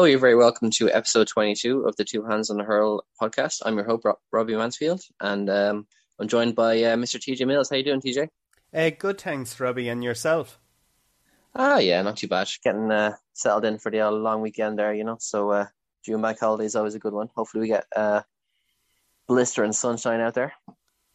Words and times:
Oh, 0.00 0.04
you're 0.04 0.20
very 0.20 0.36
welcome 0.36 0.70
to 0.70 0.88
episode 0.92 1.26
22 1.26 1.80
of 1.80 1.96
the 1.96 2.04
Two 2.04 2.22
Hands 2.22 2.48
on 2.50 2.58
the 2.58 2.62
Hurl 2.62 3.04
podcast. 3.20 3.62
I'm 3.66 3.74
your 3.74 3.84
host, 3.84 4.06
Robbie 4.30 4.54
Mansfield, 4.54 5.02
and 5.20 5.50
um, 5.50 5.88
I'm 6.20 6.28
joined 6.28 6.54
by 6.54 6.80
uh, 6.84 6.94
Mr. 6.94 7.18
TJ 7.18 7.44
Mills. 7.48 7.68
How 7.68 7.74
you 7.74 7.82
doing, 7.82 8.00
TJ? 8.00 8.28
Uh, 8.72 8.90
good, 8.96 9.20
thanks, 9.20 9.58
Robbie, 9.58 9.88
and 9.88 10.04
yourself? 10.04 10.60
Ah, 11.52 11.78
yeah, 11.78 12.00
not 12.02 12.16
too 12.16 12.28
bad. 12.28 12.48
Getting 12.62 12.92
uh, 12.92 13.16
settled 13.32 13.64
in 13.64 13.78
for 13.78 13.90
the 13.90 14.08
long 14.08 14.40
weekend 14.40 14.78
there, 14.78 14.94
you 14.94 15.02
know. 15.02 15.16
So 15.18 15.50
uh, 15.50 15.66
June 16.04 16.22
bank 16.22 16.38
holiday 16.38 16.66
is 16.66 16.76
always 16.76 16.94
a 16.94 17.00
good 17.00 17.12
one. 17.12 17.28
Hopefully, 17.34 17.62
we 17.62 17.66
get 17.66 17.86
uh, 17.96 18.22
blister 19.26 19.64
and 19.64 19.74
sunshine 19.74 20.20
out 20.20 20.34
there. 20.34 20.54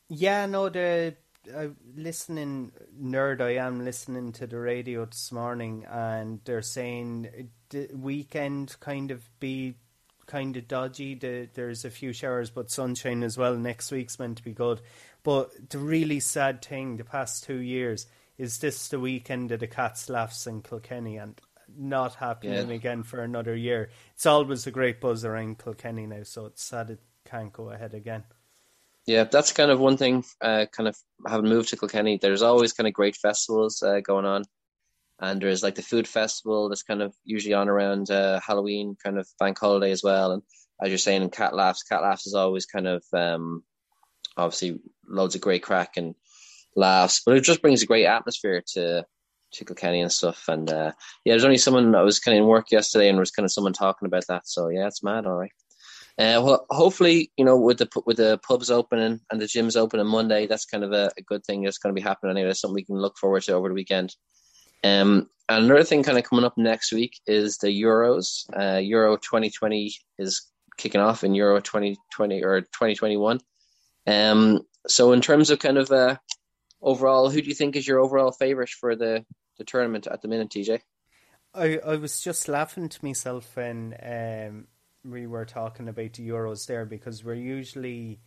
Yeah, 0.10 0.46
no, 0.46 0.68
the 0.68 1.16
uh, 1.56 1.68
listening 1.96 2.74
nerd 3.02 3.40
I 3.40 3.66
am 3.66 3.86
listening 3.86 4.34
to 4.34 4.46
the 4.46 4.60
radio 4.60 5.06
this 5.06 5.32
morning, 5.32 5.86
and 5.90 6.42
they're 6.44 6.62
saying 6.62 7.50
the 7.74 7.90
weekend 7.96 8.76
kind 8.80 9.12
of 9.12 9.28
be 9.40 9.76
kind 10.26 10.56
of 10.56 10.68
dodgy. 10.68 11.16
The, 11.16 11.50
there's 11.54 11.84
a 11.84 11.90
few 11.90 12.14
showers, 12.14 12.50
but 12.50 12.72
sunshine 12.72 13.24
as 13.24 13.38
well. 13.38 13.56
Next 13.56 13.92
week's 13.92 14.20
meant 14.20 14.38
to 14.38 14.44
be 14.44 14.54
good. 14.54 14.82
But 15.24 15.70
the 15.70 15.80
really 15.80 16.20
sad 16.20 16.64
thing, 16.64 16.98
the 16.98 17.04
past 17.04 17.44
two 17.44 17.60
years, 17.60 18.08
is 18.38 18.60
this 18.60 18.88
the 18.88 19.00
weekend 19.00 19.52
of 19.52 19.60
the 19.60 19.68
Cats 19.68 20.10
Laughs 20.10 20.48
in 20.48 20.62
Kilkenny, 20.62 21.18
and 21.18 21.40
not 21.76 22.16
happening 22.16 22.70
yeah. 22.70 22.76
again 22.76 23.04
for 23.04 23.22
another 23.22 23.56
year. 23.56 23.90
It's 24.16 24.26
always 24.26 24.68
a 24.68 24.72
great 24.72 25.02
buzz 25.02 25.26
around 25.26 25.60
Kilkenny 25.60 26.06
now, 26.06 26.24
so 26.24 26.46
it's 26.46 26.64
sad 26.64 26.90
it 26.90 27.00
can't 27.26 27.54
go 27.54 27.72
ahead 27.72 27.94
again. 27.94 28.24
Yeah, 29.06 29.26
that's 29.26 29.52
kind 29.52 29.72
of 29.72 29.80
one 29.80 29.98
thing. 29.98 30.24
Uh, 30.42 30.66
kind 30.72 30.88
of 30.88 30.98
having 31.28 31.50
moved 31.50 31.70
to 31.70 31.78
Kilkenny, 31.78 32.18
there's 32.22 32.42
always 32.42 32.74
kind 32.74 32.88
of 32.88 32.94
great 32.94 33.16
festivals 33.16 33.84
uh, 33.84 34.00
going 34.00 34.26
on, 34.26 34.44
and 35.24 35.42
there's 35.42 35.64
like 35.64 35.76
the 35.76 35.82
food 35.82 36.06
festival 36.06 36.68
that's 36.68 36.84
kind 36.84 37.02
of 37.02 37.16
usually 37.24 37.54
on 37.54 37.70
around 37.70 38.12
uh, 38.12 38.42
Halloween, 38.46 38.98
kind 39.02 39.18
of 39.18 39.26
bank 39.40 39.58
holiday 39.58 39.92
as 39.92 40.04
well. 40.04 40.34
And 40.34 40.42
as 40.82 40.90
you're 40.90 40.98
saying, 40.98 41.30
Cat 41.30 41.56
Laughs, 41.56 41.84
Cat 41.84 42.02
Laughs 42.02 42.28
is 42.28 42.34
always 42.34 42.66
kind 42.66 42.88
of 42.88 43.04
um, 43.14 43.64
obviously 44.36 44.82
loads 45.08 45.36
of 45.36 45.42
great 45.42 45.64
crack 45.64 45.96
and 45.96 46.14
laughs, 46.76 47.22
but 47.26 47.38
it 47.38 47.44
just 47.46 47.62
brings 47.62 47.82
a 47.82 47.88
great 47.88 48.06
atmosphere 48.06 48.64
to 48.74 49.06
to 49.54 49.66
Kilkenny 49.66 50.02
and 50.02 50.12
stuff. 50.12 50.44
And 50.50 50.70
uh, 50.70 50.92
yeah, 51.24 51.34
there's 51.34 51.46
only 51.46 51.58
someone 51.58 51.96
I 51.96 52.02
was 52.02 52.20
kind 52.20 52.38
of 52.38 52.42
in 52.42 52.50
work 52.50 52.70
yesterday, 52.70 53.08
and 53.08 53.16
there 53.16 53.22
was 53.22 53.32
kind 53.32 53.46
of 53.46 53.52
someone 53.52 53.74
talking 53.74 54.08
about 54.08 54.28
that. 54.28 54.46
So 54.46 54.68
yeah, 54.68 54.88
it's 54.88 55.04
mad. 55.04 55.26
All 55.26 55.38
right. 55.38 55.52
Uh, 56.18 56.42
well, 56.44 56.66
hopefully, 56.70 57.32
you 57.38 57.46
know, 57.46 57.58
with 57.58 57.78
the 57.78 57.90
with 58.06 58.18
the 58.18 58.40
pubs 58.40 58.70
opening 58.70 59.22
and 59.32 59.40
the 59.40 59.46
gyms 59.46 59.78
open 59.78 60.02
on 60.02 60.08
Monday, 60.08 60.48
that's 60.48 60.66
kind 60.66 60.84
of 60.84 60.92
a, 60.92 61.12
a 61.18 61.22
good 61.22 61.46
thing 61.46 61.62
that's 61.64 61.78
going 61.78 61.96
to 61.96 62.00
be 62.00 62.06
happening 62.06 62.32
anyway. 62.32 62.50
That's 62.50 62.60
something 62.60 62.76
we 62.76 62.84
can 62.84 62.98
look 62.98 63.18
forward 63.18 63.44
to 63.44 63.54
over 63.54 63.70
the 63.70 63.74
weekend. 63.74 64.14
Um, 64.84 65.30
and 65.50 65.66
another 65.66 65.84
thing 65.84 66.04
kind 66.04 66.18
of 66.18 66.24
coming 66.24 66.46
up 66.46 66.58
next 66.58 66.92
week 66.92 67.20
is 67.28 67.58
the 67.58 67.68
Euros. 67.68 68.46
Uh, 68.58 68.80
Euro 68.80 69.18
2020 69.18 69.94
is 70.18 70.48
kicking 70.78 71.02
off 71.02 71.24
in 71.24 71.36
Euro 71.36 71.60
2020 71.60 72.44
or 72.44 72.62
2021. 72.62 73.40
Um, 74.08 74.62
so 74.88 75.12
in 75.12 75.22
terms 75.22 75.50
of 75.50 75.60
kind 75.60 75.78
of 75.78 75.92
uh, 75.92 76.18
overall, 76.82 77.30
who 77.30 77.42
do 77.42 77.48
you 77.48 77.56
think 77.56 77.76
is 77.76 77.88
your 77.88 78.00
overall 78.00 78.32
favourite 78.32 78.70
for 78.70 78.96
the, 78.96 79.26
the 79.58 79.64
tournament 79.64 80.08
at 80.08 80.22
the 80.22 80.28
minute, 80.28 80.50
TJ? 80.50 80.80
I, 81.54 81.80
I 81.86 81.96
was 81.98 82.22
just 82.22 82.48
laughing 82.48 82.90
to 82.90 83.06
myself 83.06 83.56
when 83.56 83.96
um, 84.02 84.68
we 85.06 85.28
were 85.28 85.46
talking 85.46 85.88
about 85.88 86.14
the 86.14 86.28
Euros 86.28 86.66
there 86.66 86.86
because 86.86 87.24
we're 87.24 87.36
usually 87.36 88.20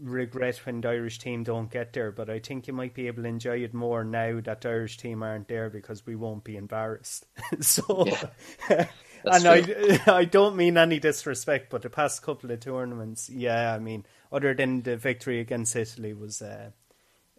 regret 0.00 0.58
when 0.64 0.80
the 0.80 0.88
Irish 0.88 1.18
team 1.18 1.44
don't 1.44 1.70
get 1.70 1.92
there, 1.92 2.10
but 2.10 2.28
I 2.28 2.38
think 2.38 2.66
you 2.66 2.72
might 2.72 2.94
be 2.94 3.06
able 3.06 3.22
to 3.22 3.28
enjoy 3.28 3.58
it 3.58 3.74
more 3.74 4.04
now 4.04 4.40
that 4.40 4.60
the 4.60 4.68
Irish 4.68 4.96
team 4.98 5.22
aren't 5.22 5.48
there 5.48 5.70
because 5.70 6.06
we 6.06 6.16
won't 6.16 6.44
be 6.44 6.56
embarrassed. 6.56 7.26
so, 7.60 8.04
yeah, 8.06 8.86
and 9.24 9.66
true. 9.66 9.98
I 10.06 10.12
I 10.18 10.24
don't 10.24 10.56
mean 10.56 10.76
any 10.76 10.98
disrespect, 10.98 11.70
but 11.70 11.82
the 11.82 11.90
past 11.90 12.22
couple 12.22 12.50
of 12.50 12.60
tournaments, 12.60 13.30
yeah, 13.30 13.74
I 13.74 13.78
mean, 13.78 14.04
other 14.32 14.54
than 14.54 14.82
the 14.82 14.96
victory 14.96 15.40
against 15.40 15.76
Italy 15.76 16.12
was 16.12 16.42
uh, 16.42 16.70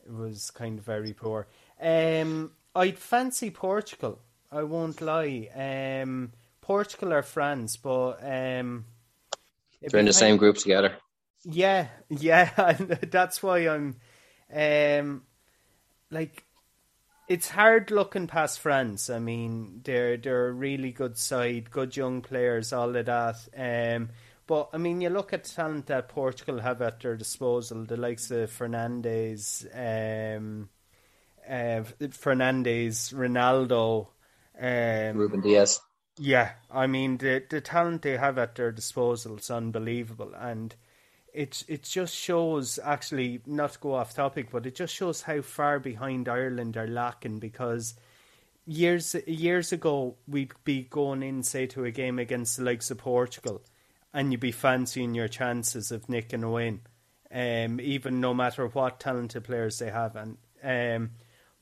was 0.09 0.51
kind 0.51 0.79
of 0.79 0.85
very 0.85 1.13
poor. 1.13 1.47
Um, 1.81 2.51
I'd 2.75 2.97
fancy 2.97 3.49
Portugal. 3.49 4.19
I 4.51 4.63
won't 4.63 5.01
lie. 5.01 5.49
Um, 5.55 6.31
Portugal 6.61 7.13
or 7.13 7.21
France, 7.21 7.77
but 7.77 8.19
um, 8.23 8.85
they're 9.81 9.99
in 9.99 10.05
the 10.05 10.13
same 10.13 10.37
group 10.37 10.57
together. 10.57 10.95
Yeah, 11.43 11.87
yeah, 12.09 12.73
that's 13.11 13.41
why 13.41 13.67
I'm 13.67 13.95
um, 14.53 15.23
like 16.11 16.43
it's 17.27 17.49
hard 17.49 17.91
looking 17.91 18.27
past 18.27 18.59
France. 18.59 19.09
I 19.09 19.19
mean, 19.19 19.81
they're 19.83 20.17
they're 20.17 20.47
a 20.47 20.51
really 20.51 20.91
good 20.91 21.17
side, 21.17 21.71
good 21.71 21.95
young 21.95 22.21
players, 22.21 22.71
all 22.71 22.95
of 22.95 23.05
that. 23.05 23.47
Um, 23.55 24.09
but 24.47 24.69
I 24.73 24.77
mean, 24.77 25.01
you 25.01 25.09
look 25.09 25.33
at 25.33 25.43
the 25.43 25.49
talent 25.49 25.87
that 25.87 26.07
Portugal 26.07 26.59
have 26.59 26.81
at 26.81 27.01
their 27.01 27.17
disposal, 27.17 27.83
the 27.83 27.97
likes 27.97 28.31
of 28.31 28.49
Fernandes, 28.49 29.65
um, 29.75 30.69
uh, 31.47 31.83
Fernandes, 31.99 33.13
Ronaldo, 33.13 34.07
um, 34.59 35.17
Ruben 35.17 35.41
Dias. 35.41 35.81
Yeah, 36.17 36.53
I 36.71 36.87
mean 36.87 37.17
the 37.17 37.43
the 37.49 37.61
talent 37.61 38.01
they 38.01 38.17
have 38.17 38.37
at 38.37 38.55
their 38.55 38.71
disposal 38.71 39.37
is 39.37 39.51
unbelievable, 39.51 40.33
and 40.33 40.73
it 41.37 41.63
it 41.67 41.83
just 41.83 42.15
shows 42.15 42.79
actually 42.83 43.41
not 43.45 43.73
to 43.73 43.79
go 43.79 43.93
off 43.93 44.15
topic, 44.15 44.49
but 44.51 44.65
it 44.65 44.73
just 44.73 44.93
shows 44.93 45.21
how 45.21 45.41
far 45.41 45.79
behind 45.79 46.27
Ireland 46.27 46.75
are 46.77 46.87
lacking 46.87 47.37
because 47.37 47.93
years 48.65 49.15
years 49.27 49.71
ago 49.71 50.15
we'd 50.27 50.53
be 50.63 50.81
going 50.81 51.21
in 51.21 51.43
say 51.43 51.67
to 51.67 51.85
a 51.85 51.91
game 51.91 52.17
against 52.17 52.57
the 52.57 52.63
likes 52.63 52.89
of 52.89 52.97
Portugal, 52.97 53.61
and 54.15 54.31
you'd 54.31 54.41
be 54.41 54.51
fancying 54.51 55.13
your 55.13 55.27
chances 55.27 55.91
of 55.91 56.09
nicking 56.09 56.43
a 56.43 56.49
win, 56.49 56.81
um, 57.31 57.79
even 57.81 58.19
no 58.19 58.33
matter 58.33 58.65
what 58.65 58.99
talented 58.99 59.43
players 59.43 59.77
they 59.77 59.91
have, 59.91 60.15
and 60.15 60.37
um, 60.63 61.11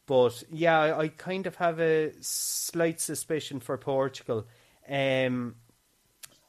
but 0.05 0.41
yeah, 0.49 0.79
I, 0.79 0.99
I 1.01 1.07
kind 1.09 1.47
of 1.47 1.55
have 1.57 1.81
a 1.81 2.13
slight 2.21 3.01
suspicion 3.01 3.59
for 3.59 3.77
Portugal. 3.77 4.47
Um, 4.89 5.55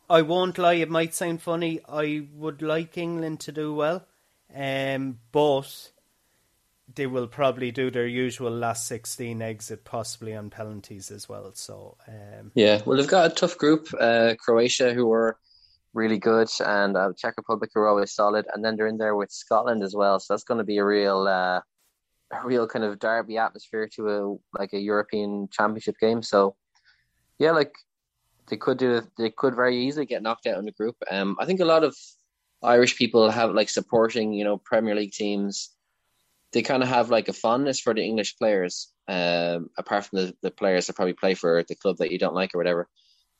I 0.09 0.23
won't 0.23 0.59
lie, 0.59 0.75
it 0.75 0.91
might 0.91 1.15
sound 1.15 1.43
funny. 1.43 1.81
I 1.89 2.27
would 2.35 2.63
like 2.63 2.97
England 2.97 3.41
to 3.41 3.53
do 3.53 3.75
well, 3.75 4.07
um, 4.55 5.19
but 5.33 5.91
they 6.95 7.07
will 7.07 7.27
probably 7.27 7.73
do 7.73 7.91
their 7.91 8.07
usual 8.07 8.51
last 8.51 8.87
16 8.87 9.43
exit, 9.43 9.85
possibly 9.85 10.35
on 10.35 10.51
penalties 10.51 11.11
as 11.11 11.29
well. 11.29 11.53
So, 11.55 11.97
um, 12.07 12.53
yeah, 12.55 12.81
well, 12.87 12.97
they've 12.97 13.09
got 13.09 13.33
a 13.33 13.35
tough 13.35 13.59
group. 13.59 13.89
Uh, 13.99 14.35
Croatia, 14.39 14.95
who 14.95 15.13
are 15.13 15.37
really 15.93 16.19
good, 16.19 16.49
and 16.65 16.97
uh, 16.97 17.13
Czech 17.17 17.35
Republic, 17.37 17.71
who 17.75 17.81
are 17.81 17.89
always 17.89 18.13
solid, 18.13 18.47
and 18.55 18.65
then 18.65 18.77
they're 18.77 18.87
in 18.87 18.99
there 18.99 19.17
with 19.17 19.33
Scotland 19.33 19.83
as 19.83 19.95
well. 19.95 20.21
So 20.21 20.35
that's 20.35 20.45
going 20.45 20.59
to 20.59 20.65
be 20.65 20.79
a 20.79 20.85
real. 20.85 21.27
Uh, 21.27 21.61
a 22.33 22.45
real 22.45 22.67
kind 22.67 22.85
of 22.85 22.99
derby 22.99 23.39
atmosphere 23.39 23.89
to 23.95 24.09
a 24.09 24.59
like 24.59 24.73
a 24.73 24.81
European 24.81 25.49
Championship 25.51 25.97
game. 26.01 26.23
So, 26.23 26.57
yeah, 27.39 27.53
like 27.53 27.73
they 28.49 28.57
could 28.57 28.79
do 28.79 29.03
they 29.19 29.31
could 29.31 29.55
very 29.55 29.77
easily 29.87 30.07
get 30.07 30.23
knocked 30.23 30.47
out 30.47 30.59
in 30.59 30.65
the 30.65 30.73
group. 30.73 30.97
Um, 31.11 31.37
I 31.39 31.47
think 31.47 31.61
a 31.61 31.65
lot 31.65 31.85
of 31.85 31.97
Irish 32.63 32.97
people 32.97 33.31
have 33.31 33.53
like 33.53 33.69
supporting 33.69 34.33
you 34.33 34.45
know 34.45 34.59
Premier 34.59 34.95
League 34.95 35.13
teams. 35.13 35.71
They 36.53 36.63
kind 36.63 36.83
of 36.83 36.89
have 36.89 37.11
like 37.11 37.29
a 37.29 37.33
fondness 37.33 37.81
for 37.81 37.93
the 37.93 38.03
English 38.03 38.39
players, 38.39 38.93
um, 39.09 39.69
apart 39.77 40.07
from 40.07 40.19
the, 40.19 40.35
the 40.43 40.51
players 40.51 40.87
that 40.87 40.97
probably 40.97 41.13
play 41.13 41.35
for 41.35 41.65
the 41.67 41.75
club 41.75 41.99
that 41.99 42.11
you 42.11 42.19
don't 42.19 42.35
like 42.35 42.55
or 42.55 42.59
whatever. 42.59 42.89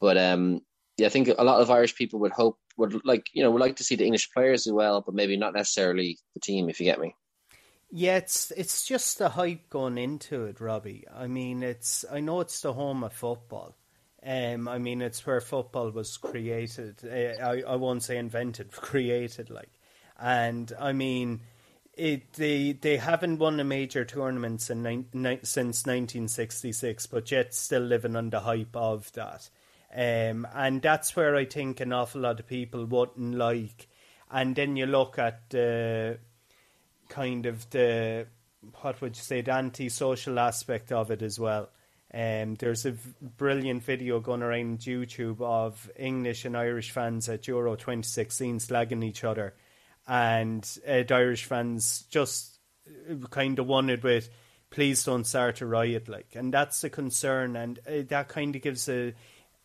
But 0.01 0.19
um, 0.19 0.61
yeah, 0.99 1.07
I 1.07 1.11
think 1.11 1.29
a 1.29 1.45
lot 1.45 1.61
of 1.61 1.71
Irish 1.71 1.95
people 1.95 2.21
would 2.21 2.33
hope 2.33 2.59
would 2.77 3.05
like 3.05 3.29
you 3.33 3.43
know 3.43 3.51
would 3.51 3.61
like 3.61 3.77
to 3.77 3.85
see 3.85 3.97
the 3.97 4.05
English 4.05 4.31
players 4.33 4.67
as 4.67 4.73
well, 4.73 5.01
but 5.01 5.15
maybe 5.15 5.37
not 5.37 5.55
necessarily 5.55 6.19
the 6.35 6.41
team. 6.41 6.69
If 6.69 6.81
you 6.81 6.85
get 6.85 7.01
me. 7.01 7.15
Yeah, 7.91 8.17
it's 8.17 8.51
it's 8.51 8.85
just 8.87 9.19
the 9.19 9.31
hype 9.31 9.71
going 9.71 9.97
into 9.97 10.45
it, 10.47 10.61
Robbie. 10.61 11.07
I 11.15 11.29
mean, 11.29 11.63
it's 11.63 12.05
I 12.11 12.21
know 12.21 12.41
it's 12.41 12.61
the 12.61 12.73
home 12.73 13.05
of 13.05 13.13
football. 13.13 13.77
Um, 14.27 14.67
I 14.67 14.79
mean, 14.79 15.03
it's 15.03 15.25
where 15.25 15.41
football 15.41 15.91
was 15.91 16.17
created. 16.17 16.97
Uh, 17.05 17.41
I 17.43 17.63
I 17.63 17.77
won't 17.77 18.03
say 18.03 18.17
invented, 18.19 18.73
created. 18.73 19.51
Like, 19.51 19.71
and 20.19 20.73
I 20.81 20.93
mean, 20.93 21.43
it 21.95 22.33
they 22.33 22.73
they 22.73 22.97
haven't 22.97 23.39
won 23.39 23.61
a 23.61 23.65
major 23.65 24.05
tournament 24.05 24.69
in 24.69 24.83
ni- 24.83 25.07
ni- 25.13 25.41
since 25.45 25.87
1966, 25.87 27.07
but 27.07 27.31
yet 27.31 27.55
still 27.55 27.83
living 27.83 28.17
on 28.17 28.31
the 28.31 28.41
hype 28.41 28.75
of 28.75 29.13
that. 29.13 29.49
Um, 29.95 30.47
and 30.53 30.83
that's 30.83 31.15
where 31.15 31.37
I 31.37 31.45
think 31.45 31.81
an 31.81 31.93
awful 31.93 32.23
lot 32.23 32.41
of 32.41 32.47
people 32.47 32.85
wouldn't 32.85 33.37
like. 33.37 33.87
And 34.31 34.57
then 34.57 34.77
you 34.77 34.87
look 34.87 35.19
at 35.19 35.49
the 35.51 36.19
kind 37.09 37.47
of 37.47 37.71
the 37.71 38.27
what 38.83 39.01
would 39.01 39.17
you 39.17 39.23
say 39.23 39.41
the 39.41 39.53
anti-social 39.53 40.39
aspect 40.41 40.91
of 40.91 41.11
it 41.13 41.23
as 41.23 41.39
well. 41.39 41.71
Um, 42.17 42.55
there's 42.55 42.87
a 42.87 42.93
v- 42.93 43.13
brilliant 43.37 43.83
video 43.83 44.21
going 44.21 44.43
around 44.43 44.79
YouTube 44.79 45.43
of 45.43 45.91
English 45.97 46.47
and 46.47 46.57
Irish 46.57 46.91
fans 46.91 47.29
at 47.29 47.47
Euro 47.47 47.77
2016 47.77 48.59
slagging 48.59 49.05
each 49.05 49.23
other, 49.23 49.55
and 50.09 50.67
uh, 50.89 51.03
Irish 51.11 51.45
fans 51.45 52.07
just 52.09 52.59
uh, 52.89 53.27
kind 53.29 53.59
of 53.59 53.67
wanted 53.67 54.03
with, 54.03 54.31
"Please 54.71 55.05
don't 55.05 55.25
start 55.25 55.61
a 55.61 55.67
riot," 55.67 56.09
like, 56.09 56.35
and 56.35 56.55
that's 56.55 56.83
a 56.85 56.89
concern, 56.89 57.55
and 57.55 57.81
uh, 57.87 58.03
that 58.09 58.29
kind 58.29 58.57
of 58.57 58.63
gives 58.63 58.89
a 58.89 59.13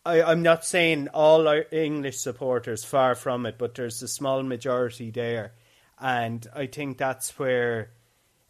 I, 0.04 0.22
I'm 0.22 0.42
not 0.42 0.64
saying 0.64 1.08
all 1.14 1.46
our 1.46 1.64
English 1.70 2.18
supporters, 2.18 2.84
far 2.84 3.14
from 3.14 3.46
it, 3.46 3.56
but 3.56 3.74
there's 3.74 4.02
a 4.02 4.08
small 4.08 4.42
majority 4.42 5.10
there, 5.10 5.52
and 6.00 6.46
I 6.54 6.66
think 6.66 6.98
that's 6.98 7.38
where, 7.38 7.90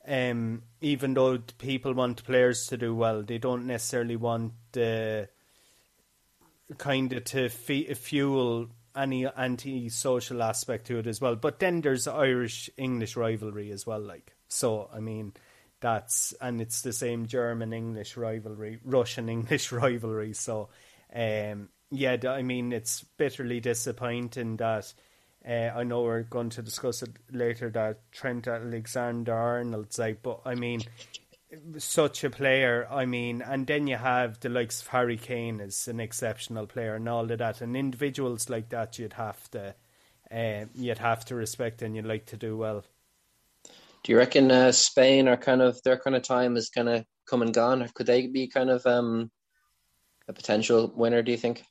um, 0.06 0.62
even 0.80 1.14
though 1.14 1.38
people 1.58 1.94
want 1.94 2.24
players 2.24 2.66
to 2.68 2.76
do 2.76 2.94
well, 2.94 3.22
they 3.22 3.38
don't 3.38 3.66
necessarily 3.66 4.16
want 4.16 4.52
the 4.72 5.28
uh, 6.70 6.74
kind 6.76 7.12
of 7.12 7.24
to 7.24 7.48
fuel 7.48 8.68
any 8.96 9.26
anti-social 9.26 10.42
aspect 10.42 10.86
to 10.88 10.98
it 10.98 11.06
as 11.06 11.20
well. 11.20 11.36
But 11.36 11.58
then 11.60 11.80
there's 11.80 12.06
Irish 12.06 12.68
English 12.76 13.16
rivalry 13.16 13.70
as 13.70 13.86
well, 13.86 14.00
like 14.00 14.34
so. 14.48 14.88
I 14.92 15.00
mean, 15.00 15.32
that's 15.80 16.34
and 16.40 16.60
it's 16.60 16.82
the 16.82 16.92
same 16.92 17.26
German 17.26 17.72
English 17.72 18.16
rivalry, 18.16 18.80
Russian 18.84 19.28
English 19.28 19.72
rivalry. 19.72 20.32
So, 20.34 20.68
um, 21.14 21.68
yeah, 21.90 22.16
I 22.28 22.42
mean, 22.42 22.72
it's 22.72 23.02
bitterly 23.16 23.60
disappointing 23.60 24.56
that. 24.58 24.92
Uh, 25.48 25.70
I 25.74 25.82
know 25.82 26.02
we're 26.02 26.22
going 26.22 26.50
to 26.50 26.62
discuss 26.62 27.02
it 27.02 27.10
later 27.32 27.68
that 27.70 28.12
Trent 28.12 28.46
Alexander 28.46 29.34
Arnold's 29.34 29.98
like, 29.98 30.22
but 30.22 30.40
I 30.44 30.54
mean, 30.54 30.82
such 31.78 32.24
a 32.24 32.30
player. 32.30 32.86
I 32.90 33.06
mean, 33.06 33.42
and 33.42 33.66
then 33.66 33.86
you 33.86 33.96
have 33.96 34.40
the 34.40 34.48
likes 34.48 34.80
of 34.80 34.88
Harry 34.88 35.16
Kane 35.16 35.60
as 35.60 35.88
an 35.88 36.00
exceptional 36.00 36.66
player 36.66 36.94
and 36.94 37.08
all 37.08 37.30
of 37.30 37.38
that, 37.38 37.60
and 37.60 37.76
individuals 37.76 38.48
like 38.48 38.68
that 38.68 38.98
you'd 38.98 39.14
have 39.14 39.50
to, 39.50 39.74
uh, 40.30 40.66
you'd 40.74 40.98
have 40.98 41.24
to 41.26 41.34
respect 41.34 41.82
and 41.82 41.96
you'd 41.96 42.06
like 42.06 42.26
to 42.26 42.36
do 42.36 42.56
well. 42.56 42.84
Do 44.04 44.12
you 44.12 44.18
reckon 44.18 44.50
uh, 44.50 44.72
Spain 44.72 45.28
are 45.28 45.36
kind 45.36 45.62
of 45.62 45.80
their 45.82 45.98
kind 45.98 46.16
of 46.16 46.22
time 46.22 46.56
is 46.56 46.70
kind 46.70 46.88
of 46.88 47.04
come 47.26 47.42
and 47.42 47.54
gone? 47.54 47.88
Could 47.94 48.06
they 48.06 48.26
be 48.26 48.48
kind 48.48 48.70
of 48.70 48.84
um, 48.86 49.30
a 50.28 50.32
potential 50.32 50.92
winner? 50.94 51.22
Do 51.22 51.30
you 51.30 51.38
think? 51.38 51.64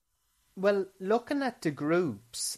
Well, 0.56 0.86
looking 1.00 1.42
at 1.42 1.62
the 1.62 1.72
groups, 1.72 2.58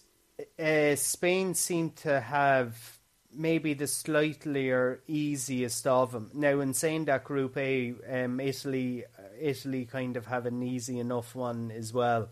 uh, 0.59 0.95
Spain 0.95 1.53
seem 1.53 1.91
to 1.91 2.19
have 2.19 2.99
maybe 3.35 3.73
the 3.73 3.87
slightly 3.87 4.69
or 4.69 5.01
easiest 5.07 5.87
of 5.87 6.11
them. 6.11 6.29
Now, 6.33 6.59
in 6.59 6.73
saying 6.73 7.05
that, 7.05 7.23
Group 7.23 7.57
A, 7.57 7.93
um, 8.09 8.39
Italy, 8.39 9.05
Italy 9.39 9.85
kind 9.85 10.17
of 10.17 10.27
have 10.27 10.45
an 10.45 10.61
easy 10.61 10.99
enough 10.99 11.35
one 11.35 11.71
as 11.71 11.93
well. 11.93 12.29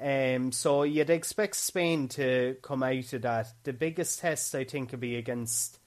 Um, 0.00 0.52
so 0.52 0.82
you'd 0.82 1.10
expect 1.10 1.56
Spain 1.56 2.08
to 2.08 2.56
come 2.62 2.82
out 2.82 3.12
of 3.12 3.22
that. 3.22 3.52
The 3.62 3.72
biggest 3.72 4.20
test, 4.20 4.54
I 4.54 4.64
think, 4.64 4.90
would 4.90 5.00
be 5.00 5.16
against 5.16 5.78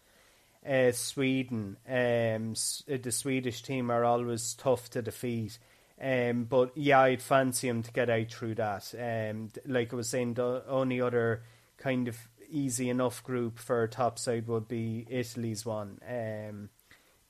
uh, 0.67 0.91
Sweden. 0.91 1.77
Um, 1.87 2.53
the 2.87 3.11
Swedish 3.11 3.61
team 3.61 3.91
are 3.91 4.05
always 4.05 4.53
tough 4.53 4.89
to 4.91 5.01
defeat. 5.01 5.59
Um, 6.01 6.45
but 6.45 6.71
yeah, 6.75 7.01
I'd 7.01 7.21
fancy 7.21 7.67
him 7.67 7.83
to 7.83 7.91
get 7.91 8.09
out 8.09 8.31
through 8.31 8.55
that. 8.55 8.93
Um, 8.97 9.49
like 9.65 9.93
I 9.93 9.95
was 9.95 10.09
saying, 10.09 10.35
the 10.35 10.63
only 10.67 11.01
other 11.01 11.43
kind 11.77 12.07
of 12.07 12.17
easy 12.49 12.89
enough 12.89 13.23
group 13.23 13.59
for 13.59 13.87
top 13.87 14.19
side 14.19 14.47
would 14.47 14.67
be 14.67 15.05
Italy's 15.09 15.65
one. 15.65 15.99
Um, 16.07 16.69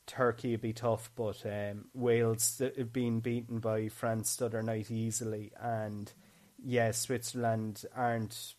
Turkey 0.08 0.52
would 0.52 0.62
be 0.62 0.74
tough, 0.74 1.10
but 1.16 1.44
um, 1.46 1.86
Wales 1.94 2.62
have 2.78 2.94
been 2.94 3.20
beaten 3.22 3.60
by 3.60 3.90
France 3.90 4.36
the 4.36 4.46
other 4.46 4.62
night 4.62 4.92
easily, 4.92 5.52
and 5.60 6.12
yeah, 6.64 6.92
Switzerland 6.92 7.84
aren't 7.96 8.54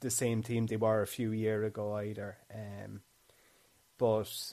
the 0.00 0.10
same 0.10 0.42
team 0.42 0.66
they 0.66 0.76
were 0.76 1.02
a 1.02 1.06
few 1.06 1.32
years 1.32 1.66
ago 1.66 1.94
either. 1.96 2.38
Um, 2.52 3.00
but 3.98 4.52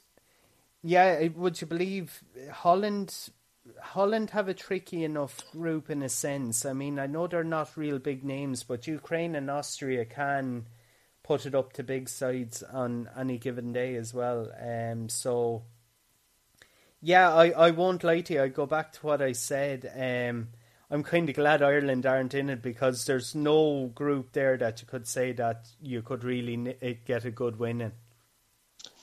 yeah, 0.83 1.27
would 1.35 1.59
you 1.59 1.67
believe 1.67 2.23
Holland? 2.51 3.29
Holland 3.81 4.31
have 4.31 4.47
a 4.47 4.53
tricky 4.53 5.03
enough 5.03 5.49
group 5.51 5.89
in 5.89 6.01
a 6.01 6.09
sense. 6.09 6.65
I 6.65 6.73
mean, 6.73 6.99
I 6.99 7.07
know 7.07 7.27
they're 7.27 7.43
not 7.43 7.77
real 7.77 7.99
big 7.99 8.23
names, 8.23 8.63
but 8.63 8.87
Ukraine 8.87 9.35
and 9.35 9.49
Austria 9.49 10.05
can 10.05 10.65
put 11.23 11.45
it 11.45 11.55
up 11.55 11.73
to 11.73 11.83
big 11.83 12.09
sides 12.09 12.63
on 12.63 13.09
any 13.17 13.37
given 13.37 13.71
day 13.73 13.95
as 13.95 14.13
well. 14.13 14.51
Um, 14.59 15.09
so 15.09 15.63
yeah, 17.01 17.33
I, 17.33 17.51
I 17.51 17.71
won't 17.71 18.03
lie 18.03 18.21
to 18.21 18.33
you. 18.33 18.43
I 18.43 18.47
go 18.47 18.65
back 18.65 18.91
to 18.93 19.05
what 19.05 19.21
I 19.21 19.31
said. 19.31 19.91
Um, 19.95 20.49
I'm 20.91 21.03
kind 21.03 21.29
of 21.29 21.35
glad 21.35 21.61
Ireland 21.61 22.05
aren't 22.05 22.33
in 22.33 22.49
it 22.49 22.61
because 22.61 23.05
there's 23.05 23.35
no 23.35 23.91
group 23.93 24.33
there 24.33 24.57
that 24.57 24.81
you 24.81 24.87
could 24.87 25.07
say 25.07 25.31
that 25.33 25.67
you 25.81 26.01
could 26.01 26.23
really 26.23 26.75
eh, 26.81 26.95
get 27.05 27.25
a 27.25 27.31
good 27.31 27.59
win 27.59 27.81
in. 27.81 27.91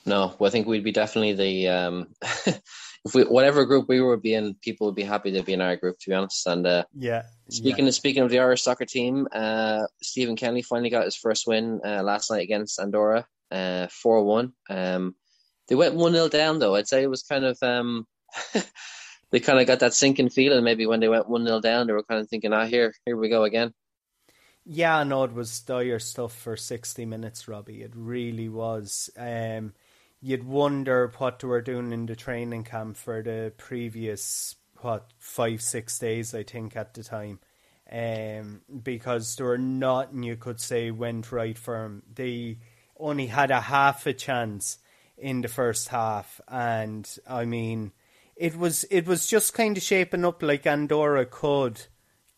No, 0.05 0.35
well, 0.37 0.47
I 0.47 0.51
think 0.51 0.67
we'd 0.67 0.83
be 0.83 0.91
definitely 0.91 1.33
the 1.33 1.67
um, 1.69 2.07
if 3.07 3.15
we 3.15 3.23
whatever 3.23 3.65
group 3.65 3.87
we 3.87 4.01
would 4.01 4.21
be 4.21 4.33
in, 4.33 4.55
people 4.55 4.87
would 4.87 4.95
be 4.95 5.03
happy 5.03 5.31
to 5.31 5.43
be 5.43 5.53
in 5.53 5.61
our 5.61 5.75
group. 5.75 5.97
To 5.99 6.09
be 6.09 6.15
honest, 6.15 6.45
and 6.47 6.65
uh, 6.65 6.83
yeah. 6.93 7.23
Speaking 7.49 7.85
yeah. 7.85 7.89
of 7.89 7.95
speaking 7.95 8.23
of 8.23 8.29
the 8.29 8.39
Irish 8.39 8.63
soccer 8.63 8.85
team, 8.85 9.27
uh, 9.31 9.83
Stephen 10.01 10.35
Kenny 10.35 10.61
finally 10.61 10.89
got 10.89 11.05
his 11.05 11.15
first 11.15 11.47
win 11.47 11.79
uh, 11.83 12.03
last 12.03 12.29
night 12.29 12.43
against 12.43 12.79
Andorra, 12.79 13.25
uh, 13.51 13.87
four 13.87 14.23
one. 14.23 14.53
Um, 14.69 15.15
they 15.67 15.75
went 15.75 15.95
one 15.95 16.13
0 16.13 16.29
down 16.29 16.59
though. 16.59 16.75
I'd 16.75 16.87
say 16.87 17.03
it 17.03 17.09
was 17.09 17.23
kind 17.23 17.45
of 17.45 17.57
um, 17.61 18.05
they 19.31 19.39
kind 19.39 19.59
of 19.59 19.67
got 19.67 19.79
that 19.79 19.93
sinking 19.93 20.29
feeling. 20.29 20.63
Maybe 20.63 20.85
when 20.85 20.99
they 20.99 21.09
went 21.09 21.29
one 21.29 21.45
0 21.45 21.61
down, 21.61 21.87
they 21.87 21.93
were 21.93 22.03
kind 22.03 22.21
of 22.21 22.29
thinking, 22.29 22.53
"Ah, 22.53 22.65
here, 22.65 22.93
here 23.05 23.17
we 23.17 23.29
go 23.29 23.43
again." 23.43 23.73
Yeah, 24.65 25.03
no, 25.03 25.23
it 25.23 25.33
was 25.33 25.61
dire 25.61 25.99
stuff 25.99 26.33
for 26.33 26.57
sixty 26.57 27.05
minutes, 27.05 27.47
Robbie. 27.47 27.83
It 27.83 27.93
really 27.95 28.49
was. 28.49 29.09
Um, 29.17 29.73
you'd 30.21 30.43
wonder 30.43 31.11
what 31.17 31.39
they 31.39 31.47
were 31.47 31.61
doing 31.61 31.91
in 31.91 32.05
the 32.05 32.15
training 32.15 32.63
camp 32.63 32.97
for 32.97 33.21
the 33.21 33.53
previous 33.57 34.55
what 34.81 35.11
five 35.19 35.61
six 35.61 35.97
days 35.99 36.33
I 36.33 36.43
think 36.43 36.75
at 36.75 36.93
the 36.93 37.03
time, 37.03 37.39
um, 37.91 38.61
because 38.83 39.35
there 39.35 39.47
were 39.47 39.57
nothing 39.57 40.23
you 40.23 40.35
could 40.35 40.59
say 40.59 40.91
went 40.91 41.31
right 41.31 41.57
for 41.57 41.83
them. 41.83 42.03
They 42.13 42.59
only 42.99 43.27
had 43.27 43.51
a 43.51 43.61
half 43.61 44.05
a 44.05 44.13
chance 44.13 44.77
in 45.17 45.41
the 45.41 45.47
first 45.47 45.89
half, 45.89 46.39
and 46.47 47.09
I 47.27 47.45
mean, 47.45 47.91
it 48.35 48.55
was 48.55 48.85
it 48.85 49.07
was 49.07 49.27
just 49.27 49.53
kind 49.53 49.77
of 49.77 49.83
shaping 49.83 50.25
up 50.25 50.43
like 50.43 50.67
Andorra 50.67 51.25
could 51.25 51.81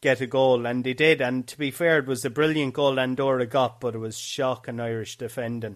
get 0.01 0.21
a 0.21 0.27
goal, 0.27 0.65
and 0.65 0.83
they 0.83 0.93
did. 0.93 1.21
And 1.21 1.47
to 1.47 1.57
be 1.57 1.71
fair, 1.71 1.99
it 1.99 2.07
was 2.07 2.23
a 2.23 2.29
brilliant 2.29 2.73
goal 2.73 2.99
Andorra 2.99 3.45
got, 3.45 3.81
but 3.81 3.95
it 3.95 3.99
was 3.99 4.17
shocking 4.17 4.79
Irish 4.79 5.17
defending. 5.17 5.75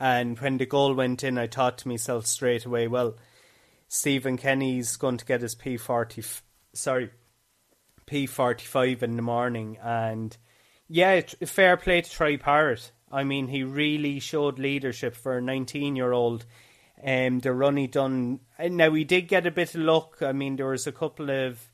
And 0.00 0.38
when 0.38 0.58
the 0.58 0.66
goal 0.66 0.94
went 0.94 1.24
in, 1.24 1.36
I 1.36 1.48
thought 1.48 1.78
to 1.78 1.88
myself 1.88 2.24
straight 2.24 2.64
away, 2.64 2.86
well, 2.86 3.16
Stephen 3.88 4.36
Kenny's 4.36 4.96
going 4.96 5.16
to 5.16 5.24
get 5.24 5.40
his 5.40 5.56
P 5.56 5.76
forty, 5.76 6.22
sorry, 6.72 7.10
P 8.06 8.26
forty 8.26 8.64
five 8.64 9.02
in 9.02 9.16
the 9.16 9.22
morning, 9.22 9.76
and 9.82 10.36
yeah, 10.88 11.20
fair 11.44 11.76
play 11.76 12.02
to 12.02 12.10
Troy 12.10 12.36
Parrott. 12.36 12.92
I 13.10 13.24
mean, 13.24 13.48
he 13.48 13.62
really 13.64 14.20
showed 14.20 14.58
leadership 14.58 15.16
for 15.16 15.38
a 15.38 15.42
nineteen 15.42 15.96
year 15.96 16.12
old. 16.12 16.46
Um, 17.04 17.40
the 17.40 17.52
run 17.52 17.76
he 17.76 17.86
done. 17.86 18.40
Now 18.58 18.92
he 18.92 19.04
did 19.04 19.28
get 19.28 19.46
a 19.46 19.50
bit 19.50 19.74
of 19.74 19.80
luck. 19.80 20.18
I 20.20 20.32
mean, 20.32 20.56
there 20.56 20.66
was 20.66 20.86
a 20.86 20.92
couple 20.92 21.30
of 21.30 21.70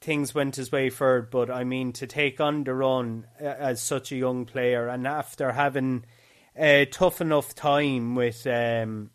things 0.00 0.34
went 0.34 0.56
his 0.56 0.72
way 0.72 0.88
for 0.88 1.18
it, 1.18 1.30
but 1.30 1.50
I 1.50 1.64
mean, 1.64 1.92
to 1.94 2.06
take 2.06 2.40
on 2.40 2.64
the 2.64 2.74
run 2.74 3.26
uh, 3.40 3.44
as 3.44 3.82
such 3.82 4.12
a 4.12 4.16
young 4.16 4.46
player, 4.46 4.88
and 4.88 5.06
after 5.06 5.52
having 5.52 6.04
a 6.60 6.84
tough 6.84 7.22
enough 7.22 7.54
time 7.54 8.14
with 8.14 8.46
um, 8.46 9.10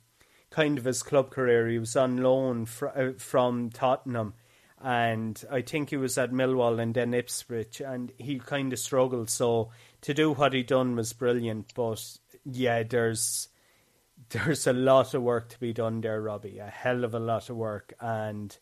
kind 0.50 0.78
of 0.78 0.86
his 0.86 1.04
club 1.04 1.30
career. 1.30 1.68
He 1.68 1.78
was 1.78 1.96
on 1.96 2.18
loan 2.18 2.66
fr- 2.66 2.88
uh, 2.88 3.12
from 3.18 3.70
Tottenham, 3.70 4.34
and 4.82 5.42
I 5.52 5.62
think 5.62 5.92
he 5.92 5.98
was 5.98 6.18
at 6.18 6.32
Millwall 6.32 6.82
and 6.82 6.94
then 6.96 7.14
Ipswich, 7.14 7.82
and 7.82 8.12
he 8.18 8.40
kind 8.40 8.74
of 8.74 8.80
struggled. 8.80 9.30
So 9.30 9.70
to 10.02 10.14
do 10.14 10.32
what 10.32 10.54
he 10.54 10.64
done 10.64 10.96
was 10.96 11.14
brilliant. 11.14 11.74
But 11.76 12.18
yeah, 12.46 12.82
there's 12.82 13.50
there's 14.30 14.66
a 14.66 14.74
lot 14.74 15.14
of 15.14 15.22
work 15.22 15.50
to 15.50 15.60
be 15.60 15.72
done 15.72 16.02
there, 16.02 16.22
Robbie. 16.22 16.58
A 16.58 16.68
hell 16.68 17.04
of 17.04 17.14
a 17.14 17.20
lot 17.20 17.52
of 17.52 17.58
work, 17.58 17.94
and 18.00 18.58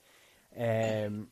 um, 0.59 1.29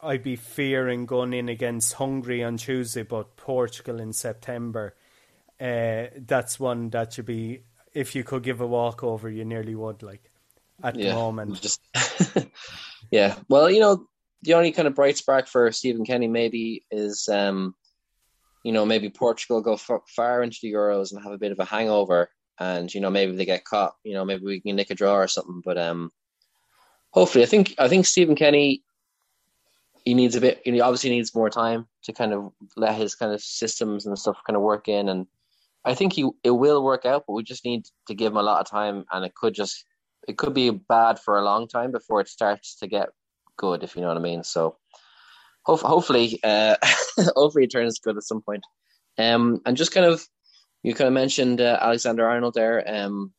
I'd 0.00 0.22
be 0.22 0.36
fearing 0.36 1.04
going 1.04 1.34
in 1.34 1.50
against 1.50 1.92
Hungary 1.94 2.42
on 2.42 2.56
Tuesday, 2.56 3.02
but 3.02 3.36
Portugal 3.36 4.00
in 4.00 4.14
September. 4.14 4.94
Uh, 5.60 6.06
that's 6.26 6.60
one 6.60 6.90
that 6.90 7.14
should 7.14 7.26
be 7.26 7.62
if 7.96 8.14
you 8.14 8.22
could 8.22 8.42
give 8.42 8.60
a 8.60 8.66
walkover, 8.66 9.30
you 9.30 9.44
nearly 9.44 9.74
would. 9.74 10.02
Like 10.02 10.30
at 10.82 10.96
yeah, 10.96 11.08
the 11.08 11.14
moment, 11.14 11.60
just 11.62 11.80
yeah. 13.10 13.36
Well, 13.48 13.70
you 13.70 13.80
know, 13.80 14.06
the 14.42 14.54
only 14.54 14.70
kind 14.70 14.86
of 14.86 14.94
bright 14.94 15.16
spark 15.16 15.48
for 15.48 15.72
Stephen 15.72 16.04
Kenny 16.04 16.28
maybe 16.28 16.84
is, 16.90 17.26
um, 17.28 17.74
you 18.62 18.72
know, 18.72 18.84
maybe 18.84 19.08
Portugal 19.08 19.62
go 19.62 19.74
f- 19.74 20.02
far 20.14 20.42
into 20.42 20.58
the 20.62 20.72
Euros 20.72 21.12
and 21.12 21.22
have 21.22 21.32
a 21.32 21.38
bit 21.38 21.52
of 21.52 21.58
a 21.58 21.64
hangover, 21.64 22.28
and 22.60 22.92
you 22.92 23.00
know, 23.00 23.10
maybe 23.10 23.34
they 23.34 23.46
get 23.46 23.64
caught. 23.64 23.94
You 24.04 24.12
know, 24.12 24.26
maybe 24.26 24.44
we 24.44 24.60
can 24.60 24.76
nick 24.76 24.90
a 24.90 24.94
draw 24.94 25.14
or 25.14 25.28
something. 25.28 25.62
But 25.64 25.78
um, 25.78 26.12
hopefully, 27.12 27.44
I 27.44 27.46
think 27.46 27.74
I 27.78 27.88
think 27.88 28.06
Stephen 28.06 28.36
Kenny. 28.36 28.82
He 30.04 30.14
needs 30.14 30.36
a 30.36 30.40
bit. 30.40 30.60
He 30.62 30.80
obviously 30.80 31.10
needs 31.10 31.34
more 31.34 31.50
time 31.50 31.88
to 32.04 32.12
kind 32.12 32.32
of 32.32 32.52
let 32.76 32.94
his 32.94 33.16
kind 33.16 33.32
of 33.32 33.40
systems 33.40 34.06
and 34.06 34.16
stuff 34.16 34.40
kind 34.46 34.56
of 34.56 34.62
work 34.62 34.86
in, 34.86 35.08
and 35.08 35.26
I 35.86 35.94
think 35.94 36.12
he 36.12 36.28
it 36.44 36.50
will 36.50 36.84
work 36.84 37.06
out, 37.06 37.24
but 37.26 37.34
we 37.34 37.42
just 37.42 37.64
need 37.64 37.86
to 38.08 38.14
give 38.14 38.32
him 38.32 38.38
a 38.38 38.42
lot 38.42 38.60
of 38.60 38.70
time, 38.70 39.04
and 39.12 39.24
it 39.24 39.34
could 39.34 39.54
just 39.54 39.84
it 40.28 40.36
could 40.36 40.54
be 40.54 40.70
bad 40.70 41.18
for 41.18 41.38
a 41.38 41.44
long 41.44 41.68
time 41.68 41.92
before 41.92 42.20
it 42.20 42.28
starts 42.28 42.76
to 42.80 42.86
get 42.86 43.08
good, 43.56 43.82
if 43.82 43.94
you 43.94 44.02
know 44.02 44.08
what 44.08 44.16
I 44.16 44.20
mean. 44.20 44.42
So 44.42 44.76
Ho- 45.66 45.76
hopefully, 45.76 46.38
uh, 46.44 46.76
hopefully 47.34 47.64
it 47.64 47.72
turns 47.72 47.98
good 47.98 48.16
at 48.16 48.22
some 48.22 48.40
point. 48.40 48.64
Um, 49.18 49.60
and 49.66 49.76
just 49.76 49.92
kind 49.92 50.06
of, 50.06 50.24
you 50.82 50.94
kind 50.94 51.08
of 51.08 51.14
mentioned 51.14 51.60
uh, 51.60 51.78
Alexander 51.80 52.26
Arnold 52.26 52.54
there. 52.54 52.84
Um, 52.86 53.32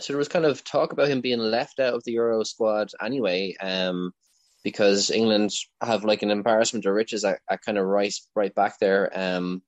so 0.00 0.12
there 0.12 0.18
was 0.18 0.28
kind 0.28 0.46
of 0.46 0.64
talk 0.64 0.92
about 0.92 1.08
him 1.08 1.20
being 1.20 1.38
left 1.38 1.78
out 1.78 1.94
of 1.94 2.02
the 2.04 2.12
Euro 2.12 2.42
squad 2.44 2.90
anyway, 3.02 3.54
um, 3.60 4.12
because 4.64 5.10
England 5.10 5.52
have 5.82 6.04
like 6.04 6.22
an 6.22 6.30
embarrassment 6.30 6.86
of 6.86 6.94
riches 6.94 7.24
at, 7.24 7.40
at 7.50 7.62
kind 7.62 7.78
of 7.78 7.84
right 7.84 8.14
right 8.34 8.54
back 8.54 8.78
there. 8.78 9.10
Um, 9.14 9.62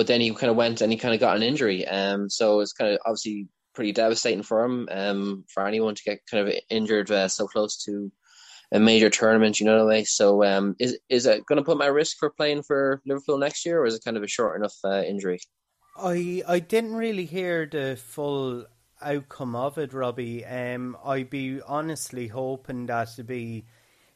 but 0.00 0.06
then 0.06 0.22
he 0.22 0.32
kind 0.32 0.48
of 0.48 0.56
went 0.56 0.80
and 0.80 0.90
he 0.90 0.96
kind 0.96 1.12
of 1.12 1.20
got 1.20 1.36
an 1.36 1.42
injury. 1.42 1.86
Um, 1.86 2.30
so 2.30 2.60
it's 2.60 2.72
kind 2.72 2.90
of 2.90 3.00
obviously 3.04 3.48
pretty 3.74 3.92
devastating 3.92 4.42
for 4.42 4.64
him. 4.64 4.88
Um, 4.90 5.44
for 5.52 5.66
anyone 5.66 5.94
to 5.94 6.02
get 6.02 6.24
kind 6.24 6.48
of 6.48 6.54
injured 6.70 7.10
uh, 7.10 7.28
so 7.28 7.46
close 7.46 7.76
to 7.84 8.10
a 8.72 8.80
major 8.80 9.10
tournament, 9.10 9.60
you 9.60 9.66
know 9.66 9.78
the 9.78 9.84
way. 9.84 10.04
So 10.04 10.42
um, 10.42 10.74
is 10.78 10.98
is 11.10 11.26
it 11.26 11.44
going 11.44 11.58
to 11.58 11.64
put 11.66 11.76
my 11.76 11.84
risk 11.84 12.16
for 12.16 12.30
playing 12.30 12.62
for 12.62 13.02
Liverpool 13.04 13.36
next 13.36 13.66
year, 13.66 13.78
or 13.82 13.84
is 13.84 13.94
it 13.94 14.02
kind 14.02 14.16
of 14.16 14.22
a 14.22 14.26
short 14.26 14.56
enough 14.56 14.72
uh, 14.82 15.02
injury? 15.02 15.38
I 15.98 16.42
I 16.48 16.60
didn't 16.60 16.94
really 16.94 17.26
hear 17.26 17.68
the 17.70 17.98
full 18.02 18.64
outcome 19.02 19.54
of 19.54 19.76
it, 19.76 19.92
Robbie. 19.92 20.46
Um, 20.46 20.96
I'd 21.04 21.28
be 21.28 21.60
honestly 21.60 22.28
hoping 22.28 22.86
that 22.86 23.08
to 23.16 23.22
be 23.22 23.66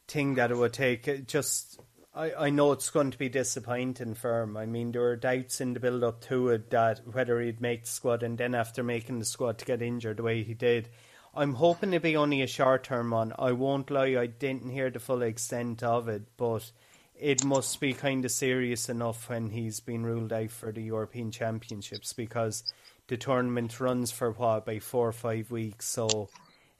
thing 0.07 0.33
that 0.33 0.49
it 0.49 0.57
would 0.57 0.73
take 0.73 1.27
just. 1.27 1.79
I, 2.15 2.45
I 2.45 2.49
know 2.49 2.71
it's 2.71 2.89
going 2.89 3.11
to 3.11 3.17
be 3.17 3.27
disappointing 3.27 4.13
for 4.13 4.41
him. 4.41 4.55
I 4.55 4.65
mean, 4.65 4.93
there 4.93 5.01
were 5.01 5.17
doubts 5.17 5.59
in 5.59 5.73
the 5.73 5.81
build 5.81 6.01
up 6.01 6.21
to 6.21 6.47
it 6.49 6.69
that 6.69 7.01
whether 7.05 7.41
he'd 7.41 7.59
make 7.59 7.83
the 7.83 7.89
squad, 7.89 8.23
and 8.23 8.37
then 8.37 8.55
after 8.55 8.83
making 8.83 9.19
the 9.19 9.25
squad 9.25 9.57
to 9.57 9.65
get 9.65 9.81
injured 9.81 10.17
the 10.17 10.23
way 10.23 10.41
he 10.43 10.53
did. 10.53 10.87
I'm 11.35 11.55
hoping 11.55 11.91
to 11.91 11.99
be 11.99 12.15
only 12.15 12.41
a 12.41 12.47
short 12.47 12.85
term 12.85 13.11
one. 13.11 13.33
I 13.37 13.51
won't 13.51 13.91
lie, 13.91 14.15
I 14.17 14.27
didn't 14.27 14.69
hear 14.69 14.89
the 14.89 15.01
full 15.01 15.21
extent 15.23 15.83
of 15.83 16.07
it, 16.07 16.23
but 16.37 16.71
it 17.19 17.43
must 17.43 17.81
be 17.81 17.91
kind 17.93 18.23
of 18.23 18.31
serious 18.31 18.87
enough 18.87 19.29
when 19.29 19.49
he's 19.49 19.81
been 19.81 20.05
ruled 20.05 20.31
out 20.31 20.51
for 20.51 20.71
the 20.71 20.83
European 20.83 21.31
Championships 21.31 22.13
because 22.13 22.63
the 23.07 23.17
tournament 23.17 23.81
runs 23.81 24.11
for 24.11 24.31
what 24.31 24.59
about 24.59 24.83
four 24.83 25.09
or 25.09 25.13
five 25.13 25.51
weeks, 25.51 25.85
so 25.85 26.29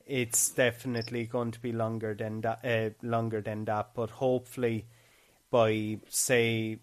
it's 0.07 0.49
definitely 0.49 1.25
going 1.25 1.51
to 1.51 1.59
be 1.59 1.73
longer 1.73 2.13
than 2.13 2.39
that. 2.39 2.59
Uh, 2.63 3.05
longer 3.05 3.41
than 3.41 3.65
that, 3.65 3.89
but 3.93 4.09
hopefully 4.09 4.85
by 5.51 5.99
say 6.09 6.79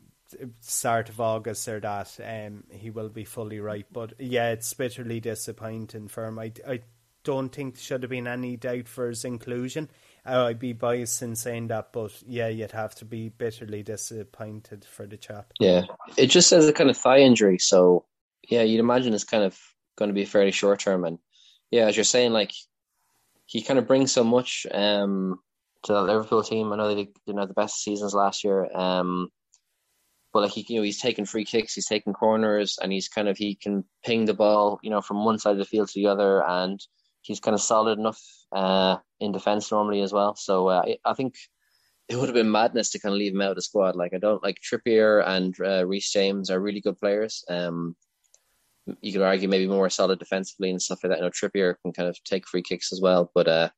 start 0.61 1.09
of 1.09 1.21
August 1.21 1.69
or 1.69 1.81
that, 1.81 2.19
um, 2.25 2.65
he 2.71 2.91
will 2.91 3.09
be 3.09 3.25
fully 3.25 3.61
right. 3.61 3.87
But 3.93 4.15
yeah, 4.19 4.51
it's 4.51 4.73
bitterly 4.73 5.21
disappointing 5.21 6.09
for 6.09 6.25
him. 6.25 6.39
I, 6.39 6.53
I 6.67 6.81
don't 7.25 7.51
think 7.51 7.75
there 7.75 7.83
should 7.83 8.03
have 8.03 8.11
been 8.11 8.27
any 8.27 8.57
doubt 8.57 8.89
for 8.89 9.09
his 9.09 9.25
inclusion. 9.25 9.91
Uh, 10.25 10.45
I'd 10.45 10.59
be 10.59 10.73
biased 10.73 11.23
in 11.23 11.35
saying 11.35 11.69
that, 11.69 11.93
but 11.93 12.13
yeah, 12.27 12.49
you'd 12.49 12.73
have 12.73 12.95
to 12.97 13.05
be 13.05 13.29
bitterly 13.29 13.83
disappointed 13.83 14.85
for 14.85 15.07
the 15.07 15.17
chap. 15.17 15.53
Yeah, 15.59 15.83
it 16.17 16.27
just 16.27 16.49
says 16.49 16.69
a 16.69 16.73
kind 16.73 16.91
of 16.91 16.97
thigh 16.97 17.19
injury, 17.19 17.59
so 17.59 18.05
yeah, 18.49 18.63
you'd 18.63 18.81
imagine 18.81 19.15
it's 19.15 19.25
kind 19.25 19.45
of 19.45 19.59
going 19.97 20.09
to 20.09 20.15
be 20.15 20.25
fairly 20.25 20.53
short 20.53 20.81
term. 20.81 21.05
And 21.05 21.19
yeah, 21.71 21.87
as 21.87 21.97
you're 21.97 22.05
saying, 22.05 22.33
like 22.33 22.53
he 23.47 23.63
kind 23.63 23.79
of 23.79 23.89
brings 23.89 24.13
so 24.13 24.23
much 24.23 24.67
um, 24.71 25.41
to 25.85 25.93
the 25.93 26.03
Liverpool 26.03 26.43
team. 26.43 26.73
I 26.73 26.77
know 26.77 26.95
they 26.95 27.09
didn't 27.27 27.39
have 27.39 27.49
the 27.49 27.55
best 27.55 27.83
seasons 27.83 28.15
last 28.15 28.45
year, 28.45 28.69
um, 28.75 29.29
but 30.33 30.43
like 30.43 30.53
he, 30.53 30.65
you 30.69 30.77
know, 30.77 30.83
he's 30.83 31.01
taking 31.01 31.25
free 31.25 31.45
kicks, 31.45 31.75
he's 31.75 31.87
taking 31.87 32.13
corners, 32.13 32.79
and 32.81 32.93
he's 32.93 33.09
kind 33.09 33.29
of 33.29 33.37
he 33.37 33.55
can 33.55 33.85
ping 34.05 34.25
the 34.25 34.35
ball, 34.35 34.79
you 34.83 34.91
know, 34.91 35.01
from 35.01 35.25
one 35.25 35.39
side 35.39 35.53
of 35.53 35.59
the 35.59 35.65
field 35.65 35.89
to 35.89 36.01
the 36.01 36.07
other, 36.09 36.43
and 36.43 36.81
he's 37.23 37.41
kind 37.41 37.55
of 37.55 37.61
solid 37.61 37.99
enough 37.99 38.21
uh, 38.53 38.97
in 39.21 39.33
defence 39.33 39.71
normally 39.71 40.01
as 40.01 40.13
well. 40.13 40.35
So 40.35 40.69
uh, 40.69 40.85
I 41.05 41.15
think 41.15 41.35
it 42.09 42.17
would 42.17 42.29
have 42.29 42.35
been 42.35 42.51
madness 42.51 42.91
to 42.91 42.99
kind 42.99 43.15
of 43.15 43.19
leave 43.19 43.33
him 43.33 43.41
out 43.41 43.51
of 43.51 43.57
the 43.57 43.63
squad. 43.63 43.97
Like 43.97 44.13
I 44.15 44.19
don't 44.19 44.43
like 44.43 44.59
Trippier 44.61 45.27
and 45.27 45.55
uh, 45.61 45.87
Reece 45.87 46.13
James 46.13 46.51
are 46.51 46.61
really 46.61 46.81
good 46.81 46.99
players. 46.99 47.45
Um, 47.49 47.97
you 49.01 49.13
could 49.13 49.23
argue 49.23 49.49
maybe 49.49 49.69
more 49.69 49.89
solid 49.89 50.19
defensively 50.19 50.71
and 50.71 50.83
stuff 50.83 51.01
like 51.03 51.11
that. 51.11 51.19
You 51.19 51.25
know, 51.25 51.31
Trippier 51.31 51.77
can 51.83 51.93
kind 51.93 52.09
of 52.09 52.23
take 52.25 52.49
free 52.49 52.63
kicks 52.63 52.93
as 52.93 53.01
well, 53.01 53.31
but 53.35 53.49
uh, 53.49 53.71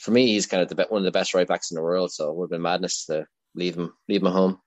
for 0.00 0.10
me, 0.12 0.28
he's 0.28 0.46
kind 0.46 0.62
of 0.62 0.68
the 0.68 0.86
one 0.88 1.02
of 1.02 1.04
the 1.04 1.10
best 1.10 1.34
right 1.34 1.46
backs 1.46 1.70
in 1.70 1.76
the 1.76 1.82
world. 1.82 2.10
So 2.10 2.30
it 2.30 2.36
would 2.36 2.46
have 2.46 2.50
been 2.50 2.62
madness 2.62 3.04
to 3.06 3.26
leave 3.54 3.76
him 3.76 3.92
leave 4.08 4.22
him 4.22 4.32
home. 4.32 4.60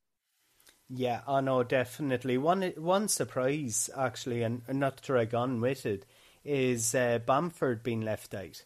Yeah, 0.90 1.22
I 1.28 1.42
know 1.42 1.64
definitely. 1.64 2.38
One 2.38 2.62
one 2.78 3.08
surprise 3.08 3.90
actually, 3.98 4.44
and 4.44 4.62
not 4.70 4.98
to 4.98 5.04
drag 5.04 5.34
on 5.34 5.60
with 5.60 5.86
it, 5.88 6.06
is 6.46 6.94
uh, 6.94 7.20
Bamford 7.26 7.82
being 7.82 8.02
left 8.02 8.36
out. 8.36 8.64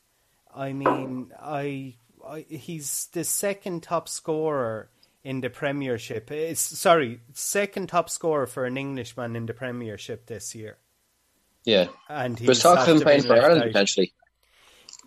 I 0.53 0.73
mean, 0.73 1.31
I, 1.39 1.95
I 2.27 2.45
he's 2.49 3.07
the 3.13 3.23
second 3.23 3.83
top 3.83 4.09
scorer 4.09 4.89
in 5.23 5.39
the 5.39 5.49
Premiership. 5.49 6.31
It's 6.31 6.59
sorry, 6.59 7.21
second 7.31 7.87
top 7.87 8.09
scorer 8.09 8.45
for 8.45 8.65
an 8.65 8.77
Englishman 8.77 9.37
in 9.37 9.45
the 9.45 9.53
Premiership 9.53 10.25
this 10.25 10.53
year. 10.53 10.79
Yeah, 11.63 11.87
and 12.09 12.37
he 12.37 12.45
was 12.45 12.59
talking 12.59 12.99
playing 12.99 13.23
for 13.23 13.33
Ireland 13.33 13.63
out. 13.63 13.67
potentially. 13.67 14.13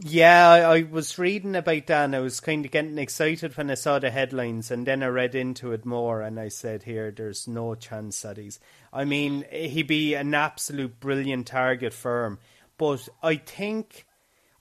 Yeah, 0.03 0.49
I, 0.49 0.77
I, 0.79 0.83
was 0.83 1.19
reading 1.19 1.55
about 1.55 1.87
that 1.89 2.05
and 2.07 2.17
I 2.17 2.21
was 2.21 2.41
kind 2.41 2.65
of 2.65 2.71
getting 2.71 2.97
excited 2.97 3.55
when 3.55 3.71
I 3.71 3.75
saw 3.75 3.99
the 3.99 4.11
headlines 4.11 4.71
and 4.71 4.87
then 4.87 5.03
I 5.03 5.09
read 5.09 5.35
into 5.35 5.73
it 5.73 5.85
more 5.85 6.23
and 6.23 6.41
I 6.41 6.49
said, 6.49 6.85
here, 6.85 7.11
there's 7.11 7.47
no 7.47 7.75
chance 7.75 8.23
that 8.23 8.39
he's. 8.39 8.61
I 8.95 9.05
mean, 9.05 9.45
he'd 9.53 9.89
be 9.89 10.15
an 10.15 10.33
absolute 10.33 11.01
brilliant 11.01 11.49
target 11.49 11.93
for 11.93 12.25
him. 12.25 12.39
But 12.79 13.09
I 13.23 13.37
think. 13.37 14.07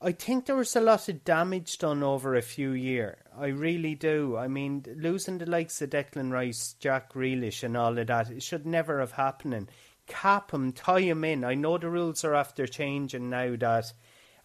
I 0.02 0.14
think 0.14 0.46
there 0.46 0.56
was 0.56 0.78
a 0.78 0.82
lot 0.82 1.10
of 1.10 1.26
damage 1.26 1.78
done 1.78 2.04
over 2.04 2.34
a 2.34 2.42
few 2.42 2.72
years. 2.72 3.18
I 3.38 3.48
really 3.48 3.96
do. 3.96 4.38
I 4.38 4.48
mean, 4.48 4.86
losing 4.96 5.40
the 5.40 5.46
likes 5.46 5.82
of 5.82 5.90
Declan 5.90 6.32
Rice, 6.32 6.76
Jack 6.80 7.12
Grealish, 7.12 7.64
and 7.64 7.76
all 7.76 7.98
of 7.98 8.08
that, 8.08 8.32
it 8.32 8.42
should 8.42 8.66
never 8.66 9.02
have 9.02 9.12
happened 9.12 9.70
cap 10.10 10.52
him, 10.52 10.74
tie 10.74 11.02
him 11.02 11.24
in. 11.24 11.46
I 11.46 11.54
know 11.54 11.78
the 11.78 11.90
rules 11.90 12.26
are 12.26 12.36
after 12.36 12.68
changing 12.68 13.30
now 13.30 13.56
that 13.58 13.94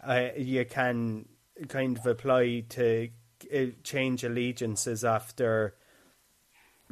uh, 0.07 0.29
you 0.37 0.65
can 0.65 1.27
kind 1.69 1.99
of 1.99 2.07
apply 2.07 2.65
to 2.71 3.09
uh, 3.55 3.67
change 3.83 4.25
allegiances 4.25 5.05
after 5.05 5.75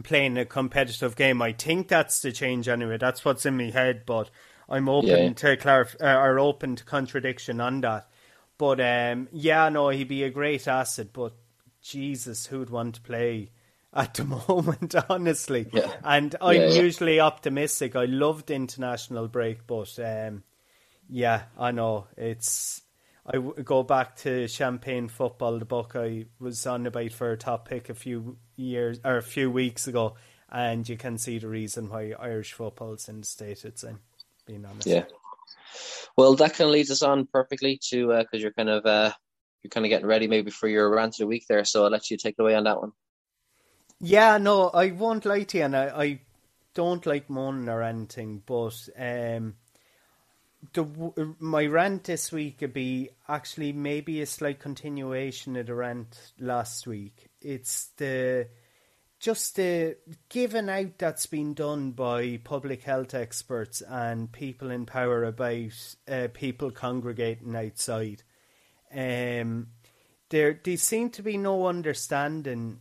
playing 0.03 0.39
a 0.39 0.45
competitive 0.45 1.17
game. 1.17 1.43
I 1.43 1.53
think 1.53 1.89
that's 1.89 2.23
the 2.23 2.33
change 2.33 2.69
anyway. 2.69 2.99
That's 2.99 3.25
what's 3.25 3.47
in 3.47 3.57
my 3.57 3.71
head, 3.71 4.03
but 4.07 4.31
I'm 4.69 4.89
open 4.89 5.09
yeah. 5.09 5.33
to 5.33 5.57
clarif- 5.57 6.01
uh, 6.01 6.19
or 6.19 6.39
open 6.39 6.77
to 6.77 6.85
contradiction 6.85 7.61
on 7.61 7.81
that. 7.83 8.09
But 8.59 8.81
um, 8.81 9.29
yeah, 9.33 9.69
no, 9.69 9.89
he'd 9.89 10.09
be 10.09 10.23
a 10.25 10.31
great 10.31 10.69
asset. 10.69 11.09
But 11.13 11.35
Jesus, 11.81 12.47
who'd 12.47 12.71
want 12.71 12.97
to 12.97 13.01
play? 13.01 13.51
at 13.95 14.15
the 14.15 14.25
moment, 14.49 14.95
honestly. 15.09 15.69
Yeah. 15.73 15.93
And 16.03 16.35
I'm 16.41 16.71
usually 16.71 17.21
optimistic. 17.21 17.97
I 17.97 18.07
loved 18.07 18.51
international 18.51 19.29
break, 19.29 19.67
but 19.67 19.99
um, 19.99 20.43
yeah, 21.09 21.45
I 21.59 21.73
know 21.73 22.07
it's. 22.17 22.82
I 23.25 23.39
go 23.39 23.85
back 23.85 24.17
to 24.19 24.49
Champagne 24.49 25.09
Football, 25.09 25.59
the 25.59 25.65
book 25.65 25.93
I 25.95 26.27
was 26.41 26.67
on 26.67 26.87
about 26.87 27.13
for 27.13 27.31
a 27.31 27.37
top 27.37 27.69
pick 27.69 27.89
a 27.89 27.95
few 27.95 28.37
years 28.57 28.99
or 29.05 29.17
a 29.17 29.23
few 29.23 29.51
weeks 29.51 29.87
ago, 29.87 30.17
and 30.51 30.89
you 30.89 30.97
can 30.97 31.19
see 31.19 31.39
the 31.39 31.49
reason 31.49 31.89
why 31.89 32.15
Irish 32.19 32.53
football's 32.53 33.09
in 33.09 33.21
the 33.21 33.27
state 33.27 33.65
it's 33.65 33.85
in. 33.85 33.99
Being 34.45 34.65
honest, 34.65 34.89
yeah. 34.89 35.05
Well, 36.17 36.35
that 36.35 36.55
kind 36.55 36.69
of 36.69 36.73
leads 36.73 36.91
us 36.91 37.03
on 37.03 37.27
perfectly 37.27 37.79
to 37.91 38.09
because 38.09 38.27
uh, 38.35 38.37
you're 38.39 38.53
kind 38.53 38.69
of 38.69 38.85
uh, 38.85 39.13
you're 39.63 39.71
kind 39.71 39.87
of 39.87 39.91
getting 39.91 40.07
ready 40.07 40.27
maybe 40.27 40.51
for 40.51 40.69
your 40.69 40.93
rant 40.93 41.15
of 41.15 41.19
the 41.19 41.27
week 41.29 41.47
there. 41.49 41.65
So 41.65 41.85
I'll 41.85 41.91
let 41.91 42.11
you 42.11 42.17
take 42.17 42.35
it 42.39 42.43
away 42.43 42.57
on 42.57 42.65
that 42.65 42.81
one. 42.81 42.93
Yeah, 44.01 44.39
no, 44.39 44.69
I 44.71 44.91
won't 44.91 45.25
lie 45.25 45.45
to 45.45 45.59
you, 45.59 45.65
and 45.65 45.77
I, 45.77 46.03
I 46.03 46.21
don't 46.75 47.07
like 47.07 47.31
moaning 47.31 47.69
or 47.69 47.83
anything, 47.83 48.43
but 48.45 48.77
um, 48.99 49.55
the 50.73 51.35
my 51.39 51.67
rant 51.67 52.05
this 52.05 52.31
week 52.31 52.59
would 52.61 52.73
be 52.73 53.11
actually 53.29 53.73
maybe 53.73 54.21
a 54.21 54.27
slight 54.27 54.61
continuation 54.61 55.57
of 55.57 55.67
the 55.67 55.75
rant 55.75 56.33
last 56.39 56.87
week. 56.87 57.29
It's 57.41 57.89
the 57.97 58.49
just 59.19 59.57
the 59.57 59.97
giving 60.29 60.69
out 60.69 60.99
that's 60.99 61.27
been 61.27 61.55
done 61.55 61.93
by 61.93 62.41
public 62.43 62.83
health 62.83 63.15
experts 63.15 63.81
and 63.81 64.33
people 64.33 64.71
in 64.71 64.85
power 64.85 65.25
about 65.25 65.97
uh, 66.09 66.29
people 66.35 66.73
congregating 66.73 67.55
outside. 67.55 68.25
Um, 68.93 69.69
there, 70.31 70.61
there 70.65 70.77
seem 70.77 71.11
to 71.11 71.23
be 71.23 71.37
no 71.37 71.67
understanding 71.67 72.81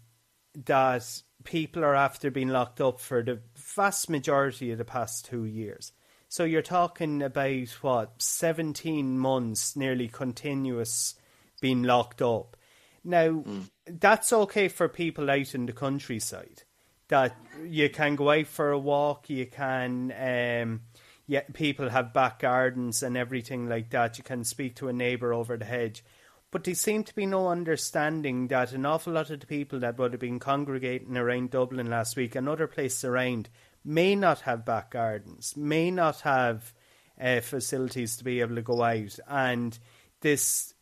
that 0.65 1.21
people 1.43 1.83
are 1.83 1.95
after 1.95 2.31
being 2.31 2.47
locked 2.47 2.81
up 2.81 2.99
for 2.99 3.21
the 3.21 3.39
vast 3.55 4.09
majority 4.09 4.71
of 4.71 4.79
the 4.79 4.85
past 4.85 5.25
two 5.25 5.45
years. 5.45 5.91
So 6.31 6.45
you're 6.45 6.61
talking 6.61 7.21
about 7.21 7.67
what 7.81 8.21
seventeen 8.21 9.19
months, 9.19 9.75
nearly 9.75 10.07
continuous, 10.07 11.15
being 11.59 11.83
locked 11.83 12.21
up. 12.21 12.55
Now 13.03 13.43
mm. 13.43 13.69
that's 13.85 14.31
okay 14.31 14.69
for 14.69 14.87
people 14.87 15.29
out 15.29 15.53
in 15.53 15.65
the 15.65 15.73
countryside. 15.73 16.63
That 17.09 17.35
you 17.67 17.89
can 17.89 18.15
go 18.15 18.31
out 18.31 18.47
for 18.47 18.71
a 18.71 18.79
walk, 18.79 19.29
you 19.29 19.45
can. 19.45 20.13
Um, 20.17 20.83
yeah, 21.27 21.41
people 21.51 21.89
have 21.89 22.13
back 22.13 22.39
gardens 22.39 23.03
and 23.03 23.17
everything 23.17 23.67
like 23.67 23.89
that. 23.89 24.17
You 24.17 24.23
can 24.23 24.45
speak 24.45 24.77
to 24.77 24.87
a 24.87 24.93
neighbour 24.93 25.33
over 25.33 25.57
the 25.57 25.65
hedge, 25.65 26.01
but 26.49 26.63
there 26.63 26.75
seemed 26.75 27.07
to 27.07 27.15
be 27.15 27.25
no 27.25 27.49
understanding 27.49 28.47
that 28.47 28.71
an 28.71 28.85
awful 28.85 29.11
lot 29.11 29.31
of 29.31 29.41
the 29.41 29.47
people 29.47 29.79
that 29.79 29.97
would 29.97 30.13
have 30.13 30.21
been 30.21 30.39
congregating 30.39 31.17
around 31.17 31.51
Dublin 31.51 31.89
last 31.89 32.15
week 32.15 32.35
and 32.35 32.47
other 32.47 32.67
places 32.67 33.03
around 33.03 33.49
may 33.83 34.15
not 34.15 34.41
have 34.41 34.65
back 34.65 34.91
gardens, 34.91 35.55
may 35.55 35.91
not 35.91 36.21
have 36.21 36.73
uh, 37.19 37.39
facilities 37.41 38.17
to 38.17 38.23
be 38.23 38.41
able 38.41 38.55
to 38.55 38.61
go 38.61 38.81
out, 38.83 39.19
and 39.27 39.77
this 40.21 40.73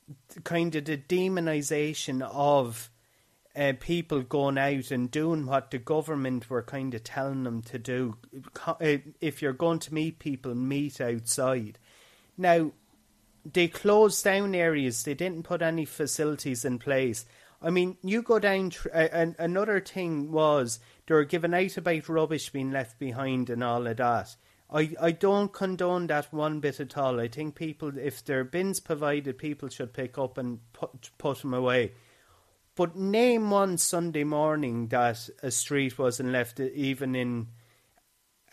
kind 0.44 0.75
of 0.75 0.86
the 0.86 0.98
demonization 0.98 2.22
of 2.22 2.89
uh, 3.56 3.74
people 3.79 4.22
going 4.22 4.58
out 4.58 4.91
and 4.91 5.12
doing 5.12 5.46
what 5.46 5.72
the 5.72 5.77
government 5.77 6.50
were 6.50 6.63
kind 6.63 6.94
of 6.94 7.03
telling 7.03 7.44
them 7.44 7.62
to 7.62 7.77
do. 7.77 8.18
Uh, 8.65 8.98
if 9.20 9.41
you're 9.41 9.53
going 9.53 9.79
to 9.79 9.94
meet 9.94 10.20
people, 10.20 10.56
meet 10.56 11.01
outside. 11.01 11.77
Now, 12.38 12.72
they 13.51 13.68
closed 13.68 14.24
down 14.24 14.56
areas. 14.56 15.03
They 15.03 15.13
didn't 15.13 15.44
put 15.44 15.62
any 15.62 15.86
facilities 15.86 16.63
in 16.63 16.79
place. 16.79 17.25
I 17.62 17.70
mean, 17.70 17.98
you 18.03 18.22
go 18.22 18.39
down. 18.39 18.72
Uh, 18.94 19.32
another 19.38 19.82
thing 19.82 20.32
was 20.32 20.79
they 21.10 21.16
were 21.16 21.25
given 21.25 21.56
out 21.56 21.75
about 21.75 22.08
rubbish 22.08 22.51
being 22.51 22.70
left 22.70 23.00
behind 23.00 23.50
and 23.50 23.63
all 23.63 23.88
of 23.88 23.98
that. 23.98 24.36
I, 24.72 24.96
I 25.01 25.12
don't 25.12 25.51
condone 25.51 26.06
that 26.06 26.32
one 26.32 26.60
bit 26.60 26.80
at 26.80 26.96
all. 26.96 27.20
I 27.20 27.28
think 27.28 27.56
people, 27.56 27.98
if 27.98 28.24
there 28.24 28.42
are 28.42 28.44
bins 28.44 28.80
provided, 28.80 29.39
people 29.39 29.70
should 29.70 29.92
pick 29.92 30.20
up 30.20 30.38
and 30.38 30.60
put, 30.72 31.10
put 31.18 31.39
them 31.42 31.56
away. 31.56 31.94
But 32.75 32.96
name 32.96 33.50
one 33.50 33.80
Sunday 33.80 34.24
morning 34.24 34.89
that 34.89 35.28
a 35.42 35.50
street 35.50 35.98
wasn't 35.98 36.30
left 36.30 36.60
even 36.60 37.16
in 37.16 37.48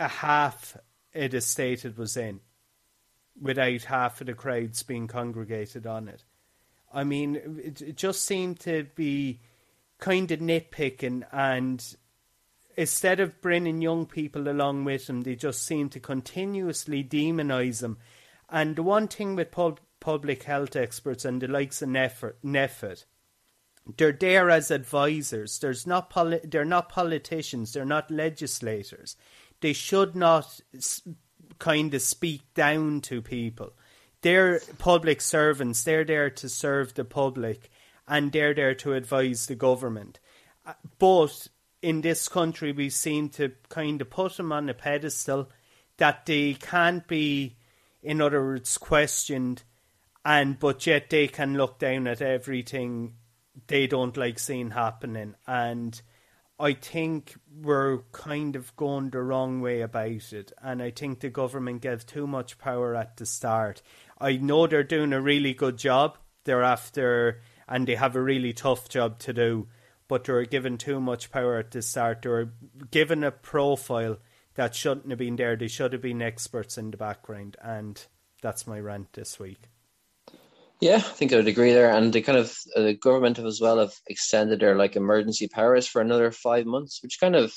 a 0.00 0.08
half 0.08 0.78
of 1.14 1.30
the 1.32 1.42
state 1.42 1.84
it 1.84 1.98
was 1.98 2.16
in 2.16 2.40
without 3.38 3.82
half 3.82 4.22
of 4.22 4.28
the 4.28 4.32
crowds 4.32 4.82
being 4.82 5.08
congregated 5.08 5.86
on 5.86 6.08
it. 6.08 6.24
I 6.90 7.04
mean, 7.04 7.36
it, 7.62 7.82
it 7.82 7.96
just 7.98 8.24
seemed 8.24 8.60
to 8.60 8.86
be 8.94 9.40
kind 9.98 10.30
of 10.30 10.40
nitpicking, 10.40 11.26
and 11.30 11.96
instead 12.76 13.20
of 13.20 13.40
bringing 13.40 13.80
young 13.80 14.06
people 14.06 14.48
along 14.48 14.84
with 14.84 15.06
them, 15.06 15.22
they 15.22 15.34
just 15.34 15.64
seem 15.64 15.88
to 15.90 16.00
continuously 16.00 17.02
demonise 17.02 17.80
them. 17.80 17.98
And 18.48 18.76
the 18.76 18.82
one 18.82 19.08
thing 19.08 19.34
with 19.34 19.50
pub- 19.50 19.80
public 20.00 20.44
health 20.44 20.76
experts 20.76 21.24
and 21.24 21.40
the 21.40 21.48
likes 21.48 21.82
of 21.82 21.88
NPHET, 21.88 23.04
they're 23.96 24.12
there 24.12 24.50
as 24.50 24.70
advisors. 24.70 25.58
There's 25.58 25.86
not 25.86 26.10
poli- 26.10 26.40
they're 26.44 26.64
not 26.64 26.88
politicians. 26.88 27.72
They're 27.72 27.84
not 27.84 28.10
legislators. 28.10 29.16
They 29.60 29.72
should 29.72 30.14
not 30.14 30.60
kind 31.58 31.94
of 31.94 32.02
speak 32.02 32.52
down 32.54 33.00
to 33.02 33.22
people. 33.22 33.72
They're 34.22 34.60
public 34.78 35.20
servants. 35.20 35.84
They're 35.84 36.04
there 36.04 36.30
to 36.30 36.48
serve 36.48 36.94
the 36.94 37.04
public 37.04 37.70
and 38.08 38.32
they're 38.32 38.54
there 38.54 38.74
to 38.74 38.94
advise 38.94 39.46
the 39.46 39.54
government. 39.54 40.18
Uh, 40.64 40.74
but 40.98 41.48
in 41.86 42.00
this 42.00 42.26
country, 42.26 42.72
we 42.72 42.90
seem 42.90 43.28
to 43.28 43.52
kind 43.68 44.00
of 44.00 44.10
put 44.10 44.36
them 44.36 44.50
on 44.50 44.68
a 44.68 44.74
pedestal 44.74 45.48
that 45.98 46.26
they 46.26 46.54
can't 46.54 47.06
be, 47.06 47.54
in 48.02 48.20
other 48.20 48.42
words, 48.44 48.76
questioned, 48.76 49.62
and 50.24 50.58
but 50.58 50.84
yet 50.84 51.10
they 51.10 51.28
can 51.28 51.56
look 51.56 51.78
down 51.78 52.08
at 52.08 52.20
everything 52.20 53.14
they 53.68 53.86
don't 53.86 54.16
like 54.16 54.40
seeing 54.40 54.72
happening. 54.72 55.36
And 55.46 56.02
I 56.58 56.72
think 56.72 57.36
we're 57.62 57.98
kind 58.10 58.56
of 58.56 58.74
going 58.74 59.10
the 59.10 59.22
wrong 59.22 59.60
way 59.60 59.82
about 59.82 60.32
it, 60.32 60.50
and 60.60 60.82
I 60.82 60.90
think 60.90 61.20
the 61.20 61.30
government 61.30 61.82
gave 61.82 62.04
too 62.04 62.26
much 62.26 62.58
power 62.58 62.96
at 62.96 63.16
the 63.16 63.26
start. 63.26 63.80
I 64.20 64.38
know 64.38 64.66
they're 64.66 64.82
doing 64.82 65.12
a 65.12 65.20
really 65.20 65.54
good 65.54 65.78
job. 65.78 66.18
They're 66.42 66.64
after, 66.64 67.42
and 67.68 67.86
they 67.86 67.94
have 67.94 68.16
a 68.16 68.20
really 68.20 68.54
tough 68.54 68.88
job 68.88 69.20
to 69.20 69.32
do, 69.32 69.68
but 70.08 70.24
they're 70.24 70.44
given 70.44 70.78
too 70.78 71.00
much 71.00 71.30
power 71.30 71.58
at 71.58 71.70
the 71.70 71.82
start. 71.82 72.22
They're 72.22 72.52
given 72.90 73.24
a 73.24 73.30
profile 73.30 74.18
that 74.54 74.74
shouldn't 74.74 75.10
have 75.10 75.18
been 75.18 75.36
there. 75.36 75.56
They 75.56 75.68
should 75.68 75.92
have 75.92 76.02
been 76.02 76.22
experts 76.22 76.78
in 76.78 76.90
the 76.90 76.96
background, 76.96 77.56
and 77.62 78.02
that's 78.42 78.66
my 78.66 78.80
rant 78.80 79.12
this 79.12 79.38
week. 79.38 79.68
Yeah, 80.80 80.96
I 80.96 81.00
think 81.00 81.32
I 81.32 81.36
would 81.36 81.48
agree 81.48 81.72
there. 81.72 81.90
And 81.90 82.12
the 82.12 82.20
kind 82.20 82.38
of 82.38 82.54
uh, 82.74 82.82
the 82.82 82.94
government 82.94 83.38
have 83.38 83.46
as 83.46 83.60
well 83.60 83.78
have 83.78 83.94
extended 84.06 84.60
their 84.60 84.76
like 84.76 84.96
emergency 84.96 85.48
powers 85.48 85.86
for 85.86 86.00
another 86.02 86.30
five 86.30 86.66
months, 86.66 87.02
which 87.02 87.18
kind 87.18 87.34
of 87.34 87.54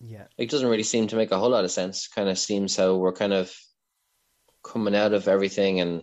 yeah, 0.00 0.24
it 0.38 0.50
doesn't 0.50 0.68
really 0.68 0.82
seem 0.82 1.08
to 1.08 1.16
make 1.16 1.30
a 1.30 1.38
whole 1.38 1.50
lot 1.50 1.64
of 1.64 1.70
sense. 1.70 2.08
Kind 2.08 2.28
of 2.28 2.38
seems 2.38 2.76
how 2.76 2.96
we're 2.96 3.12
kind 3.12 3.32
of 3.32 3.54
coming 4.62 4.94
out 4.94 5.12
of 5.12 5.28
everything, 5.28 5.80
and 5.80 6.02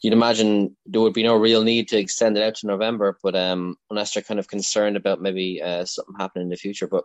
you'd 0.00 0.12
imagine 0.12 0.76
there 0.86 1.00
would 1.00 1.12
be 1.12 1.22
no 1.22 1.36
real 1.36 1.62
need 1.62 1.88
to 1.88 1.98
extend 1.98 2.36
it 2.36 2.42
out 2.42 2.56
to 2.56 2.66
November, 2.66 3.18
but 3.22 3.36
um, 3.36 3.76
unless 3.90 4.12
they're 4.14 4.22
kind 4.22 4.40
of 4.40 4.48
concerned 4.48 4.96
about 4.96 5.20
maybe 5.20 5.60
uh, 5.62 5.84
something 5.84 6.14
happening 6.18 6.44
in 6.44 6.50
the 6.50 6.56
future. 6.56 6.86
But 6.86 7.04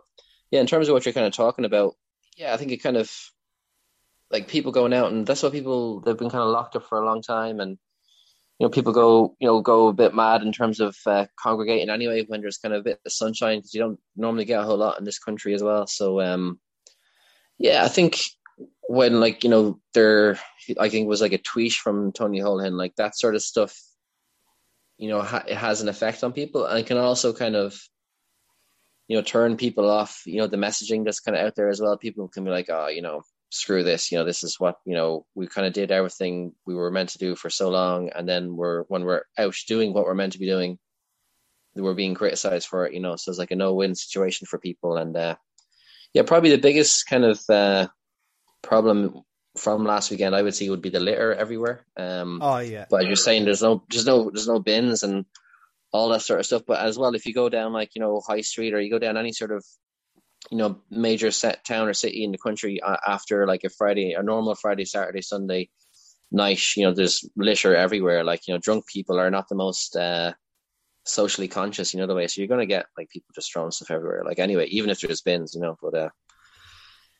yeah, 0.50 0.60
in 0.60 0.66
terms 0.66 0.88
of 0.88 0.94
what 0.94 1.04
you're 1.04 1.12
kind 1.12 1.26
of 1.26 1.32
talking 1.32 1.64
about, 1.64 1.94
yeah, 2.36 2.54
I 2.54 2.56
think 2.56 2.72
it 2.72 2.82
kind 2.82 2.96
of 2.96 3.10
like 4.30 4.48
people 4.48 4.72
going 4.72 4.92
out, 4.92 5.12
and 5.12 5.26
that's 5.26 5.42
what 5.42 5.52
people 5.52 6.00
they've 6.00 6.16
been 6.16 6.30
kind 6.30 6.42
of 6.42 6.50
locked 6.50 6.76
up 6.76 6.88
for 6.88 7.00
a 7.00 7.06
long 7.06 7.22
time, 7.22 7.60
and 7.60 7.78
you 8.58 8.66
know 8.66 8.70
people 8.70 8.92
go 8.92 9.36
you 9.38 9.46
know 9.46 9.60
go 9.60 9.88
a 9.88 9.92
bit 9.92 10.14
mad 10.14 10.42
in 10.42 10.52
terms 10.52 10.80
of 10.80 10.96
uh, 11.06 11.26
congregating 11.38 11.90
anyway 11.90 12.24
when 12.26 12.40
there's 12.40 12.58
kind 12.58 12.74
of 12.74 12.80
a 12.80 12.84
bit 12.84 13.00
of 13.04 13.12
sunshine 13.12 13.58
because 13.58 13.74
you 13.74 13.80
don't 13.80 14.00
normally 14.16 14.44
get 14.44 14.60
a 14.60 14.64
whole 14.64 14.78
lot 14.78 14.98
in 14.98 15.04
this 15.04 15.18
country 15.18 15.54
as 15.54 15.62
well 15.62 15.86
so 15.86 16.20
um 16.20 16.58
yeah 17.58 17.84
i 17.84 17.88
think 17.88 18.18
when 18.88 19.20
like 19.20 19.44
you 19.44 19.50
know 19.50 19.80
there 19.94 20.38
i 20.80 20.88
think 20.88 21.04
it 21.04 21.08
was 21.08 21.20
like 21.20 21.32
a 21.32 21.38
tweet 21.38 21.72
from 21.72 22.12
tony 22.12 22.40
Holohan 22.40 22.72
like 22.72 22.94
that 22.96 23.16
sort 23.16 23.34
of 23.34 23.42
stuff 23.42 23.76
you 24.98 25.08
know 25.08 25.20
ha- 25.22 25.44
it 25.46 25.56
has 25.56 25.82
an 25.82 25.88
effect 25.88 26.24
on 26.24 26.32
people 26.32 26.64
and 26.64 26.86
can 26.86 26.96
also 26.96 27.32
kind 27.32 27.56
of 27.56 27.78
you 29.08 29.16
know 29.16 29.22
turn 29.22 29.56
people 29.56 29.88
off 29.88 30.22
you 30.26 30.38
know 30.38 30.46
the 30.46 30.56
messaging 30.56 31.04
that's 31.04 31.20
kind 31.20 31.36
of 31.36 31.44
out 31.44 31.54
there 31.54 31.68
as 31.68 31.80
well. 31.80 31.96
People 31.96 32.28
can 32.28 32.44
be 32.44 32.50
like 32.50 32.68
oh 32.70 32.88
you 32.88 33.02
know 33.02 33.22
screw 33.50 33.84
this 33.84 34.10
you 34.10 34.18
know 34.18 34.24
this 34.24 34.42
is 34.42 34.58
what 34.58 34.76
you 34.84 34.94
know 34.94 35.24
we 35.34 35.46
kind 35.46 35.66
of 35.66 35.72
did 35.72 35.92
everything 35.92 36.52
we 36.66 36.74
were 36.74 36.90
meant 36.90 37.10
to 37.10 37.18
do 37.18 37.36
for 37.36 37.48
so 37.48 37.70
long 37.70 38.10
and 38.10 38.28
then 38.28 38.56
we're 38.56 38.82
when 38.84 39.04
we're 39.04 39.22
out 39.38 39.54
doing 39.68 39.92
what 39.92 40.04
we're 40.04 40.14
meant 40.14 40.32
to 40.32 40.38
be 40.38 40.46
doing 40.46 40.78
we're 41.76 41.94
being 41.94 42.14
criticized 42.14 42.66
for 42.66 42.86
it 42.86 42.92
you 42.92 43.00
know? 43.00 43.14
So 43.16 43.30
it's 43.30 43.38
like 43.38 43.52
a 43.52 43.56
no-win 43.56 43.94
situation 43.94 44.46
for 44.46 44.58
people 44.58 44.96
and 44.96 45.16
uh 45.16 45.36
yeah 46.12 46.22
probably 46.22 46.50
the 46.50 46.58
biggest 46.58 47.06
kind 47.06 47.24
of 47.24 47.40
uh 47.48 47.86
problem 48.66 49.22
from 49.56 49.84
last 49.84 50.10
weekend 50.10 50.34
i 50.34 50.42
would 50.42 50.54
say 50.54 50.68
would 50.68 50.82
be 50.82 50.90
the 50.90 51.00
litter 51.00 51.32
everywhere 51.32 51.84
um 51.96 52.40
oh 52.42 52.58
yeah 52.58 52.84
but 52.90 53.06
you're 53.06 53.16
saying 53.16 53.44
there's 53.44 53.62
no 53.62 53.82
there's 53.90 54.06
no 54.06 54.30
there's 54.30 54.48
no 54.48 54.58
bins 54.58 55.02
and 55.02 55.24
all 55.92 56.10
that 56.10 56.20
sort 56.20 56.40
of 56.40 56.46
stuff 56.46 56.62
but 56.66 56.80
as 56.80 56.98
well 56.98 57.14
if 57.14 57.24
you 57.24 57.32
go 57.32 57.48
down 57.48 57.72
like 57.72 57.90
you 57.94 58.00
know 58.02 58.20
high 58.26 58.42
street 58.42 58.74
or 58.74 58.80
you 58.80 58.90
go 58.90 58.98
down 58.98 59.16
any 59.16 59.32
sort 59.32 59.50
of 59.50 59.64
you 60.50 60.58
know 60.58 60.80
major 60.90 61.30
set 61.30 61.64
town 61.64 61.88
or 61.88 61.94
city 61.94 62.24
in 62.24 62.32
the 62.32 62.38
country 62.38 62.80
uh, 62.80 62.96
after 63.06 63.46
like 63.46 63.64
a 63.64 63.68
Friday, 63.68 64.12
a 64.12 64.22
normal 64.22 64.54
Friday, 64.54 64.84
Saturday, 64.84 65.22
Sunday 65.22 65.68
night. 66.30 66.60
You 66.76 66.84
know, 66.84 66.94
there's 66.94 67.28
litter 67.36 67.74
everywhere. 67.74 68.24
Like 68.24 68.46
you 68.46 68.54
know, 68.54 68.58
drunk 68.58 68.86
people 68.86 69.18
are 69.18 69.30
not 69.30 69.48
the 69.48 69.54
most 69.54 69.96
uh, 69.96 70.32
socially 71.04 71.48
conscious. 71.48 71.92
You 71.92 72.00
know 72.00 72.06
the 72.06 72.14
way, 72.14 72.26
so 72.26 72.40
you're 72.40 72.48
going 72.48 72.60
to 72.60 72.66
get 72.66 72.86
like 72.96 73.08
people 73.08 73.32
just 73.34 73.52
throwing 73.52 73.70
stuff 73.70 73.90
everywhere. 73.90 74.22
Like 74.24 74.38
anyway, 74.38 74.66
even 74.66 74.90
if 74.90 75.00
there's 75.00 75.22
bins, 75.22 75.54
you 75.54 75.60
know. 75.60 75.76
But 75.80 75.94
uh, 75.94 76.08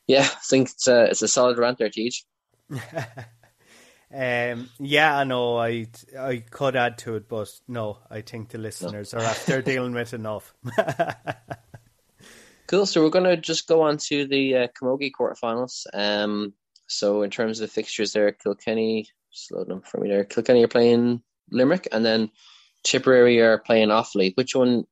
yeah, 0.06 0.22
I 0.22 0.40
think 0.48 0.70
it's 0.70 0.88
a, 0.88 1.04
it's 1.06 1.22
a 1.22 1.28
solid 1.28 1.58
rant 1.58 1.78
there, 1.78 1.90
TJ. 1.90 2.24
Um, 4.14 4.70
yeah, 4.78 5.18
I 5.18 5.24
know. 5.24 5.58
I 5.58 5.88
I 6.16 6.36
could 6.48 6.76
add 6.76 6.98
to 6.98 7.16
it, 7.16 7.28
but 7.28 7.50
no, 7.66 7.98
I 8.08 8.20
think 8.20 8.50
the 8.50 8.58
listeners 8.58 9.12
no. 9.12 9.18
are 9.18 9.24
after 9.24 9.60
dealing 9.62 9.94
with 9.94 10.14
enough. 10.14 10.54
Cool. 12.66 12.86
So 12.86 13.02
we're 13.02 13.10
going 13.10 13.24
to 13.26 13.36
just 13.36 13.68
go 13.68 13.82
on 13.82 13.96
to 14.08 14.26
the 14.26 14.56
uh, 14.56 14.66
Camogie 14.68 15.12
quarterfinals. 15.16 15.86
Um, 15.94 16.52
so 16.88 17.22
in 17.22 17.30
terms 17.30 17.60
of 17.60 17.68
the 17.68 17.72
fixtures 17.72 18.12
there, 18.12 18.32
Kilkenny, 18.32 19.06
slow 19.30 19.64
them 19.64 19.82
for 19.82 20.00
me 20.00 20.08
there. 20.08 20.24
Kilkenny 20.24 20.64
are 20.64 20.68
playing 20.68 21.22
Limerick, 21.52 21.86
and 21.92 22.04
then 22.04 22.30
Tipperary 22.82 23.40
are 23.40 23.58
playing 23.58 23.90
Offaly. 23.90 24.36
Which 24.36 24.56
one 24.56 24.84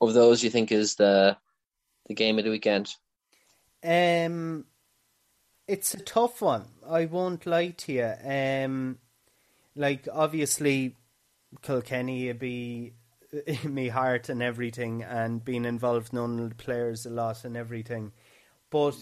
of 0.00 0.14
those 0.14 0.40
do 0.40 0.46
you 0.46 0.50
think 0.50 0.70
is 0.70 0.94
the 0.94 1.36
the 2.06 2.14
game 2.14 2.38
of 2.38 2.44
the 2.44 2.50
weekend? 2.50 2.94
Um, 3.86 4.64
it's 5.68 5.94
a 5.94 6.00
tough 6.00 6.42
one. 6.42 6.66
I 6.88 7.06
won't 7.06 7.46
lie 7.46 7.70
to 7.70 7.92
you. 7.92 8.12
Um, 8.24 8.98
like 9.74 10.08
obviously, 10.12 10.96
Kilkenny 11.62 12.28
would 12.28 12.38
be 12.38 12.94
me 13.64 13.88
heart 13.88 14.28
and 14.28 14.42
everything, 14.42 15.02
and 15.02 15.44
being 15.44 15.64
involved 15.64 16.12
in 16.14 16.48
the 16.48 16.54
players 16.54 17.06
a 17.06 17.10
lot 17.10 17.44
and 17.44 17.56
everything. 17.56 18.12
But 18.70 18.96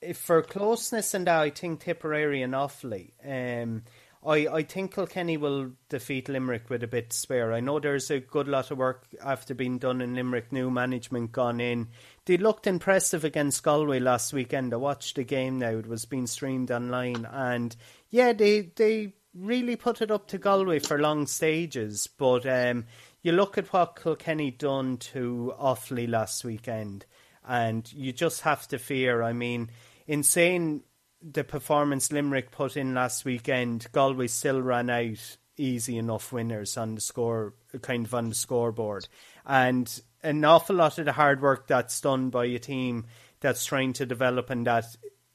if 0.00 0.18
for 0.18 0.42
closeness 0.42 1.14
and 1.14 1.26
that, 1.26 1.40
I 1.40 1.50
think 1.50 1.80
Tipperary 1.80 2.42
and 2.42 2.54
Offaly. 2.54 3.12
Um, 3.24 3.82
I, 4.24 4.46
I 4.46 4.62
think 4.62 4.94
Kilkenny 4.94 5.36
will 5.36 5.72
defeat 5.88 6.28
Limerick 6.28 6.70
with 6.70 6.84
a 6.84 6.88
bit 6.88 7.12
spare. 7.12 7.52
I 7.52 7.60
know 7.60 7.80
there's 7.80 8.10
a 8.10 8.20
good 8.20 8.46
lot 8.46 8.70
of 8.70 8.78
work 8.78 9.04
after 9.22 9.52
being 9.54 9.78
done 9.78 10.00
in 10.00 10.14
Limerick, 10.14 10.52
new 10.52 10.70
management 10.70 11.32
gone 11.32 11.60
in. 11.60 11.88
They 12.26 12.36
looked 12.36 12.68
impressive 12.68 13.24
against 13.24 13.64
Galway 13.64 13.98
last 13.98 14.32
weekend. 14.32 14.72
I 14.72 14.76
watched 14.76 15.16
the 15.16 15.24
game 15.24 15.58
now, 15.58 15.70
it 15.70 15.88
was 15.88 16.04
being 16.04 16.28
streamed 16.28 16.70
online, 16.70 17.26
and 17.30 17.74
yeah, 18.10 18.32
they, 18.32 18.70
they 18.76 19.14
really 19.34 19.74
put 19.74 20.00
it 20.00 20.10
up 20.10 20.28
to 20.28 20.38
Galway 20.38 20.78
for 20.78 21.00
long 21.00 21.26
stages, 21.26 22.06
but 22.06 22.46
um, 22.46 22.84
you 23.22 23.32
look 23.32 23.58
at 23.58 23.72
what 23.72 24.00
Kilkenny 24.00 24.52
done 24.52 24.98
to 24.98 25.52
Offaly 25.60 26.08
last 26.08 26.44
weekend, 26.44 27.06
and 27.44 27.92
you 27.92 28.12
just 28.12 28.42
have 28.42 28.68
to 28.68 28.78
fear. 28.78 29.22
I 29.22 29.32
mean, 29.32 29.70
in 30.06 30.22
saying 30.22 30.82
the 31.22 31.44
performance 31.44 32.12
Limerick 32.12 32.50
put 32.50 32.76
in 32.76 32.94
last 32.94 33.24
weekend, 33.24 33.86
Galway 33.92 34.26
still 34.26 34.60
ran 34.60 34.90
out 34.90 35.36
easy 35.56 35.98
enough 35.98 36.32
winners 36.32 36.76
on 36.76 36.94
the 36.94 37.00
score, 37.00 37.54
kind 37.82 38.06
of 38.06 38.14
on 38.14 38.30
the 38.30 38.34
scoreboard, 38.34 39.08
and 39.46 40.02
an 40.22 40.44
awful 40.44 40.76
lot 40.76 40.98
of 40.98 41.04
the 41.04 41.12
hard 41.12 41.42
work 41.42 41.66
that's 41.66 42.00
done 42.00 42.30
by 42.30 42.46
a 42.46 42.58
team 42.58 43.06
that's 43.40 43.64
trying 43.64 43.92
to 43.92 44.06
develop 44.06 44.50
and 44.50 44.66
that 44.66 44.84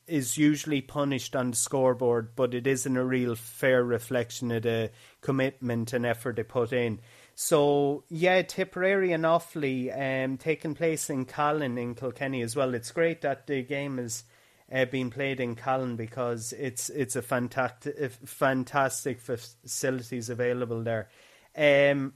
is 0.07 0.37
usually 0.37 0.81
punished 0.81 1.35
on 1.35 1.51
the 1.51 1.57
scoreboard, 1.57 2.33
but 2.35 2.53
it 2.53 2.65
isn't 2.65 2.95
a 2.95 3.03
real 3.03 3.35
fair 3.35 3.83
reflection 3.83 4.51
of 4.51 4.63
the 4.63 4.89
commitment 5.19 5.91
and 5.91 6.05
effort 6.05 6.37
they 6.37 6.43
put 6.43 6.71
in. 6.71 6.99
So 7.35 8.05
yeah, 8.07 8.41
Tipperary 8.41 9.11
and 9.11 9.25
Offaly 9.25 9.91
um, 9.93 10.37
taking 10.37 10.75
place 10.75 11.09
in 11.09 11.25
Callan 11.25 11.77
in 11.77 11.93
Kilkenny 11.93 12.41
as 12.41 12.55
well. 12.55 12.73
It's 12.73 12.91
great 12.91 13.21
that 13.21 13.47
the 13.47 13.63
game 13.63 13.99
is 13.99 14.23
uh, 14.71 14.85
being 14.85 15.09
played 15.09 15.39
in 15.39 15.55
Callan 15.55 15.95
because 15.95 16.53
it's 16.53 16.89
it's 16.89 17.15
a 17.15 17.21
fantastic 17.21 18.11
fantastic 18.25 19.19
facilities 19.19 20.29
available 20.29 20.83
there. 20.83 21.09
Um, 21.55 22.13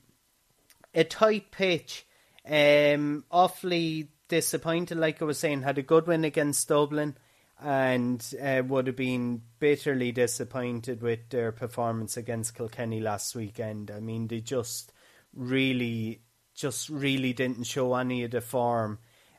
a 0.93 1.03
tight 1.03 1.51
pitch. 1.51 2.05
Um, 2.45 3.23
Offaly 3.31 4.07
disappointed, 4.27 4.97
like 4.97 5.21
I 5.21 5.25
was 5.25 5.37
saying, 5.37 5.61
had 5.61 5.77
a 5.77 5.83
good 5.83 6.07
win 6.07 6.23
against 6.23 6.67
Dublin 6.67 7.15
and 7.61 8.33
uh, 8.41 8.63
would 8.67 8.87
have 8.87 8.95
been 8.95 9.41
bitterly 9.59 10.11
disappointed 10.11 11.01
with 11.01 11.29
their 11.29 11.51
performance 11.51 12.17
against 12.17 12.55
Kilkenny 12.55 12.99
last 12.99 13.35
weekend. 13.35 13.91
I 13.91 13.99
mean, 13.99 14.27
they 14.27 14.39
just 14.39 14.91
really, 15.33 16.23
just 16.55 16.89
really 16.89 17.33
didn't 17.33 17.65
show 17.65 17.93
any 17.95 18.23
of 18.23 18.31
the 18.31 18.41
form 18.41 18.97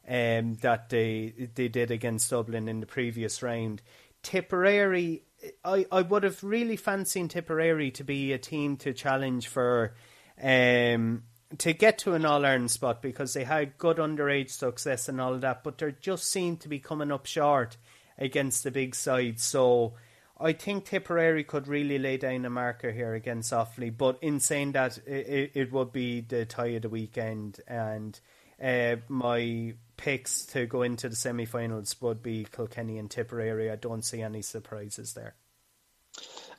um, 0.08 0.54
that 0.62 0.88
they 0.88 1.48
they 1.54 1.68
did 1.68 1.90
against 1.90 2.30
Dublin 2.30 2.68
in 2.68 2.80
the 2.80 2.86
previous 2.86 3.42
round. 3.42 3.82
Tipperary, 4.22 5.24
I, 5.64 5.86
I 5.90 6.02
would 6.02 6.22
have 6.22 6.42
really 6.44 6.76
fancied 6.76 7.30
Tipperary 7.30 7.90
to 7.92 8.04
be 8.04 8.32
a 8.32 8.38
team 8.38 8.76
to 8.78 8.92
challenge 8.92 9.48
for. 9.48 9.94
Um, 10.42 11.24
to 11.58 11.74
get 11.74 11.98
to 11.98 12.14
an 12.14 12.24
All 12.24 12.46
Ireland 12.46 12.70
spot 12.70 13.02
because 13.02 13.34
they 13.34 13.44
had 13.44 13.76
good 13.76 13.98
underage 13.98 14.50
success 14.50 15.08
and 15.08 15.20
all 15.20 15.36
that, 15.38 15.62
but 15.62 15.76
they 15.76 15.94
just 16.00 16.24
seem 16.24 16.56
to 16.58 16.68
be 16.68 16.78
coming 16.78 17.12
up 17.12 17.26
short 17.26 17.76
against 18.18 18.64
the 18.64 18.70
big 18.70 18.94
side. 18.94 19.38
So 19.38 19.94
I 20.40 20.52
think 20.52 20.86
Tipperary 20.86 21.44
could 21.44 21.68
really 21.68 21.98
lay 21.98 22.16
down 22.16 22.44
a 22.44 22.50
marker 22.50 22.90
here 22.90 23.14
against 23.14 23.52
Offaly. 23.52 23.96
But 23.96 24.18
in 24.22 24.40
saying 24.40 24.72
that, 24.72 24.98
it, 25.06 25.52
it 25.54 25.72
would 25.72 25.92
be 25.92 26.20
the 26.20 26.44
tie 26.46 26.66
of 26.68 26.82
the 26.82 26.88
weekend, 26.88 27.60
and 27.68 28.18
uh, 28.62 28.96
my 29.08 29.74
picks 30.02 30.44
to 30.44 30.66
go 30.66 30.82
into 30.82 31.08
the 31.08 31.14
semi-finals 31.14 31.94
would 32.00 32.24
be 32.24 32.44
Kilkenny 32.50 32.98
and 32.98 33.08
Tipperary. 33.08 33.70
I 33.70 33.76
don't 33.76 34.04
see 34.04 34.20
any 34.20 34.42
surprises 34.42 35.14
there. 35.14 35.36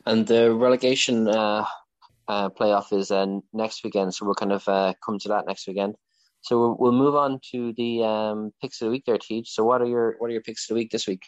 And 0.06 0.26
the 0.26 0.54
relegation 0.54 1.28
uh, 1.28 1.66
uh, 2.26 2.50
playoff 2.50 2.94
is 2.94 3.12
uh, 3.12 3.26
next 3.52 3.84
weekend, 3.84 4.16
so 4.16 4.26
we'll 4.26 4.36
kind 4.36 4.54
of 4.54 4.66
uh, 4.70 4.94
come 5.06 5.20
to 5.20 5.28
that 5.28 5.46
next 5.46 5.68
weekend. 5.68 5.96
So 6.40 6.58
we'll, 6.58 6.78
we'll 6.80 6.92
move 6.94 7.16
on 7.16 7.42
to 7.52 7.74
the 7.74 8.04
um, 8.04 8.54
picks 8.62 8.82
of 8.82 8.86
the 8.86 8.92
week 8.92 9.04
there, 9.06 9.18
TJ. 9.18 9.46
So 9.48 9.66
what 9.66 9.82
are 9.82 9.88
your 9.88 10.16
what 10.20 10.30
are 10.30 10.34
your 10.34 10.42
picks 10.42 10.64
of 10.70 10.76
the 10.76 10.80
week 10.80 10.92
this 10.92 11.06
week? 11.06 11.24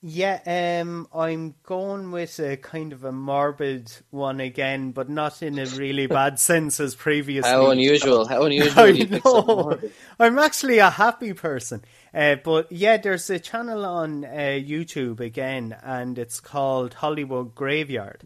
Yeah, 0.00 0.80
um, 0.80 1.08
I'm 1.12 1.56
going 1.64 2.12
with 2.12 2.38
a 2.38 2.56
kind 2.56 2.92
of 2.92 3.02
a 3.02 3.10
morbid 3.10 3.90
one 4.10 4.38
again, 4.38 4.92
but 4.92 5.08
not 5.08 5.42
in 5.42 5.58
a 5.58 5.66
really 5.66 6.06
bad 6.20 6.38
sense 6.38 6.78
as 6.78 6.94
previously. 6.94 7.50
How 7.50 7.70
unusual! 7.70 8.24
How 8.24 8.42
unusual! 8.44 8.80
I 8.80 8.92
know. 8.92 9.78
I'm 10.20 10.38
actually 10.38 10.78
a 10.78 10.90
happy 10.90 11.32
person, 11.32 11.84
uh, 12.14 12.36
but 12.44 12.70
yeah, 12.70 12.96
there's 12.98 13.28
a 13.28 13.40
channel 13.40 13.84
on 13.84 14.24
uh, 14.24 14.28
YouTube 14.28 15.18
again, 15.18 15.76
and 15.82 16.16
it's 16.16 16.38
called 16.38 16.94
Hollywood 16.94 17.56
Graveyard. 17.56 18.22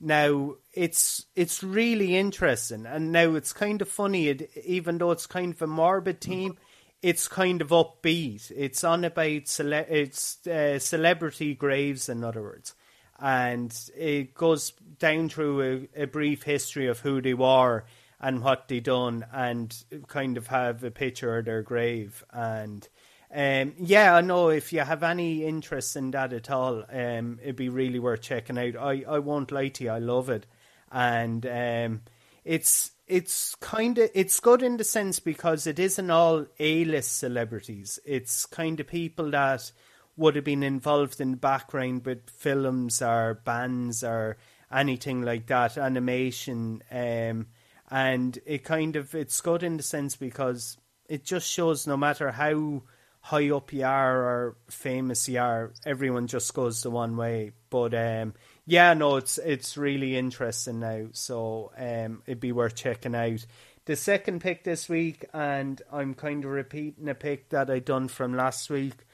Now 0.00 0.56
it's 0.72 1.24
it's 1.36 1.62
really 1.62 2.16
interesting, 2.16 2.84
and 2.84 3.12
now 3.12 3.36
it's 3.36 3.52
kind 3.52 3.80
of 3.80 3.88
funny, 3.88 4.26
it, 4.26 4.50
even 4.64 4.98
though 4.98 5.12
it's 5.12 5.26
kind 5.28 5.52
of 5.54 5.62
a 5.62 5.68
morbid 5.68 6.20
theme 6.20 6.58
it's 7.02 7.28
kind 7.28 7.60
of 7.60 7.68
upbeat. 7.68 8.50
It's 8.54 8.84
on 8.84 9.04
about 9.04 9.48
cele- 9.48 9.86
it's 9.88 10.46
uh, 10.46 10.78
celebrity 10.78 11.54
graves, 11.54 12.08
in 12.08 12.24
other 12.24 12.42
words, 12.42 12.74
and 13.18 13.74
it 13.96 14.34
goes 14.34 14.72
down 14.98 15.28
through 15.28 15.88
a, 15.94 16.02
a, 16.02 16.06
brief 16.06 16.42
history 16.42 16.86
of 16.86 17.00
who 17.00 17.20
they 17.20 17.34
were 17.34 17.84
and 18.20 18.42
what 18.42 18.68
they 18.68 18.80
done, 18.80 19.26
and 19.32 19.76
kind 20.08 20.36
of 20.36 20.46
have 20.48 20.82
a 20.82 20.90
picture 20.90 21.38
of 21.38 21.44
their 21.44 21.62
grave. 21.62 22.24
And 22.32 22.88
um, 23.34 23.74
yeah, 23.78 24.14
I 24.16 24.20
know 24.22 24.48
if 24.48 24.72
you 24.72 24.80
have 24.80 25.02
any 25.02 25.44
interest 25.44 25.96
in 25.96 26.10
that 26.12 26.32
at 26.32 26.50
all, 26.50 26.84
um, 26.90 27.38
it'd 27.42 27.56
be 27.56 27.68
really 27.68 27.98
worth 27.98 28.22
checking 28.22 28.58
out. 28.58 28.76
I 28.76 29.04
I 29.06 29.18
won't 29.18 29.52
lie 29.52 29.68
to 29.68 29.84
you, 29.84 29.90
I 29.90 29.98
love 29.98 30.30
it, 30.30 30.46
and 30.90 31.44
um, 31.46 32.02
it's 32.44 32.92
it's 33.06 33.54
kind 33.56 33.98
of 33.98 34.10
it's 34.14 34.40
good 34.40 34.62
in 34.62 34.76
the 34.76 34.84
sense 34.84 35.20
because 35.20 35.66
it 35.66 35.78
isn't 35.78 36.10
all 36.10 36.46
A-list 36.58 37.18
celebrities. 37.18 37.98
It's 38.04 38.46
kind 38.46 38.80
of 38.80 38.86
people 38.86 39.30
that 39.30 39.70
would 40.16 40.34
have 40.34 40.44
been 40.44 40.62
involved 40.62 41.20
in 41.20 41.32
the 41.32 41.36
background 41.36 42.04
with 42.04 42.28
films 42.30 43.02
or 43.02 43.40
bands 43.44 44.02
or 44.02 44.38
anything 44.72 45.22
like 45.22 45.46
that, 45.46 45.78
animation, 45.78 46.82
um, 46.90 47.46
and 47.90 48.38
it 48.44 48.64
kind 48.64 48.96
of 48.96 49.14
it's 49.14 49.40
good 49.40 49.62
in 49.62 49.76
the 49.76 49.82
sense 49.82 50.16
because 50.16 50.76
it 51.08 51.24
just 51.24 51.48
shows 51.48 51.86
no 51.86 51.96
matter 51.96 52.32
how 52.32 52.82
high 53.20 53.50
up 53.50 53.72
you 53.72 53.84
are 53.84 54.18
or 54.18 54.56
famous 54.68 55.28
you 55.28 55.38
are, 55.38 55.72
everyone 55.84 56.26
just 56.26 56.54
goes 56.54 56.82
the 56.82 56.90
one 56.90 57.16
way. 57.16 57.52
But 57.70 57.94
um, 57.94 58.34
yeah, 58.66 58.94
no, 58.94 59.16
it's 59.16 59.38
it's 59.38 59.76
really 59.76 60.16
interesting 60.16 60.80
now. 60.80 61.06
So 61.12 61.72
um, 61.78 62.22
it'd 62.26 62.40
be 62.40 62.52
worth 62.52 62.74
checking 62.74 63.14
out. 63.14 63.46
The 63.84 63.94
second 63.94 64.40
pick 64.40 64.64
this 64.64 64.88
week, 64.88 65.24
and 65.32 65.80
I'm 65.92 66.14
kind 66.14 66.44
of 66.44 66.50
repeating 66.50 67.08
a 67.08 67.14
pick 67.14 67.50
that 67.50 67.70
I 67.70 67.78
done 67.78 68.08
from 68.08 68.34
last 68.34 68.68
week. 68.68 69.06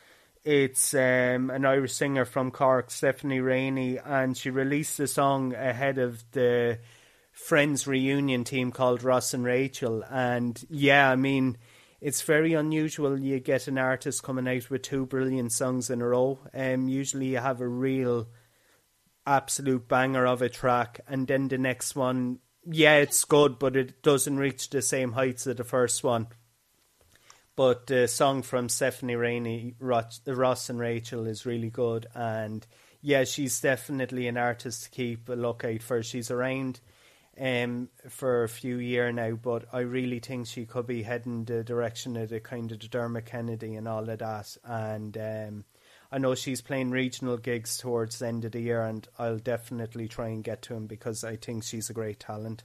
It's 0.44 0.94
um, 0.94 1.50
an 1.50 1.66
Irish 1.66 1.92
singer 1.92 2.24
from 2.24 2.50
Cork, 2.50 2.90
Stephanie 2.90 3.40
Rainey, 3.40 3.98
and 3.98 4.36
she 4.36 4.48
released 4.48 4.98
a 4.98 5.06
song 5.06 5.54
ahead 5.54 5.98
of 5.98 6.24
the 6.32 6.78
Friends 7.32 7.86
reunion 7.86 8.44
team 8.44 8.72
called 8.72 9.02
Ross 9.02 9.34
and 9.34 9.44
Rachel. 9.44 10.02
And 10.10 10.60
yeah, 10.70 11.10
I 11.10 11.16
mean, 11.16 11.58
it's 12.00 12.22
very 12.22 12.54
unusual 12.54 13.20
you 13.20 13.38
get 13.38 13.68
an 13.68 13.78
artist 13.78 14.22
coming 14.22 14.48
out 14.48 14.70
with 14.70 14.82
two 14.82 15.04
brilliant 15.06 15.52
songs 15.52 15.90
in 15.90 16.00
a 16.00 16.06
row. 16.06 16.38
Um, 16.54 16.88
usually 16.88 17.26
you 17.26 17.38
have 17.38 17.60
a 17.60 17.68
real 17.68 18.26
absolute 19.26 19.88
banger 19.88 20.26
of 20.26 20.42
a 20.42 20.48
track, 20.48 21.00
and 21.08 21.26
then 21.26 21.48
the 21.48 21.58
next 21.58 21.94
one, 21.96 22.38
yeah, 22.64 22.96
it's 22.96 23.24
good, 23.24 23.58
but 23.58 23.76
it 23.76 24.02
doesn't 24.02 24.38
reach 24.38 24.70
the 24.70 24.82
same 24.82 25.12
heights 25.12 25.46
of 25.46 25.56
the 25.56 25.64
first 25.64 26.04
one. 26.04 26.28
But 27.54 27.86
the 27.86 28.08
song 28.08 28.42
from 28.42 28.68
Stephanie 28.68 29.16
Rainey, 29.16 29.74
Ross 29.78 30.68
and 30.70 30.78
Rachel, 30.78 31.26
is 31.26 31.46
really 31.46 31.70
good, 31.70 32.06
and 32.14 32.66
yeah, 33.02 33.24
she's 33.24 33.60
definitely 33.60 34.26
an 34.28 34.36
artist 34.36 34.84
to 34.84 34.90
keep 34.90 35.28
a 35.28 35.34
lookout 35.34 35.82
for. 35.82 36.02
She's 36.02 36.30
around 36.30 36.80
um, 37.38 37.88
for 38.08 38.44
a 38.44 38.48
few 38.48 38.78
year 38.78 39.12
now, 39.12 39.32
but 39.32 39.66
I 39.72 39.80
really 39.80 40.20
think 40.20 40.46
she 40.46 40.64
could 40.64 40.86
be 40.86 41.02
heading 41.02 41.44
the 41.44 41.64
direction 41.64 42.16
of 42.16 42.30
the 42.30 42.40
kind 42.40 42.70
of 42.72 42.78
the 42.78 42.88
Dermot 42.88 43.26
Kennedy 43.26 43.74
and 43.74 43.88
all 43.88 44.08
of 44.08 44.18
that, 44.18 44.56
and 44.64 45.16
um, 45.18 45.64
I 46.12 46.18
know 46.18 46.34
she's 46.34 46.60
playing 46.60 46.90
regional 46.90 47.38
gigs 47.38 47.78
towards 47.78 48.18
the 48.18 48.26
end 48.26 48.44
of 48.44 48.52
the 48.52 48.60
year, 48.60 48.82
and 48.82 49.08
I'll 49.18 49.38
definitely 49.38 50.08
try 50.08 50.28
and 50.28 50.44
get 50.44 50.60
to 50.62 50.74
him 50.74 50.86
because 50.86 51.24
I 51.24 51.36
think 51.36 51.64
she's 51.64 51.88
a 51.88 51.94
great 51.94 52.20
talent. 52.20 52.64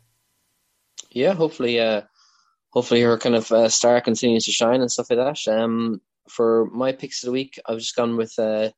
Yeah, 1.12 1.34
hopefully, 1.34 1.80
uh, 1.80 2.02
hopefully 2.72 3.02
her 3.02 3.18
kind 3.18 3.36
of 3.36 3.50
uh, 3.50 3.70
star 3.70 4.02
continues 4.02 4.44
to 4.46 4.52
shine 4.52 4.82
and 4.82 4.92
stuff 4.92 5.10
like 5.10 5.20
that. 5.20 5.52
Um, 5.52 6.02
for 6.30 6.66
my 6.74 6.92
picks 6.92 7.24
of 7.24 7.28
the 7.28 7.32
week, 7.32 7.58
I've 7.66 7.80
just 7.80 7.96
gone 7.96 8.18
with 8.18 8.38
uh, 8.38 8.72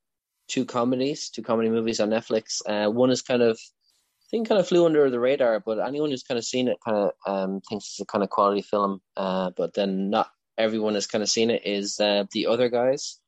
two 0.48 0.66
comedies, 0.66 1.30
two 1.30 1.42
comedy 1.42 1.70
movies 1.70 2.00
on 2.00 2.12
Netflix. 2.12 2.62
Uh, 2.64 2.92
one 2.92 3.10
is 3.10 3.24
kind 3.24 3.42
of, 3.42 3.58
I 3.58 4.26
think, 4.30 4.50
kind 4.50 4.62
of 4.62 4.68
flew 4.68 4.86
under 4.86 5.10
the 5.10 5.20
radar, 5.20 5.60
but 5.66 5.80
anyone 5.80 6.12
who's 6.12 6.22
kind 6.22 6.38
of 6.38 6.46
seen 6.46 6.68
it 6.68 6.78
kind 6.86 6.98
of 6.98 7.12
um, 7.26 7.62
thinks 7.68 7.86
it's 7.86 8.02
a 8.02 8.06
kind 8.06 8.24
of 8.24 8.30
quality 8.30 8.62
film. 8.62 9.02
Uh, 9.18 9.50
but 9.58 9.74
then 9.74 10.12
not 10.12 10.30
everyone 10.60 10.94
has 10.94 11.08
kind 11.08 11.24
of 11.24 11.30
seen 11.30 11.50
it. 11.50 11.64
Is 11.66 12.00
uh, 12.00 12.26
the 12.34 12.46
other 12.46 12.70
guys? 12.70 13.20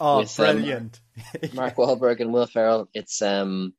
Oh, 0.00 0.20
with, 0.20 0.36
brilliant! 0.36 1.00
Um, 1.42 1.50
Mark 1.54 1.76
Wahlberg 1.76 2.20
and 2.20 2.32
Will 2.32 2.46
Ferrell. 2.46 2.88
It's 2.94 3.20
um, 3.22 3.74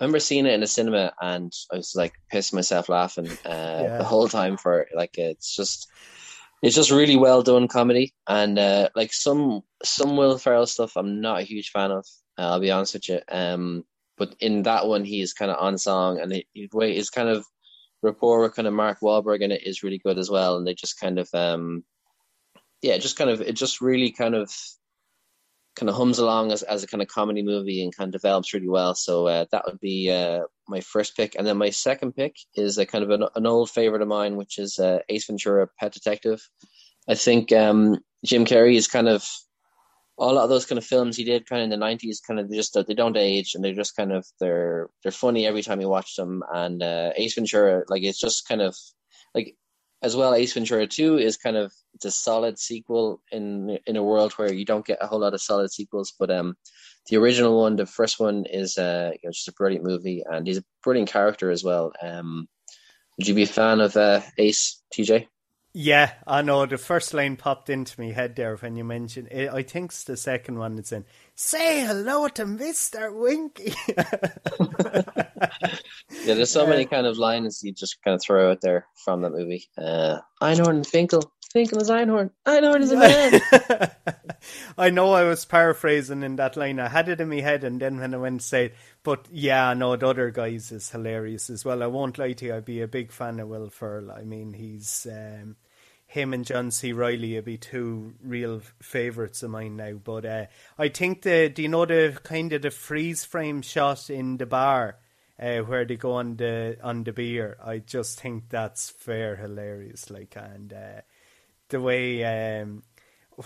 I 0.00 0.04
remember 0.04 0.20
seeing 0.20 0.46
it 0.46 0.54
in 0.54 0.62
a 0.62 0.66
cinema 0.66 1.12
and 1.20 1.52
I 1.72 1.76
was 1.76 1.94
like 1.94 2.14
pissing 2.32 2.54
myself 2.54 2.88
laughing 2.88 3.28
uh, 3.44 3.80
yeah. 3.82 3.98
the 3.98 4.04
whole 4.04 4.28
time. 4.28 4.56
For 4.56 4.86
like, 4.94 5.18
it's 5.18 5.54
just 5.54 5.88
it's 6.62 6.76
just 6.76 6.90
really 6.90 7.16
well 7.16 7.42
done 7.42 7.68
comedy 7.68 8.14
and 8.28 8.58
uh, 8.58 8.88
like 8.94 9.12
some 9.12 9.62
some 9.84 10.16
Will 10.16 10.38
Ferrell 10.38 10.66
stuff 10.66 10.96
I'm 10.96 11.20
not 11.20 11.40
a 11.40 11.44
huge 11.44 11.70
fan 11.70 11.90
of. 11.90 12.06
Uh, 12.38 12.52
I'll 12.52 12.60
be 12.60 12.70
honest 12.70 12.94
with 12.94 13.08
you. 13.08 13.20
Um, 13.28 13.84
but 14.16 14.34
in 14.40 14.62
that 14.62 14.86
one 14.86 15.04
he's 15.04 15.32
kind 15.32 15.50
of 15.50 15.58
on 15.58 15.76
song, 15.76 16.20
and 16.20 16.32
it, 16.32 16.46
way 16.72 16.94
his 16.94 17.10
kind 17.10 17.28
of 17.28 17.44
rapport 18.02 18.40
with 18.40 18.54
kind 18.54 18.68
of 18.68 18.74
Mark 18.74 19.00
Wahlberg 19.00 19.40
in 19.40 19.52
it 19.52 19.66
is 19.66 19.82
really 19.82 19.98
good 19.98 20.18
as 20.18 20.30
well, 20.30 20.56
and 20.56 20.66
they 20.66 20.74
just 20.74 20.98
kind 20.98 21.18
of 21.18 21.28
um, 21.34 21.84
yeah, 22.80 22.98
just 22.98 23.16
kind 23.16 23.30
of 23.30 23.40
it 23.40 23.54
just 23.54 23.80
really 23.80 24.10
kind 24.10 24.34
of 24.34 24.52
kind 25.74 25.88
of 25.88 25.96
hums 25.96 26.18
along 26.18 26.52
as, 26.52 26.62
as 26.62 26.82
a 26.82 26.86
kind 26.86 27.02
of 27.02 27.08
comedy 27.08 27.42
movie 27.42 27.82
and 27.82 27.96
kind 27.96 28.08
of 28.08 28.20
develops 28.20 28.52
really 28.52 28.68
well. 28.68 28.94
So 28.94 29.26
uh, 29.26 29.46
that 29.52 29.64
would 29.66 29.80
be 29.80 30.10
uh, 30.10 30.42
my 30.68 30.80
first 30.80 31.16
pick, 31.16 31.34
and 31.36 31.46
then 31.46 31.56
my 31.56 31.70
second 31.70 32.12
pick 32.12 32.36
is 32.54 32.78
a 32.78 32.86
kind 32.86 33.04
of 33.04 33.10
an, 33.10 33.24
an 33.34 33.46
old 33.46 33.70
favorite 33.70 34.02
of 34.02 34.08
mine, 34.08 34.36
which 34.36 34.58
is 34.58 34.78
uh, 34.78 34.98
Ace 35.08 35.26
Ventura: 35.26 35.68
Pet 35.78 35.92
Detective. 35.92 36.40
I 37.08 37.14
think 37.14 37.52
um, 37.52 37.98
Jim 38.24 38.44
Carrey 38.44 38.76
is 38.76 38.86
kind 38.88 39.08
of 39.08 39.26
a 40.18 40.26
lot 40.26 40.44
of 40.44 40.50
those 40.50 40.66
kind 40.66 40.78
of 40.78 40.84
films 40.84 41.16
he 41.16 41.24
did 41.24 41.48
kind 41.48 41.62
of 41.62 41.64
in 41.64 41.70
the 41.70 41.76
nineties, 41.76 42.20
kind 42.20 42.38
of 42.38 42.50
just 42.50 42.74
they 42.86 42.94
don't 42.94 43.16
age 43.16 43.54
and 43.54 43.64
they're 43.64 43.72
just 43.72 43.96
kind 43.96 44.12
of 44.12 44.26
they're 44.38 44.88
they're 45.02 45.10
funny 45.12 45.46
every 45.46 45.62
time 45.62 45.80
you 45.80 45.88
watch 45.88 46.14
them. 46.16 46.42
And 46.52 46.82
uh, 46.82 47.12
Ace 47.16 47.34
Ventura, 47.34 47.82
like 47.88 48.02
it's 48.02 48.20
just 48.20 48.46
kind 48.46 48.60
of 48.60 48.76
like 49.34 49.56
as 50.02 50.16
well. 50.16 50.34
Ace 50.34 50.52
Ventura 50.52 50.86
Two 50.86 51.18
is 51.18 51.36
kind 51.36 51.56
of 51.56 51.72
it's 51.94 52.04
a 52.04 52.10
solid 52.10 52.58
sequel 52.58 53.20
in 53.30 53.78
in 53.86 53.96
a 53.96 54.02
world 54.02 54.32
where 54.32 54.52
you 54.52 54.64
don't 54.64 54.86
get 54.86 54.98
a 55.00 55.06
whole 55.06 55.20
lot 55.20 55.34
of 55.34 55.42
solid 55.42 55.70
sequels. 55.70 56.12
But 56.18 56.30
um, 56.30 56.54
the 57.08 57.16
original 57.16 57.60
one, 57.60 57.76
the 57.76 57.86
first 57.86 58.20
one, 58.20 58.44
is 58.50 58.78
uh, 58.78 59.10
you 59.12 59.28
know, 59.28 59.32
just 59.32 59.48
a 59.48 59.52
brilliant 59.52 59.84
movie, 59.84 60.22
and 60.28 60.46
he's 60.46 60.58
a 60.58 60.64
brilliant 60.82 61.10
character 61.10 61.50
as 61.50 61.64
well. 61.64 61.92
Um, 62.02 62.48
would 63.18 63.28
you 63.28 63.34
be 63.34 63.42
a 63.42 63.46
fan 63.46 63.80
of 63.80 63.96
uh, 63.96 64.20
Ace, 64.38 64.82
TJ? 64.94 65.28
Yeah, 65.74 66.12
I 66.26 66.42
know. 66.42 66.66
The 66.66 66.76
first 66.76 67.14
line 67.14 67.36
popped 67.36 67.70
into 67.70 67.98
my 67.98 68.08
head 68.08 68.36
there 68.36 68.56
when 68.56 68.76
you 68.76 68.84
mentioned 68.84 69.28
it. 69.30 69.48
I 69.48 69.62
think 69.62 69.90
it's 69.90 70.04
the 70.04 70.18
second 70.18 70.58
one 70.58 70.76
that's 70.76 70.92
in. 70.92 71.06
Say 71.34 71.86
hello 71.86 72.28
to 72.28 72.44
Mr. 72.44 73.10
Winky. 73.14 73.72
yeah, 76.26 76.34
there's 76.34 76.50
so 76.50 76.66
many 76.66 76.84
kind 76.84 77.06
of 77.06 77.16
lines 77.16 77.62
you 77.62 77.72
just 77.72 78.02
kind 78.02 78.14
of 78.14 78.22
throw 78.22 78.50
out 78.50 78.60
there 78.60 78.86
from 79.02 79.22
that 79.22 79.30
movie. 79.30 79.70
Uh, 79.78 80.18
Einhorn 80.42 80.76
and 80.76 80.86
Finkel. 80.86 81.32
Finkel 81.50 81.80
is 81.80 81.88
Einhorn. 81.88 82.30
Einhorn 82.46 82.82
is 82.82 82.92
a 82.92 82.96
man. 82.96 83.90
I 84.78 84.90
know 84.90 85.12
I 85.12 85.24
was 85.24 85.46
paraphrasing 85.46 86.22
in 86.22 86.36
that 86.36 86.56
line. 86.56 86.80
I 86.80 86.88
had 86.88 87.08
it 87.08 87.20
in 87.20 87.30
my 87.30 87.40
head, 87.40 87.64
and 87.64 87.80
then 87.80 87.98
when 87.98 88.14
I 88.14 88.18
went 88.18 88.42
to 88.42 88.46
say 88.46 88.66
it, 88.66 88.74
but 89.02 89.26
yeah, 89.30 89.72
no, 89.72 89.96
the 89.96 90.08
other 90.08 90.30
guys 90.30 90.70
is 90.70 90.90
hilarious 90.90 91.48
as 91.48 91.64
well. 91.64 91.82
I 91.82 91.86
won't 91.86 92.18
lie 92.18 92.32
to 92.32 92.44
you, 92.44 92.56
I'd 92.56 92.64
be 92.66 92.82
a 92.82 92.88
big 92.88 93.10
fan 93.10 93.40
of 93.40 93.48
Will 93.48 93.70
Ferrell. 93.70 94.10
I 94.10 94.24
mean, 94.24 94.52
he's 94.52 95.06
um, 95.10 95.56
him 96.12 96.34
and 96.34 96.44
John 96.44 96.70
C. 96.70 96.92
Reilly 96.92 97.36
would 97.36 97.46
be 97.46 97.56
two 97.56 98.12
real 98.22 98.60
favourites 98.82 99.42
of 99.42 99.50
mine 99.50 99.76
now. 99.76 99.92
But 99.92 100.26
uh, 100.26 100.46
I 100.78 100.88
think 100.88 101.22
the 101.22 101.48
do 101.48 101.62
you 101.62 101.68
know 101.68 101.86
the 101.86 102.18
kind 102.22 102.52
of 102.52 102.60
the 102.60 102.70
freeze 102.70 103.24
frame 103.24 103.62
shot 103.62 104.10
in 104.10 104.36
the 104.36 104.44
bar 104.44 104.98
uh, 105.40 105.60
where 105.60 105.86
they 105.86 105.96
go 105.96 106.12
on 106.12 106.36
the 106.36 106.76
on 106.82 107.04
the 107.04 107.14
beer? 107.14 107.56
I 107.64 107.78
just 107.78 108.20
think 108.20 108.50
that's 108.50 108.90
fair 108.90 109.36
hilarious. 109.36 110.10
Like 110.10 110.36
and 110.36 110.70
uh, 110.74 111.00
the 111.70 111.80
way 111.80 112.60
um, 112.60 112.82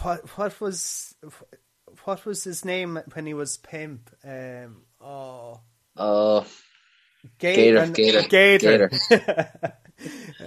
what 0.00 0.36
what 0.36 0.60
was 0.60 1.14
what 2.02 2.26
was 2.26 2.42
his 2.42 2.64
name 2.64 2.98
when 3.14 3.26
he 3.26 3.34
was 3.34 3.58
pimp? 3.58 4.10
Um, 4.24 4.82
oh, 5.00 5.60
oh, 5.96 6.44
Gator, 7.38 7.86
Gator, 7.92 8.22
Gator. 8.28 8.90
Gator. 9.08 9.72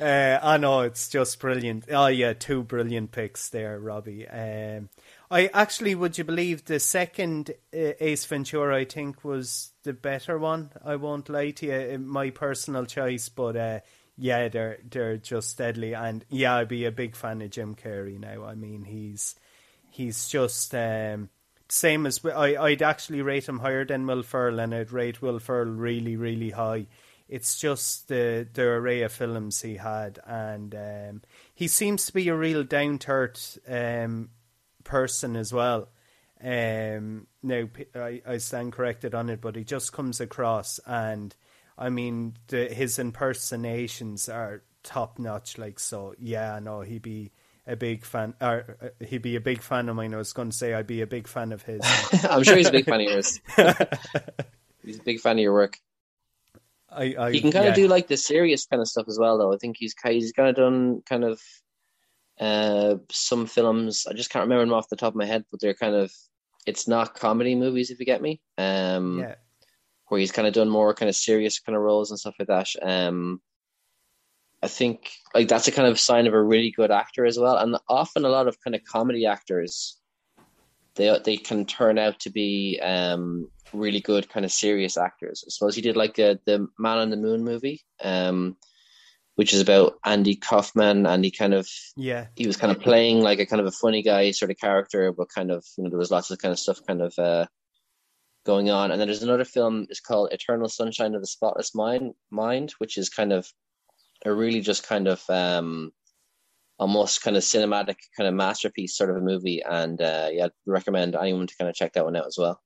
uh, 0.02 0.40
I 0.42 0.58
know 0.58 0.82
it's 0.82 1.10
just 1.10 1.40
brilliant. 1.40 1.86
Oh 1.92 2.08
yeah, 2.08 2.34
two 2.34 2.64
brilliant 2.64 3.12
picks 3.12 3.50
there, 3.50 3.80
Robbie. 3.80 4.28
Um, 4.28 4.90
I 5.32 5.48
actually, 5.54 5.96
would 5.96 6.18
you 6.18 6.24
believe 6.24 6.66
the 6.66 6.80
second 6.80 7.52
uh, 7.74 7.94
Ace 8.00 8.26
Ventura? 8.26 8.78
I 8.78 8.86
think 8.86 9.24
was 9.24 9.72
the 9.84 9.94
better 9.94 10.38
one. 10.38 10.72
I 10.84 10.96
won't 10.96 11.30
lie 11.30 11.52
to 11.52 11.66
you, 11.66 11.96
uh, 11.96 11.98
my 12.00 12.32
personal 12.32 12.86
choice, 12.86 13.30
but 13.30 13.56
uh, 13.56 13.80
yeah, 14.18 14.48
they're 14.50 14.80
they're 14.90 15.18
just 15.18 15.58
deadly. 15.58 15.94
And 15.94 16.26
yeah, 16.30 16.56
I'd 16.56 16.68
be 16.68 16.86
a 16.86 16.92
big 16.92 17.16
fan 17.16 17.42
of 17.42 17.52
Jim 17.52 17.76
Carrey 17.76 18.20
now. 18.20 18.46
I 18.46 18.56
mean, 18.56 18.86
he's 18.86 19.36
he's 19.90 20.28
just. 20.28 20.74
Um, 20.74 21.30
same 21.72 22.08
as 22.08 22.26
I, 22.26 22.56
I'd 22.58 22.82
actually 22.82 23.22
rate 23.22 23.48
him 23.48 23.60
higher 23.60 23.86
than 23.86 24.08
Will 24.08 24.24
Ferrell, 24.24 24.60
and 24.60 24.74
I'd 24.74 24.92
rate 24.92 25.22
Will 25.22 25.38
Ferrell 25.38 25.72
really, 25.72 26.16
really 26.16 26.50
high 26.50 26.88
it's 27.30 27.60
just 27.60 28.08
the 28.08 28.48
the 28.52 28.64
array 28.64 29.04
of 29.04 29.14
films 29.14 29.62
he 29.62 29.76
had, 29.76 30.20
and 30.26 30.74
um, 30.74 31.22
he 31.54 31.68
seems 31.68 32.08
to 32.08 32.14
be 32.14 32.28
a 32.28 32.36
real 32.36 32.64
down 32.64 33.00
um, 33.68 34.30
person 34.84 35.36
as 35.36 35.54
well. 35.54 35.90
Um, 36.44 37.28
now 37.44 37.70
I, 37.96 38.22
I 38.26 38.38
stand 38.38 38.74
corrected 38.74 39.14
on 39.14 39.30
it, 39.30 39.42
but 39.42 39.56
he 39.56 39.64
just 39.64 39.94
comes 39.94 40.20
across, 40.20 40.80
and 40.88 41.36
I 41.78 41.90
mean 41.90 42.34
the, 42.48 42.66
his 42.66 42.98
impersonations 42.98 44.28
are 44.28 44.64
top 44.82 45.20
notch. 45.20 45.60
Like 45.60 45.80
so, 45.80 46.16
yeah, 46.18 46.58
no, 46.60 46.82
he'd 46.82 47.04
be 47.04 47.32
a 47.68 47.76
big 47.76 48.06
fan. 48.06 48.34
Or 48.42 48.76
uh, 48.82 49.06
he'd 49.06 49.22
be 49.22 49.36
a 49.36 49.42
big 49.42 49.62
fan 49.62 49.88
of 49.88 49.96
mine. 49.96 50.16
I 50.16 50.18
was 50.18 50.34
going 50.34 50.50
to 50.50 50.58
say 50.58 50.74
I'd 50.74 50.88
be 50.88 51.02
a 51.02 51.08
big 51.08 51.28
fan 51.28 51.52
of 51.52 51.62
his. 51.62 51.82
I'm 52.30 52.44
sure 52.44 52.58
he's 52.58 52.70
a 52.70 52.72
big 52.72 52.86
fan 52.86 53.02
of 53.02 53.08
yours. 53.08 53.40
he's 54.84 54.98
a 54.98 55.04
big 55.04 55.20
fan 55.20 55.38
of 55.38 55.44
your 55.44 55.54
work. 55.54 55.78
I, 56.92 57.16
I, 57.20 57.32
he 57.32 57.42
can 57.42 57.52
kind 57.52 57.66
yeah. 57.66 57.72
of 57.72 57.76
do 57.76 57.88
like 57.88 58.08
the 58.08 58.18
serious 58.18 58.66
kind 58.66 58.82
of 58.82 58.88
stuff 58.88 59.06
as 59.08 59.20
well, 59.20 59.38
though. 59.38 59.54
I 59.54 59.58
think 59.58 59.78
he's 59.80 59.94
he's 60.04 60.32
kind 60.32 60.50
of 60.50 60.56
done 60.56 61.02
kind 61.08 61.24
of 61.24 61.42
uh, 62.40 62.96
some 63.12 63.46
films. 63.46 64.08
I 64.10 64.14
just 64.14 64.30
can't 64.30 64.44
remember 64.44 64.66
them 64.66 64.74
off 64.74 64.90
the 64.90 64.96
top 64.96 65.14
of 65.14 65.18
my 65.18 65.26
head, 65.26 65.46
but 65.52 65.60
they're 65.60 65.74
kind 65.74 65.96
of 65.96 66.12
it's 66.66 66.88
not 66.88 67.16
comedy 67.16 67.56
movies, 67.56 67.90
if 67.90 68.00
you 68.00 68.06
get 68.06 68.22
me. 68.22 68.42
Um, 68.58 69.20
yeah. 69.20 69.36
Where 70.08 70.20
he's 70.20 70.32
kind 70.32 70.48
of 70.48 70.54
done 70.54 70.70
more 70.70 70.94
kind 70.94 71.10
of 71.10 71.16
serious 71.16 71.60
kind 71.60 71.76
of 71.76 71.84
roles 71.84 72.10
and 72.10 72.20
stuff 72.20 72.36
like 72.40 72.48
that. 72.48 72.68
Um, 72.82 73.42
I 74.62 74.68
think 74.68 75.12
like 75.34 75.48
that's 75.48 75.68
a 75.68 75.72
kind 75.72 75.88
of 75.88 76.00
sign 76.00 76.28
of 76.28 76.34
a 76.34 76.42
really 76.42 76.72
good 76.72 76.92
actor 76.92 77.26
as 77.26 77.38
well. 77.38 77.58
And 77.58 77.78
often 77.88 78.26
a 78.26 78.30
lot 78.30 78.48
of 78.48 78.60
kind 78.62 78.76
of 78.76 78.84
comedy 78.84 79.26
actors, 79.26 79.99
they 81.00 81.18
they 81.24 81.38
can 81.38 81.66
turn 81.66 81.98
out 81.98 82.20
to 82.20 82.30
be 82.30 82.80
um, 82.84 83.50
really 83.74 84.02
good 84.02 84.30
kind 84.30 84.46
of 84.46 84.52
serious 84.52 84.98
actors. 84.98 85.44
I 85.48 85.50
suppose 85.50 85.74
he 85.76 85.82
did 85.82 85.96
like 85.96 86.20
a, 86.20 86.38
the 86.46 86.68
Man 86.78 86.98
on 86.98 87.10
the 87.10 87.18
Moon 87.18 87.44
movie, 87.44 87.82
um, 88.04 88.58
which 89.36 89.54
is 89.54 89.62
about 89.62 89.94
Andy 90.04 90.36
Kaufman, 90.36 91.06
and 91.06 91.24
he 91.24 91.32
kind 91.32 91.54
of 91.54 91.68
yeah 91.96 92.28
he 92.36 92.46
was 92.46 92.58
kind 92.58 92.76
of 92.76 92.84
playing 92.84 93.22
like 93.22 93.40
a 93.40 93.46
kind 93.46 93.62
of 93.62 93.66
a 93.66 93.72
funny 93.72 94.04
guy 94.04 94.32
sort 94.32 94.52
of 94.52 94.58
character, 94.58 95.14
but 95.14 95.30
kind 95.34 95.52
of 95.52 95.66
you 95.78 95.86
know 95.86 95.90
there 95.90 95.98
was 95.98 96.12
lots 96.12 96.32
of 96.32 96.38
kind 96.38 96.52
of 96.52 96.60
stuff 96.60 96.82
kind 96.86 97.02
of 97.02 97.18
uh, 97.18 97.46
going 98.46 98.70
on. 98.70 98.92
And 98.92 99.00
then 99.00 99.08
there's 99.08 99.24
another 99.24 99.46
film. 99.46 99.88
It's 99.90 100.02
called 100.02 100.34
Eternal 100.34 100.68
Sunshine 100.68 101.16
of 101.16 101.22
the 101.22 101.28
Spotless 101.28 101.74
Mind, 101.74 102.14
Mind, 102.30 102.74
which 102.80 102.98
is 102.98 103.08
kind 103.08 103.32
of 103.32 103.48
a 104.26 104.34
really 104.34 104.60
just 104.60 104.86
kind 104.86 105.08
of 105.08 105.24
um, 105.30 105.94
almost 106.80 107.22
kind 107.22 107.36
of 107.36 107.44
cinematic 107.44 107.98
kind 108.18 108.28
of 108.28 108.34
masterpiece 108.34 108.98
sort 108.98 109.10
of 109.10 109.18
a 109.18 109.22
movie. 109.22 109.62
And 109.62 110.02
uh, 110.02 110.30
yeah, 110.32 110.46
I'd 110.46 110.52
recommend 110.66 111.16
anyone 111.16 111.48
to 111.48 111.56
kind 111.58 111.70
of 111.70 111.76
check 111.76 111.94
that 111.94 112.06
one 112.06 112.16
out 112.16 112.28
as 112.28 112.38
well. 112.38 112.62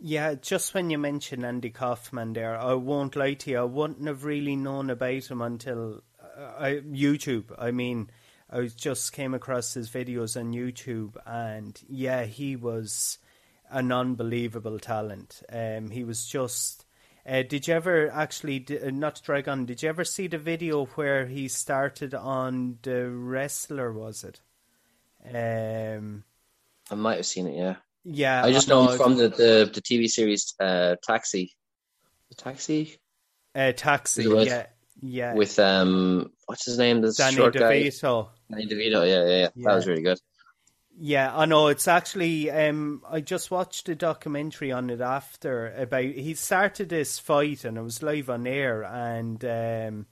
Yeah, 0.00 0.34
just 0.34 0.74
when 0.74 0.90
you 0.90 0.98
mentioned 0.98 1.44
Andy 1.44 1.70
Kaufman 1.70 2.32
there, 2.32 2.56
I 2.56 2.74
won't 2.74 3.16
lie 3.16 3.34
to 3.34 3.50
you, 3.50 3.58
I 3.58 3.64
wouldn't 3.64 4.06
have 4.06 4.24
really 4.24 4.54
known 4.54 4.90
about 4.90 5.24
him 5.24 5.42
until 5.42 6.02
uh, 6.36 6.74
YouTube. 6.86 7.52
I 7.58 7.72
mean, 7.72 8.10
I 8.50 8.66
just 8.66 9.12
came 9.12 9.34
across 9.34 9.74
his 9.74 9.90
videos 9.90 10.38
on 10.38 10.52
YouTube, 10.52 11.16
and 11.26 11.80
yeah, 11.88 12.24
he 12.24 12.54
was 12.54 13.18
an 13.70 13.90
unbelievable 13.90 14.78
talent. 14.78 15.42
Um, 15.52 15.90
he 15.90 16.04
was 16.04 16.26
just. 16.26 16.84
Uh, 17.28 17.42
did 17.42 17.68
you 17.68 17.74
ever 17.74 18.10
actually, 18.10 18.64
uh, 18.70 18.90
not 18.90 19.16
to 19.16 19.22
drag 19.22 19.48
on, 19.48 19.66
did 19.66 19.82
you 19.82 19.88
ever 19.88 20.04
see 20.04 20.26
the 20.28 20.38
video 20.38 20.86
where 20.86 21.26
he 21.26 21.46
started 21.46 22.14
on 22.14 22.78
the 22.82 23.10
wrestler? 23.10 23.92
Was 23.92 24.24
it? 24.24 24.40
Um, 25.26 26.24
I 26.90 26.94
might 26.94 27.16
have 27.16 27.26
seen 27.26 27.46
it. 27.48 27.56
Yeah. 27.56 27.76
Yeah, 28.04 28.42
I 28.42 28.52
just 28.52 28.68
know 28.68 28.88
him 28.88 28.96
from 28.96 29.16
the, 29.16 29.28
the, 29.28 29.70
the 29.74 29.82
TV 29.82 30.08
series 30.08 30.54
uh, 30.58 30.96
Taxi. 31.02 31.54
Taxi. 32.36 32.96
Uh, 33.54 33.72
Taxi. 33.72 34.22
Yeah, 34.22 34.66
yeah. 35.02 35.34
With 35.34 35.58
um, 35.58 36.32
what's 36.46 36.64
his 36.64 36.78
name? 36.78 37.02
The 37.02 37.12
Danny 37.12 37.36
short 37.36 37.54
DeVito. 37.54 38.28
Guy? 38.50 38.56
Danny 38.56 38.66
DeVito. 38.66 39.06
Yeah, 39.06 39.26
yeah, 39.26 39.48
yeah, 39.54 39.64
That 39.68 39.74
was 39.74 39.86
really 39.86 40.02
good. 40.02 40.18
Yeah, 41.00 41.34
I 41.34 41.44
know. 41.44 41.68
It's 41.68 41.86
actually 41.86 42.50
um, 42.50 43.02
I 43.08 43.20
just 43.20 43.50
watched 43.50 43.88
a 43.88 43.94
documentary 43.94 44.72
on 44.72 44.90
it 44.90 45.00
after 45.00 45.72
about 45.74 46.04
he 46.04 46.34
started 46.34 46.88
this 46.88 47.18
fight 47.18 47.64
and 47.64 47.78
it 47.78 47.82
was 47.82 48.02
live 48.02 48.28
on 48.28 48.46
air 48.46 48.82
and 48.82 49.44
um, 49.44 50.06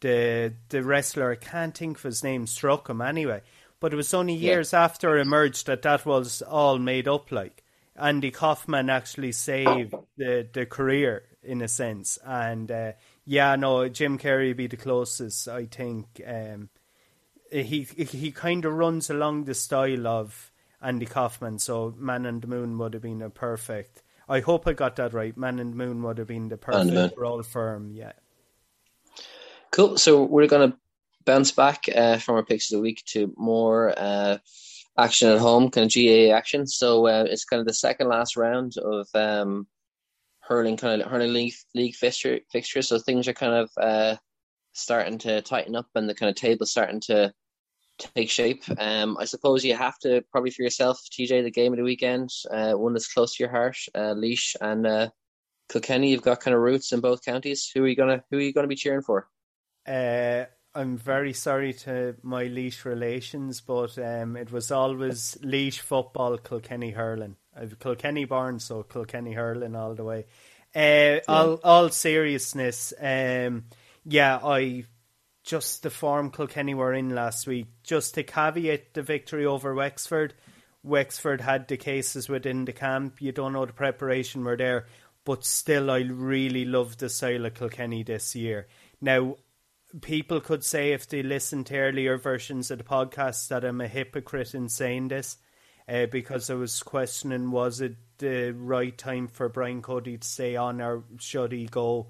the 0.00 0.54
the 0.70 0.82
wrestler 0.82 1.32
I 1.32 1.36
can't 1.36 1.76
think 1.76 1.98
of 1.98 2.02
his 2.04 2.24
name 2.24 2.46
struck 2.46 2.88
him 2.88 3.02
anyway 3.02 3.42
but 3.82 3.92
it 3.92 3.96
was 3.96 4.14
only 4.14 4.32
years 4.32 4.72
yeah. 4.72 4.84
after 4.84 5.18
it 5.18 5.22
emerged 5.22 5.66
that 5.66 5.82
that 5.82 6.06
was 6.06 6.40
all 6.40 6.78
made 6.78 7.08
up. 7.08 7.32
Like 7.32 7.64
Andy 7.96 8.30
Kaufman 8.30 8.88
actually 8.88 9.32
saved 9.32 9.92
the 10.16 10.48
the 10.50 10.64
career 10.64 11.24
in 11.42 11.60
a 11.60 11.68
sense, 11.68 12.16
and 12.24 12.70
uh, 12.70 12.92
yeah, 13.26 13.56
no, 13.56 13.88
Jim 13.88 14.18
Carrey 14.18 14.48
would 14.48 14.56
be 14.56 14.68
the 14.68 14.76
closest. 14.76 15.48
I 15.48 15.66
think 15.66 16.22
um, 16.24 16.68
he 17.52 17.82
he 17.82 18.32
kind 18.32 18.64
of 18.64 18.72
runs 18.72 19.10
along 19.10 19.44
the 19.44 19.54
style 19.54 20.06
of 20.06 20.50
Andy 20.80 21.06
Kaufman, 21.06 21.58
so 21.58 21.94
Man 21.98 22.26
and 22.26 22.42
the 22.42 22.48
Moon 22.48 22.78
would 22.78 22.94
have 22.94 23.02
been 23.02 23.22
a 23.22 23.30
perfect. 23.30 24.02
I 24.28 24.40
hope 24.40 24.66
I 24.66 24.72
got 24.72 24.96
that 24.96 25.12
right. 25.12 25.36
Man 25.36 25.58
and 25.58 25.74
Moon 25.74 26.02
would 26.02 26.18
have 26.18 26.28
been 26.28 26.48
the 26.48 26.56
perfect 26.56 27.18
role 27.18 27.42
for 27.42 27.74
him. 27.74 27.92
Yeah. 27.92 28.12
Cool. 29.70 29.98
So 29.98 30.22
we're 30.24 30.48
gonna 30.48 30.76
bounce 31.24 31.52
back 31.52 31.84
uh, 31.94 32.18
from 32.18 32.36
our 32.36 32.44
picks 32.44 32.72
of 32.72 32.78
the 32.78 32.82
week 32.82 33.02
to 33.06 33.32
more 33.36 33.94
uh, 33.96 34.38
action 34.98 35.28
at 35.28 35.38
home, 35.38 35.70
kind 35.70 35.86
of 35.86 35.94
GAA 35.94 36.34
action. 36.34 36.66
So 36.66 37.06
uh, 37.06 37.26
it's 37.28 37.44
kind 37.44 37.60
of 37.60 37.66
the 37.66 37.74
second 37.74 38.08
last 38.08 38.36
round 38.36 38.76
of 38.78 39.06
um, 39.14 39.66
hurling, 40.40 40.76
kind 40.76 41.02
of 41.02 41.10
hurling 41.10 41.32
league 41.32 41.54
league 41.74 41.94
fixture 41.94 42.40
fixture. 42.50 42.82
So 42.82 42.98
things 42.98 43.28
are 43.28 43.34
kind 43.34 43.54
of 43.54 43.70
uh, 43.76 44.16
starting 44.72 45.18
to 45.18 45.42
tighten 45.42 45.76
up, 45.76 45.86
and 45.94 46.08
the 46.08 46.14
kind 46.14 46.30
of 46.30 46.36
table 46.36 46.66
starting 46.66 47.00
to 47.02 47.32
take 48.14 48.30
shape. 48.30 48.62
Um, 48.78 49.16
I 49.18 49.24
suppose 49.24 49.64
you 49.64 49.76
have 49.76 49.98
to 50.00 50.22
probably 50.30 50.50
for 50.50 50.62
yourself, 50.62 51.00
TJ, 51.10 51.42
the 51.42 51.50
game 51.50 51.72
of 51.72 51.76
the 51.76 51.84
weekend, 51.84 52.30
uh, 52.50 52.72
one 52.72 52.92
that's 52.92 53.12
close 53.12 53.36
to 53.36 53.42
your 53.42 53.50
heart, 53.50 53.76
uh, 53.94 54.14
Laois 54.14 54.56
and 54.60 54.86
uh, 54.86 55.08
Kilkenny. 55.70 56.10
You've 56.10 56.22
got 56.22 56.40
kind 56.40 56.54
of 56.54 56.60
roots 56.60 56.92
in 56.92 57.00
both 57.00 57.24
counties. 57.24 57.70
Who 57.74 57.84
are 57.84 57.88
you 57.88 57.96
gonna 57.96 58.22
Who 58.30 58.38
are 58.38 58.42
you 58.42 58.52
gonna 58.52 58.68
be 58.68 58.76
cheering 58.76 59.02
for? 59.02 59.28
Uh, 59.86 60.44
I'm 60.74 60.96
very 60.96 61.34
sorry 61.34 61.74
to 61.74 62.16
my 62.22 62.44
Laois 62.44 62.84
relations, 62.84 63.60
but 63.60 63.98
um, 63.98 64.36
it 64.36 64.50
was 64.50 64.70
always 64.70 65.36
Laois 65.42 65.78
football, 65.78 66.38
Kilkenny 66.38 66.90
hurling. 66.90 67.36
I've 67.54 67.78
Kilkenny 67.78 68.24
born, 68.24 68.58
so 68.58 68.82
Kilkenny 68.82 69.34
hurling 69.34 69.76
all 69.76 69.94
the 69.94 70.04
way. 70.04 70.26
Uh, 70.74 71.20
yeah. 71.20 71.20
all 71.28 71.60
all 71.62 71.88
seriousness, 71.90 72.94
um, 72.98 73.64
yeah, 74.06 74.38
I 74.42 74.86
just 75.42 75.82
the 75.82 75.90
form 75.90 76.30
Kilkenny 76.30 76.74
were 76.74 76.94
in 76.94 77.14
last 77.14 77.46
week. 77.46 77.66
Just 77.82 78.14
to 78.14 78.22
caveat 78.22 78.94
the 78.94 79.02
victory 79.02 79.44
over 79.44 79.74
Wexford, 79.74 80.34
Wexford 80.82 81.40
had 81.40 81.68
the 81.68 81.76
cases 81.76 82.28
within 82.28 82.64
the 82.64 82.72
camp. 82.72 83.20
You 83.20 83.32
don't 83.32 83.52
know 83.52 83.66
the 83.66 83.72
preparation 83.72 84.44
were 84.44 84.56
there, 84.56 84.86
but 85.24 85.44
still, 85.44 85.90
I 85.90 86.00
really 86.00 86.64
love 86.64 86.96
the 86.96 87.08
style 87.08 87.46
of 87.46 87.54
Kilkenny 87.54 88.02
this 88.02 88.34
year. 88.34 88.66
Now, 89.00 89.36
people 90.00 90.40
could 90.40 90.64
say 90.64 90.92
if 90.92 91.08
they 91.08 91.22
listened 91.22 91.66
to 91.66 91.76
earlier 91.76 92.16
versions 92.16 92.70
of 92.70 92.78
the 92.78 92.84
podcast 92.84 93.48
that 93.48 93.64
I'm 93.64 93.80
a 93.80 93.88
hypocrite 93.88 94.54
in 94.54 94.68
saying 94.68 95.08
this, 95.08 95.36
uh, 95.88 96.06
because 96.06 96.48
I 96.50 96.54
was 96.54 96.82
questioning 96.82 97.50
was 97.50 97.80
it 97.80 97.96
the 98.18 98.52
right 98.52 98.96
time 98.96 99.26
for 99.26 99.48
Brian 99.48 99.82
Cody 99.82 100.16
to 100.16 100.26
stay 100.26 100.56
on 100.56 100.80
or 100.80 101.04
should 101.18 101.52
he 101.52 101.66
go? 101.66 102.08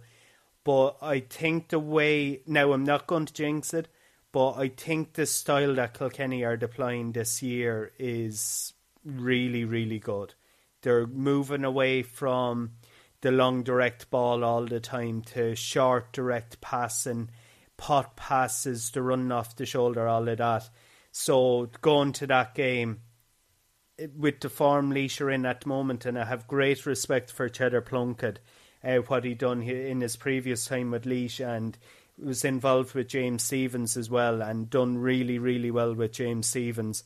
But 0.64 0.96
I 1.03 1.20
think 1.20 1.68
the 1.68 1.79
way 1.79 2.42
now 2.46 2.72
I'm 2.72 2.85
not 2.85 3.07
going 3.07 3.27
to 3.27 3.33
jinx 3.33 3.75
it, 3.75 3.88
but 4.31 4.53
I 4.53 4.68
think 4.68 5.14
the 5.14 5.27
style 5.27 5.75
that 5.75 5.98
Kilkenny 5.98 6.44
are 6.44 6.57
deploying 6.57 7.12
this 7.12 7.42
year 7.42 7.92
is 7.98 8.72
really, 9.05 9.64
really 9.64 9.98
good. 9.98 10.35
They're 10.83 11.07
moving 11.07 11.64
away 11.64 12.03
from 12.03 12.72
the 13.20 13.33
long 13.33 13.62
direct 13.62 14.11
ball 14.11 14.44
all 14.44 14.66
the 14.66 14.81
time 14.81 15.22
to 15.22 15.55
short 15.55 16.12
direct 16.12 16.61
passing, 16.61 17.31
pot 17.77 18.16
passes, 18.16 18.90
to 18.92 19.03
run 19.03 19.31
off 19.33 19.57
the 19.57 19.66
shoulder, 19.66 20.07
all 20.07 20.29
of 20.29 20.38
that. 20.38 20.68
So 21.12 21.70
going 21.81 22.12
to 22.14 22.27
that 22.29 22.55
game 22.55 23.01
with 24.16 24.40
the 24.40 24.48
form 24.48 24.92
are 24.92 25.31
in 25.31 25.46
at 25.46 25.61
the 25.61 25.68
moment, 25.68 26.07
and 26.07 26.18
I 26.18 26.25
have 26.25 26.48
great 26.48 26.87
respect 26.87 27.31
for 27.31 27.48
Cheddar 27.48 27.83
Plunkett 27.83 28.40
uh, 28.85 28.97
what 28.99 29.25
he'd 29.25 29.38
done 29.38 29.62
in 29.62 30.01
his 30.01 30.16
previous 30.16 30.66
time 30.66 30.90
with 30.90 31.07
Laois 31.07 31.40
and 31.40 31.79
was 32.18 32.45
involved 32.45 32.95
with 32.95 33.09
James 33.09 33.42
Stephens 33.42 33.97
as 33.97 34.11
well 34.11 34.42
and 34.42 34.71
done 34.71 34.99
really, 34.99 35.38
really 35.38 35.71
well 35.71 35.95
with 35.95 36.12
James 36.12 36.47
Stephens. 36.47 37.05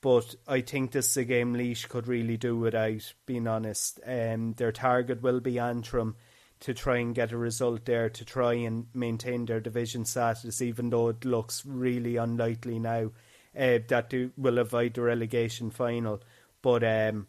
But 0.00 0.34
I 0.46 0.60
think 0.60 0.92
this 0.92 1.10
is 1.10 1.16
a 1.16 1.24
game 1.24 1.54
Laois 1.54 1.86
could 1.88 2.06
really 2.06 2.36
do 2.36 2.56
without, 2.56 3.12
being 3.26 3.46
honest. 3.46 4.00
Um, 4.06 4.54
their 4.54 4.72
target 4.72 5.22
will 5.22 5.40
be 5.40 5.58
Antrim 5.58 6.16
to 6.60 6.74
try 6.74 6.98
and 6.98 7.14
get 7.14 7.32
a 7.32 7.36
result 7.36 7.84
there 7.84 8.08
to 8.08 8.24
try 8.24 8.54
and 8.54 8.86
maintain 8.94 9.44
their 9.46 9.60
division 9.60 10.04
status, 10.04 10.62
even 10.62 10.90
though 10.90 11.08
it 11.08 11.24
looks 11.24 11.64
really 11.66 12.16
unlikely 12.16 12.78
now 12.78 13.10
uh, 13.56 13.78
that 13.88 14.10
they 14.10 14.30
will 14.36 14.58
avoid 14.58 14.94
the 14.94 15.02
relegation 15.02 15.70
final. 15.70 16.22
But 16.62 16.84
um, 16.84 17.26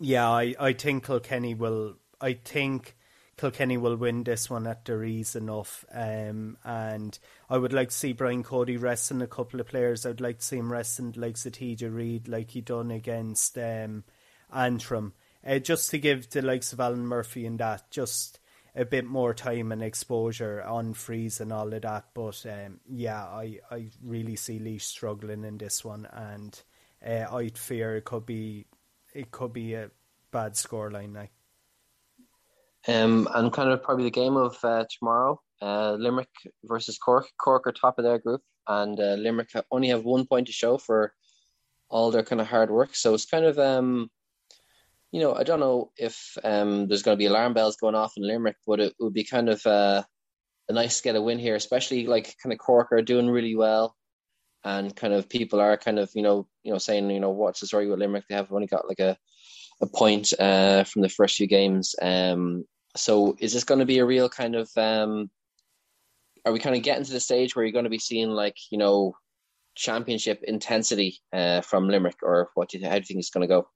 yeah, 0.00 0.28
I, 0.28 0.54
I 0.58 0.72
think 0.72 1.06
Kilkenny 1.06 1.54
will. 1.54 1.96
I 2.20 2.34
think 2.34 2.96
Kilkenny 3.36 3.76
will 3.76 3.96
win 3.96 4.24
this 4.24 4.50
one 4.50 4.66
at 4.66 4.84
their 4.84 5.04
ease 5.04 5.34
enough. 5.34 5.84
Um, 5.92 6.58
and 6.64 7.18
I 7.48 7.58
would 7.58 7.72
like 7.72 7.88
to 7.88 7.94
see 7.94 8.12
Brian 8.12 8.42
Cody 8.42 8.76
resting 8.76 9.22
a 9.22 9.26
couple 9.26 9.60
of 9.60 9.68
players. 9.68 10.04
I'd 10.04 10.20
like 10.20 10.38
to 10.38 10.44
see 10.44 10.58
him 10.58 10.72
resting 10.72 11.14
like 11.16 11.34
TJ 11.34 11.94
Reid, 11.94 12.28
like 12.28 12.50
he 12.50 12.60
done 12.60 12.90
against 12.90 13.56
um, 13.58 14.04
Antrim, 14.54 15.14
uh, 15.46 15.58
just 15.58 15.90
to 15.90 15.98
give 15.98 16.30
the 16.30 16.42
likes 16.42 16.72
of 16.72 16.80
Alan 16.80 17.06
Murphy 17.06 17.46
and 17.46 17.58
that 17.58 17.90
just 17.90 18.38
a 18.74 18.84
bit 18.84 19.04
more 19.04 19.34
time 19.34 19.70
and 19.70 19.82
exposure 19.82 20.62
on 20.62 20.94
frees 20.94 21.40
and 21.40 21.52
all 21.52 21.72
of 21.72 21.82
that. 21.82 22.06
But 22.14 22.44
um, 22.46 22.80
yeah, 22.88 23.24
I, 23.24 23.58
I 23.70 23.86
really 24.02 24.36
see 24.36 24.58
Laois 24.58 24.80
struggling 24.80 25.44
in 25.44 25.58
this 25.58 25.84
one, 25.84 26.06
and 26.10 26.60
uh, 27.06 27.34
I'd 27.34 27.58
fear 27.58 27.96
it 27.96 28.04
could 28.04 28.26
be 28.26 28.66
it 29.14 29.30
could 29.30 29.52
be 29.52 29.74
a 29.74 29.90
bad 30.30 30.54
scoreline 30.54 31.12
now. 31.12 31.28
Um, 32.88 33.28
and 33.34 33.52
kind 33.52 33.70
of 33.70 33.82
probably 33.82 34.04
the 34.04 34.10
game 34.10 34.36
of 34.36 34.56
uh, 34.64 34.84
tomorrow, 34.90 35.40
uh, 35.60 35.92
Limerick 35.92 36.28
versus 36.64 36.98
Cork. 36.98 37.28
Cork 37.40 37.66
are 37.66 37.72
top 37.72 37.98
of 37.98 38.04
their 38.04 38.18
group, 38.18 38.42
and 38.66 38.98
uh, 38.98 39.14
Limerick 39.14 39.50
only 39.70 39.88
have 39.88 40.04
one 40.04 40.26
point 40.26 40.48
to 40.48 40.52
show 40.52 40.78
for 40.78 41.12
all 41.88 42.10
their 42.10 42.24
kind 42.24 42.40
of 42.40 42.48
hard 42.48 42.70
work. 42.70 42.96
So 42.96 43.14
it's 43.14 43.26
kind 43.26 43.44
of, 43.44 43.58
um, 43.58 44.10
you 45.12 45.20
know, 45.20 45.34
I 45.34 45.44
don't 45.44 45.60
know 45.60 45.92
if 45.96 46.36
um, 46.42 46.88
there's 46.88 47.02
going 47.02 47.16
to 47.16 47.22
be 47.22 47.26
alarm 47.26 47.54
bells 47.54 47.76
going 47.76 47.94
off 47.94 48.14
in 48.16 48.26
Limerick, 48.26 48.56
but 48.66 48.80
it 48.80 48.94
would 48.98 49.12
be 49.12 49.24
kind 49.24 49.48
of 49.48 49.64
uh, 49.64 50.02
a 50.68 50.72
nice 50.72 50.96
to 50.96 51.02
get 51.04 51.16
a 51.16 51.22
win 51.22 51.38
here, 51.38 51.54
especially 51.54 52.06
like 52.06 52.34
kind 52.42 52.52
of 52.52 52.58
Cork 52.58 52.90
are 52.92 53.02
doing 53.02 53.28
really 53.28 53.54
well, 53.54 53.94
and 54.64 54.96
kind 54.96 55.12
of 55.12 55.28
people 55.28 55.60
are 55.60 55.76
kind 55.76 55.98
of 55.98 56.10
you 56.14 56.22
know 56.22 56.48
you 56.64 56.72
know 56.72 56.78
saying 56.78 57.10
you 57.10 57.20
know 57.20 57.30
what's 57.30 57.60
the 57.60 57.66
story 57.66 57.88
with 57.88 58.00
Limerick? 58.00 58.24
They 58.28 58.34
have 58.34 58.52
only 58.52 58.66
got 58.66 58.88
like 58.88 59.00
a 59.00 59.16
a 59.80 59.86
point 59.86 60.32
uh, 60.38 60.84
from 60.84 61.02
the 61.02 61.08
first 61.08 61.36
few 61.36 61.46
games. 61.46 61.94
Um, 62.00 62.64
so 62.96 63.36
is 63.38 63.52
this 63.52 63.64
going 63.64 63.80
to 63.80 63.86
be 63.86 63.98
a 63.98 64.04
real 64.04 64.28
kind 64.28 64.54
of 64.54 64.70
um, 64.76 65.30
are 66.44 66.52
we 66.52 66.58
kind 66.58 66.76
of 66.76 66.82
getting 66.82 67.04
to 67.04 67.12
the 67.12 67.20
stage 67.20 67.54
where 67.54 67.64
you're 67.64 67.72
going 67.72 67.84
to 67.84 67.90
be 67.90 67.98
seeing 67.98 68.30
like 68.30 68.56
you 68.70 68.78
know 68.78 69.14
championship 69.74 70.42
intensity 70.44 71.18
uh, 71.32 71.60
from 71.62 71.88
Limerick, 71.88 72.18
or 72.22 72.50
what 72.54 72.70
do 72.70 72.78
you 72.78 72.86
how 72.86 72.92
do 72.92 72.98
you 72.98 73.04
think 73.04 73.20
it's 73.20 73.30
going 73.30 73.42
to 73.42 73.54
go? 73.54 73.68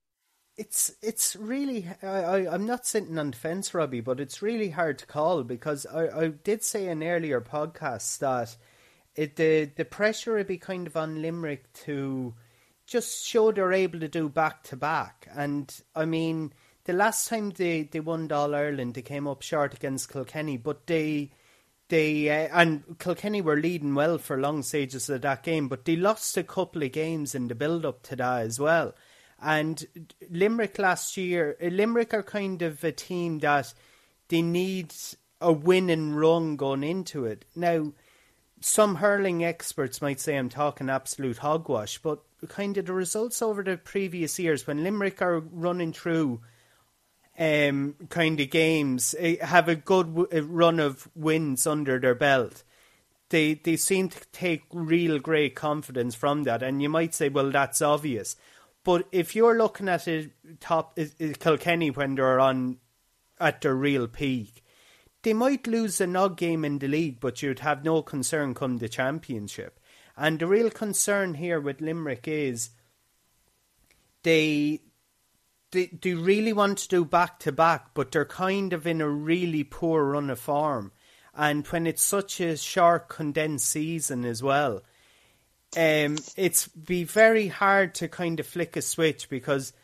It's 0.57 0.94
it's 1.02 1.37
really 1.37 1.87
I, 2.02 2.46
I'm 2.48 2.66
not 2.66 2.87
sitting 2.87 3.18
on 3.18 3.31
the 3.31 3.37
fence, 3.37 3.74
Robbie, 3.74 4.00
but 4.00 4.20
it's 4.20 4.42
really 4.42 4.70
hard 4.70 4.98
to 4.98 5.07
call 5.07 5.42
because 5.42 5.87
I, 5.87 6.24
I 6.24 6.29
did 6.29 6.62
say 6.62 6.88
in 6.88 7.02
earlier 7.02 7.40
podcasts 7.40 8.18
that 8.18 8.57
it, 9.14 9.37
the 9.37 9.70
the 9.76 9.85
pressure 9.85 10.35
would 10.35 10.46
be 10.46 10.59
kind 10.59 10.87
of 10.87 10.96
on 10.96 11.22
Limerick 11.22 11.72
to 11.85 12.35
just 12.87 13.26
show 13.26 13.50
they're 13.52 13.72
able 13.72 14.00
to 14.00 14.09
do 14.09 14.29
back 14.29 14.62
to 14.64 14.76
back, 14.76 15.29
and 15.35 15.74
I 15.94 16.05
mean 16.05 16.52
the 16.87 16.92
last 16.92 17.29
time 17.29 17.51
they, 17.51 17.83
they 17.83 18.01
won 18.01 18.31
All 18.33 18.55
Ireland, 18.55 18.94
they 18.94 19.03
came 19.03 19.27
up 19.27 19.42
short 19.42 19.75
against 19.75 20.12
Kilkenny, 20.12 20.57
but 20.57 20.87
they 20.87 21.31
they 21.88 22.29
uh, 22.31 22.49
and 22.53 22.99
Kilkenny 22.99 23.40
were 23.40 23.57
leading 23.57 23.94
well 23.94 24.18
for 24.18 24.38
long 24.38 24.62
stages 24.62 25.09
of 25.09 25.22
that 25.22 25.42
game, 25.42 25.68
but 25.68 25.85
they 25.85 25.96
lost 25.96 26.37
a 26.37 26.42
couple 26.42 26.83
of 26.83 26.92
games 26.92 27.35
in 27.35 27.49
the 27.49 27.55
build 27.55 27.85
up 27.85 28.03
to 28.05 28.16
that 28.16 28.42
as 28.42 28.59
well. 28.59 28.94
And 29.40 29.85
Limerick 30.31 30.79
last 30.79 31.16
year, 31.16 31.57
uh, 31.62 31.66
Limerick 31.66 32.14
are 32.14 32.22
kind 32.22 32.62
of 32.62 32.83
a 32.83 32.92
team 32.92 33.40
that 33.40 33.75
they 34.29 34.42
need 34.42 34.94
a 35.40 35.53
winning 35.53 36.14
run 36.14 36.57
going 36.57 36.83
into 36.83 37.25
it. 37.25 37.44
Now, 37.55 37.92
some 38.61 38.96
hurling 38.96 39.44
experts 39.44 40.01
might 40.01 40.18
say 40.18 40.37
I'm 40.37 40.49
talking 40.49 40.88
absolute 40.88 41.38
hogwash, 41.38 41.99
but 41.99 42.22
kind 42.49 42.79
of 42.79 42.87
the 42.87 42.92
results 42.92 43.42
over 43.42 43.62
the 43.62 43.77
previous 43.77 44.38
years 44.38 44.66
when 44.66 44.83
Limerick 44.83 45.20
are 45.20 45.40
running 45.40 45.92
through 45.92 46.40
um, 47.38 47.94
kind 48.09 48.40
of 48.40 48.51
games 48.51 49.14
eh, 49.18 49.44
have 49.44 49.68
a 49.68 49.77
good 49.77 50.14
w- 50.14 50.42
run 50.42 50.81
of 50.81 51.09
wins 51.14 51.66
under 51.66 51.99
their 51.99 52.14
belt. 52.14 52.62
They 53.29 53.55
they 53.55 53.77
seem 53.77 54.09
to 54.11 54.20
take 54.33 54.62
real 54.72 55.18
great 55.18 55.55
confidence 55.55 56.15
from 56.15 56.44
that, 56.44 56.63
and 56.63 56.81
you 56.81 56.88
might 56.88 57.15
say, 57.15 57.29
well, 57.29 57.50
that's 57.50 57.83
obvious. 57.83 58.37
But 58.85 59.08
if 59.11 59.35
you're 59.35 59.58
looking 59.58 59.88
at 59.88 60.06
a 60.06 60.31
top 60.61 60.98
Kilkenny 61.40 61.90
when 61.90 62.15
they're 62.15 62.38
on 62.38 62.79
at 63.40 63.61
their 63.61 63.75
real 63.75 64.06
peak, 64.06 64.63
they 65.23 65.33
might 65.33 65.67
lose 65.67 66.00
a 66.00 66.06
nog 66.06 66.37
game 66.37 66.65
in 66.65 66.79
the 66.79 66.87
league, 66.87 67.19
but 67.19 67.42
you'd 67.42 67.58
have 67.58 67.85
no 67.85 68.00
concern 68.00 68.54
come 68.54 68.79
the 68.79 68.88
championship. 68.88 69.81
And 70.17 70.38
the 70.38 70.46
real 70.46 70.71
concern 70.71 71.35
here 71.35 71.61
with 71.61 71.81
Limerick 71.81 72.29
is 72.29 72.71
they 74.23 74.83
they, 75.77 76.14
really 76.14 76.52
want 76.52 76.79
to 76.79 76.88
do 76.88 77.04
back 77.04 77.38
to 77.40 77.52
back, 77.52 77.94
but 77.94 78.12
they're 78.12 78.24
kind 78.24 78.72
of 78.72 78.87
in 78.87 79.00
a 79.00 79.08
really 79.08 79.64
poor 79.64 80.04
run 80.04 80.31
of 80.31 80.38
form. 80.38 80.92
And 81.35 81.66
when 81.66 81.87
it's 81.87 82.02
such 82.02 82.40
a 82.40 82.56
short, 82.56 83.08
condensed 83.08 83.68
season 83.68 84.24
as 84.24 84.42
well, 84.42 84.83
um, 85.77 86.16
it's 86.37 86.68
be 86.68 87.04
very 87.04 87.48
hard 87.48 87.94
to 87.96 88.08
kind 88.08 88.40
of 88.40 88.46
flick 88.46 88.77
a 88.77 88.83
switch 88.83 89.29
because 89.29 89.74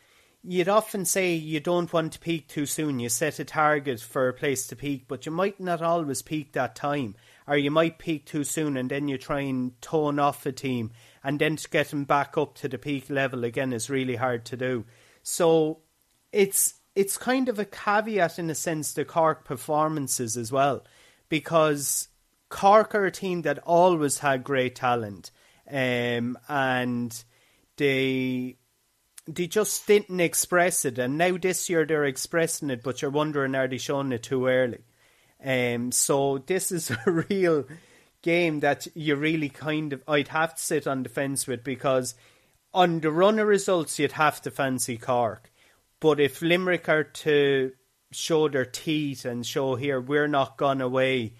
you'd 0.42 0.68
often 0.68 1.04
say 1.04 1.34
you 1.34 1.60
don't 1.60 1.92
want 1.92 2.14
to 2.14 2.18
peak 2.18 2.48
too 2.48 2.64
soon. 2.64 2.98
You 2.98 3.10
set 3.10 3.38
a 3.38 3.44
target 3.44 4.00
for 4.00 4.28
a 4.28 4.32
place 4.32 4.66
to 4.68 4.76
peak, 4.76 5.04
but 5.06 5.26
you 5.26 5.32
might 5.32 5.60
not 5.60 5.82
always 5.82 6.22
peak 6.22 6.52
that 6.52 6.74
time, 6.74 7.14
or 7.46 7.56
you 7.56 7.70
might 7.70 7.98
peak 7.98 8.24
too 8.24 8.44
soon, 8.44 8.76
and 8.78 8.90
then 8.90 9.08
you 9.08 9.18
try 9.18 9.40
and 9.40 9.80
tone 9.82 10.18
off 10.18 10.46
a 10.46 10.52
team, 10.52 10.92
and 11.22 11.38
then 11.38 11.56
to 11.56 11.68
get 11.68 11.90
them 11.90 12.04
back 12.04 12.38
up 12.38 12.54
to 12.56 12.68
the 12.68 12.78
peak 12.78 13.10
level 13.10 13.44
again 13.44 13.72
is 13.74 13.90
really 13.90 14.16
hard 14.16 14.46
to 14.46 14.56
do. 14.56 14.86
So 15.22 15.81
it's 16.32 16.74
it's 16.94 17.16
kind 17.16 17.48
of 17.48 17.58
a 17.58 17.64
caveat 17.64 18.38
in 18.38 18.50
a 18.50 18.54
sense 18.54 18.92
to 18.94 19.04
Cork 19.04 19.44
performances 19.44 20.36
as 20.36 20.52
well, 20.52 20.84
because 21.28 22.08
Cork 22.48 22.94
are 22.94 23.06
a 23.06 23.10
team 23.10 23.42
that 23.42 23.58
always 23.60 24.18
had 24.18 24.44
great 24.44 24.76
talent, 24.76 25.30
um, 25.70 26.38
and 26.48 27.24
they 27.76 28.56
they 29.26 29.46
just 29.46 29.86
didn't 29.86 30.20
express 30.20 30.84
it, 30.84 30.98
and 30.98 31.16
now 31.16 31.36
this 31.36 31.70
year 31.70 31.86
they're 31.86 32.04
expressing 32.04 32.70
it, 32.70 32.82
but 32.82 33.00
you're 33.00 33.10
wondering 33.10 33.54
are 33.54 33.68
they 33.68 33.78
showing 33.78 34.12
it 34.12 34.22
too 34.24 34.46
early? 34.46 34.80
Um, 35.44 35.92
so 35.92 36.38
this 36.38 36.72
is 36.72 36.90
a 37.06 37.10
real 37.10 37.64
game 38.22 38.60
that 38.60 38.86
you 38.94 39.16
really 39.16 39.48
kind 39.48 39.92
of 39.92 40.02
I'd 40.06 40.28
have 40.28 40.54
to 40.54 40.62
sit 40.62 40.86
on 40.86 41.02
the 41.02 41.08
fence 41.08 41.46
with 41.46 41.64
because 41.64 42.14
on 42.72 43.00
the 43.00 43.10
runner 43.10 43.44
results 43.44 43.98
you'd 43.98 44.12
have 44.12 44.40
to 44.42 44.50
fancy 44.50 44.96
Cork, 44.96 45.51
but 46.02 46.18
if 46.18 46.42
Limerick 46.42 46.88
are 46.88 47.04
to 47.04 47.70
show 48.10 48.48
their 48.48 48.64
teeth 48.64 49.24
and 49.24 49.46
show 49.46 49.76
here 49.76 50.00
we're 50.00 50.26
not 50.26 50.56
gone 50.56 50.80
away, 50.80 51.34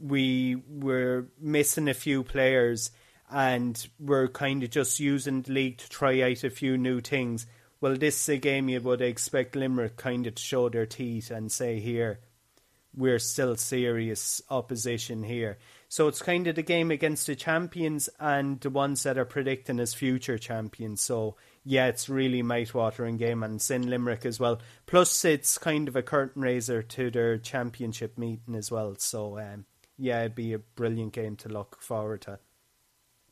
we 0.00 0.54
we're 0.68 1.26
missing 1.40 1.88
a 1.88 1.94
few 1.94 2.22
players 2.22 2.92
and 3.28 3.88
we're 3.98 4.28
kind 4.28 4.62
of 4.62 4.70
just 4.70 5.00
using 5.00 5.42
the 5.42 5.52
league 5.52 5.78
to 5.78 5.88
try 5.88 6.20
out 6.22 6.44
a 6.44 6.50
few 6.50 6.78
new 6.78 7.00
things. 7.00 7.46
Well, 7.80 7.96
this 7.96 8.22
is 8.22 8.28
a 8.28 8.36
game 8.38 8.68
you 8.68 8.80
would 8.82 9.02
expect 9.02 9.56
Limerick 9.56 9.96
kind 9.96 10.28
of 10.28 10.36
to 10.36 10.42
show 10.42 10.68
their 10.68 10.86
teeth 10.86 11.32
and 11.32 11.50
say, 11.50 11.80
here, 11.80 12.20
we're 12.96 13.18
still 13.18 13.56
serious 13.56 14.40
opposition 14.50 15.22
here. 15.22 15.58
So 15.88 16.08
it's 16.08 16.22
kind 16.22 16.46
of 16.46 16.56
the 16.56 16.62
game 16.62 16.90
against 16.90 17.26
the 17.26 17.36
champions 17.36 18.08
and 18.18 18.60
the 18.60 18.70
ones 18.70 19.04
that 19.04 19.18
are 19.18 19.24
predicting 19.24 19.78
as 19.78 19.94
future 19.94 20.38
champions. 20.38 21.00
So 21.00 21.36
yeah, 21.64 21.86
it's 21.86 22.08
really 22.08 22.42
mouth-watering 22.42 23.16
game 23.16 23.42
and 23.42 23.56
it's 23.56 23.70
in 23.70 23.88
Limerick 23.88 24.26
as 24.26 24.40
well. 24.40 24.60
Plus, 24.86 25.24
it's 25.24 25.56
kind 25.56 25.88
of 25.88 25.96
a 25.96 26.02
curtain 26.02 26.42
raiser 26.42 26.82
to 26.82 27.10
their 27.10 27.38
championship 27.38 28.18
meeting 28.18 28.54
as 28.54 28.70
well. 28.70 28.96
So 28.98 29.38
um, 29.38 29.66
yeah, 29.96 30.20
it'd 30.20 30.34
be 30.34 30.52
a 30.52 30.58
brilliant 30.58 31.12
game 31.12 31.36
to 31.36 31.48
look 31.48 31.80
forward 31.80 32.22
to. 32.22 32.38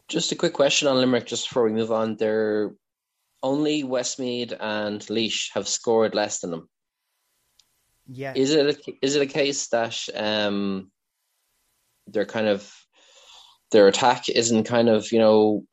Just 0.09 0.33
a 0.33 0.37
quick 0.37 0.53
question 0.53 0.89
on 0.89 0.97
Limerick, 0.97 1.27
just 1.27 1.49
before 1.49 1.65
we 1.65 1.73
move 1.73 1.91
on. 1.91 2.17
They're 2.17 2.73
only 3.43 3.83
Westmeath 3.83 4.53
and 4.61 5.01
Laois 5.11 5.51
have 5.55 5.67
scored 5.67 6.15
less 6.15 6.41
than 6.41 6.53
them. 6.53 6.69
Yeah. 8.15 8.35
Is 8.37 8.53
it 8.53 8.67
a, 8.67 8.93
is 9.01 9.17
it 9.17 9.23
a 9.23 9.27
case 9.27 9.69
that 9.69 9.97
um, 10.15 10.91
they're 12.07 12.27
kind 12.27 12.47
of 12.47 12.71
their 13.71 13.89
attack 13.89 14.29
isn't 14.29 14.65
kind 14.65 14.91
of 14.91 15.11
you 15.13 15.19
know 15.19 15.65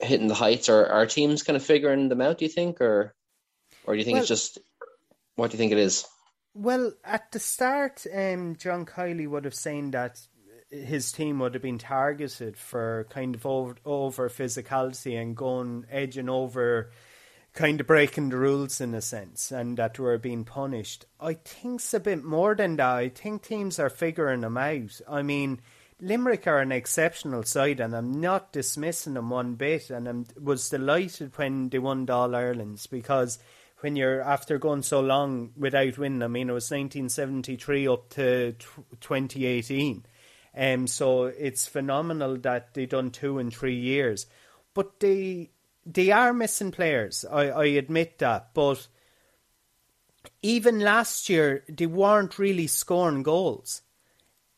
hitting 0.00 0.26
the 0.26 0.34
heights, 0.34 0.68
or 0.68 0.86
are 0.86 1.06
teams 1.06 1.44
kind 1.44 1.56
of 1.56 1.62
figuring 1.62 2.08
them 2.08 2.20
out? 2.20 2.38
Do 2.38 2.44
you 2.44 2.50
think, 2.50 2.80
or 2.80 3.14
or 3.84 3.94
do 3.94 3.98
you 3.98 4.04
think 4.04 4.16
well, 4.16 4.22
it's 4.22 4.28
just 4.28 4.58
what 5.36 5.50
do 5.50 5.54
you 5.54 5.58
think 5.58 5.70
it 5.70 5.78
is? 5.78 6.04
Well, 6.54 6.92
at 7.04 7.30
the 7.30 7.38
start, 7.38 8.04
um, 8.12 8.56
John 8.56 8.84
Kiely 8.84 9.28
would 9.28 9.44
have 9.44 9.54
saying 9.54 9.92
that 9.92 10.18
his 10.70 11.12
team 11.12 11.38
would 11.38 11.54
have 11.54 11.62
been 11.62 11.78
targeted 11.78 12.56
for 12.56 13.06
kind 13.10 13.36
of 13.36 13.46
over, 13.46 13.76
over 13.84 14.28
physicality 14.28 15.20
and 15.20 15.36
going 15.36 15.86
edging 15.90 16.28
over 16.28 16.90
kind 17.54 17.80
of 17.80 17.86
breaking 17.86 18.28
the 18.28 18.36
rules 18.36 18.80
in 18.80 18.94
a 18.94 19.00
sense 19.00 19.50
and 19.50 19.76
that 19.78 19.98
we're 19.98 20.18
being 20.18 20.44
punished. 20.44 21.06
I 21.20 21.34
think 21.34 21.80
it's 21.80 21.94
a 21.94 22.00
bit 22.00 22.22
more 22.22 22.54
than 22.54 22.76
that. 22.76 22.94
I 22.96 23.08
think 23.08 23.42
teams 23.42 23.78
are 23.78 23.90
figuring 23.90 24.42
them 24.42 24.56
out. 24.56 25.00
I 25.08 25.22
mean, 25.22 25.60
Limerick 26.00 26.46
are 26.46 26.60
an 26.60 26.72
exceptional 26.72 27.42
side 27.42 27.80
and 27.80 27.94
I'm 27.94 28.20
not 28.20 28.52
dismissing 28.52 29.14
them 29.14 29.30
one 29.30 29.54
bit 29.54 29.90
and 29.90 30.08
I 30.08 30.40
was 30.40 30.68
delighted 30.68 31.36
when 31.36 31.68
they 31.68 31.78
won 31.78 32.08
All 32.08 32.34
Irelands 32.34 32.86
because 32.86 33.38
when 33.80 33.96
you're 33.96 34.22
after 34.22 34.58
going 34.58 34.82
so 34.82 35.00
long 35.00 35.52
without 35.56 35.98
winning, 35.98 36.22
I 36.22 36.28
mean, 36.28 36.50
it 36.50 36.52
was 36.52 36.70
1973 36.70 37.88
up 37.88 38.08
to 38.10 38.52
2018 39.00 40.04
um, 40.58 40.88
so 40.88 41.26
it's 41.26 41.68
phenomenal 41.68 42.36
that 42.38 42.74
they've 42.74 42.88
done 42.88 43.10
two 43.10 43.38
in 43.38 43.50
three 43.50 43.76
years. 43.76 44.26
But 44.74 44.98
they 44.98 45.50
they 45.90 46.10
are 46.10 46.32
missing 46.32 46.70
players. 46.70 47.24
I, 47.24 47.48
I 47.48 47.64
admit 47.64 48.18
that. 48.18 48.54
But 48.54 48.86
even 50.42 50.80
last 50.80 51.28
year 51.28 51.64
they 51.68 51.86
weren't 51.86 52.38
really 52.38 52.66
scoring 52.66 53.22
goals. 53.22 53.82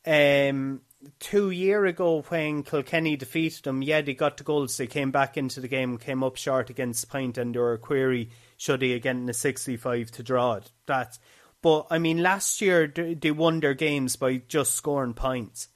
Um, 0.05 0.81
two 1.19 1.51
year 1.51 1.87
ago 1.87 2.23
when 2.29 2.63
Kilkenny 2.63 3.17
defeated 3.17 3.65
them, 3.65 3.83
yeah, 3.83 4.01
they 4.01 4.15
got 4.15 4.37
the 4.37 4.45
goals. 4.45 4.77
They 4.77 4.87
came 4.87 5.11
back 5.11 5.37
into 5.37 5.61
the 5.61 5.69
game, 5.69 5.99
came 5.99 6.25
up 6.25 6.37
short 6.37 6.71
against 6.71 7.11
Pint, 7.11 7.39
and 7.39 7.55
there 7.55 7.63
were 7.63 7.75
a 7.75 7.79
query 7.79 8.31
should 8.57 8.81
they 8.81 8.93
again 8.93 9.19
in 9.19 9.27
the 9.27 9.35
sixty 9.35 9.77
five 9.77 10.11
to 10.13 10.23
draw 10.23 10.55
it. 10.55 10.71
That, 10.87 11.19
but 11.63 11.87
I 11.91 11.99
mean, 11.99 12.23
last 12.23 12.61
year 12.61 12.87
they 12.87 13.31
won 13.31 13.61
their 13.61 13.75
games 13.75 14.17
by 14.17 14.43
just 14.49 14.75
scoring 14.75 15.15
points 15.15 15.69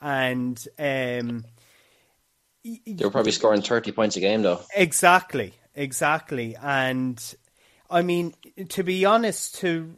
and 0.00 0.66
um, 0.78 1.44
they 2.64 3.04
were 3.04 3.10
probably 3.10 3.32
scoring 3.32 3.62
thirty 3.62 3.92
points 3.92 4.16
a 4.16 4.20
game, 4.20 4.42
though. 4.42 4.60
Exactly, 4.74 5.54
exactly, 5.74 6.56
and 6.60 7.34
I 7.90 8.02
mean, 8.02 8.34
to 8.68 8.82
be 8.82 9.04
honest, 9.04 9.56
to 9.56 9.94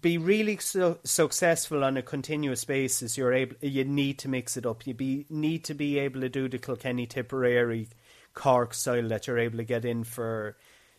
be 0.00 0.18
really 0.18 0.56
su- 0.56 0.98
successful 1.04 1.84
on 1.84 1.96
a 1.96 2.02
continuous 2.02 2.64
basis, 2.64 3.16
you're 3.16 3.32
able. 3.32 3.56
You 3.60 3.84
need 3.84 4.18
to 4.20 4.28
mix 4.28 4.56
it 4.56 4.66
up. 4.66 4.86
You 4.86 4.94
be 4.94 5.26
need 5.30 5.64
to 5.64 5.74
be 5.74 5.98
able 5.98 6.20
to 6.20 6.28
do 6.28 6.48
the 6.48 6.58
Kilkenny 6.58 7.06
Tipperary 7.06 7.88
Cork 8.34 8.74
style 8.74 9.08
that 9.08 9.26
you're 9.26 9.38
able 9.38 9.58
to 9.58 9.64
get 9.64 9.84
in 9.84 10.04
for 10.04 10.56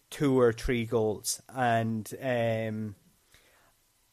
two 0.10 0.39
or 0.39 0.54
three 0.54 0.86
goals, 0.86 1.41
and 1.54 2.12
um, 2.22 2.95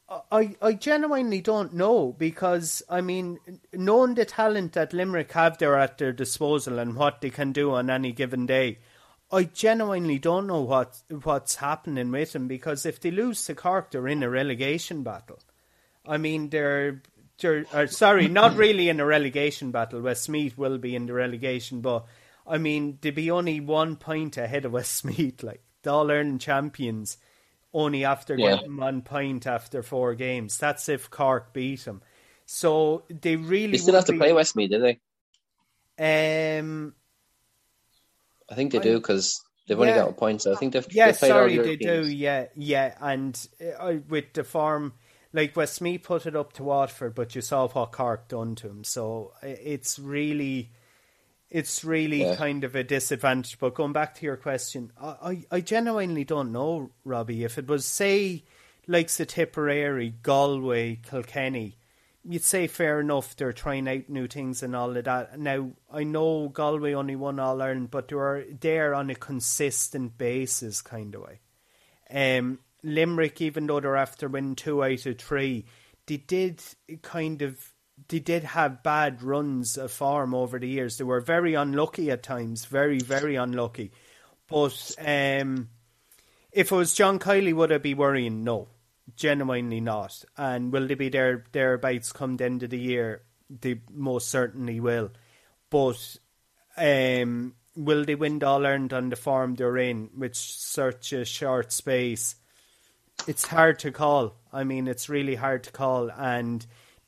I, 0.07 0.55
I 0.61 0.73
genuinely 0.73 1.41
don't 1.41 1.73
know 1.73 2.13
because 2.17 2.83
I 2.89 3.01
mean, 3.01 3.39
knowing 3.73 4.13
the 4.13 4.25
talent 4.25 4.73
that 4.73 4.93
Limerick 4.93 5.31
have 5.31 5.57
there 5.57 5.77
at 5.77 5.97
their 5.97 6.13
disposal 6.13 6.77
and 6.77 6.95
what 6.95 7.21
they 7.21 7.31
can 7.31 7.51
do 7.51 7.73
on 7.73 7.89
any 7.89 8.11
given 8.11 8.45
day, 8.45 8.77
I 9.31 9.45
genuinely 9.45 10.19
don't 10.19 10.45
know 10.45 10.61
what 10.61 11.01
what's 11.23 11.55
happening 11.55 12.11
with 12.11 12.33
them 12.33 12.47
because 12.47 12.85
if 12.85 12.99
they 12.99 13.09
lose 13.09 13.43
to 13.45 13.55
Cork, 13.55 13.89
they're 13.89 14.07
in 14.07 14.21
a 14.21 14.29
relegation 14.29 15.01
battle. 15.01 15.39
I 16.05 16.17
mean, 16.17 16.49
they're 16.49 17.01
they're 17.39 17.65
uh, 17.73 17.87
sorry, 17.87 18.27
not 18.27 18.55
really 18.57 18.89
in 18.89 18.99
a 18.99 19.05
relegation 19.05 19.71
battle. 19.71 20.01
Westmeath 20.01 20.55
will 20.55 20.77
be 20.77 20.95
in 20.95 21.07
the 21.07 21.13
relegation, 21.13 21.81
but 21.81 22.05
I 22.45 22.59
mean, 22.59 22.99
they'd 23.01 23.15
be 23.15 23.31
only 23.31 23.59
one 23.59 23.95
point 23.95 24.37
ahead 24.37 24.65
of 24.65 24.71
Westmeath, 24.73 25.41
like 25.41 25.63
the 25.81 25.91
All 25.91 26.11
Ireland 26.11 26.41
champions 26.41 27.17
only 27.75 28.05
after 28.05 28.35
yeah. 28.35 28.55
getting 28.55 28.77
one 28.77 29.01
point 29.01 29.45
after 29.45 29.83
four 29.83 30.15
games. 30.15 30.57
That's 30.57 30.87
if 30.89 31.11
Cork 31.11 31.53
beat 31.53 31.85
them. 31.85 32.01
So 32.45 33.03
they 33.09 33.35
really. 33.35 33.73
They 33.73 33.77
still 33.77 33.95
have 33.95 34.05
to 34.05 34.13
be... 34.13 34.17
play 34.17 34.33
Westmeath, 34.33 34.71
do 34.71 34.79
they? 34.79 36.57
Um, 36.57 36.95
I 38.49 38.55
think 38.55 38.71
they 38.71 38.79
I, 38.79 38.83
do 38.83 38.97
because 38.97 39.43
they've 39.67 39.77
yeah. 39.77 39.81
only 39.81 39.93
got 39.93 40.09
a 40.09 40.13
point. 40.13 40.41
So 40.41 40.53
I 40.53 40.55
think 40.55 40.73
they've. 40.73 40.87
Yeah, 40.89 41.07
they've 41.07 41.17
sorry, 41.17 41.57
they 41.57 41.75
do. 41.75 42.07
Yeah, 42.07 42.45
yeah, 42.55 42.95
and 43.01 43.47
uh, 43.79 43.95
with 44.09 44.33
the 44.33 44.43
form. 44.43 44.93
Like 45.33 45.57
Westmeath 45.57 46.03
put 46.03 46.25
it 46.25 46.33
up 46.33 46.53
to 46.53 46.63
Waterford, 46.63 47.13
but 47.13 47.35
you 47.35 47.41
saw 47.41 47.67
what 47.67 47.91
Cork 47.91 48.29
done 48.29 48.55
to 48.55 48.69
him. 48.69 48.85
So 48.85 49.33
it's 49.43 49.99
really, 49.99 50.71
it's 51.49 51.83
really 51.83 52.21
yeah. 52.21 52.35
kind 52.35 52.63
of 52.63 52.75
a 52.75 52.83
disadvantage. 52.83 53.59
But 53.59 53.75
going 53.75 53.93
back 53.93 54.15
to 54.15 54.25
your 54.25 54.37
question, 54.37 54.91
I, 54.99 55.07
I, 55.07 55.45
I 55.51 55.61
genuinely 55.61 56.23
don't 56.23 56.51
know, 56.51 56.91
Robbie. 57.03 57.43
If 57.43 57.57
it 57.57 57.67
was, 57.67 57.85
say, 57.85 58.43
like 58.87 59.09
the 59.09 59.25
Tipperary, 59.25 60.13
Galway, 60.21 60.97
Kilkenny, 60.97 61.77
you'd 62.23 62.43
say 62.43 62.67
fair 62.67 62.99
enough, 62.99 63.35
they're 63.35 63.53
trying 63.53 63.87
out 63.87 64.09
new 64.09 64.27
things 64.27 64.63
and 64.63 64.75
all 64.75 64.97
of 64.97 65.03
that. 65.03 65.39
Now, 65.39 65.71
I 65.91 66.03
know 66.03 66.49
Galway 66.49 66.93
only 66.93 67.15
won 67.15 67.39
All 67.39 67.61
Ireland, 67.61 67.91
but 67.91 68.07
they 68.07 68.15
are 68.15 68.43
there 68.59 68.95
on 68.95 69.09
a 69.09 69.15
consistent 69.15 70.17
basis, 70.17 70.81
kind 70.81 71.13
of 71.15 71.21
way. 71.21 71.39
Um, 72.09 72.59
Limerick, 72.83 73.41
even 73.41 73.67
though 73.67 73.79
they're 73.79 73.95
after 73.95 74.27
winning 74.27 74.55
two 74.55 74.83
out 74.83 75.05
of 75.05 75.19
three, 75.19 75.65
they 76.07 76.17
did 76.17 76.61
kind 77.01 77.41
of 77.41 77.59
they 78.07 78.19
did 78.19 78.43
have 78.43 78.83
bad 78.83 79.23
runs 79.23 79.77
of 79.77 79.91
form 79.91 80.33
over 80.33 80.59
the 80.59 80.67
years. 80.67 80.97
They 80.97 81.03
were 81.03 81.21
very 81.21 81.53
unlucky 81.53 82.11
at 82.11 82.23
times, 82.23 82.65
very, 82.65 82.99
very 82.99 83.35
unlucky. 83.35 83.91
But 84.47 84.95
um, 84.99 85.69
if 86.51 86.71
it 86.71 86.75
was 86.75 86.93
John 86.93 87.19
Kiely, 87.19 87.53
would 87.53 87.71
I 87.71 87.77
be 87.79 87.93
worrying? 87.93 88.43
No, 88.43 88.67
genuinely 89.15 89.81
not. 89.81 90.23
And 90.37 90.71
will 90.71 90.87
they 90.87 90.95
be 90.95 91.09
there 91.09 91.45
thereabouts 91.51 92.11
come 92.11 92.37
the 92.37 92.45
end 92.45 92.63
of 92.63 92.69
the 92.69 92.79
year? 92.79 93.23
They 93.49 93.81
most 93.91 94.29
certainly 94.29 94.79
will. 94.79 95.11
But 95.69 96.17
um, 96.77 97.55
will 97.75 98.05
they 98.05 98.15
win 98.15 98.43
All 98.43 98.65
Ireland 98.65 98.93
on 98.93 99.09
the 99.09 99.15
form 99.15 99.55
they're 99.55 99.77
in 99.77 100.09
with 100.15 100.35
such 100.35 101.11
a 101.13 101.25
short 101.25 101.71
space? 101.71 102.35
It's 103.27 103.47
hard 103.47 103.79
to 103.79 103.91
call. 103.91 104.35
I 104.53 104.63
mean, 104.63 104.87
it's 104.87 105.09
really 105.09 105.35
hard 105.35 105.63
to 105.63 105.71
call. 105.71 106.11
And 106.11 106.65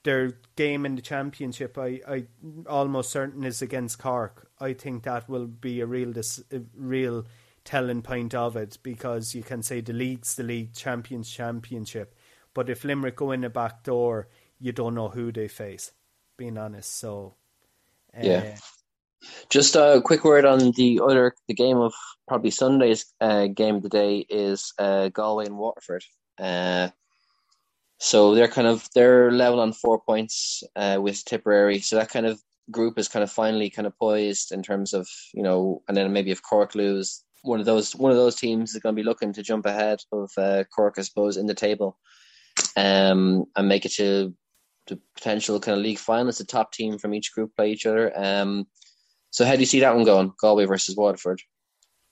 their 0.07 0.37
game 0.55 0.85
in 0.85 0.95
the 0.95 1.01
championship, 1.01 1.77
I, 1.77 1.99
I 2.07 2.25
almost 2.65 3.11
certain 3.11 3.43
is 3.43 3.61
against 3.61 3.99
Cork. 3.99 4.49
I 4.57 4.71
think 4.71 5.03
that 5.03 5.27
will 5.27 5.47
be 5.47 5.81
a 5.81 5.85
real, 5.85 6.13
a 6.17 6.61
real 6.77 7.25
telling 7.65 8.01
point 8.01 8.33
of 8.33 8.55
it 8.55 8.77
because 8.83 9.35
you 9.35 9.43
can 9.43 9.61
say 9.61 9.81
the 9.81 9.91
league's 9.91 10.35
the 10.35 10.43
league, 10.43 10.73
champions 10.73 11.29
championship. 11.29 12.15
But 12.53 12.69
if 12.69 12.85
Limerick 12.85 13.17
go 13.17 13.33
in 13.33 13.41
the 13.41 13.49
back 13.49 13.83
door, 13.83 14.29
you 14.61 14.71
don't 14.71 14.95
know 14.95 15.09
who 15.09 15.33
they 15.33 15.49
face. 15.49 15.91
Being 16.37 16.57
honest, 16.57 16.97
so 16.97 17.35
uh, 18.17 18.21
yeah. 18.23 18.55
Just 19.49 19.75
a 19.75 20.01
quick 20.01 20.23
word 20.23 20.45
on 20.45 20.71
the 20.71 21.01
other 21.03 21.35
the 21.49 21.53
game 21.53 21.77
of 21.77 21.93
probably 22.29 22.51
Sunday's 22.51 23.13
uh, 23.19 23.47
game 23.47 23.75
of 23.75 23.83
the 23.83 23.89
day 23.89 24.25
is 24.29 24.73
uh, 24.79 25.09
Galway 25.09 25.47
and 25.47 25.57
Waterford. 25.57 26.05
So 27.99 28.35
they're 28.35 28.47
kind 28.47 28.67
of 28.67 28.87
they're 28.93 29.31
level 29.31 29.59
on 29.59 29.73
four 29.73 29.99
points 29.99 30.63
uh, 30.75 30.99
with 31.01 31.23
Tipperary. 31.25 31.79
So 31.79 31.95
that 31.95 32.09
kind 32.09 32.25
of 32.25 32.39
group 32.69 32.99
is 32.99 33.07
kind 33.07 33.23
of 33.23 33.31
finally 33.31 33.69
kind 33.69 33.87
of 33.87 33.97
poised 33.97 34.51
in 34.51 34.61
terms 34.61 34.93
of 34.93 35.07
you 35.33 35.41
know, 35.43 35.81
and 35.87 35.97
then 35.97 36.11
maybe 36.13 36.31
if 36.31 36.41
Cork 36.41 36.75
lose, 36.75 37.23
one 37.41 37.59
of 37.59 37.65
those 37.65 37.95
one 37.95 38.11
of 38.11 38.17
those 38.17 38.35
teams 38.35 38.75
is 38.75 38.81
going 38.81 38.95
to 38.95 39.01
be 39.01 39.05
looking 39.05 39.33
to 39.33 39.43
jump 39.43 39.65
ahead 39.65 39.99
of 40.11 40.29
uh, 40.37 40.63
Cork, 40.75 40.95
I 40.97 41.01
suppose, 41.01 41.37
in 41.37 41.47
the 41.47 41.53
table, 41.55 41.97
um, 42.75 43.45
and 43.55 43.67
make 43.67 43.85
it 43.85 43.93
to 43.93 44.33
the 44.87 44.99
potential 45.15 45.59
kind 45.59 45.77
of 45.77 45.83
league 45.83 45.99
final. 45.99 46.29
It's 46.29 46.39
a 46.39 46.45
top 46.45 46.71
team 46.71 46.97
from 46.97 47.13
each 47.13 47.33
group 47.33 47.55
play 47.55 47.71
each 47.71 47.85
other. 47.85 48.11
Um, 48.15 48.67
so 49.31 49.45
how 49.45 49.53
do 49.53 49.59
you 49.59 49.65
see 49.65 49.81
that 49.81 49.95
one 49.95 50.05
going? 50.05 50.33
Galway 50.39 50.65
versus 50.65 50.95
Waterford. 50.95 51.41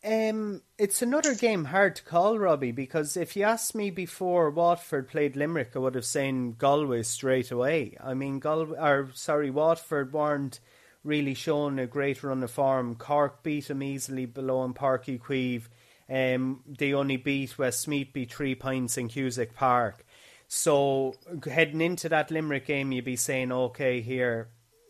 Um, 0.05 0.61
it's 0.77 1.01
another 1.01 1.33
game 1.33 1.65
hard 1.65 1.95
to 1.95 2.03
call, 2.03 2.37
Robbie, 2.37 2.71
because 2.71 3.17
if 3.17 3.35
you 3.35 3.43
asked 3.43 3.73
me 3.73 3.89
before 3.89 4.51
Waterford 4.51 5.07
played 5.07 5.35
Limerick, 5.35 5.71
I 5.75 5.79
would 5.79 5.95
have 5.95 6.05
said 6.05 6.59
Galway 6.59 7.01
straight 7.01 7.49
away. 7.49 7.97
I 7.99 8.13
mean, 8.13 8.37
Galway, 8.37 8.77
or 8.77 9.09
sorry, 9.15 9.49
Waterford 9.49 10.13
weren't 10.13 10.59
really 11.03 11.33
showing 11.33 11.79
a 11.79 11.87
great 11.87 12.23
run 12.23 12.43
of 12.43 12.51
form. 12.51 12.93
Cork 12.95 13.41
beat 13.41 13.67
them 13.67 13.81
easily 13.81 14.27
below 14.27 14.63
in 14.63 14.75
Páirc 14.75 15.05
Uí 15.05 15.19
Chaoimh. 15.19 15.67
Um, 16.07 16.61
they 16.67 16.93
only 16.93 17.17
beat 17.17 17.57
Westmeath 17.57 18.13
by 18.13 18.25
three 18.29 18.53
points 18.53 18.99
in 18.99 19.07
Cusack 19.07 19.55
Park. 19.55 20.05
So 20.47 21.15
heading 21.49 21.81
into 21.81 22.09
that 22.09 22.29
Limerick 22.29 22.67
game, 22.67 22.91
you'd 22.91 23.05
be 23.05 23.15
saying, 23.15 23.51
okay, 23.51 24.01
here 24.01 24.49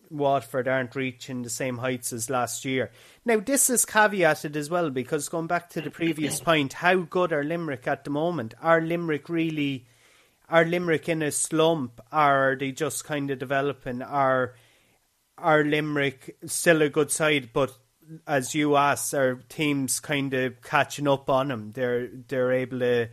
Waterford 0.10 0.68
aren't 0.68 0.95
reaching 0.95 1.41
the 1.41 1.49
same 1.49 1.78
heights 1.78 2.14
as 2.14 2.30
last 2.30 2.66
year. 2.66 2.91
Now, 3.26 3.39
this 3.39 3.70
is 3.70 3.86
caveated 3.86 4.56
as 4.56 4.70
well 4.70 4.89
because 4.89 5.30
going 5.30 5.47
back 5.47 5.70
to 5.72 5.82
the 5.82 5.91
previous 5.91 6.39
point, 6.41 6.74
how 6.74 6.97
good 6.97 7.32
are 7.34 7.43
Limerick 7.43 7.88
at 7.88 8.03
the 8.03 8.10
moment? 8.10 8.53
Are 8.62 8.82
Limerick 8.82 9.30
really, 9.30 9.86
are 10.49 10.66
Limerick 10.66 11.10
in 11.10 11.22
a 11.22 11.32
slump? 11.32 12.01
Are 12.12 12.56
they 12.60 12.72
just 12.72 13.06
kind 13.06 13.32
of 13.32 13.39
developing? 13.39 14.01
Are 14.01 14.56
are 15.38 15.64
Limerick 15.64 16.38
still 16.45 16.82
a 16.82 16.89
good 16.89 17.12
side, 17.12 17.49
but 17.51 17.78
as 18.28 18.56
you 18.56 18.76
asked, 18.78 19.14
are 19.14 19.36
teams 19.49 19.99
kind 19.99 20.34
of 20.34 20.62
catching 20.62 21.08
up 21.08 21.30
on 21.30 21.49
them? 21.49 21.72
They're 21.74 22.08
they're 22.08 22.51
able 22.51 22.80
to 22.80 23.10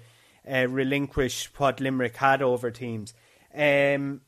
uh, 0.50 0.66
relinquish 0.68 1.50
what 1.56 1.80
Limerick 1.80 2.16
had 2.16 2.42
over 2.42 2.70
teams. 2.70 3.14
Um, 3.54 4.22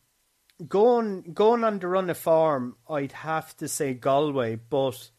going 0.68 1.32
going 1.32 1.64
on 1.64 1.78
the 1.78 1.88
run 1.88 2.10
of 2.10 2.18
form, 2.18 2.76
I'd 2.88 3.12
have 3.12 3.56
to 3.58 3.68
say 3.68 3.94
Galway, 3.94 4.56
but 4.56 5.10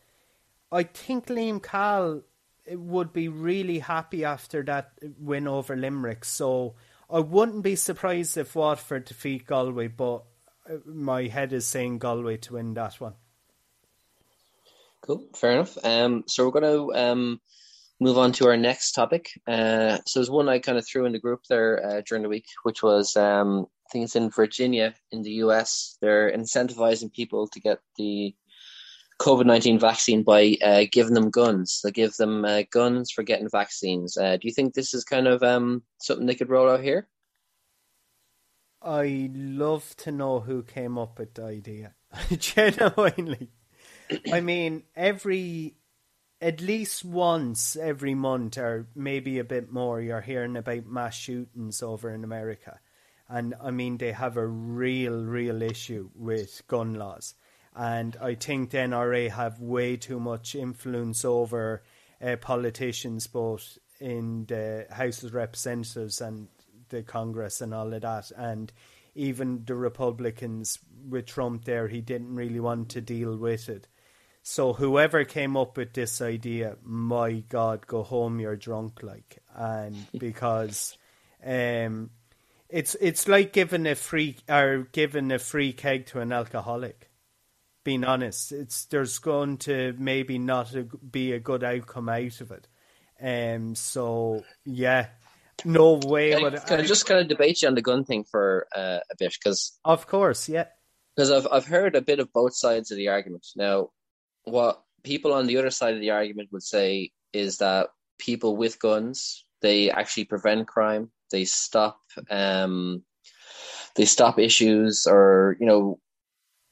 I 0.72 0.84
think 0.84 1.28
Liam 1.28 1.62
Cahill 1.62 2.24
would 2.72 3.14
be 3.14 3.28
really 3.28 3.80
happy 3.80 4.26
after 4.26 4.64
that 4.64 4.92
win 5.20 5.48
over 5.48 5.76
Limerick. 5.76 6.26
So 6.26 6.76
I 7.10 7.20
wouldn't 7.20 7.64
be 7.64 7.76
surprised 7.76 8.38
if 8.38 8.56
Waterford 8.56 9.06
defeat 9.06 9.46
Galway, 9.46 9.88
but 9.88 10.24
uh, 10.70 10.78
my 10.86 11.28
head 11.28 11.54
is 11.54 11.68
saying 11.68 12.00
Galway 12.00 12.38
to 12.38 12.54
win 12.54 12.74
that 12.74 13.00
one. 13.00 13.14
Cool, 15.02 15.28
fair 15.36 15.52
enough. 15.52 15.78
Um, 15.84 16.24
so 16.28 16.46
we're 16.46 16.60
going 16.60 16.64
to 16.64 17.00
um, 17.00 17.42
move 18.00 18.18
on 18.18 18.32
to 18.34 18.48
our 18.48 18.58
next 18.58 18.94
topic. 18.94 19.30
Uh, 19.48 20.00
so 20.08 20.20
there's 20.20 20.32
one 20.32 20.50
I 20.50 20.58
kind 20.58 20.80
of 20.80 20.88
threw 20.88 21.06
in 21.06 21.12
the 21.12 21.20
group 21.20 21.42
there 21.48 21.86
uh, 21.86 22.02
during 22.08 22.24
the 22.24 22.30
week, 22.30 22.48
which 22.64 22.82
was 22.82 23.16
um, 23.16 23.68
It's 24.04 24.16
in 24.16 24.30
Virginia 24.30 24.94
in 25.12 25.22
the 25.22 25.32
US. 25.46 25.98
They're 26.02 26.32
incentivizing 26.32 27.14
people 27.14 27.48
to 27.50 27.60
get 27.60 27.80
the 27.98 28.36
COVID 29.20 29.46
19 29.46 29.80
vaccine 29.80 30.24
by 30.24 30.58
uh, 30.62 30.86
giving 30.92 31.14
them 31.14 31.30
guns. 31.30 31.82
They 31.84 31.92
give 31.92 32.16
them 32.16 32.44
uh, 32.44 32.64
guns 32.72 33.12
for 33.12 33.24
getting 33.24 33.50
vaccines. 33.50 34.18
Uh, 34.18 34.38
do 34.38 34.48
you 34.48 34.54
think 34.54 34.74
this 34.74 34.94
is 34.94 35.04
kind 35.04 35.28
of 35.28 35.42
um, 35.44 35.84
something 36.00 36.26
they 36.26 36.36
could 36.36 36.50
roll 36.50 36.70
out 36.70 36.82
here? 36.82 37.08
I 38.82 39.32
love 39.34 39.96
to 39.98 40.12
know 40.12 40.42
who 40.42 40.62
came 40.62 40.98
up 40.98 41.18
with 41.18 41.34
the 41.34 41.46
idea. 41.46 41.96
Genuinely. 42.38 43.50
I 44.32 44.42
mean, 44.42 44.84
every, 44.96 45.78
at 46.40 46.62
least 46.62 47.04
once 47.04 47.76
every 47.76 48.14
month, 48.14 48.60
or 48.60 48.88
maybe 48.94 49.40
a 49.40 49.44
bit 49.44 49.72
more, 49.72 50.02
you're 50.02 50.22
hearing 50.22 50.56
about 50.56 50.86
mass 50.86 51.16
shootings 51.16 51.82
over 51.82 52.12
in 52.12 52.24
America. 52.24 52.80
And 53.28 53.56
I 53.62 53.72
mean, 53.72 53.98
they 53.98 54.12
have 54.12 54.38
a 54.38 54.46
real, 54.46 55.24
real 55.24 55.62
issue 55.62 56.10
with 56.16 56.62
gun 56.68 56.94
laws. 56.94 57.34
And 57.76 58.16
I 58.22 58.36
think 58.36 58.70
the 58.70 58.78
NRA 58.78 59.32
have 59.32 59.60
way 59.60 59.98
too 59.98 60.20
much 60.20 60.56
influence 60.56 61.26
over 61.26 61.84
uh, 62.22 62.38
politicians, 62.38 63.28
both 63.28 63.78
in 64.00 64.46
the 64.46 64.88
House 64.90 65.24
of 65.24 65.34
Representatives 65.34 66.22
and 66.22 66.48
the 66.90 67.04
Congress 67.04 67.62
and 67.62 67.74
all 67.74 67.94
of 67.94 68.02
that. 68.02 68.32
And 68.38 68.72
even 69.16 69.64
the 69.66 69.76
Republicans 69.76 70.80
with 71.10 71.26
Trump 71.26 71.66
there, 71.66 71.88
he 71.88 72.02
didn't 72.02 72.36
really 72.36 72.60
want 72.60 72.90
to 72.90 73.02
deal 73.02 73.36
with 73.36 73.70
it. 73.70 73.88
So 74.44 74.74
whoever 74.74 75.26
came 75.26 75.58
up 75.58 75.76
with 75.76 75.94
this 75.94 76.22
idea, 76.22 76.78
my 76.84 77.44
God, 77.50 77.88
go 77.88 78.04
home, 78.04 78.40
you're 78.40 78.56
drunk, 78.56 79.02
like, 79.02 79.40
and 79.56 79.96
because 80.18 80.96
um, 81.44 82.12
it's 82.70 82.96
it's 83.00 83.28
like 83.28 83.54
giving 83.54 83.86
a 83.86 83.96
free 83.96 84.38
or 84.50 84.88
giving 84.92 85.32
a 85.32 85.40
free 85.40 85.74
keg 85.74 86.08
to 86.08 86.20
an 86.20 86.32
alcoholic. 86.32 87.10
Being 87.84 88.04
honest, 88.04 88.52
it's 88.52 88.86
there's 88.86 89.20
going 89.20 89.58
to 89.60 89.94
maybe 89.98 90.40
not 90.40 90.74
a, 90.74 90.84
be 90.84 91.34
a 91.34 91.40
good 91.40 91.64
outcome 91.64 92.10
out 92.10 92.42
of 92.42 92.52
it. 92.52 92.68
Um. 93.22 93.76
So 93.76 94.44
yeah, 94.66 95.08
no 95.64 96.00
way. 96.04 96.32
Can, 96.32 96.46
I, 96.46 96.58
can 96.58 96.80
I, 96.80 96.84
I 96.84 96.86
just 96.86 97.06
kind 97.06 97.22
of 97.22 97.28
debate 97.28 97.62
you 97.62 97.68
on 97.68 97.76
the 97.76 97.82
gun 97.82 98.04
thing 98.04 98.24
for 98.24 98.68
uh, 98.76 99.00
a 99.12 99.16
bit? 99.18 99.34
Because 99.34 99.78
of 99.86 100.08
course, 100.08 100.50
yeah. 100.50 100.66
Because 101.16 101.32
I've 101.32 101.48
I've 101.52 101.68
heard 101.68 101.96
a 101.96 102.02
bit 102.02 102.20
of 102.20 102.34
both 102.34 102.56
sides 102.56 102.92
of 102.92 102.98
the 102.98 103.10
argument. 103.10 103.46
Now, 103.56 103.90
what 104.44 104.82
people 105.04 105.34
on 105.34 105.46
the 105.46 105.58
other 105.58 105.70
side 105.70 105.94
of 105.94 106.02
the 106.02 106.12
argument 106.12 106.52
would 106.52 106.64
say 106.64 107.12
is 107.32 107.60
that 107.60 107.90
people 108.18 108.58
with 108.58 108.80
guns 108.80 109.46
they 109.62 109.90
actually 109.90 110.26
prevent 110.26 110.68
crime 110.68 111.10
they 111.32 111.46
stop 111.46 112.00
um, 112.30 113.04
they 113.96 114.06
stop 114.06 114.40
issues 114.40 115.06
or 115.08 115.58
you 115.60 115.66
know 115.66 116.00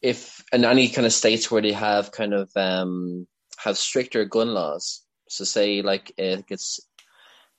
if 0.01 0.43
in 0.51 0.65
any 0.65 0.89
kind 0.89 1.07
of 1.07 1.13
states 1.13 1.49
where 1.49 1.61
they 1.61 1.71
have 1.71 2.11
kind 2.11 2.33
of 2.33 2.49
um, 2.55 3.27
have 3.57 3.77
stricter 3.77 4.25
gun 4.25 4.53
laws 4.53 5.03
so 5.29 5.43
say 5.43 5.81
like 5.81 6.11
it 6.17 6.45
gets 6.47 6.79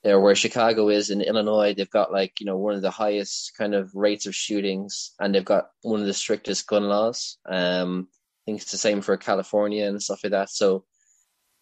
there 0.04 0.20
where 0.20 0.34
Chicago 0.34 0.90
is 0.90 1.08
in 1.08 1.22
Illinois, 1.22 1.72
they've 1.74 1.90
got 1.90 2.12
like, 2.12 2.38
you 2.38 2.44
know, 2.44 2.58
one 2.58 2.74
of 2.74 2.82
the 2.82 2.90
highest 2.90 3.52
kind 3.56 3.74
of 3.74 3.90
rates 3.94 4.26
of 4.26 4.34
shootings 4.34 5.12
and 5.18 5.34
they've 5.34 5.44
got 5.44 5.70
one 5.80 6.00
of 6.00 6.06
the 6.06 6.12
strictest 6.12 6.66
gun 6.66 6.84
laws. 6.84 7.38
Um, 7.46 8.08
I 8.10 8.40
think 8.44 8.60
it's 8.60 8.70
the 8.70 8.76
same 8.76 9.00
for 9.00 9.16
California 9.16 9.86
and 9.86 10.02
stuff 10.02 10.20
like 10.22 10.32
that. 10.32 10.50
So 10.50 10.84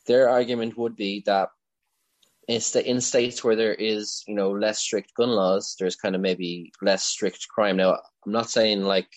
their 0.09 0.29
argument 0.29 0.77
would 0.77 0.97
be 0.97 1.23
that 1.27 1.51
the 2.59 2.89
in 2.89 3.01
states 3.01 3.43
where 3.43 3.57
there 3.57 3.75
is 3.75 4.23
you 4.27 4.35
know 4.35 4.51
less 4.51 4.79
strict 4.81 5.15
gun 5.15 5.31
laws 5.31 5.77
there's 5.79 5.97
kind 5.97 6.15
of 6.15 6.21
maybe 6.21 6.73
less 6.81 7.05
strict 7.05 7.47
crime. 7.49 7.77
Now 7.77 7.99
i'm 8.27 8.33
not 8.33 8.51
saying 8.51 8.83
like 8.83 9.09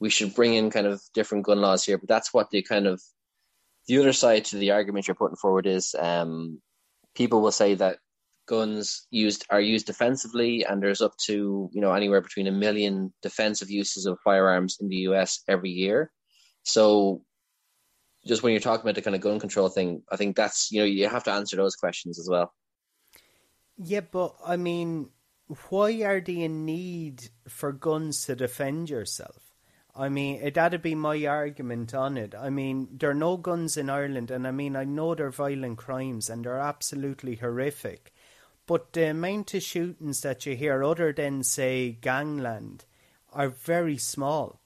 we 0.00 0.10
should 0.10 0.34
bring 0.34 0.54
in 0.54 0.70
kind 0.70 0.86
of 0.86 1.00
different 1.14 1.44
gun 1.44 1.60
laws 1.60 1.84
here 1.84 1.98
but 1.98 2.08
that's 2.08 2.32
what 2.32 2.50
the 2.50 2.62
kind 2.62 2.86
of 2.86 3.00
the 3.88 3.98
other 3.98 4.12
side 4.12 4.44
to 4.44 4.56
the 4.56 4.70
argument 4.70 5.08
you're 5.08 5.14
putting 5.14 5.36
forward 5.36 5.66
is 5.66 5.94
um, 5.98 6.60
people 7.14 7.40
will 7.40 7.52
say 7.52 7.74
that 7.74 7.98
guns 8.46 9.06
used 9.10 9.44
are 9.50 9.60
used 9.60 9.86
defensively 9.86 10.64
and 10.64 10.82
there's 10.82 11.02
up 11.02 11.16
to 11.18 11.68
you 11.72 11.80
know 11.80 11.92
anywhere 11.92 12.20
between 12.20 12.46
a 12.46 12.52
million 12.52 13.12
defensive 13.22 13.70
uses 13.70 14.06
of 14.06 14.18
firearms 14.24 14.78
in 14.80 14.88
the 14.88 14.96
US 15.08 15.42
every 15.48 15.70
year. 15.70 16.10
So 16.62 17.22
just 18.28 18.42
when 18.42 18.52
you're 18.52 18.60
talking 18.60 18.82
about 18.82 18.94
the 18.94 19.02
kind 19.02 19.16
of 19.16 19.22
gun 19.22 19.40
control 19.40 19.68
thing, 19.68 20.02
I 20.10 20.16
think 20.16 20.36
that's 20.36 20.70
you 20.70 20.80
know 20.80 20.84
you 20.84 21.08
have 21.08 21.24
to 21.24 21.32
answer 21.32 21.56
those 21.56 21.74
questions 21.74 22.18
as 22.18 22.28
well. 22.28 22.52
Yeah, 23.76 24.00
but 24.00 24.36
I 24.44 24.56
mean, 24.56 25.10
why 25.68 26.02
are 26.02 26.20
they 26.20 26.42
in 26.42 26.64
need 26.64 27.30
for 27.48 27.72
guns 27.72 28.26
to 28.26 28.36
defend 28.36 28.90
yourself? 28.90 29.48
I 29.96 30.08
mean, 30.08 30.52
that'd 30.52 30.82
be 30.82 30.94
my 30.94 31.26
argument 31.26 31.92
on 31.92 32.16
it. 32.16 32.34
I 32.34 32.50
mean, 32.50 32.88
there 32.92 33.10
are 33.10 33.14
no 33.14 33.36
guns 33.36 33.76
in 33.76 33.90
Ireland, 33.90 34.30
and 34.30 34.46
I 34.46 34.52
mean, 34.52 34.76
I 34.76 34.84
know 34.84 35.14
they're 35.14 35.30
violent 35.30 35.78
crimes 35.78 36.30
and 36.30 36.44
they're 36.44 36.60
absolutely 36.60 37.34
horrific. 37.36 38.12
But 38.66 38.92
the 38.92 39.10
amount 39.10 39.54
of 39.54 39.62
shootings 39.62 40.20
that 40.20 40.46
you 40.46 40.54
hear, 40.54 40.84
other 40.84 41.12
than 41.12 41.42
say 41.42 41.92
gangland, 41.92 42.84
are 43.32 43.48
very 43.48 43.96
small. 43.96 44.60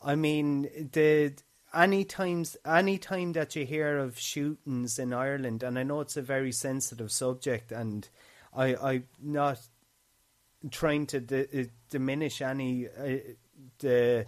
I 0.00 0.14
mean, 0.14 0.62
the 0.92 1.34
any 1.74 2.04
times 2.04 2.56
any 2.66 2.98
time 2.98 3.32
that 3.32 3.56
you 3.56 3.64
hear 3.64 3.98
of 3.98 4.18
shootings 4.18 4.98
in 4.98 5.12
Ireland, 5.12 5.62
and 5.62 5.78
I 5.78 5.82
know 5.82 6.00
it's 6.00 6.16
a 6.16 6.22
very 6.22 6.52
sensitive 6.52 7.12
subject, 7.12 7.72
and 7.72 8.08
I 8.54 8.76
I'm 8.76 9.04
not 9.22 9.60
trying 10.70 11.06
to 11.06 11.20
d- 11.20 11.46
uh, 11.54 11.64
diminish 11.90 12.42
any 12.42 12.86
uh, 12.88 13.18
the 13.78 14.26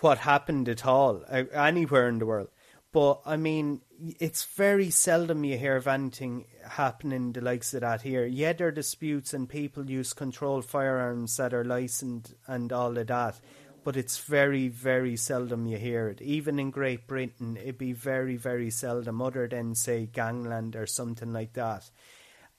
what 0.00 0.18
happened 0.18 0.68
at 0.68 0.84
all 0.86 1.22
uh, 1.28 1.44
anywhere 1.52 2.08
in 2.08 2.18
the 2.18 2.26
world. 2.26 2.48
But 2.92 3.22
I 3.24 3.36
mean, 3.36 3.80
it's 4.20 4.44
very 4.44 4.90
seldom 4.90 5.44
you 5.44 5.56
hear 5.56 5.76
of 5.76 5.86
anything 5.86 6.44
happening 6.68 7.32
the 7.32 7.40
likes 7.40 7.72
of 7.72 7.80
that 7.80 8.02
here. 8.02 8.26
Yeah, 8.26 8.52
there 8.52 8.68
are 8.68 8.72
disputes 8.72 9.32
and 9.32 9.48
people 9.48 9.88
use 9.90 10.12
controlled 10.12 10.66
firearms 10.66 11.36
that 11.38 11.54
are 11.54 11.64
licensed 11.64 12.34
and 12.46 12.70
all 12.70 12.98
of 12.98 13.06
that 13.06 13.40
but 13.84 13.96
it's 13.96 14.18
very, 14.18 14.68
very 14.68 15.16
seldom 15.16 15.66
you 15.66 15.76
hear 15.76 16.08
it. 16.08 16.22
Even 16.22 16.58
in 16.58 16.70
Great 16.70 17.06
Britain, 17.06 17.56
it'd 17.56 17.78
be 17.78 17.92
very, 17.92 18.36
very 18.36 18.70
seldom, 18.70 19.20
other 19.20 19.48
than, 19.48 19.74
say, 19.74 20.06
gangland 20.06 20.76
or 20.76 20.86
something 20.86 21.32
like 21.32 21.54
that. 21.54 21.90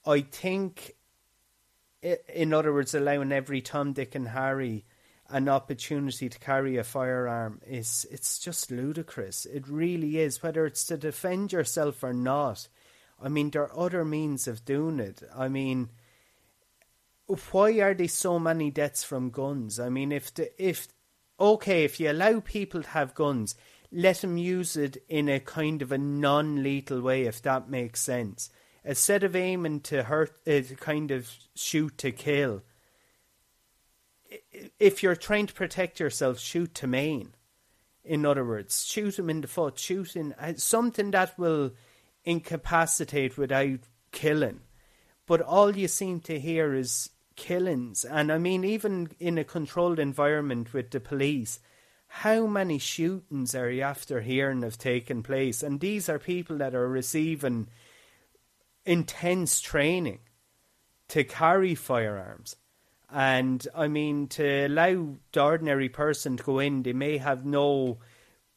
I 0.06 0.20
think, 0.20 0.92
in 2.02 2.52
other 2.52 2.72
words, 2.72 2.94
allowing 2.94 3.32
every 3.32 3.60
Tom, 3.60 3.92
Dick, 3.92 4.14
and 4.14 4.28
Harry 4.28 4.84
an 5.30 5.48
opportunity 5.48 6.28
to 6.28 6.38
carry 6.38 6.76
a 6.76 6.84
firearm 6.84 7.60
is 7.66 8.06
it's 8.10 8.38
just 8.38 8.70
ludicrous. 8.70 9.46
It 9.46 9.66
really 9.68 10.18
is, 10.18 10.42
whether 10.42 10.66
it's 10.66 10.84
to 10.86 10.96
defend 10.96 11.52
yourself 11.52 12.02
or 12.02 12.12
not. 12.12 12.68
I 13.22 13.28
mean, 13.28 13.50
there 13.50 13.62
are 13.62 13.78
other 13.78 14.04
means 14.04 14.46
of 14.46 14.64
doing 14.64 15.00
it. 15.00 15.22
I 15.34 15.48
mean, 15.48 15.88
why 17.26 17.80
are 17.80 17.94
there 17.94 18.08
so 18.08 18.38
many 18.38 18.70
deaths 18.70 19.02
from 19.02 19.30
guns? 19.30 19.80
I 19.80 19.88
mean, 19.88 20.12
if 20.12 20.34
the 20.34 20.50
if 20.62 20.88
okay, 21.38 21.84
if 21.84 21.98
you 21.98 22.10
allow 22.10 22.40
people 22.40 22.82
to 22.82 22.88
have 22.90 23.14
guns, 23.14 23.54
let 23.90 24.20
them 24.22 24.36
use 24.36 24.76
it 24.76 25.02
in 25.08 25.28
a 25.28 25.40
kind 25.40 25.80
of 25.82 25.92
a 25.92 25.98
non-lethal 25.98 27.00
way, 27.00 27.22
if 27.22 27.40
that 27.42 27.68
makes 27.68 28.00
sense. 28.00 28.50
Instead 28.84 29.22
of 29.22 29.36
aiming 29.36 29.80
to 29.80 30.02
hurt, 30.02 30.36
uh, 30.46 30.60
kind 30.76 31.10
of 31.10 31.30
shoot 31.54 31.96
to 31.98 32.10
kill. 32.10 32.62
If 34.78 35.02
you're 35.02 35.16
trying 35.16 35.46
to 35.46 35.54
protect 35.54 36.00
yourself, 36.00 36.38
shoot 36.38 36.74
to 36.76 36.86
maim. 36.86 37.32
In 38.04 38.26
other 38.26 38.44
words, 38.44 38.84
shoot 38.84 39.18
him 39.18 39.30
in 39.30 39.40
the 39.40 39.48
foot, 39.48 39.78
shoot 39.78 40.16
in 40.16 40.34
uh, 40.34 40.54
something 40.56 41.12
that 41.12 41.38
will 41.38 41.72
incapacitate 42.24 43.38
without 43.38 43.80
killing. 44.12 44.60
But 45.26 45.40
all 45.40 45.74
you 45.74 45.88
seem 45.88 46.20
to 46.20 46.38
hear 46.38 46.74
is 46.74 47.10
killings. 47.36 48.04
And 48.04 48.30
I 48.32 48.38
mean, 48.38 48.64
even 48.64 49.10
in 49.18 49.38
a 49.38 49.44
controlled 49.44 49.98
environment 49.98 50.72
with 50.72 50.90
the 50.90 51.00
police, 51.00 51.60
how 52.06 52.46
many 52.46 52.78
shootings 52.78 53.54
are 53.54 53.70
you 53.70 53.82
after 53.82 54.20
hearing 54.20 54.62
have 54.62 54.78
taken 54.78 55.22
place? 55.22 55.62
And 55.62 55.80
these 55.80 56.08
are 56.08 56.18
people 56.18 56.58
that 56.58 56.74
are 56.74 56.88
receiving 56.88 57.68
intense 58.84 59.60
training 59.60 60.20
to 61.08 61.24
carry 61.24 61.74
firearms. 61.74 62.56
And 63.10 63.66
I 63.74 63.88
mean, 63.88 64.28
to 64.28 64.66
allow 64.66 65.16
the 65.32 65.42
ordinary 65.42 65.88
person 65.88 66.36
to 66.36 66.42
go 66.42 66.58
in, 66.58 66.82
they 66.82 66.92
may 66.92 67.18
have 67.18 67.44
no 67.44 67.98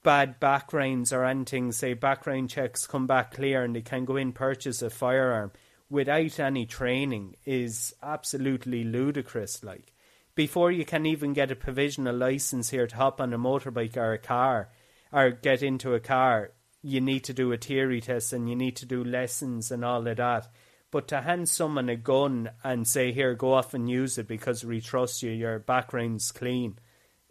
bad 0.04 0.40
backgrounds 0.40 1.12
or 1.12 1.26
anything, 1.26 1.72
say 1.72 1.94
background 1.94 2.50
checks 2.50 2.88
come 2.88 3.08
back 3.08 3.34
clear 3.34 3.64
and 3.64 3.76
they 3.76 3.82
can 3.82 4.06
go 4.06 4.16
in 4.16 4.32
purchase 4.34 4.82
a 4.82 4.90
firearm 4.90 5.52
without 5.90 6.40
any 6.40 6.66
training 6.66 7.36
is 7.46 7.94
absolutely 8.04 8.84
ludicrous. 8.84 9.64
Like, 9.64 9.94
before 10.36 10.72
you 10.72 10.86
can 10.86 11.06
even 11.06 11.34
get 11.34 11.52
a 11.52 11.56
provisional 11.56 12.16
license 12.16 12.70
here 12.70 12.88
to 12.88 12.96
hop 12.96 13.20
on 13.22 13.34
a 13.34 13.40
motorbike 13.40 13.98
or 13.98 14.14
a 14.14 14.20
car 14.20 14.70
or 15.12 15.32
get 15.32 15.64
into 15.64 15.94
a 15.94 16.00
car, 16.00 16.52
you 16.82 17.02
need 17.02 17.24
to 17.26 17.34
do 17.34 17.52
a 17.52 17.58
theory 17.58 18.02
test 18.02 18.34
and 18.34 18.50
you 18.50 18.56
need 18.56 18.76
to 18.78 18.86
do 18.86 19.04
lessons 19.04 19.72
and 19.72 19.84
all 19.84 20.08
of 20.08 20.18
that. 20.18 20.48
But 20.92 21.08
to 21.10 21.22
hand 21.22 21.50
someone 21.50 21.90
a 21.90 21.98
gun 21.98 22.50
and 22.64 22.88
say, 22.88 23.12
"Here, 23.12 23.36
go 23.36 23.54
off 23.54 23.74
and 23.74 23.90
use 23.90 24.18
it 24.18 24.28
because 24.28 24.64
we 24.64 24.80
trust 24.80 25.22
you, 25.22 25.32
your 25.32 25.60
background's 25.60 26.32
clean," 26.32 26.80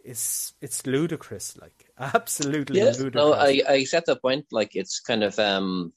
is 0.03 0.53
it's 0.61 0.85
ludicrous. 0.85 1.57
Like 1.57 1.89
absolutely 1.99 2.77
yes, 2.77 2.99
ludicrous. 2.99 3.23
No, 3.23 3.33
I 3.33 3.61
I 3.67 3.73
accept 3.73 4.07
that 4.07 4.21
point. 4.21 4.45
Like 4.51 4.75
it's 4.75 4.99
kind 4.99 5.23
of 5.23 5.39
um, 5.39 5.91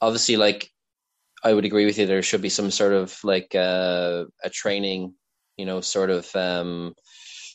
obviously 0.00 0.36
like 0.36 0.72
I 1.42 1.54
would 1.54 1.64
agree 1.64 1.86
with 1.86 1.98
you. 1.98 2.06
There 2.06 2.22
should 2.22 2.42
be 2.42 2.48
some 2.48 2.70
sort 2.70 2.92
of 2.92 3.18
like 3.24 3.54
uh, 3.54 4.24
a 4.42 4.50
training, 4.50 5.14
you 5.56 5.64
know, 5.64 5.80
sort 5.80 6.10
of 6.10 6.34
um, 6.36 6.94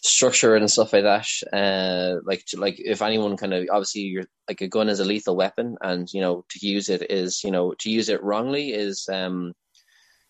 structure 0.02 0.56
and 0.56 0.70
stuff 0.70 0.94
like 0.94 1.04
that. 1.04 1.28
Uh, 1.54 2.20
like 2.26 2.44
like 2.56 2.76
if 2.78 3.02
anyone 3.02 3.38
kind 3.38 3.54
of 3.54 3.68
obviously 3.72 4.02
you're 4.02 4.26
like 4.48 4.62
a 4.62 4.68
gun 4.68 4.90
is 4.90 5.00
a 5.00 5.06
lethal 5.06 5.36
weapon, 5.36 5.78
and 5.82 6.12
you 6.14 6.22
know 6.22 6.46
to 6.50 6.68
use 6.68 6.90
it 6.90 7.10
is 7.12 7.44
you 7.44 7.52
know 7.52 7.74
to 7.80 7.90
use 7.90 8.10
it 8.10 8.24
wrongly 8.24 8.72
is 8.72 9.08
um, 9.12 9.54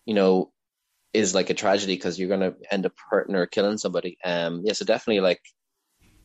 you 0.06 0.14
know 0.14 0.52
is 1.14 1.34
like 1.34 1.50
a 1.50 1.54
tragedy 1.54 1.96
because 1.96 2.20
you're 2.20 2.28
going 2.28 2.42
to 2.42 2.54
end 2.72 2.86
up 2.86 2.92
hurting 3.10 3.36
or 3.36 3.46
killing 3.46 3.78
somebody. 3.78 4.18
Um, 4.26 4.62
yeah, 4.66 4.74
so 4.74 4.84
definitely 4.84 5.22
like 5.22 5.42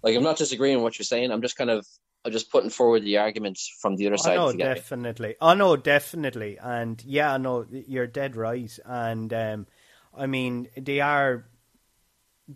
like 0.02 0.16
I'm 0.16 0.24
not 0.24 0.38
disagreeing 0.38 0.76
with 0.76 0.82
what 0.84 0.98
you're 0.98 1.04
saying. 1.04 1.30
I'm 1.30 1.42
just 1.42 1.56
kind 1.56 1.70
of 1.70 1.86
I'm 2.24 2.32
just 2.32 2.50
putting 2.50 2.70
forward 2.70 3.02
the 3.02 3.18
arguments 3.18 3.72
from 3.80 3.96
the 3.96 4.06
other 4.06 4.18
side. 4.18 4.36
Oh, 4.36 4.50
no, 4.50 4.58
definitely. 4.58 5.36
Oh, 5.40 5.54
no, 5.54 5.76
definitely. 5.76 6.58
And 6.58 7.02
yeah, 7.04 7.36
no, 7.38 7.66
you're 7.70 8.06
dead 8.06 8.36
right. 8.36 8.78
And 8.84 9.32
um, 9.32 9.66
I 10.14 10.26
mean, 10.26 10.68
they 10.76 11.00
are 11.00 11.46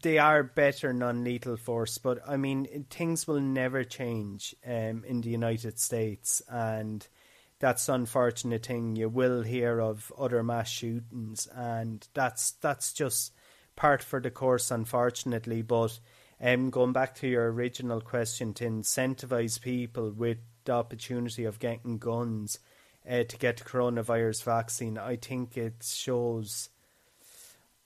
they 0.03 0.19
are 0.19 0.43
better 0.43 0.93
non-lethal 0.93 1.57
force, 1.57 1.99
but 1.99 2.19
I 2.27 2.37
mean, 2.37 2.87
things 2.91 3.27
will 3.27 3.41
never 3.41 3.85
change 3.85 4.55
um, 4.67 5.05
in 5.07 5.21
the 5.21 5.31
United 5.31 5.79
States, 5.79 6.43
and 6.49 7.07
that's 7.61 7.89
unfortunate 7.89 8.67
thing. 8.67 8.97
You 8.97 9.09
will 9.09 9.43
hear 9.43 9.81
of 9.81 10.13
other 10.19 10.43
mass 10.43 10.69
shootings, 10.69 11.47
and 11.47 12.07
that's 12.13 12.53
that's 12.53 12.93
just 12.93 13.33
part 13.77 14.03
for 14.03 14.21
the 14.21 14.31
course, 14.31 14.71
unfortunately. 14.71 15.63
But 15.63 15.99
um, 16.41 16.71
going 16.71 16.93
back 16.93 17.15
to 17.17 17.29
your 17.29 17.53
original 17.53 18.01
question, 18.01 18.55
to 18.55 18.65
incentivize 18.65 19.61
people 19.61 20.11
with 20.11 20.39
the 20.65 20.73
opportunity 20.73 21.45
of 21.45 21.59
getting 21.59 21.99
guns 21.99 22.59
uh, 23.09 23.25
to 23.25 23.37
get 23.37 23.59
the 23.59 23.65
coronavirus 23.65 24.43
vaccine, 24.45 24.99
I 24.99 25.17
think 25.17 25.57
it 25.57 25.85
shows. 25.85 26.71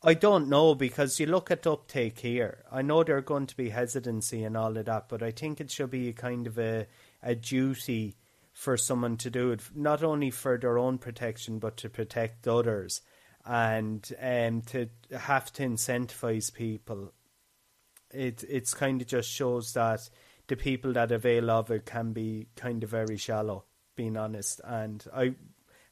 I 0.03 0.15
don't 0.15 0.49
know 0.49 0.75
because 0.75 1.19
you 1.19 1.27
look 1.27 1.51
at 1.51 1.67
uptake 1.67 2.21
here. 2.21 2.65
I 2.71 2.83
know 2.83 3.03
there 3.03 3.17
are 3.17 3.23
going 3.23 3.47
to 3.47 3.57
be 3.57 3.71
hesitancy 3.71 4.45
and 4.45 4.57
all 4.57 4.77
of 4.77 4.85
that, 4.85 5.09
but 5.09 5.23
I 5.23 5.33
think 5.33 5.61
it 5.61 5.71
should 5.73 5.91
be 5.91 6.09
a 6.09 6.13
kind 6.13 6.47
of 6.47 6.57
a, 6.59 6.87
a 7.23 7.35
duty 7.35 8.15
for 8.53 8.77
someone 8.77 9.17
to 9.19 9.31
do 9.31 9.51
it, 9.51 9.61
not 9.75 10.03
only 10.03 10.31
for 10.31 10.57
their 10.57 10.79
own 10.79 10.99
protection, 10.99 11.59
but 11.59 11.77
to 11.79 11.89
protect 11.89 12.47
others 12.47 13.03
and 13.45 14.13
um, 14.21 14.63
to 14.63 14.89
have 15.17 15.53
to 15.55 15.65
incentivize 15.65 16.53
people 16.53 17.13
it 18.13 18.45
it's 18.49 18.75
kind 18.75 19.01
of 19.01 19.07
just 19.07 19.31
shows 19.31 19.73
that 19.75 20.09
the 20.49 20.57
people 20.57 20.93
that 20.95 21.13
avail 21.13 21.51
of 21.51 21.71
it 21.71 21.85
can 21.85 22.13
be 22.13 22.49
kind 22.57 22.83
of 22.83 22.91
very 22.91 23.17
shallow, 23.17 23.65
being 23.97 24.17
honest. 24.17 24.61
And 24.65 25.05
I 25.15 25.35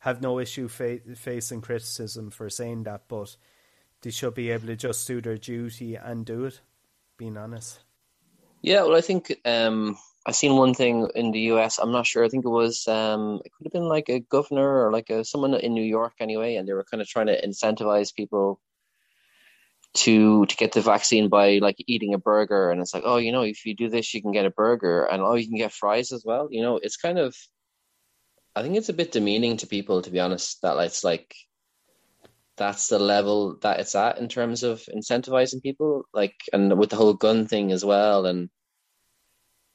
have 0.00 0.22
no 0.22 0.38
issue 0.38 0.68
fa- 0.68 1.00
facing 1.14 1.60
criticism 1.60 2.30
for 2.30 2.48
saying 2.48 2.84
that, 2.84 3.02
but 3.08 3.36
they 4.02 4.10
should 4.10 4.34
be 4.34 4.50
able 4.50 4.66
to 4.68 4.76
just 4.76 5.06
do 5.06 5.20
their 5.20 5.36
duty 5.36 5.94
and 5.94 6.24
do 6.24 6.46
it. 6.46 6.60
Being 7.18 7.36
honest. 7.36 7.80
Yeah, 8.62 8.82
well, 8.82 8.96
I 8.96 9.00
think 9.00 9.34
um, 9.44 9.96
I 10.26 10.32
seen 10.32 10.56
one 10.56 10.74
thing 10.74 11.08
in 11.14 11.32
the 11.32 11.40
US. 11.52 11.78
I'm 11.78 11.92
not 11.92 12.06
sure. 12.06 12.24
I 12.24 12.28
think 12.28 12.44
it 12.44 12.50
was 12.50 12.86
um, 12.88 13.40
it 13.44 13.52
could 13.52 13.66
have 13.66 13.72
been 13.72 13.88
like 13.88 14.08
a 14.08 14.20
governor 14.20 14.84
or 14.86 14.92
like 14.92 15.08
a 15.08 15.24
someone 15.24 15.54
in 15.54 15.72
New 15.72 15.84
York 15.84 16.14
anyway, 16.20 16.56
and 16.56 16.68
they 16.68 16.72
were 16.72 16.84
kind 16.84 17.00
of 17.00 17.08
trying 17.08 17.28
to 17.28 17.46
incentivize 17.46 18.14
people 18.14 18.60
to 19.94 20.46
to 20.46 20.56
get 20.56 20.72
the 20.72 20.80
vaccine 20.80 21.28
by 21.28 21.58
like 21.58 21.76
eating 21.86 22.14
a 22.14 22.18
burger. 22.18 22.70
And 22.70 22.80
it's 22.80 22.94
like 22.94 23.04
oh 23.06 23.16
you 23.16 23.32
know 23.32 23.42
if 23.42 23.64
you 23.64 23.74
do 23.74 23.88
this 23.88 24.12
you 24.14 24.22
can 24.22 24.32
get 24.32 24.46
a 24.46 24.50
burger. 24.50 25.04
And 25.04 25.22
oh 25.22 25.34
you 25.34 25.46
can 25.46 25.58
get 25.58 25.72
fries 25.72 26.12
as 26.12 26.22
well. 26.24 26.48
You 26.50 26.62
know 26.62 26.78
it's 26.82 26.96
kind 26.96 27.18
of 27.18 27.34
i 28.54 28.62
think 28.62 28.74
it's 28.74 28.88
a 28.88 28.94
bit 28.94 29.12
demeaning 29.12 29.58
to 29.58 29.66
people 29.66 30.00
to 30.00 30.10
be 30.10 30.18
honest 30.18 30.62
that 30.62 30.78
it's 30.78 31.04
like 31.04 31.34
that's 32.56 32.88
the 32.88 32.98
level 32.98 33.58
that 33.60 33.80
it's 33.80 33.94
at 33.94 34.18
in 34.18 34.28
terms 34.28 34.62
of 34.62 34.82
incentivizing 34.94 35.62
people 35.62 36.04
like 36.14 36.34
and 36.52 36.76
with 36.78 36.90
the 36.90 36.96
whole 36.96 37.14
gun 37.14 37.46
thing 37.46 37.70
as 37.70 37.84
well. 37.84 38.26
And 38.26 38.48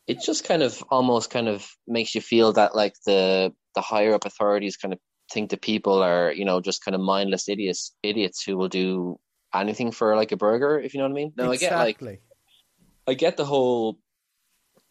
it 0.08 0.22
just 0.22 0.44
kind 0.44 0.64
of 0.64 0.84
almost 0.90 1.30
kind 1.30 1.48
of 1.48 1.68
makes 1.88 2.16
you 2.16 2.22
feel 2.22 2.54
that 2.54 2.76
like 2.76 2.96
the 3.06 3.54
the 3.76 3.82
higher 3.82 4.14
up 4.14 4.26
authorities 4.26 4.78
kind 4.78 4.94
of 4.94 5.00
think 5.32 5.50
the 5.50 5.58
people 5.58 6.02
are 6.02 6.32
you 6.32 6.44
know 6.44 6.60
just 6.60 6.84
kind 6.84 6.96
of 6.96 7.02
mindless 7.02 7.48
idiots 7.48 7.96
idiots 8.04 8.44
who 8.44 8.58
will 8.58 8.68
do 8.68 9.18
anything 9.54 9.92
for 9.92 10.16
like 10.16 10.32
a 10.32 10.38
burger, 10.38 10.80
if 10.80 10.94
you 10.94 11.00
know 11.00 11.06
what 11.06 11.12
I 11.12 11.16
mean. 11.16 11.34
No, 11.36 11.52
exactly. 11.52 11.78
I 11.78 11.92
get 11.92 12.02
like 12.02 12.22
I 13.08 13.14
get 13.14 13.38
the 13.38 13.46
whole 13.46 13.98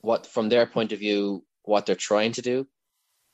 what 0.01 0.27
from 0.27 0.49
their 0.49 0.67
point 0.67 0.93
of 0.93 0.99
view 0.99 1.45
what 1.63 1.87
they're 1.87 1.95
trying 1.95 2.33
to 2.33 2.43
do 2.43 2.67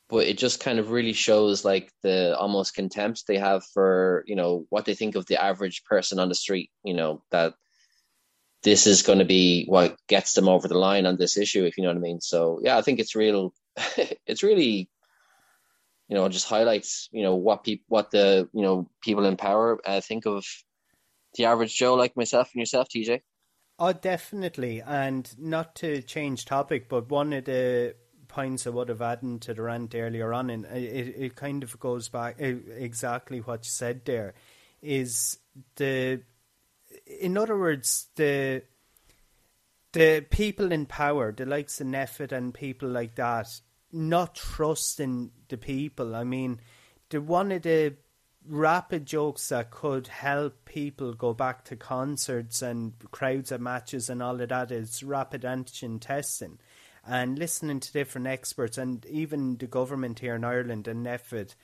but 0.08 0.26
it 0.26 0.38
just 0.38 0.60
kind 0.60 0.78
of 0.78 0.90
really 0.90 1.12
shows 1.12 1.64
like 1.64 1.90
the 2.02 2.36
almost 2.38 2.74
contempt 2.74 3.24
they 3.26 3.38
have 3.38 3.64
for 3.64 4.24
you 4.26 4.36
know 4.36 4.66
what 4.70 4.84
they 4.84 4.94
think 4.94 5.14
of 5.16 5.26
the 5.26 5.42
average 5.42 5.84
person 5.84 6.18
on 6.18 6.28
the 6.28 6.34
street 6.34 6.70
you 6.84 6.94
know 6.94 7.22
that 7.30 7.54
this 8.62 8.86
is 8.86 9.02
going 9.02 9.18
to 9.18 9.24
be 9.24 9.64
what 9.66 9.96
gets 10.08 10.32
them 10.32 10.48
over 10.48 10.68
the 10.68 10.78
line 10.78 11.06
on 11.06 11.16
this 11.16 11.36
issue 11.36 11.64
if 11.64 11.76
you 11.76 11.82
know 11.82 11.90
what 11.90 11.96
i 11.96 12.00
mean 12.00 12.20
so 12.20 12.60
yeah 12.62 12.76
i 12.76 12.82
think 12.82 12.98
it's 12.98 13.14
real 13.14 13.52
it's 14.26 14.42
really 14.42 14.88
you 16.08 16.14
know 16.14 16.28
just 16.28 16.48
highlights 16.48 17.08
you 17.12 17.22
know 17.22 17.34
what 17.34 17.64
people 17.64 17.84
what 17.88 18.10
the 18.10 18.48
you 18.52 18.62
know 18.62 18.88
people 19.02 19.24
in 19.24 19.36
power 19.36 19.80
uh, 19.84 20.00
think 20.00 20.26
of 20.26 20.44
the 21.36 21.44
average 21.44 21.76
joe 21.76 21.94
like 21.94 22.16
myself 22.16 22.50
and 22.52 22.60
yourself 22.60 22.88
tj 22.88 23.20
Oh, 23.78 23.92
definitely. 23.92 24.82
And 24.82 25.30
not 25.38 25.74
to 25.76 26.00
change 26.02 26.46
topic, 26.46 26.88
but 26.88 27.10
one 27.10 27.32
of 27.32 27.44
the 27.44 27.94
points 28.28 28.66
I 28.66 28.70
would 28.70 28.88
have 28.88 29.02
added 29.02 29.42
to 29.42 29.54
the 29.54 29.62
rant 29.62 29.94
earlier 29.94 30.32
on, 30.32 30.50
and 30.50 30.64
it, 30.66 31.14
it 31.16 31.36
kind 31.36 31.62
of 31.62 31.78
goes 31.78 32.08
back 32.08 32.36
exactly 32.38 33.40
what 33.40 33.64
you 33.64 33.70
said 33.70 34.04
there, 34.04 34.34
is 34.80 35.38
the, 35.76 36.22
in 37.06 37.36
other 37.36 37.58
words, 37.58 38.06
the 38.16 38.62
the 39.92 40.26
people 40.28 40.72
in 40.72 40.84
power, 40.84 41.32
the 41.32 41.46
likes 41.46 41.80
of 41.80 41.86
NPHET 41.86 42.30
and 42.30 42.52
people 42.52 42.88
like 42.88 43.14
that, 43.14 43.48
not 43.92 44.34
trusting 44.34 45.30
the 45.48 45.56
people. 45.56 46.14
I 46.14 46.24
mean, 46.24 46.60
the 47.08 47.20
one 47.20 47.52
of 47.52 47.62
the 47.62 47.96
rapid 48.48 49.06
jokes 49.06 49.48
that 49.48 49.70
could 49.70 50.08
help 50.08 50.64
people 50.64 51.12
go 51.14 51.32
back 51.32 51.64
to 51.64 51.76
concerts 51.76 52.62
and 52.62 52.92
crowds 53.10 53.50
at 53.52 53.60
matches 53.60 54.08
and 54.08 54.22
all 54.22 54.40
of 54.40 54.48
that 54.48 54.70
is 54.70 55.02
rapid 55.02 55.42
antigen 55.42 56.00
testing 56.00 56.58
and 57.06 57.38
listening 57.38 57.80
to 57.80 57.92
different 57.92 58.26
experts 58.26 58.78
and 58.78 59.04
even 59.06 59.56
the 59.56 59.66
government 59.66 60.18
here 60.18 60.34
in 60.34 60.44
Ireland 60.44 60.88
and 60.88 61.06
NPHET 61.06 61.54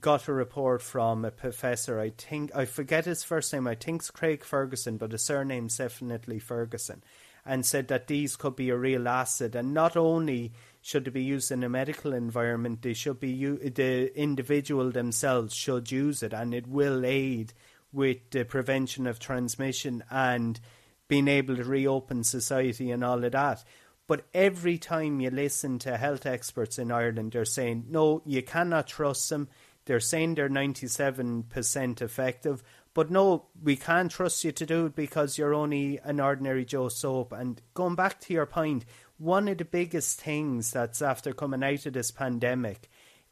got 0.00 0.28
a 0.28 0.32
report 0.32 0.82
from 0.82 1.24
a 1.24 1.30
professor 1.30 2.00
I 2.00 2.10
think 2.10 2.54
I 2.54 2.64
forget 2.64 3.04
his 3.04 3.24
first 3.24 3.52
name 3.52 3.66
I 3.66 3.74
think 3.74 4.02
it's 4.02 4.10
Craig 4.10 4.44
Ferguson 4.44 4.96
but 4.96 5.12
his 5.12 5.22
surname's 5.22 5.76
definitely 5.76 6.38
Ferguson 6.38 7.02
and 7.44 7.66
said 7.66 7.88
that 7.88 8.06
these 8.06 8.36
could 8.36 8.56
be 8.56 8.70
a 8.70 8.76
real 8.76 9.08
asset 9.08 9.54
and 9.54 9.74
not 9.74 9.96
only 9.96 10.52
should 10.82 11.10
be 11.12 11.22
used 11.22 11.50
in 11.50 11.62
a 11.62 11.68
medical 11.68 12.12
environment, 12.12 12.82
they 12.82 12.92
should 12.92 13.20
be 13.20 13.34
the 13.34 14.12
individual 14.20 14.90
themselves 14.90 15.54
should 15.54 15.90
use 15.90 16.22
it, 16.22 16.34
and 16.34 16.52
it 16.52 16.66
will 16.66 17.06
aid 17.06 17.54
with 17.92 18.18
the 18.30 18.44
prevention 18.44 19.06
of 19.06 19.18
transmission 19.18 20.02
and 20.10 20.60
being 21.08 21.28
able 21.28 21.56
to 21.56 21.64
reopen 21.64 22.24
society 22.24 22.90
and 22.90 23.04
all 23.04 23.22
of 23.24 23.32
that. 23.32 23.64
But 24.08 24.26
every 24.34 24.76
time 24.76 25.20
you 25.20 25.30
listen 25.30 25.78
to 25.80 25.96
health 25.96 26.26
experts 26.26 26.78
in 26.78 26.90
Ireland, 26.90 27.32
they're 27.32 27.44
saying, 27.44 27.86
no, 27.88 28.20
you 28.26 28.42
cannot 28.42 28.88
trust 28.88 29.30
them. 29.30 29.48
They're 29.84 30.00
saying 30.00 30.34
they're 30.34 30.48
97% 30.48 32.02
effective, 32.02 32.62
but 32.94 33.10
no, 33.10 33.46
we 33.62 33.76
can't 33.76 34.10
trust 34.10 34.44
you 34.44 34.52
to 34.52 34.66
do 34.66 34.86
it 34.86 34.94
because 34.94 35.38
you're 35.38 35.54
only 35.54 35.98
an 36.04 36.20
ordinary 36.20 36.64
Joe 36.64 36.88
soap. 36.88 37.32
And 37.32 37.60
going 37.74 37.94
back 37.94 38.20
to 38.20 38.32
your 38.32 38.46
point, 38.46 38.84
one 39.22 39.46
of 39.46 39.58
the 39.58 39.64
biggest 39.64 40.20
things 40.20 40.72
that's 40.72 41.00
after 41.00 41.32
coming 41.32 41.62
out 41.62 41.86
of 41.86 41.92
this 41.92 42.10
pandemic 42.10 42.90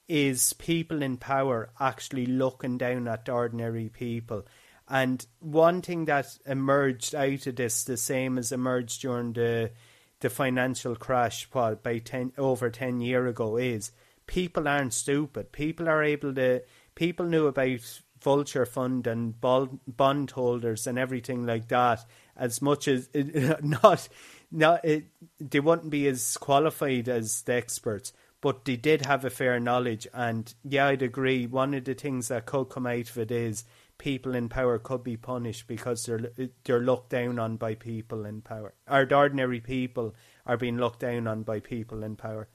is 0.08 0.52
people 0.52 1.02
in 1.02 1.16
power 1.16 1.70
actually 1.80 2.26
looking 2.26 2.78
down 2.78 3.08
at 3.08 3.28
ordinary 3.28 3.88
people. 3.88 4.46
And 4.88 5.26
one 5.40 5.82
thing 5.82 6.04
that 6.04 6.38
emerged 6.46 7.16
out 7.16 7.44
of 7.44 7.56
this, 7.56 7.82
the 7.82 7.96
same 7.96 8.38
as 8.38 8.52
emerged 8.52 9.02
during 9.02 9.32
the 9.32 9.72
the 10.20 10.30
financial 10.30 10.94
crash, 10.94 11.48
what 11.50 11.82
by 11.82 11.98
ten 11.98 12.32
over 12.38 12.70
ten 12.70 13.00
year 13.00 13.26
ago, 13.26 13.56
is 13.56 13.90
people 14.28 14.68
aren't 14.68 14.94
stupid. 14.94 15.50
People 15.50 15.88
are 15.88 16.04
able 16.04 16.32
to. 16.34 16.62
People 16.94 17.26
knew 17.26 17.46
about 17.46 18.00
vulture 18.22 18.66
fund 18.66 19.06
and 19.06 19.40
bond 19.40 20.30
holders 20.30 20.86
and 20.86 20.98
everything 20.98 21.46
like 21.46 21.68
that 21.68 22.04
as 22.36 22.60
much 22.60 22.86
as 22.86 23.08
not 23.62 24.08
not 24.50 24.84
it, 24.84 25.04
they 25.38 25.60
wouldn't 25.60 25.90
be 25.90 26.06
as 26.08 26.36
qualified 26.36 27.08
as 27.08 27.42
the 27.42 27.54
experts, 27.54 28.12
but 28.40 28.64
they 28.64 28.76
did 28.76 29.06
have 29.06 29.24
a 29.24 29.30
fair 29.30 29.60
knowledge. 29.60 30.06
And 30.12 30.52
yeah, 30.64 30.86
I'd 30.86 31.02
agree. 31.02 31.46
One 31.46 31.74
of 31.74 31.84
the 31.84 31.94
things 31.94 32.28
that 32.28 32.46
could 32.46 32.68
come 32.68 32.86
out 32.86 33.10
of 33.10 33.18
it 33.18 33.30
is 33.30 33.64
people 33.98 34.34
in 34.34 34.48
power 34.48 34.78
could 34.78 35.04
be 35.04 35.16
punished 35.16 35.66
because 35.66 36.04
they're 36.04 36.32
they're 36.64 36.80
looked 36.80 37.10
down 37.10 37.38
on 37.38 37.56
by 37.56 37.74
people 37.74 38.24
in 38.24 38.40
power. 38.40 38.74
Our 38.88 39.06
ordinary 39.12 39.60
people 39.60 40.14
are 40.46 40.56
being 40.56 40.78
looked 40.78 41.00
down 41.00 41.26
on 41.26 41.42
by 41.42 41.60
people 41.60 42.02
in 42.02 42.16
power. 42.16 42.48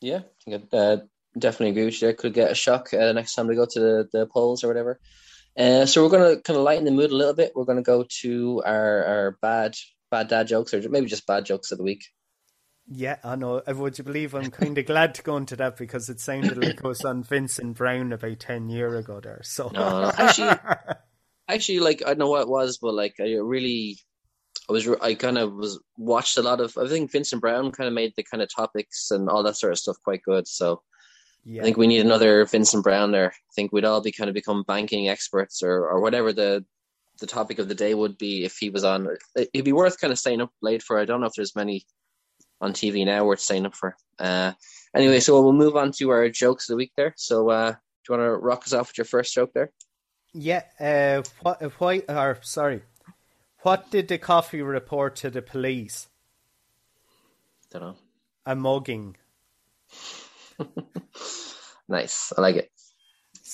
Yeah, 0.00 0.18
I 0.18 0.50
think 0.50 0.68
I 0.72 0.76
uh, 0.76 0.96
definitely 1.38 1.70
agree 1.70 1.86
with 1.86 2.02
you. 2.02 2.12
Could 2.12 2.34
get 2.34 2.50
a 2.50 2.54
shock 2.54 2.92
uh, 2.92 3.12
next 3.12 3.34
time 3.34 3.46
we 3.46 3.54
go 3.54 3.66
to 3.66 3.80
the, 3.80 4.08
the 4.12 4.26
polls 4.26 4.62
or 4.62 4.68
whatever. 4.68 5.00
Uh, 5.56 5.86
so 5.86 6.02
we're 6.02 6.10
going 6.10 6.36
to 6.36 6.42
kind 6.42 6.58
of 6.58 6.64
lighten 6.64 6.84
the 6.84 6.90
mood 6.90 7.10
a 7.10 7.16
little 7.16 7.32
bit. 7.34 7.52
We're 7.54 7.64
going 7.64 7.78
to 7.78 7.82
go 7.82 8.04
to 8.20 8.62
our, 8.66 9.04
our 9.04 9.38
bad 9.40 9.74
bad 10.10 10.28
dad 10.28 10.48
jokes 10.48 10.74
or 10.74 10.88
maybe 10.88 11.06
just 11.06 11.26
bad 11.26 11.44
jokes 11.44 11.72
of 11.72 11.78
the 11.78 11.84
week. 11.84 12.04
Yeah, 12.88 13.16
I 13.24 13.34
know. 13.34 13.62
Uh, 13.66 13.74
would 13.74 13.98
you 13.98 14.04
believe 14.04 14.34
I'm 14.34 14.50
kind 14.50 14.78
of 14.78 14.86
glad 14.86 15.14
to 15.16 15.22
go 15.22 15.36
into 15.36 15.56
that 15.56 15.76
because 15.76 16.08
it 16.08 16.20
sounded 16.20 16.56
like 16.56 16.76
it 16.76 16.82
was 16.84 17.04
on 17.04 17.24
Vincent 17.24 17.76
Browne 17.76 18.12
about 18.12 18.38
ten 18.38 18.68
year 18.68 18.96
ago 18.96 19.20
there. 19.20 19.40
So 19.42 19.70
no, 19.74 20.02
no. 20.02 20.12
actually, 20.16 20.56
actually, 21.48 21.80
like 21.80 22.02
I 22.06 22.14
know 22.14 22.28
what 22.28 22.42
it 22.42 22.48
was, 22.48 22.78
but 22.78 22.94
like 22.94 23.16
I 23.18 23.34
really, 23.34 23.98
I 24.68 24.72
was 24.72 24.88
I 25.02 25.14
kind 25.14 25.36
of 25.36 25.54
was 25.54 25.80
watched 25.98 26.38
a 26.38 26.42
lot 26.42 26.60
of. 26.60 26.78
I 26.78 26.86
think 26.86 27.10
Vincent 27.10 27.42
Browne 27.42 27.72
kind 27.72 27.88
of 27.88 27.94
made 27.94 28.12
the 28.16 28.22
kind 28.22 28.42
of 28.42 28.54
topics 28.54 29.10
and 29.10 29.28
all 29.28 29.42
that 29.42 29.56
sort 29.56 29.72
of 29.72 29.78
stuff 29.80 29.96
quite 30.04 30.22
good. 30.22 30.46
So 30.46 30.82
yeah. 31.44 31.62
I 31.62 31.64
think 31.64 31.76
we 31.76 31.88
need 31.88 32.06
another 32.06 32.44
Vincent 32.44 32.84
Browne 32.84 33.10
there. 33.10 33.32
I 33.32 33.52
think 33.56 33.72
we'd 33.72 33.84
all 33.84 34.00
be 34.00 34.12
kind 34.12 34.28
of 34.28 34.34
become 34.34 34.62
banking 34.62 35.08
experts 35.08 35.60
or 35.60 35.88
or 35.88 36.00
whatever 36.00 36.32
the 36.32 36.64
the 37.20 37.26
topic 37.26 37.58
of 37.58 37.68
the 37.68 37.74
day 37.74 37.94
would 37.94 38.18
be 38.18 38.44
if 38.44 38.56
he 38.58 38.70
was 38.70 38.84
on. 38.84 39.08
It'd 39.36 39.64
be 39.64 39.72
worth 39.72 40.00
kind 40.00 40.12
of 40.12 40.18
staying 40.18 40.40
up 40.40 40.50
late 40.62 40.82
for. 40.82 40.98
I 40.98 41.04
don't 41.04 41.20
know 41.20 41.26
if 41.26 41.34
there's 41.34 41.56
many 41.56 41.84
on 42.60 42.72
TV 42.72 43.04
now 43.04 43.24
worth 43.24 43.40
staying 43.40 43.66
up 43.66 43.74
for. 43.74 43.96
Uh, 44.18 44.52
anyway, 44.94 45.20
so 45.20 45.40
we'll 45.40 45.52
move 45.52 45.76
on 45.76 45.92
to 45.92 46.10
our 46.10 46.28
jokes 46.28 46.68
of 46.68 46.74
the 46.74 46.76
week 46.76 46.92
there. 46.96 47.14
So, 47.16 47.50
uh, 47.50 47.72
do 47.72 47.76
you 48.14 48.18
want 48.18 48.28
to 48.28 48.36
rock 48.36 48.64
us 48.64 48.72
off 48.72 48.88
with 48.88 48.98
your 48.98 49.04
first 49.04 49.34
joke 49.34 49.50
there? 49.54 49.72
Yeah. 50.32 50.62
Uh, 50.78 51.22
what? 51.40 51.62
Why? 51.80 52.02
Or 52.08 52.38
sorry, 52.42 52.82
what 53.62 53.90
did 53.90 54.08
the 54.08 54.18
coffee 54.18 54.62
report 54.62 55.16
to 55.16 55.30
the 55.30 55.42
police? 55.42 56.08
Don't 57.70 57.82
know. 57.82 57.96
A 58.44 58.54
mugging. 58.54 59.16
nice. 61.88 62.32
I 62.36 62.40
like 62.40 62.56
it. 62.56 62.70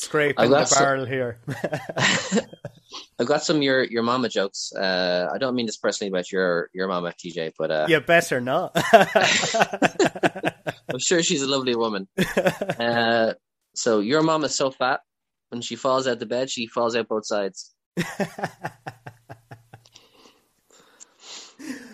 Scraping 0.02 0.50
the 0.50 0.76
barrel 0.78 1.04
some... 1.04 1.12
here. 1.12 1.38
I've 3.20 3.26
got 3.28 3.44
some 3.44 3.62
your 3.62 3.84
your 3.84 4.02
mama 4.02 4.28
jokes. 4.28 4.72
Uh, 4.72 5.28
I 5.32 5.38
don't 5.38 5.54
mean 5.54 5.66
this 5.66 5.76
personally 5.76 6.08
about 6.08 6.32
your 6.32 6.70
your 6.72 6.88
mama, 6.88 7.12
TJ, 7.12 7.52
but 7.56 7.70
uh, 7.70 7.86
you 7.88 8.00
better 8.00 8.40
not. 8.40 8.72
I'm 10.88 10.98
sure 10.98 11.22
she's 11.22 11.42
a 11.42 11.46
lovely 11.48 11.76
woman. 11.76 12.08
Uh, 12.82 13.34
so 13.74 14.00
your 14.00 14.22
mom 14.22 14.42
is 14.44 14.56
so 14.56 14.70
fat 14.72 15.00
when 15.50 15.62
she 15.62 15.76
falls 15.76 16.08
out 16.08 16.18
the 16.18 16.26
bed, 16.26 16.50
she 16.50 16.66
falls 16.66 16.96
out 16.96 17.06
both 17.06 17.24
sides. 17.24 17.72
There 17.96 18.04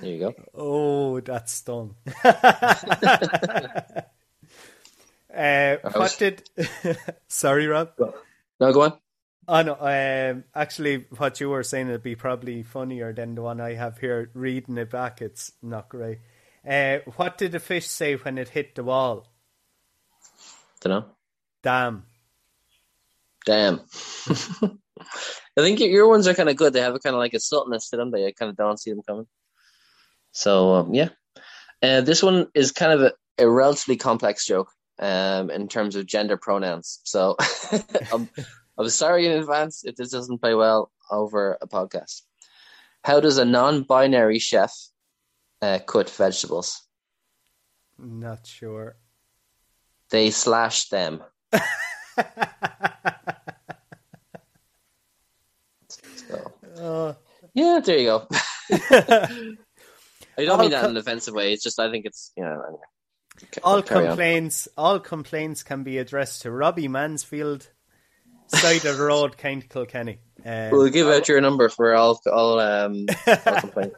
you 0.01 0.19
go. 0.19 0.35
Oh, 0.55 1.21
that's 1.21 1.53
stung. 1.53 1.95
Uh, 5.35 5.77
what 5.93 6.17
did? 6.19 6.49
Sorry, 7.29 7.67
Rob. 7.67 7.93
No, 8.61 8.73
go 8.73 8.83
on. 8.83 8.99
Oh 9.47 9.63
no! 9.63 9.77
Um, 9.81 10.45
actually, 10.55 11.07
what 11.17 11.41
you 11.41 11.49
were 11.49 11.63
saying 11.63 11.89
would 11.89 12.03
be 12.03 12.17
probably 12.17 12.63
funnier 12.63 13.15
than 13.15 13.35
the 13.35 13.43
one 13.43 13.61
I 13.61 13.75
have 13.75 13.99
here. 13.99 14.31
Reading 14.35 14.77
it 14.77 14.91
back, 14.91 15.23
it's 15.23 15.53
not 15.63 15.89
great. 15.89 16.19
Uh, 16.69 16.99
what 17.17 17.39
did 17.39 17.53
the 17.53 17.61
fish 17.61 17.87
say 17.87 18.17
when 18.17 18.37
it 18.37 18.51
hit 18.51 18.75
the 18.75 18.85
wall? 18.85 19.27
Don't 20.81 20.91
know. 20.91 21.05
Damn. 21.63 22.05
Damn. 23.47 23.81
I 24.29 25.61
think 25.63 25.81
your 25.81 26.09
ones 26.09 26.29
are 26.29 26.35
kind 26.35 26.51
of 26.51 26.57
good. 26.57 26.75
They 26.75 26.81
have 26.81 26.95
a 26.95 26.99
kind 26.99 27.15
of 27.15 27.21
like 27.21 27.33
a 27.33 27.41
subtleness 27.41 27.89
to 27.91 27.97
them. 27.97 28.11
They 28.11 28.33
kind 28.33 28.51
of 28.51 28.57
don't 28.57 28.79
see 28.79 28.91
them 28.91 29.03
coming. 29.07 29.27
So 30.33 30.75
um, 30.75 30.95
yeah, 30.95 31.09
uh, 31.83 32.03
this 32.03 32.23
one 32.23 32.49
is 32.55 32.73
kind 32.73 32.93
of 32.93 33.03
a, 33.03 33.13
a 33.39 33.49
relatively 33.49 33.97
complex 33.97 34.47
joke 34.47 34.71
um, 34.99 35.51
in 35.51 35.69
terms 35.69 35.97
of 35.97 36.07
gender 36.07 36.37
pronouns. 36.37 37.01
So 37.05 37.37
um, 38.13 38.29
I'm 38.77 38.89
sorry 38.89 39.27
in 39.27 39.33
advance 39.33 39.85
if 39.85 39.97
this 39.97 40.11
doesn't 40.11 40.39
play 40.39 40.55
well 40.55 40.91
over 41.11 41.59
a 41.61 41.67
podcast. 41.67 42.23
How 43.05 43.21
does 43.21 43.39
a 43.39 43.45
non-binary 43.45 44.39
chef 44.39 44.73
uh, 45.63 45.79
cut 45.87 46.11
vegetables? 46.11 46.83
Not 47.99 48.47
sure. 48.47 48.97
They 50.11 50.31
slash 50.31 50.89
them. 50.89 51.23
so, 55.89 56.53
uh, 56.81 57.15
yeah, 57.55 57.81
there 57.85 57.99
you 57.99 58.07
go. 58.07 58.27
I 58.71 60.45
don't 60.45 60.61
mean 60.61 60.71
that 60.71 60.85
in 60.85 60.91
an 60.91 60.97
offensive 60.97 61.35
way. 61.35 61.53
It's 61.53 61.65
just 61.65 61.81
I 61.81 61.91
think 61.91 62.07
it's 62.07 62.33
you 62.37 62.45
know. 62.45 62.63
Anyway. 62.67 62.83
All 63.63 63.83
complaints, 63.83 64.69
on. 64.77 64.85
all 64.85 65.01
complaints 65.01 65.63
can 65.63 65.83
be 65.83 65.99
addressed 65.99 66.43
to 66.43 66.51
Robbie 66.51 66.89
Mansfield, 66.89 67.69
side 68.49 68.85
of 68.85 68.97
the 68.97 69.05
road, 69.05 69.37
County 69.39 69.67
Kilkenny. 69.69 70.19
Um, 70.45 70.71
we'll 70.71 70.89
give 70.89 71.09
out 71.09 71.29
your 71.29 71.41
number 71.41 71.69
for 71.69 71.95
all 71.95 72.21
all, 72.31 72.61
um, 72.61 73.07
all 73.27 73.37
complaints. 73.61 73.97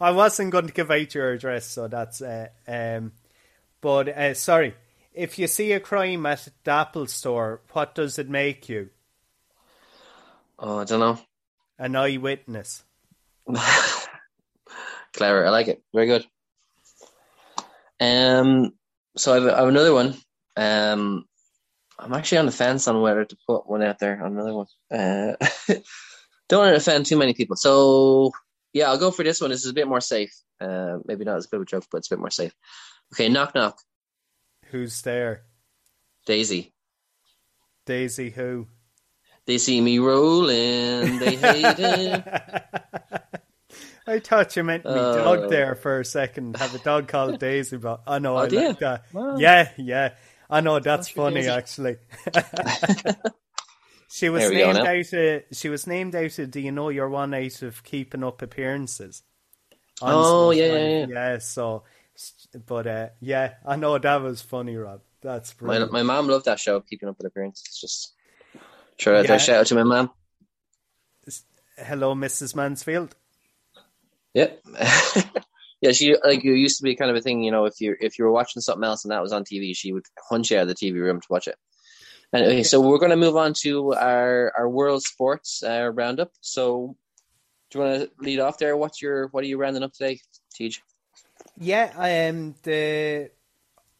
I 0.00 0.10
wasn't 0.10 0.50
going 0.50 0.66
to 0.66 0.72
give 0.72 0.90
out 0.90 1.14
your 1.14 1.32
address, 1.32 1.66
so 1.66 1.88
that's. 1.88 2.20
Uh, 2.20 2.48
um, 2.66 3.12
but 3.80 4.08
uh, 4.08 4.34
sorry, 4.34 4.74
if 5.14 5.38
you 5.38 5.46
see 5.46 5.72
a 5.72 5.80
crime 5.80 6.26
at 6.26 6.48
the 6.64 6.70
Apple 6.70 7.06
Store, 7.06 7.60
what 7.72 7.94
does 7.94 8.18
it 8.18 8.28
make 8.28 8.68
you? 8.68 8.90
Oh, 10.58 10.78
I 10.78 10.84
don't 10.84 11.00
know. 11.00 11.18
An 11.78 11.96
eyewitness. 11.96 12.82
Clever. 15.12 15.46
I 15.46 15.50
like 15.50 15.68
it. 15.68 15.82
Very 15.94 16.06
good. 16.06 16.26
Um, 18.00 18.72
so 19.16 19.32
I 19.32 19.34
have, 19.36 19.46
I 19.46 19.58
have 19.60 19.68
another 19.68 19.94
one. 19.94 20.14
Um, 20.56 21.24
I'm 21.98 22.12
actually 22.12 22.38
on 22.38 22.46
the 22.46 22.52
fence 22.52 22.88
on 22.88 23.00
whether 23.00 23.24
to 23.24 23.36
put 23.46 23.68
one 23.68 23.82
out 23.82 23.98
there 23.98 24.22
on 24.22 24.32
another 24.32 24.54
one. 24.54 24.66
Uh, 24.90 25.34
don't 26.48 26.60
want 26.60 26.72
to 26.72 26.76
offend 26.76 27.06
too 27.06 27.16
many 27.16 27.34
people. 27.34 27.56
So 27.56 28.32
yeah, 28.72 28.90
I'll 28.90 28.98
go 28.98 29.10
for 29.10 29.22
this 29.22 29.40
one. 29.40 29.50
This 29.50 29.64
is 29.64 29.70
a 29.70 29.74
bit 29.74 29.88
more 29.88 30.00
safe. 30.00 30.32
Uh, 30.60 30.98
maybe 31.06 31.24
not 31.24 31.36
as 31.36 31.46
good 31.46 31.56
of 31.56 31.62
a 31.62 31.66
joke, 31.66 31.84
but 31.90 31.98
it's 31.98 32.10
a 32.10 32.14
bit 32.14 32.20
more 32.20 32.30
safe. 32.30 32.54
Okay, 33.14 33.28
knock 33.28 33.54
knock. 33.54 33.78
Who's 34.70 35.00
there? 35.02 35.42
Daisy. 36.26 36.74
Daisy 37.86 38.30
who? 38.30 38.66
They 39.46 39.58
see 39.58 39.80
me 39.80 39.98
rolling. 39.98 41.18
They 41.18 41.36
hate 41.36 41.78
it. 41.78 42.64
I 44.06 44.20
thought 44.20 44.54
you 44.56 44.62
meant 44.62 44.84
me 44.84 44.92
uh, 44.92 45.16
dog 45.16 45.50
there 45.50 45.74
for 45.74 46.00
a 46.00 46.04
second. 46.04 46.56
Have 46.56 46.74
a 46.74 46.78
dog 46.78 47.08
called 47.08 47.38
Daisy, 47.40 47.76
but 47.76 48.02
I 48.06 48.18
know 48.18 48.34
oh, 48.34 48.40
I 48.40 48.46
like 48.46 48.78
that. 48.78 49.04
Wow. 49.12 49.36
Yeah, 49.36 49.70
yeah. 49.76 50.14
I 50.48 50.60
know 50.60 50.78
that's 50.78 51.08
funny 51.08 51.48
actually. 51.48 51.96
she 54.08 54.28
was 54.28 54.48
named 54.48 54.78
out 54.78 55.12
of 55.12 55.42
she 55.52 55.68
was 55.68 55.86
named 55.86 56.14
out 56.14 56.38
of 56.38 56.50
do 56.50 56.60
you 56.60 56.70
know 56.70 56.88
you're 56.88 57.08
one 57.08 57.34
out 57.34 57.62
of 57.62 57.82
keeping 57.82 58.22
up 58.22 58.42
appearances? 58.42 59.22
oh 60.02 60.52
yeah, 60.52 60.66
yeah, 60.66 60.78
yeah, 60.78 61.06
yeah. 61.08 61.38
So 61.38 61.82
but 62.66 62.86
uh, 62.86 63.08
yeah, 63.20 63.54
I 63.64 63.76
know 63.76 63.98
that 63.98 64.22
was 64.22 64.40
funny, 64.42 64.76
Rob. 64.76 65.00
That's 65.22 65.52
brilliant. 65.52 65.92
My 65.92 66.02
my 66.02 66.14
mom 66.14 66.28
loved 66.28 66.44
that 66.46 66.60
show, 66.60 66.80
Keeping 66.80 67.08
Up 67.08 67.18
with 67.18 67.26
Appearances. 67.26 67.76
Just 67.78 68.14
sure 68.98 69.22
yeah. 69.22 69.36
shout 69.38 69.60
out 69.60 69.66
to 69.66 69.74
my 69.74 69.82
mom. 69.82 70.10
Hello, 71.78 72.14
Mrs. 72.14 72.54
Mansfield. 72.54 73.14
Yeah. 74.36 74.50
yeah, 75.80 75.92
she 75.92 76.14
like 76.22 76.44
it 76.44 76.58
used 76.58 76.76
to 76.76 76.82
be 76.82 76.94
kind 76.94 77.10
of 77.10 77.16
a 77.16 77.22
thing, 77.22 77.42
you 77.42 77.50
know, 77.50 77.64
if 77.64 77.80
you 77.80 77.96
if 77.98 78.18
you 78.18 78.26
were 78.26 78.30
watching 78.30 78.60
something 78.60 78.84
else 78.84 79.02
and 79.02 79.10
that 79.12 79.22
was 79.22 79.32
on 79.32 79.44
TV, 79.44 79.74
she 79.74 79.94
would 79.94 80.04
hunt 80.28 80.50
you 80.50 80.58
out 80.58 80.68
of 80.68 80.68
the 80.68 80.74
TV 80.74 81.00
room 81.00 81.22
to 81.22 81.26
watch 81.30 81.48
it. 81.48 81.56
Anyway, 82.34 82.62
so 82.62 82.78
we're 82.78 82.98
going 82.98 83.12
to 83.12 83.16
move 83.16 83.36
on 83.36 83.54
to 83.62 83.94
our 83.94 84.52
our 84.58 84.68
world 84.68 85.02
sports 85.02 85.62
uh, 85.62 85.90
roundup. 85.94 86.32
So, 86.42 86.96
do 87.70 87.78
you 87.78 87.84
want 87.84 88.02
to 88.02 88.10
lead 88.18 88.40
off 88.40 88.58
there? 88.58 88.76
What's 88.76 89.00
your 89.00 89.28
what 89.28 89.42
are 89.42 89.46
you 89.46 89.56
rounding 89.56 89.82
up 89.82 89.94
today, 89.94 90.20
TJ? 90.60 90.80
Yeah, 91.58 91.94
I 91.96 92.10
am 92.10 92.56
the. 92.62 93.30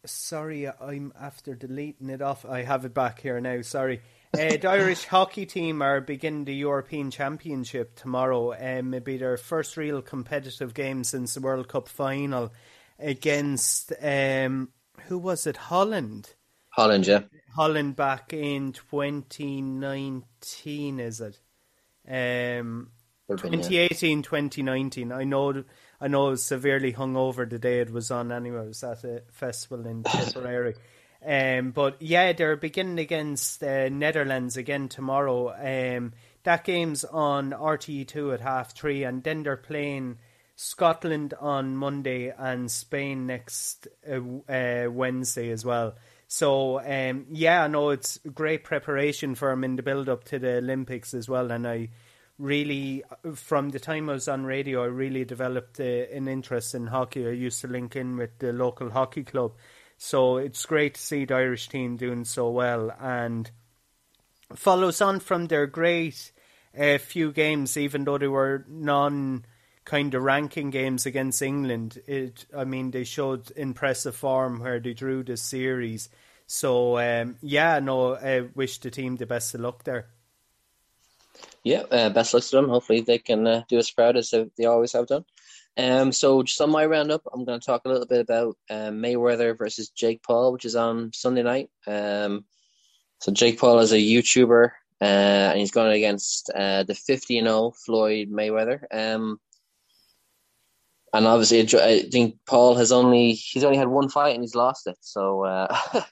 Sorry, 0.05 0.69
I'm 0.69 1.13
after 1.19 1.55
deleting 1.55 2.11
it 2.11 2.21
off. 2.21 2.45
I 2.45 2.61
have 2.61 2.85
it 2.85 2.93
back 2.93 3.21
here 3.21 3.41
now. 3.41 3.61
Sorry. 3.63 4.01
Uh, 4.33 4.57
the 4.57 4.67
Irish 4.67 5.05
hockey 5.05 5.45
team 5.45 5.81
are 5.81 6.01
beginning 6.01 6.45
the 6.45 6.53
European 6.53 7.11
Championship 7.11 7.95
tomorrow. 7.95 8.53
Um, 8.53 8.93
it'll 8.93 9.03
be 9.03 9.17
their 9.17 9.37
first 9.37 9.77
real 9.77 10.01
competitive 10.01 10.73
game 10.73 11.03
since 11.03 11.33
the 11.33 11.41
World 11.41 11.69
Cup 11.69 11.87
final 11.87 12.51
against 12.99 13.93
um, 14.01 14.69
who 15.05 15.17
was 15.17 15.47
it? 15.47 15.55
Holland. 15.57 16.35
Holland, 16.69 17.07
yeah. 17.07 17.21
Holland 17.55 17.95
back 17.95 18.33
in 18.33 18.73
2019, 18.73 20.99
is 20.99 21.21
it? 21.21 21.39
Um, 22.07 22.91
2018, 23.29 24.21
2019. 24.21 25.11
I 25.11 25.23
know, 25.23 25.63
I 25.99 26.07
know, 26.07 26.27
I 26.27 26.29
was 26.31 26.43
severely 26.43 26.93
hungover 26.93 27.49
the 27.49 27.57
day 27.59 27.79
it 27.79 27.91
was 27.91 28.11
on. 28.11 28.31
Anyway, 28.31 28.59
I 28.59 28.67
was 28.67 28.83
at 28.83 29.03
a 29.03 29.23
festival 29.31 29.87
in 29.87 30.03
Tipperary. 30.03 30.75
Um, 31.27 31.71
but 31.71 32.01
yeah, 32.01 32.31
they're 32.31 32.55
beginning 32.55 32.99
against 32.99 33.61
uh, 33.61 33.89
Netherlands 33.89 34.55
again 34.55 34.87
tomorrow. 34.87 35.49
Um, 35.49 36.13
that 36.43 36.63
game's 36.63 37.03
on 37.03 37.51
RTE2 37.51 38.35
at 38.35 38.39
half 38.39 38.73
three, 38.73 39.03
and 39.03 39.21
then 39.21 39.43
they're 39.43 39.57
playing 39.57 40.19
Scotland 40.55 41.33
on 41.41 41.75
Monday 41.75 42.33
and 42.35 42.71
Spain 42.71 43.27
next 43.27 43.89
uh, 44.09 44.21
uh, 44.49 44.89
Wednesday 44.89 45.51
as 45.51 45.65
well. 45.65 45.95
So 46.29 46.79
um, 46.79 47.25
yeah, 47.29 47.63
I 47.63 47.67
know 47.67 47.89
it's 47.89 48.19
great 48.33 48.63
preparation 48.63 49.35
for 49.35 49.49
them 49.49 49.65
in 49.65 49.75
the 49.75 49.83
build 49.83 50.07
up 50.07 50.23
to 50.25 50.39
the 50.39 50.59
Olympics 50.59 51.13
as 51.13 51.27
well, 51.27 51.51
and 51.51 51.67
I 51.67 51.89
really, 52.39 53.03
from 53.35 53.69
the 53.71 53.79
time 53.79 54.09
I 54.09 54.13
was 54.13 54.29
on 54.29 54.45
radio, 54.45 54.83
I 54.83 54.87
really 54.87 55.25
developed 55.25 55.81
uh, 55.81 55.83
an 55.83 56.29
interest 56.29 56.73
in 56.73 56.87
hockey. 56.87 57.27
I 57.27 57.31
used 57.31 57.59
to 57.61 57.67
link 57.67 57.97
in 57.97 58.15
with 58.15 58.39
the 58.39 58.53
local 58.53 58.89
hockey 58.89 59.23
club 59.23 59.53
so 59.97 60.37
it's 60.37 60.65
great 60.65 60.95
to 60.95 61.01
see 61.01 61.25
the 61.25 61.35
Irish 61.35 61.69
team 61.69 61.97
doing 61.97 62.23
so 62.23 62.49
well 62.49 62.91
and 62.99 63.49
follows 64.55 65.01
on 65.01 65.19
from 65.19 65.47
their 65.47 65.67
great 65.67 66.31
uh, 66.77 66.97
few 66.97 67.31
games, 67.31 67.75
even 67.75 68.03
though 68.03 68.17
they 68.17 68.27
were 68.27 68.65
non 68.67 69.45
kind 69.85 70.13
of 70.13 70.21
ranking 70.21 70.69
games 70.69 71.05
against 71.05 71.41
England. 71.41 71.99
It, 72.07 72.45
I 72.55 72.65
mean, 72.65 72.91
they 72.91 73.03
showed 73.03 73.51
impressive 73.55 74.15
form 74.15 74.59
where 74.59 74.79
they 74.79 74.93
drew 74.93 75.23
the 75.23 75.37
series. 75.37 76.09
So 76.45 76.97
um, 76.99 77.37
yeah, 77.41 77.79
no, 77.79 78.15
I 78.15 78.41
wish 78.53 78.79
the 78.79 78.91
team 78.91 79.15
the 79.15 79.25
best 79.25 79.55
of 79.55 79.61
luck 79.61 79.83
there. 79.83 80.07
Yeah, 81.63 81.83
uh, 81.91 82.09
best 82.09 82.33
luck 82.33 82.43
to 82.43 82.55
them. 82.55 82.69
Hopefully, 82.69 83.01
they 83.01 83.17
can 83.17 83.45
uh, 83.47 83.63
do 83.67 83.77
as 83.77 83.91
proud 83.91 84.15
as 84.15 84.33
they 84.57 84.65
always 84.65 84.93
have 84.93 85.07
done. 85.07 85.25
Um, 85.77 86.11
so 86.11 86.41
just 86.41 86.59
on 86.59 86.71
my 86.71 86.85
roundup, 86.85 87.21
I'm 87.31 87.45
going 87.45 87.59
to 87.59 87.65
talk 87.65 87.83
a 87.85 87.89
little 87.89 88.07
bit 88.07 88.19
about 88.19 88.57
um, 88.69 89.01
Mayweather 89.01 89.57
versus 89.57 89.89
Jake 89.89 90.23
Paul, 90.23 90.51
which 90.51 90.65
is 90.65 90.75
on 90.75 91.11
Sunday 91.13 91.43
night. 91.43 91.69
Um, 91.85 92.45
so 93.21 93.31
Jake 93.31 93.59
Paul 93.59 93.79
is 93.79 93.93
a 93.93 93.97
YouTuber, 93.97 94.71
uh, 95.01 95.03
and 95.03 95.59
he's 95.59 95.71
going 95.71 95.91
against 95.91 96.51
uh, 96.55 96.83
the 96.83 96.95
50 96.95 97.37
and 97.37 97.47
0 97.47 97.73
Floyd 97.85 98.29
Mayweather. 98.31 98.83
Um, 98.91 99.39
and 101.13 101.25
obviously, 101.25 101.61
I 101.79 102.01
think 102.11 102.37
Paul 102.45 102.75
has 102.75 102.91
only 102.91 103.33
he's 103.33 103.63
only 103.63 103.77
had 103.77 103.87
one 103.87 104.09
fight 104.09 104.35
and 104.35 104.43
he's 104.43 104.55
lost 104.55 104.87
it. 104.87 104.97
So 105.01 105.45
uh, 105.45 105.67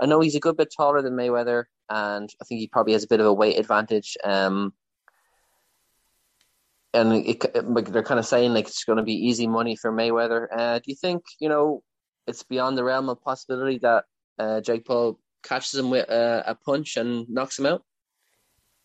I 0.00 0.06
know 0.06 0.20
he's 0.20 0.34
a 0.34 0.40
good 0.40 0.56
bit 0.56 0.72
taller 0.76 1.00
than 1.00 1.14
Mayweather, 1.14 1.64
and 1.88 2.28
I 2.40 2.44
think 2.44 2.60
he 2.60 2.66
probably 2.66 2.92
has 2.92 3.04
a 3.04 3.08
bit 3.08 3.20
of 3.20 3.26
a 3.26 3.32
weight 3.32 3.58
advantage. 3.58 4.16
Um, 4.22 4.74
and 6.94 7.12
it, 7.26 7.68
like 7.68 7.90
they're 7.90 8.02
kind 8.02 8.20
of 8.20 8.26
saying 8.26 8.52
like 8.52 8.66
it's 8.66 8.84
going 8.84 8.98
to 8.98 9.02
be 9.02 9.26
easy 9.26 9.46
money 9.46 9.76
for 9.76 9.92
Mayweather. 9.92 10.46
Uh, 10.50 10.78
do 10.78 10.84
you 10.86 10.96
think 10.96 11.22
you 11.38 11.48
know 11.48 11.82
it's 12.26 12.42
beyond 12.42 12.76
the 12.76 12.84
realm 12.84 13.08
of 13.08 13.22
possibility 13.22 13.78
that 13.78 14.04
uh, 14.38 14.60
Jake 14.60 14.84
Paul 14.84 15.18
catches 15.42 15.74
him 15.74 15.90
with 15.90 16.08
uh, 16.10 16.42
a 16.46 16.54
punch 16.54 16.96
and 16.96 17.28
knocks 17.28 17.58
him 17.58 17.66
out? 17.66 17.82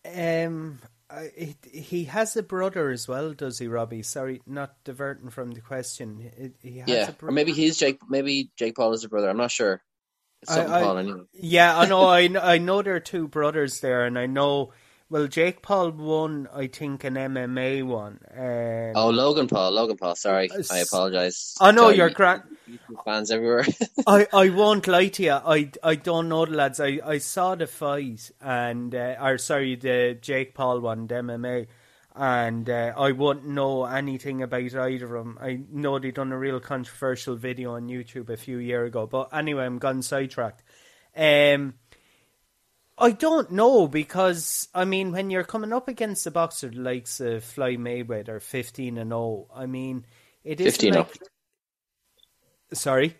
Um, 0.04 0.78
it, 1.10 1.56
he 1.70 2.04
has 2.04 2.36
a 2.36 2.42
brother 2.42 2.90
as 2.90 3.08
well, 3.08 3.32
does 3.32 3.58
he, 3.58 3.68
Robbie? 3.68 4.02
Sorry, 4.02 4.42
not 4.46 4.76
diverting 4.84 5.30
from 5.30 5.52
the 5.52 5.60
question. 5.60 6.52
He 6.62 6.82
yeah, 6.86 7.10
or 7.22 7.30
maybe 7.30 7.52
he's 7.52 7.76
Jake. 7.76 8.00
Maybe 8.08 8.50
Jake 8.56 8.76
Paul 8.76 8.92
is 8.92 9.04
a 9.04 9.08
brother. 9.08 9.28
I'm 9.28 9.36
not 9.36 9.50
sure. 9.50 9.82
I, 10.48 10.60
I, 10.60 11.00
anyway. 11.00 11.22
Yeah, 11.32 11.76
I 11.76 11.86
know. 11.86 12.04
I 12.04 12.28
I 12.40 12.58
know 12.58 12.82
there 12.82 12.94
are 12.94 13.00
two 13.00 13.26
brothers 13.26 13.80
there, 13.80 14.04
and 14.04 14.18
I 14.18 14.26
know 14.26 14.72
well, 15.10 15.26
Jake 15.26 15.62
Paul 15.62 15.92
won, 15.92 16.48
I 16.52 16.66
think, 16.66 17.02
an 17.04 17.14
MMA 17.14 17.82
one. 17.82 18.20
Um, 18.36 18.92
oh, 18.94 19.10
Logan 19.10 19.48
Paul, 19.48 19.70
Logan 19.70 19.96
Paul. 19.96 20.14
Sorry, 20.16 20.50
uh, 20.50 20.62
I 20.70 20.78
apologize. 20.80 21.54
I 21.60 21.70
know 21.72 21.88
you're 21.88 22.10
grand. 22.10 22.42
Fans 23.04 23.30
everywhere. 23.30 23.64
I, 24.06 24.26
I 24.32 24.50
won't 24.50 24.86
lie 24.86 25.08
to 25.08 25.22
you. 25.22 25.32
I, 25.32 25.70
I 25.82 25.94
don't 25.94 26.28
know 26.28 26.44
the 26.44 26.52
lads. 26.52 26.78
I, 26.78 27.00
I 27.04 27.18
saw 27.18 27.54
the 27.54 27.66
fight 27.66 28.30
and 28.40 28.94
uh, 28.94 29.16
or 29.20 29.38
sorry, 29.38 29.76
the 29.76 30.18
Jake 30.20 30.54
Paul 30.54 30.80
one, 30.80 31.06
the 31.06 31.14
MMA, 31.14 31.68
and 32.14 32.68
uh, 32.68 32.92
I 32.94 33.12
wouldn't 33.12 33.46
know 33.46 33.86
anything 33.86 34.42
about 34.42 34.74
either 34.74 35.16
of 35.16 35.24
them. 35.24 35.38
I 35.40 35.60
know 35.70 35.98
they 35.98 36.10
done 36.10 36.32
a 36.32 36.38
real 36.38 36.60
controversial 36.60 37.36
video 37.36 37.76
on 37.76 37.88
YouTube 37.88 38.28
a 38.28 38.36
few 38.36 38.58
years 38.58 38.88
ago, 38.88 39.06
but 39.06 39.30
anyway, 39.32 39.64
I'm 39.64 39.78
gone 39.78 40.02
sidetracked. 40.02 40.62
Um, 41.16 41.74
I 43.00 43.12
don't 43.12 43.52
know 43.52 43.86
because 43.88 44.68
I 44.74 44.84
mean 44.84 45.12
when 45.12 45.30
you're 45.30 45.44
coming 45.44 45.72
up 45.72 45.88
against 45.88 46.26
a 46.26 46.30
boxer 46.30 46.70
like 46.72 47.06
uh, 47.20 47.40
Floyd 47.40 47.78
Mayweather, 47.78 48.42
fifteen 48.42 48.98
and 48.98 49.10
zero. 49.10 49.20
Oh, 49.20 49.48
I 49.54 49.66
mean 49.66 50.04
it 50.44 50.60
is 50.60 50.76
15 50.76 50.94
like... 50.94 51.18
Sorry. 52.72 53.16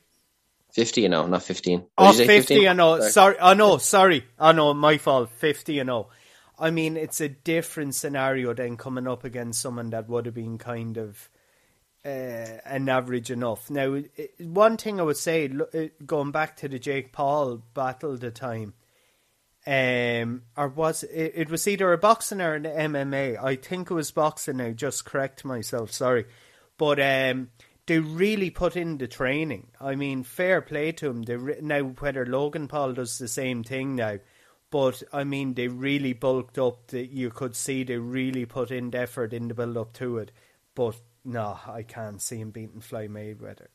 50 0.73 1.07
and 1.07 1.15
0, 1.15 1.27
not 1.27 1.43
15. 1.43 1.85
oh, 1.99 2.13
50 2.13 2.27
15? 2.27 2.69
and 2.69 2.79
0. 2.79 2.99
Sorry. 3.01 3.11
sorry. 3.11 3.37
Oh, 3.41 3.55
no, 3.55 3.79
sorry. 3.79 4.25
Oh, 4.39 4.53
no, 4.53 4.75
my 4.75 4.99
fault. 4.99 5.31
50 5.31 5.79
and 5.79 5.89
0. 5.89 6.09
I 6.59 6.71
mean, 6.71 6.97
it's 6.97 7.21
a 7.21 7.29
different 7.29 7.95
scenario 7.95 8.53
than 8.55 8.77
coming 8.77 9.07
up 9.07 9.25
against 9.25 9.61
someone 9.61 9.91
that 9.91 10.09
would 10.09 10.27
have 10.27 10.35
been 10.35 10.59
kind 10.59 10.97
of 10.97 11.29
uh, 12.05 12.09
an 12.65 12.89
average 12.89 13.31
enough. 13.31 13.71
Now, 13.71 14.01
one 14.41 14.77
thing 14.77 15.01
I 15.01 15.05
would 15.05 15.17
say, 15.17 15.51
uh, 15.51 15.87
going 16.05 16.31
back 16.31 16.57
to 16.59 16.69
the 16.69 16.79
Jake 16.79 17.13
Paul 17.13 17.63
battle 17.75 18.17
the 18.17 18.31
time, 18.31 18.75
um, 19.69 20.45
or 20.57 20.69
was 20.69 21.03
it, 21.03 21.33
it 21.35 21.51
was 21.51 21.69
either 21.69 21.93
a 21.93 21.99
boxing 21.99 22.41
or 22.41 22.55
an 22.55 22.63
MMA. 22.63 23.37
I 23.43 23.57
think 23.57 23.91
it 23.91 23.95
was 23.95 24.11
boxing. 24.11 24.57
Now, 24.57 24.71
just 24.71 25.05
correct 25.05 25.45
myself. 25.45 25.93
Sorry, 25.93 26.25
but 26.79 26.99
um, 26.99 27.51
they 27.85 27.99
really 27.99 28.49
put 28.49 28.77
in 28.77 28.97
the 28.97 29.07
training. 29.07 29.67
I 29.79 29.95
mean, 29.95 30.23
fair 30.23 30.63
play 30.63 30.93
to 30.93 31.09
them. 31.09 31.23
They 31.23 31.37
re- 31.37 31.59
now 31.61 31.83
whether 31.83 32.25
Logan 32.25 32.67
Paul 32.67 32.95
does 32.95 33.19
the 33.19 33.29
same 33.29 33.63
thing 33.63 33.97
now, 33.97 34.21
but 34.71 35.03
I 35.13 35.25
mean, 35.25 35.53
they 35.53 35.69
really 35.69 36.15
bulked 36.15 36.59
up. 36.59 36.87
That 36.87 37.11
you 37.11 37.29
could 37.29 37.55
see 37.55 37.83
they 37.85 37.99
really 37.99 38.47
put 38.47 38.71
in 38.71 38.91
the 38.91 39.01
effort 39.01 39.35
in 39.35 39.49
the 39.49 39.55
build 39.55 39.77
up 39.77 39.93
to 39.95 40.17
it. 40.17 40.33
But 40.75 40.97
no, 41.29 41.59
I 41.67 41.83
can't 41.83 42.23
see 42.23 42.39
him 42.39 42.53
beating 42.53 42.81
Floyd 42.81 43.11
Mayweather. 43.11 43.67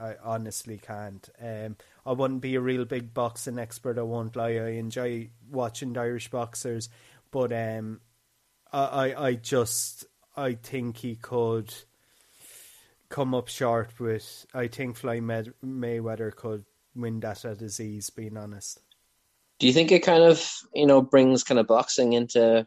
I 0.00 0.14
honestly 0.22 0.78
can't. 0.78 1.28
Um, 1.42 1.76
I 2.06 2.12
wouldn't 2.12 2.42
be 2.42 2.54
a 2.54 2.60
real 2.60 2.84
big 2.84 3.12
boxing 3.12 3.58
expert. 3.58 3.98
I 3.98 4.02
won't 4.02 4.36
lie. 4.36 4.52
I 4.52 4.68
enjoy 4.74 5.30
watching 5.50 5.98
Irish 5.98 6.30
boxers, 6.30 6.88
but 7.32 7.52
um, 7.52 8.00
I, 8.72 8.84
I, 8.84 9.26
I 9.26 9.34
just 9.34 10.06
I 10.36 10.54
think 10.54 10.98
he 10.98 11.16
could 11.16 11.74
come 13.08 13.34
up 13.34 13.48
short 13.48 13.98
with. 13.98 14.46
I 14.54 14.68
think 14.68 14.96
Floyd 14.96 15.24
Mayweather 15.24 16.32
could 16.32 16.64
win 16.94 17.18
that 17.20 17.44
at 17.44 17.58
his 17.58 17.80
ease. 17.80 18.10
Being 18.10 18.36
honest. 18.36 18.80
Do 19.58 19.66
you 19.66 19.72
think 19.72 19.90
it 19.90 20.04
kind 20.04 20.22
of 20.22 20.48
you 20.72 20.86
know 20.86 21.02
brings 21.02 21.42
kind 21.42 21.58
of 21.58 21.66
boxing 21.66 22.12
into 22.12 22.64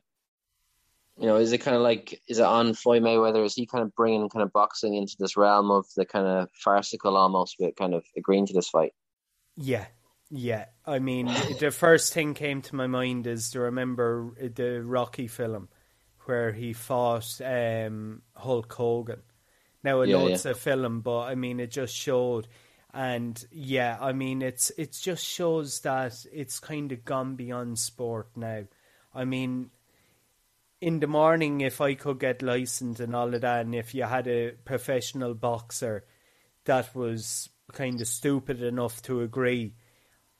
you 1.18 1.28
know, 1.28 1.38
is 1.38 1.54
it 1.54 1.60
kind 1.60 1.76
of 1.76 1.82
like 1.82 2.22
is 2.28 2.40
it 2.40 2.46
on 2.46 2.74
Floyd 2.74 3.02
Mayweather? 3.02 3.46
Is 3.46 3.56
he 3.56 3.66
kind 3.66 3.84
of 3.84 3.96
bringing 3.96 4.28
kind 4.30 4.44
of 4.44 4.52
boxing 4.52 4.96
into 4.96 5.16
this 5.18 5.38
realm 5.38 5.72
of 5.72 5.86
the 5.96 6.06
kind 6.06 6.28
of 6.28 6.50
farcical 6.54 7.16
almost 7.16 7.56
but 7.60 7.78
kind 7.78 7.94
of 7.94 8.04
agreeing 8.18 8.46
to 8.48 8.54
this 8.54 8.70
fight? 8.70 8.94
Yeah, 9.56 9.86
yeah. 10.30 10.66
I 10.86 11.00
mean, 11.00 11.28
the 11.60 11.72
first 11.72 12.14
thing 12.14 12.34
came 12.34 12.62
to 12.64 12.76
my 12.76 12.88
mind 12.88 13.28
is 13.28 13.52
to 13.52 13.62
remember 13.62 14.34
the 14.54 14.84
Rocky 14.84 15.28
film 15.28 15.70
where 16.26 16.52
he 16.52 16.74
fought 16.74 17.40
um, 17.44 18.22
Hulk 18.36 18.74
Hogan. 18.74 19.22
Now 19.84 20.02
I 20.02 20.08
know 20.08 20.28
yeah, 20.28 20.34
it's 20.34 20.46
a 20.46 20.56
film, 20.56 21.02
but 21.02 21.22
I 21.22 21.36
mean, 21.36 21.60
it 21.60 21.70
just 21.70 21.96
showed, 21.96 22.48
and 22.94 23.42
yeah, 23.52 23.98
I 24.02 24.14
mean, 24.14 24.42
it's 24.42 24.72
it 24.78 24.98
just 25.00 25.24
shows 25.24 25.80
that 25.82 26.26
it's 26.34 26.60
kind 26.60 26.92
of 26.92 27.06
gone 27.06 27.36
beyond 27.36 27.78
sport 27.78 28.30
now. 28.36 28.64
I 29.14 29.26
mean, 29.26 29.70
in 30.82 31.00
the 31.00 31.08
morning 31.08 31.62
if 31.62 31.82
I 31.82 31.96
could 31.96 32.20
get 32.20 32.42
licensed 32.42 33.00
and 33.00 33.16
all 33.16 33.34
of 33.34 33.42
that, 33.42 33.66
and 33.66 33.76
if 33.76 33.96
you 33.96 34.04
had 34.04 34.28
a 34.28 34.52
professional 34.66 35.34
boxer 35.34 36.06
that 36.66 36.96
was 36.96 37.50
kind 37.72 38.00
of 38.02 38.08
stupid 38.08 38.62
enough 38.62 39.02
to 39.04 39.22
agree, 39.22 39.74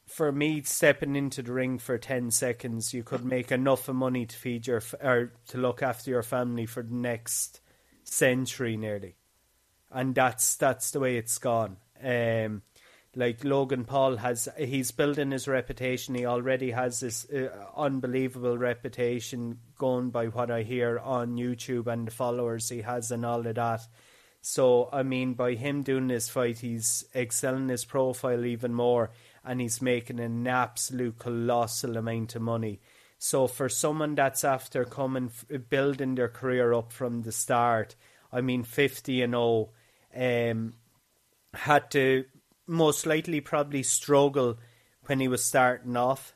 for 0.06 0.32
me 0.32 0.62
stepping 0.62 1.16
into 1.16 1.42
the 1.42 1.52
ring 1.52 1.80
for 1.80 1.98
10 1.98 2.32
seconds, 2.32 2.94
you 2.94 3.04
could 3.04 3.26
make 3.26 3.52
enough 3.52 3.90
of 3.90 3.96
money 3.96 4.26
to 4.26 4.36
feed 4.36 4.68
your, 4.68 4.82
or 5.02 5.34
to 5.48 5.58
look 5.58 5.82
after 5.82 6.12
your 6.12 6.24
family 6.24 6.66
for 6.66 6.84
the 6.84 6.94
next 6.94 7.62
century 8.04 8.78
nearly. 8.78 9.16
And 9.92 10.14
that's, 10.14 10.56
that's 10.56 10.92
the 10.92 11.00
way 11.00 11.18
it's 11.18 11.38
gone. 11.40 11.78
Um, 12.04 12.62
like 13.16 13.44
Logan 13.44 13.86
Paul 13.86 14.18
has 14.18 14.50
he's 14.58 14.92
building 14.92 15.32
his 15.32 15.48
reputation. 15.48 16.16
He 16.16 16.26
already 16.26 16.72
has 16.72 17.00
this 17.00 17.26
uh, 17.32 17.48
unbelievable 17.76 18.58
reputation 18.58 19.60
going 19.78 20.10
by 20.10 20.28
what 20.28 20.50
I 20.50 20.64
hear 20.64 21.00
on 21.00 21.38
YouTube 21.38 21.88
and 21.88 22.08
the 22.08 22.12
followers 22.12 22.70
he 22.70 22.82
has 22.82 23.12
and 23.12 23.26
all 23.26 23.46
of 23.46 23.56
that. 23.56 23.82
So 24.42 24.90
I 24.94 25.04
mean, 25.04 25.34
by 25.34 25.56
him 25.56 25.84
doing 25.84 26.08
this 26.08 26.30
fight, 26.30 26.60
he's 26.60 27.06
excelling 27.16 27.70
his 27.70 27.86
profile 27.86 28.46
even 28.46 28.74
more, 28.74 29.12
and 29.44 29.60
he's 29.60 29.82
making 29.82 30.20
an 30.20 30.48
absolute 30.48 31.18
colossal 31.18 31.98
amount 31.98 32.36
of 32.36 32.42
money. 32.42 32.80
So 33.18 33.48
for 33.48 33.70
someone 33.70 34.16
that's 34.16 34.44
after 34.44 34.86
coming 34.86 35.32
building 35.70 36.16
their 36.16 36.30
career 36.30 36.74
up 36.74 36.92
from 36.92 37.24
the 37.24 37.32
start, 37.32 37.96
I 38.32 38.42
mean, 38.42 38.64
fifty 38.64 39.22
and 39.22 39.34
all, 39.34 39.74
oh, 40.16 40.52
um, 40.52 40.74
had 41.54 41.90
to 41.92 42.26
most 42.68 43.06
likely 43.06 43.42
probably 43.42 43.84
struggle 43.84 44.58
when 45.06 45.20
he 45.20 45.28
was 45.28 45.44
starting 45.44 45.98
off. 45.98 46.34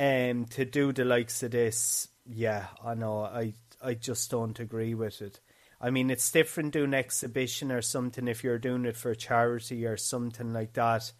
Um, 0.00 0.44
to 0.50 0.64
do 0.64 0.92
the 0.92 1.04
likes 1.04 1.42
of 1.42 1.50
this, 1.50 2.06
yeah, 2.28 2.66
I 2.84 2.94
know. 2.94 3.22
I 3.22 3.54
I 3.82 3.94
just 3.94 4.30
don't 4.30 4.58
agree 4.58 4.94
with 4.94 5.22
it. 5.22 5.40
I 5.80 5.90
mean, 5.90 6.10
it's 6.10 6.30
different 6.30 6.72
doing 6.72 6.92
exhibition 6.92 7.70
or 7.70 7.82
something 7.82 8.26
if 8.26 8.42
you're 8.42 8.58
doing 8.58 8.84
it 8.84 8.96
for 8.96 9.14
charity 9.14 9.86
or 9.86 9.96
something 9.96 10.52
like 10.52 10.72
that. 10.72 11.12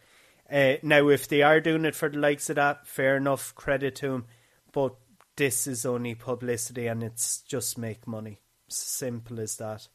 Uh, 0.50 0.74
now, 0.82 1.08
if 1.08 1.28
they 1.28 1.42
are 1.42 1.60
doing 1.60 1.84
it 1.84 1.94
for 1.94 2.08
the 2.08 2.18
likes 2.18 2.50
of 2.50 2.56
that, 2.56 2.86
fair 2.86 3.16
enough, 3.16 3.54
credit 3.54 3.94
to 3.96 4.08
them. 4.08 4.26
But 4.72 4.96
this 5.36 5.66
is 5.66 5.86
only 5.86 6.14
publicity 6.14 6.88
and 6.88 7.02
it's 7.02 7.42
just 7.42 7.78
make 7.78 8.06
money. 8.06 8.40
Simple 8.68 9.40
as 9.40 9.56
that. 9.56 9.86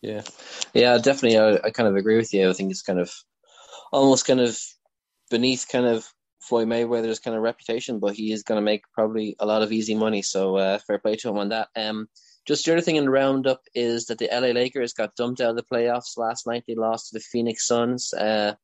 Yeah, 0.00 0.22
yeah, 0.72 0.96
definitely. 0.98 1.38
I, 1.38 1.58
I 1.64 1.70
kind 1.70 1.88
of 1.88 1.96
agree 1.96 2.16
with 2.16 2.32
you. 2.32 2.48
I 2.48 2.52
think 2.52 2.70
it's 2.70 2.82
kind 2.82 3.00
of 3.00 3.12
almost 3.92 4.26
kind 4.26 4.40
of 4.40 4.58
beneath 5.28 5.68
kind 5.68 5.86
of 5.86 6.06
Floyd 6.40 6.68
Mayweather's 6.68 7.18
kind 7.18 7.36
of 7.36 7.42
reputation, 7.42 7.98
but 7.98 8.14
he 8.14 8.32
is 8.32 8.42
going 8.42 8.56
to 8.56 8.64
make 8.64 8.82
probably 8.92 9.36
a 9.38 9.46
lot 9.46 9.62
of 9.62 9.72
easy 9.72 9.94
money. 9.94 10.22
So 10.22 10.56
uh, 10.56 10.78
fair 10.78 10.98
play 10.98 11.16
to 11.16 11.28
him 11.28 11.38
on 11.38 11.50
that. 11.50 11.68
Um, 11.76 12.08
just 12.46 12.64
the 12.64 12.72
other 12.72 12.80
thing 12.80 12.96
in 12.96 13.04
the 13.04 13.10
roundup 13.10 13.60
is 13.74 14.06
that 14.06 14.18
the 14.18 14.28
LA 14.32 14.48
Lakers 14.48 14.94
got 14.94 15.14
dumped 15.16 15.40
out 15.40 15.50
of 15.50 15.56
the 15.56 15.62
playoffs 15.62 16.16
last 16.16 16.46
night. 16.46 16.64
They 16.66 16.74
lost 16.74 17.08
to 17.08 17.18
the 17.18 17.24
Phoenix 17.24 17.66
Suns. 17.66 18.14
Uh, 18.14 18.54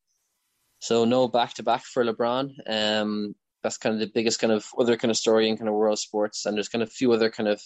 so 0.79 1.05
no 1.05 1.27
back 1.27 1.53
to 1.55 1.63
back 1.63 1.83
for 1.83 2.03
LeBron. 2.03 2.51
Um, 2.67 3.35
that's 3.63 3.77
kind 3.77 3.93
of 3.93 3.99
the 3.99 4.11
biggest 4.13 4.39
kind 4.39 4.53
of 4.53 4.65
other 4.77 4.97
kind 4.97 5.11
of 5.11 5.17
story 5.17 5.47
in 5.47 5.57
kind 5.57 5.69
of 5.69 5.75
world 5.75 5.99
sports. 5.99 6.45
And 6.45 6.55
there's 6.55 6.69
kind 6.69 6.81
of 6.81 6.89
a 6.89 6.91
few 6.91 7.11
other 7.11 7.29
kind 7.29 7.49
of 7.49 7.61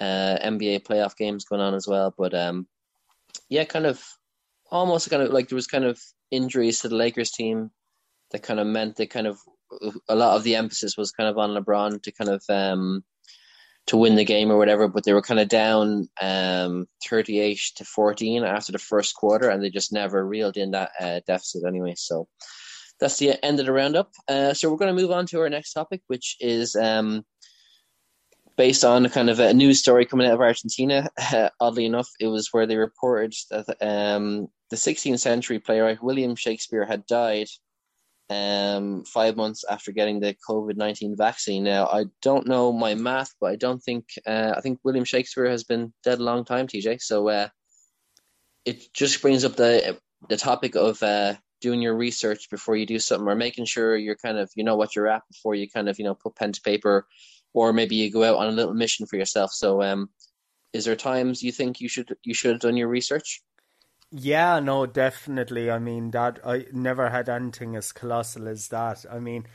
uh, 0.00 0.38
NBA 0.44 0.84
playoff 0.84 1.16
games 1.16 1.44
going 1.44 1.60
on 1.60 1.74
as 1.74 1.88
well. 1.88 2.14
But 2.16 2.34
um, 2.34 2.66
yeah, 3.48 3.64
kind 3.64 3.86
of 3.86 4.02
almost 4.70 5.08
kind 5.08 5.22
of 5.22 5.30
like 5.30 5.48
there 5.48 5.56
was 5.56 5.66
kind 5.66 5.84
of 5.84 6.00
injuries 6.30 6.80
to 6.80 6.88
the 6.88 6.96
Lakers 6.96 7.30
team 7.30 7.70
that 8.30 8.42
kind 8.42 8.60
of 8.60 8.66
meant 8.66 8.96
that 8.96 9.10
kind 9.10 9.26
of 9.26 9.38
a 10.08 10.14
lot 10.14 10.36
of 10.36 10.44
the 10.44 10.56
emphasis 10.56 10.96
was 10.96 11.12
kind 11.12 11.28
of 11.28 11.38
on 11.38 11.50
LeBron 11.50 12.02
to 12.02 12.12
kind 12.12 12.30
of 12.30 12.42
um 12.48 13.04
to 13.86 13.96
win 13.96 14.16
the 14.16 14.24
game 14.24 14.50
or 14.50 14.58
whatever, 14.58 14.86
but 14.86 15.04
they 15.04 15.14
were 15.14 15.22
kind 15.22 15.40
of 15.40 15.48
down 15.48 16.08
um 16.20 16.86
38 17.08 17.58
to 17.76 17.84
14 17.84 18.44
after 18.44 18.72
the 18.72 18.78
first 18.78 19.14
quarter 19.14 19.48
and 19.48 19.62
they 19.62 19.70
just 19.70 19.92
never 19.92 20.26
reeled 20.26 20.56
in 20.56 20.72
that 20.72 20.90
uh, 21.00 21.20
deficit 21.26 21.64
anyway. 21.66 21.94
So 21.96 22.28
that's 23.00 23.18
the 23.18 23.42
end 23.44 23.60
of 23.60 23.66
the 23.66 23.72
roundup. 23.72 24.10
Uh, 24.26 24.52
so 24.54 24.70
we're 24.70 24.76
going 24.76 24.94
to 24.94 25.00
move 25.00 25.12
on 25.12 25.26
to 25.26 25.40
our 25.40 25.48
next 25.48 25.72
topic, 25.72 26.02
which 26.08 26.36
is 26.40 26.74
um, 26.74 27.24
based 28.56 28.84
on 28.84 29.08
kind 29.08 29.30
of 29.30 29.38
a 29.38 29.54
news 29.54 29.78
story 29.78 30.04
coming 30.04 30.26
out 30.26 30.34
of 30.34 30.40
Argentina. 30.40 31.08
Uh, 31.32 31.48
oddly 31.60 31.84
enough, 31.84 32.08
it 32.20 32.26
was 32.26 32.48
where 32.50 32.66
they 32.66 32.76
reported 32.76 33.34
that 33.50 33.76
um, 33.80 34.48
the 34.70 34.76
16th 34.76 35.20
century 35.20 35.60
playwright 35.60 36.02
William 36.02 36.34
Shakespeare 36.34 36.84
had 36.84 37.06
died 37.06 37.46
um, 38.30 39.04
five 39.04 39.36
months 39.36 39.64
after 39.68 39.92
getting 39.92 40.20
the 40.20 40.36
COVID 40.48 40.76
19 40.76 41.16
vaccine. 41.16 41.64
Now, 41.64 41.86
I 41.86 42.04
don't 42.22 42.46
know 42.46 42.72
my 42.72 42.94
math, 42.94 43.34
but 43.40 43.50
I 43.52 43.56
don't 43.56 43.82
think, 43.82 44.06
uh, 44.26 44.54
I 44.56 44.60
think 44.60 44.80
William 44.84 45.04
Shakespeare 45.04 45.48
has 45.48 45.64
been 45.64 45.92
dead 46.04 46.18
a 46.18 46.22
long 46.22 46.44
time, 46.44 46.66
TJ. 46.66 47.00
So 47.00 47.28
uh, 47.28 47.48
it 48.64 48.92
just 48.92 49.22
brings 49.22 49.44
up 49.44 49.56
the, 49.56 49.98
the 50.28 50.36
topic 50.36 50.74
of 50.74 51.02
uh, 51.02 51.34
doing 51.60 51.80
your 51.80 51.96
research 51.96 52.50
before 52.50 52.76
you 52.76 52.86
do 52.86 52.98
something 52.98 53.26
or 53.26 53.34
making 53.34 53.64
sure 53.64 53.96
you're 53.96 54.16
kind 54.16 54.38
of, 54.38 54.50
you 54.54 54.64
know, 54.64 54.76
what 54.76 54.94
you're 54.94 55.08
at 55.08 55.22
before 55.30 55.54
you 55.54 55.68
kind 55.68 55.88
of, 55.88 55.98
you 55.98 56.04
know, 56.04 56.14
put 56.14 56.36
pen 56.36 56.52
to 56.52 56.60
paper 56.60 57.06
or 57.54 57.72
maybe 57.72 57.96
you 57.96 58.10
go 58.10 58.24
out 58.24 58.36
on 58.36 58.48
a 58.48 58.52
little 58.52 58.74
mission 58.74 59.06
for 59.06 59.16
yourself. 59.16 59.52
So, 59.52 59.82
um, 59.82 60.10
is 60.72 60.84
there 60.84 60.96
times 60.96 61.42
you 61.42 61.50
think 61.50 61.80
you 61.80 61.88
should 61.88 62.14
you 62.24 62.34
should 62.34 62.52
have 62.52 62.60
done 62.60 62.76
your 62.76 62.88
research? 62.88 63.42
Yeah, 64.10 64.60
no, 64.60 64.86
definitely. 64.86 65.70
I 65.70 65.78
mean, 65.78 66.10
that 66.12 66.38
I 66.44 66.66
never 66.72 67.10
had 67.10 67.28
anything 67.28 67.76
as 67.76 67.92
colossal 67.92 68.48
as 68.48 68.68
that. 68.68 69.04
I 69.10 69.18
mean, 69.18 69.46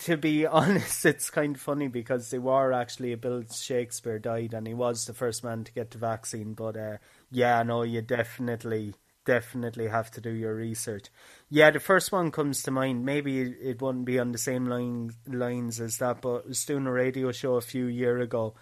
to 0.00 0.16
be 0.16 0.46
honest, 0.46 1.04
it's 1.04 1.30
kind 1.30 1.56
of 1.56 1.60
funny 1.62 1.88
because 1.88 2.30
they 2.30 2.38
were 2.38 2.72
actually 2.72 3.12
a 3.12 3.16
Bill 3.16 3.42
Shakespeare 3.52 4.18
died, 4.18 4.54
and 4.54 4.66
he 4.66 4.74
was 4.74 5.04
the 5.06 5.14
first 5.14 5.42
man 5.42 5.64
to 5.64 5.72
get 5.72 5.90
the 5.90 5.98
vaccine. 5.98 6.54
But 6.54 6.76
uh, 6.76 6.96
yeah, 7.30 7.62
no, 7.64 7.82
you 7.82 8.00
definitely 8.02 8.94
definitely 9.24 9.88
have 9.88 10.08
to 10.12 10.20
do 10.20 10.30
your 10.30 10.54
research. 10.54 11.06
Yeah, 11.50 11.72
the 11.72 11.80
first 11.80 12.12
one 12.12 12.30
comes 12.30 12.62
to 12.62 12.70
mind. 12.70 13.04
Maybe 13.04 13.40
it 13.40 13.82
wouldn't 13.82 14.04
be 14.04 14.20
on 14.20 14.30
the 14.30 14.38
same 14.38 14.66
line, 14.66 15.14
lines 15.26 15.80
as 15.80 15.98
that, 15.98 16.20
but 16.20 16.44
I 16.44 16.48
was 16.48 16.64
doing 16.64 16.86
a 16.86 16.92
radio 16.92 17.32
show 17.32 17.56
a 17.56 17.60
few 17.60 17.86
years 17.86 18.22
ago, 18.22 18.54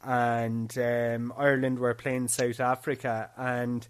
and 0.00 0.72
um, 0.78 1.32
Ireland 1.36 1.80
were 1.80 1.94
playing 1.94 2.28
South 2.28 2.60
Africa, 2.60 3.30
and 3.36 3.88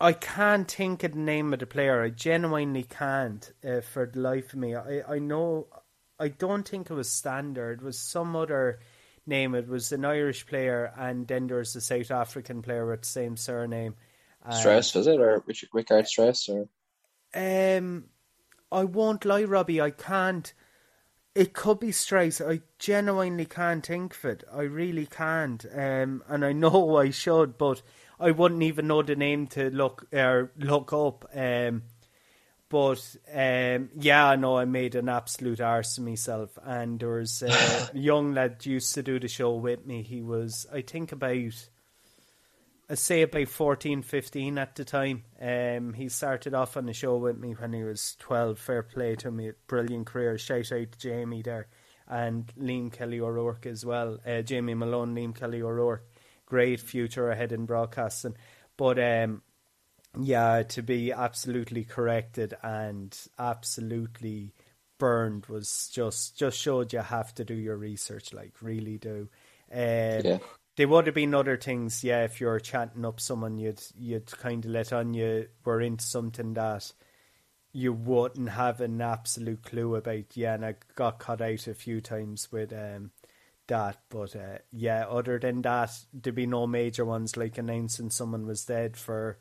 I 0.00 0.12
can't 0.12 0.70
think 0.70 1.02
of 1.02 1.12
the 1.12 1.18
name 1.18 1.52
of 1.52 1.58
the 1.58 1.66
player. 1.66 2.02
I 2.02 2.10
genuinely 2.10 2.84
can't 2.84 3.50
uh, 3.64 3.80
for 3.80 4.06
the 4.06 4.20
life 4.20 4.52
of 4.52 4.58
me. 4.58 4.74
I, 4.74 5.02
I 5.08 5.18
know, 5.18 5.66
I 6.18 6.28
don't 6.28 6.66
think 6.66 6.90
it 6.90 6.94
was 6.94 7.10
Stander. 7.10 7.72
It 7.72 7.82
was 7.82 7.98
some 7.98 8.36
other 8.36 8.78
name. 9.26 9.54
It 9.54 9.68
was 9.68 9.90
an 9.92 10.04
Irish 10.04 10.46
player, 10.46 10.92
and 10.96 11.26
then 11.26 11.48
there 11.48 11.58
was 11.58 11.74
a 11.74 11.80
South 11.80 12.10
African 12.10 12.62
player 12.62 12.86
with 12.86 13.02
the 13.02 13.08
same 13.08 13.36
surname 13.36 13.96
Stress 14.50 14.94
was 14.94 15.06
it 15.06 15.20
or 15.20 15.40
Richardt 15.40 15.70
Richardt 15.74 16.06
Strauss 16.06 16.48
or? 16.48 16.68
Um, 17.34 18.04
I 18.72 18.84
won't 18.84 19.24
lie, 19.24 19.44
Robbie. 19.44 19.80
I 19.80 19.90
can't. 19.90 20.52
It 21.34 21.52
could 21.52 21.80
be 21.80 21.92
Stress. 21.92 22.40
I 22.40 22.62
genuinely 22.78 23.44
can't 23.44 23.84
think 23.84 24.14
of 24.14 24.24
it. 24.24 24.44
I 24.52 24.62
really 24.62 25.06
can't. 25.06 25.64
Um, 25.66 26.22
and 26.28 26.44
I 26.44 26.52
know 26.52 26.96
I 26.98 27.10
should, 27.10 27.58
but 27.58 27.82
I 28.20 28.30
wouldn't 28.32 28.62
even 28.62 28.88
know 28.88 29.02
the 29.02 29.16
name 29.16 29.46
to 29.48 29.70
look 29.70 30.06
or 30.12 30.50
look 30.56 30.92
up. 30.92 31.28
Um, 31.34 31.82
but 32.68 33.16
um, 33.32 33.90
yeah, 33.98 34.26
I 34.26 34.36
know 34.36 34.58
I 34.58 34.64
made 34.66 34.94
an 34.94 35.08
absolute 35.08 35.60
arse 35.60 35.98
of 35.98 36.04
myself. 36.04 36.58
And 36.62 37.00
there 37.00 37.08
was 37.08 37.42
a 37.42 37.90
young 37.94 38.34
lad 38.34 38.66
used 38.66 38.94
to 38.94 39.02
do 39.02 39.18
the 39.18 39.28
show 39.28 39.54
with 39.54 39.86
me. 39.86 40.02
He 40.02 40.20
was, 40.20 40.66
I 40.72 40.82
think, 40.82 41.12
about 41.12 41.68
I 42.90 42.94
say 42.94 43.20
about 43.20 43.48
14, 43.48 44.00
15 44.00 44.56
at 44.56 44.74
the 44.74 44.84
time. 44.84 45.24
Um, 45.42 45.92
he 45.92 46.08
started 46.08 46.54
off 46.54 46.74
on 46.74 46.86
the 46.86 46.94
show 46.94 47.18
with 47.18 47.36
me 47.38 47.52
when 47.52 47.74
he 47.74 47.84
was 47.84 48.16
12. 48.18 48.58
Fair 48.58 48.82
play 48.82 49.14
to 49.16 49.30
me. 49.30 49.50
Brilliant 49.66 50.06
career. 50.06 50.38
Shout 50.38 50.72
out 50.72 50.92
to 50.92 50.98
Jamie 50.98 51.42
there. 51.42 51.66
And 52.06 52.50
Liam 52.58 52.90
Kelly 52.90 53.20
O'Rourke 53.20 53.66
as 53.66 53.84
well. 53.84 54.18
Uh, 54.26 54.40
Jamie 54.40 54.72
Malone, 54.72 55.14
Liam 55.14 55.34
Kelly 55.34 55.60
O'Rourke. 55.60 56.08
Great 56.48 56.80
future 56.80 57.30
ahead 57.30 57.52
in 57.52 57.66
broadcasting. 57.66 58.36
But 58.76 58.98
um, 58.98 59.42
yeah, 60.18 60.62
to 60.62 60.82
be 60.82 61.12
absolutely 61.12 61.84
corrected 61.84 62.54
and 62.62 63.16
absolutely 63.38 64.54
burned 64.98 65.46
was 65.46 65.90
just 65.92 66.38
just 66.38 66.58
showed 66.58 66.92
you 66.92 67.00
have 67.00 67.34
to 67.34 67.44
do 67.44 67.54
your 67.54 67.76
research. 67.76 68.32
Like 68.32 68.54
really 68.62 68.98
do. 68.98 69.28
Um, 69.70 70.22
yeah 70.24 70.38
there 70.78 70.86
would 70.86 71.06
have 71.06 71.14
been 71.16 71.34
other 71.34 71.56
things, 71.56 72.04
yeah. 72.04 72.22
If 72.22 72.40
you're 72.40 72.60
chatting 72.60 73.04
up 73.04 73.18
someone, 73.18 73.58
you'd 73.58 73.82
you'd 73.98 74.26
kind 74.26 74.64
of 74.64 74.70
let 74.70 74.92
on 74.92 75.12
you 75.12 75.48
were 75.64 75.80
into 75.80 76.04
something 76.04 76.54
that 76.54 76.92
you 77.72 77.92
wouldn't 77.92 78.50
have 78.50 78.80
an 78.80 79.02
absolute 79.02 79.64
clue 79.64 79.96
about. 79.96 80.36
Yeah, 80.36 80.54
and 80.54 80.64
I 80.64 80.76
got 80.94 81.18
caught 81.18 81.40
out 81.40 81.66
a 81.66 81.74
few 81.74 82.00
times 82.00 82.52
with 82.52 82.72
um, 82.72 83.10
that, 83.68 83.98
but 84.08 84.34
uh, 84.36 84.58
yeah. 84.72 85.06
Other 85.08 85.38
than 85.38 85.62
that, 85.62 85.90
there'd 86.12 86.34
be 86.34 86.46
no 86.46 86.66
major 86.66 87.04
ones 87.04 87.36
like 87.36 87.58
announcing 87.58 88.10
someone 88.10 88.46
was 88.46 88.64
dead 88.64 88.96
for 88.96 89.38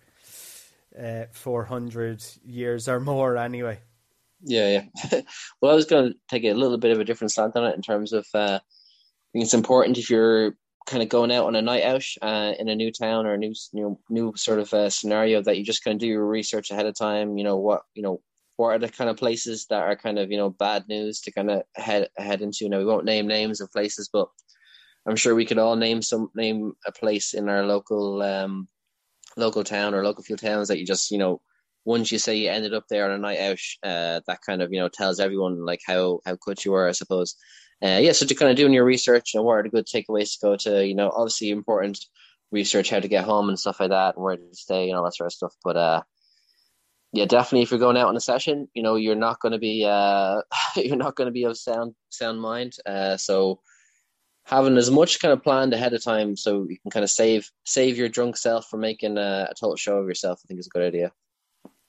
uh, 0.98 1.26
four 1.32 1.66
hundred 1.66 2.24
years 2.46 2.88
or 2.88 3.00
more. 3.00 3.38
Anyway. 3.38 3.80
Yeah, 4.44 4.84
yeah. 5.12 5.22
well, 5.62 5.72
I 5.72 5.76
was 5.76 5.86
going 5.86 6.12
to 6.12 6.18
take 6.30 6.44
a 6.44 6.54
little 6.54 6.78
bit 6.78 6.92
of 6.92 7.00
a 7.00 7.04
different 7.04 7.32
slant 7.32 7.56
on 7.56 7.66
it 7.66 7.76
in 7.76 7.82
terms 7.82 8.14
of. 8.14 8.26
Uh, 8.34 8.60
I 8.60 9.30
think 9.34 9.44
it's 9.44 9.54
important 9.54 9.98
if 9.98 10.10
you're 10.10 10.54
kind 10.88 11.04
of 11.04 11.10
going 11.10 11.32
out 11.32 11.46
on 11.46 11.56
a 11.56 11.62
night 11.62 11.84
out 11.84 12.04
uh, 12.22 12.54
in 12.58 12.70
a 12.70 12.76
new 12.76 12.92
town 12.92 13.26
or 13.26 13.34
a 13.34 13.38
new 13.38 13.54
new 13.74 14.00
new 14.10 14.34
sort 14.36 14.60
of 14.60 14.74
uh, 14.74 14.90
scenario 14.90 15.42
that 15.42 15.58
you 15.58 15.64
just 15.66 15.84
kind 15.84 15.96
of 15.96 16.00
do 16.00 16.08
your 16.08 16.26
research 16.26 16.72
ahead 16.72 16.86
of 16.86 16.98
time. 16.98 17.38
You 17.38 17.44
know 17.44 17.58
what 17.58 17.82
you 17.94 18.04
know 18.04 18.22
what 18.58 18.70
are 18.70 18.80
the 18.80 18.90
kind 18.90 19.10
of 19.10 19.18
places 19.18 19.68
that 19.70 19.82
are 19.82 19.96
kind 19.96 20.20
of 20.20 20.32
you 20.32 20.38
know 20.38 20.50
bad 20.50 20.88
news 20.88 21.22
to 21.22 21.32
kind 21.32 21.50
of 21.50 21.64
head 21.76 22.10
head 22.18 22.42
into. 22.42 22.70
Now 22.70 22.80
we 22.80 22.86
won't 22.86 23.06
name 23.06 23.28
names 23.28 23.62
of 23.62 23.72
places, 23.72 24.10
but 24.12 24.28
I'm 25.08 25.16
sure 25.16 25.34
we 25.34 25.46
could 25.46 25.58
all 25.58 25.76
name 25.76 26.02
some 26.02 26.30
name 26.36 26.74
a 26.86 26.92
place 26.92 27.34
in 27.34 27.50
our 27.50 27.66
local 27.66 28.22
um, 28.22 28.68
local 29.38 29.64
town 29.64 29.94
or 29.94 30.04
local 30.04 30.24
few 30.24 30.36
towns 30.36 30.68
that 30.68 30.80
you 30.80 30.86
just 30.86 31.12
you 31.12 31.18
know 31.18 31.42
once 31.86 32.12
you 32.12 32.20
say 32.20 32.36
you 32.36 32.50
ended 32.50 32.74
up 32.74 32.84
there 32.90 33.06
on 33.06 33.12
a 33.12 33.18
night 33.18 33.40
out, 33.40 33.60
uh, 33.84 34.20
that 34.28 34.42
kind 34.46 34.62
of 34.62 34.74
you 34.74 34.80
know 34.80 34.90
tells 34.90 35.20
everyone 35.20 35.66
like 35.66 35.80
how 35.88 36.20
how 36.26 36.38
good 36.42 36.64
you 36.66 36.72
were, 36.74 36.88
I 36.88 36.92
suppose 36.92 37.36
uh, 37.84 38.00
yeah, 38.02 38.12
so 38.12 38.26
to 38.26 38.34
kind 38.34 38.50
of 38.50 38.58
doing 38.58 38.74
your 38.74 38.86
research, 38.86 39.34
you 39.34 39.40
know, 39.40 39.44
what 39.44 39.54
are 39.54 39.64
the 39.64 39.70
good 39.70 39.86
takeaways 39.86 40.34
to 40.34 40.40
go 40.42 40.56
to, 40.58 40.86
you 40.86 40.96
know, 40.96 41.12
obviously 41.12 41.52
important 41.52 42.00
research 42.52 42.90
how 42.90 43.00
to 43.00 43.08
get 43.08 43.24
home 43.24 43.50
and 43.50 43.60
stuff 43.60 43.80
like 43.80 43.90
that 43.90 44.16
and 44.16 44.24
where 44.24 44.36
to 44.36 44.44
stay 44.54 44.90
and 44.90 44.98
all 44.98 45.04
that 45.04 45.16
sort 45.16 45.28
of 45.28 45.34
stuff. 45.34 45.54
But 45.64 45.78
uh, 45.78 46.02
yeah, 47.14 47.26
definitely 47.26 47.64
if 47.64 47.72
you're 47.72 47.80
going 47.80 47.98
out 47.98 48.10
on 48.10 48.16
a 48.18 48.22
session, 48.22 48.68
you 48.74 48.84
know, 48.84 48.96
you're 48.96 49.16
not 49.16 49.40
going 49.40 49.54
to 49.54 49.58
be 49.58 49.86
uh, 49.86 50.42
you're 50.76 50.96
not 50.96 51.16
going 51.16 51.28
to 51.28 51.32
be 51.32 51.44
of 51.46 51.58
sound 51.58 51.96
sound 52.10 52.42
mind. 52.42 52.74
Uh, 52.86 53.18
so 53.18 53.60
having 54.44 54.78
as 54.78 54.90
much 54.90 55.20
kind 55.20 55.34
of 55.34 55.44
planned 55.44 55.74
ahead 55.74 55.94
of 55.94 56.04
time 56.04 56.38
so 56.38 56.66
you 56.70 56.78
can 56.80 56.92
kind 56.92 57.04
of 57.04 57.10
save 57.10 57.52
save 57.66 57.98
your 57.98 58.10
drunk 58.10 58.38
self 58.38 58.68
from 58.70 58.80
making 58.82 59.18
a, 59.18 59.48
a 59.50 59.54
total 59.60 59.76
show 59.76 59.98
of 59.98 60.08
yourself, 60.08 60.40
I 60.44 60.48
think 60.48 60.60
is 60.60 60.68
a 60.68 60.70
good 60.70 60.88
idea. 60.88 61.12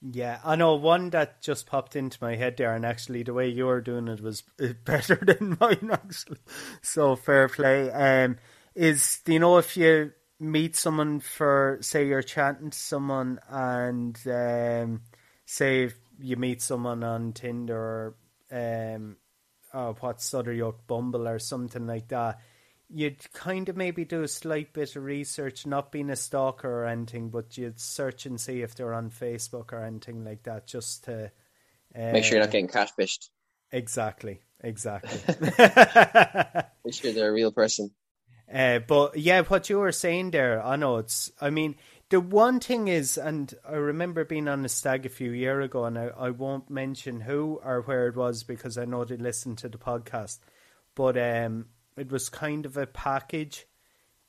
Yeah, 0.00 0.38
I 0.44 0.54
know 0.54 0.76
one 0.76 1.10
that 1.10 1.42
just 1.42 1.66
popped 1.66 1.96
into 1.96 2.18
my 2.20 2.36
head 2.36 2.56
there, 2.56 2.74
and 2.74 2.86
actually 2.86 3.24
the 3.24 3.34
way 3.34 3.48
you 3.48 3.66
were 3.66 3.80
doing 3.80 4.06
it 4.06 4.20
was 4.20 4.42
better 4.84 5.16
than 5.16 5.56
mine. 5.60 5.90
Actually, 5.92 6.38
so 6.82 7.16
fair 7.16 7.48
play. 7.48 7.90
Um, 7.90 8.36
is 8.74 9.20
you 9.26 9.40
know 9.40 9.58
if 9.58 9.76
you 9.76 10.12
meet 10.40 10.76
someone 10.76 11.20
for 11.20 11.78
say 11.80 12.06
you're 12.06 12.22
chatting 12.22 12.70
to 12.70 12.78
someone 12.78 13.40
and 13.48 14.18
um, 14.26 15.00
say 15.46 15.90
you 16.20 16.36
meet 16.36 16.62
someone 16.62 17.02
on 17.02 17.32
Tinder 17.32 17.76
or 17.76 18.14
um, 18.50 19.16
oh, 19.74 19.96
what's 20.00 20.34
other 20.34 20.52
yoke 20.52 20.86
Bumble 20.86 21.28
or 21.28 21.38
something 21.38 21.86
like 21.86 22.08
that, 22.08 22.38
you'd 22.88 23.32
kind 23.32 23.68
of 23.68 23.76
maybe 23.76 24.04
do 24.04 24.22
a 24.22 24.28
slight 24.28 24.72
bit 24.72 24.96
of 24.96 25.04
research, 25.04 25.66
not 25.66 25.92
being 25.92 26.10
a 26.10 26.16
stalker 26.16 26.68
or 26.68 26.86
anything, 26.86 27.30
but 27.30 27.56
you'd 27.58 27.80
search 27.80 28.26
and 28.26 28.40
see 28.40 28.62
if 28.62 28.74
they're 28.74 28.94
on 28.94 29.10
Facebook 29.10 29.72
or 29.72 29.84
anything 29.84 30.24
like 30.24 30.44
that, 30.44 30.66
just 30.66 31.04
to 31.04 31.30
uh, 31.94 32.12
make 32.12 32.24
sure 32.24 32.38
you're 32.38 32.44
not 32.44 32.52
getting 32.52 32.68
catfished. 32.68 33.28
Exactly, 33.70 34.40
exactly. 34.62 35.20
make 36.84 36.94
sure 36.94 37.12
they're 37.12 37.28
a 37.28 37.32
real 37.32 37.52
person. 37.52 37.90
Uh, 38.52 38.78
but 38.78 39.18
yeah, 39.18 39.42
what 39.42 39.68
you 39.68 39.78
were 39.78 39.92
saying 39.92 40.30
there, 40.30 40.64
I 40.64 40.76
know 40.76 40.96
it's. 40.96 41.30
I 41.40 41.50
mean, 41.50 41.76
the 42.08 42.20
one 42.20 42.60
thing 42.60 42.88
is, 42.88 43.18
and 43.18 43.52
I 43.68 43.74
remember 43.74 44.24
being 44.24 44.48
on 44.48 44.64
a 44.64 44.68
stag 44.68 45.04
a 45.04 45.10
few 45.10 45.32
years 45.32 45.66
ago, 45.66 45.84
and 45.84 45.98
I, 45.98 46.06
I 46.18 46.30
won't 46.30 46.70
mention 46.70 47.20
who 47.20 47.60
or 47.62 47.82
where 47.82 48.08
it 48.08 48.16
was 48.16 48.44
because 48.44 48.78
I 48.78 48.86
know 48.86 49.04
they 49.04 49.16
listen 49.16 49.56
to 49.56 49.68
the 49.68 49.78
podcast. 49.78 50.38
But 50.94 51.18
um, 51.18 51.66
it 51.96 52.10
was 52.10 52.28
kind 52.28 52.64
of 52.64 52.76
a 52.76 52.86
package 52.86 53.66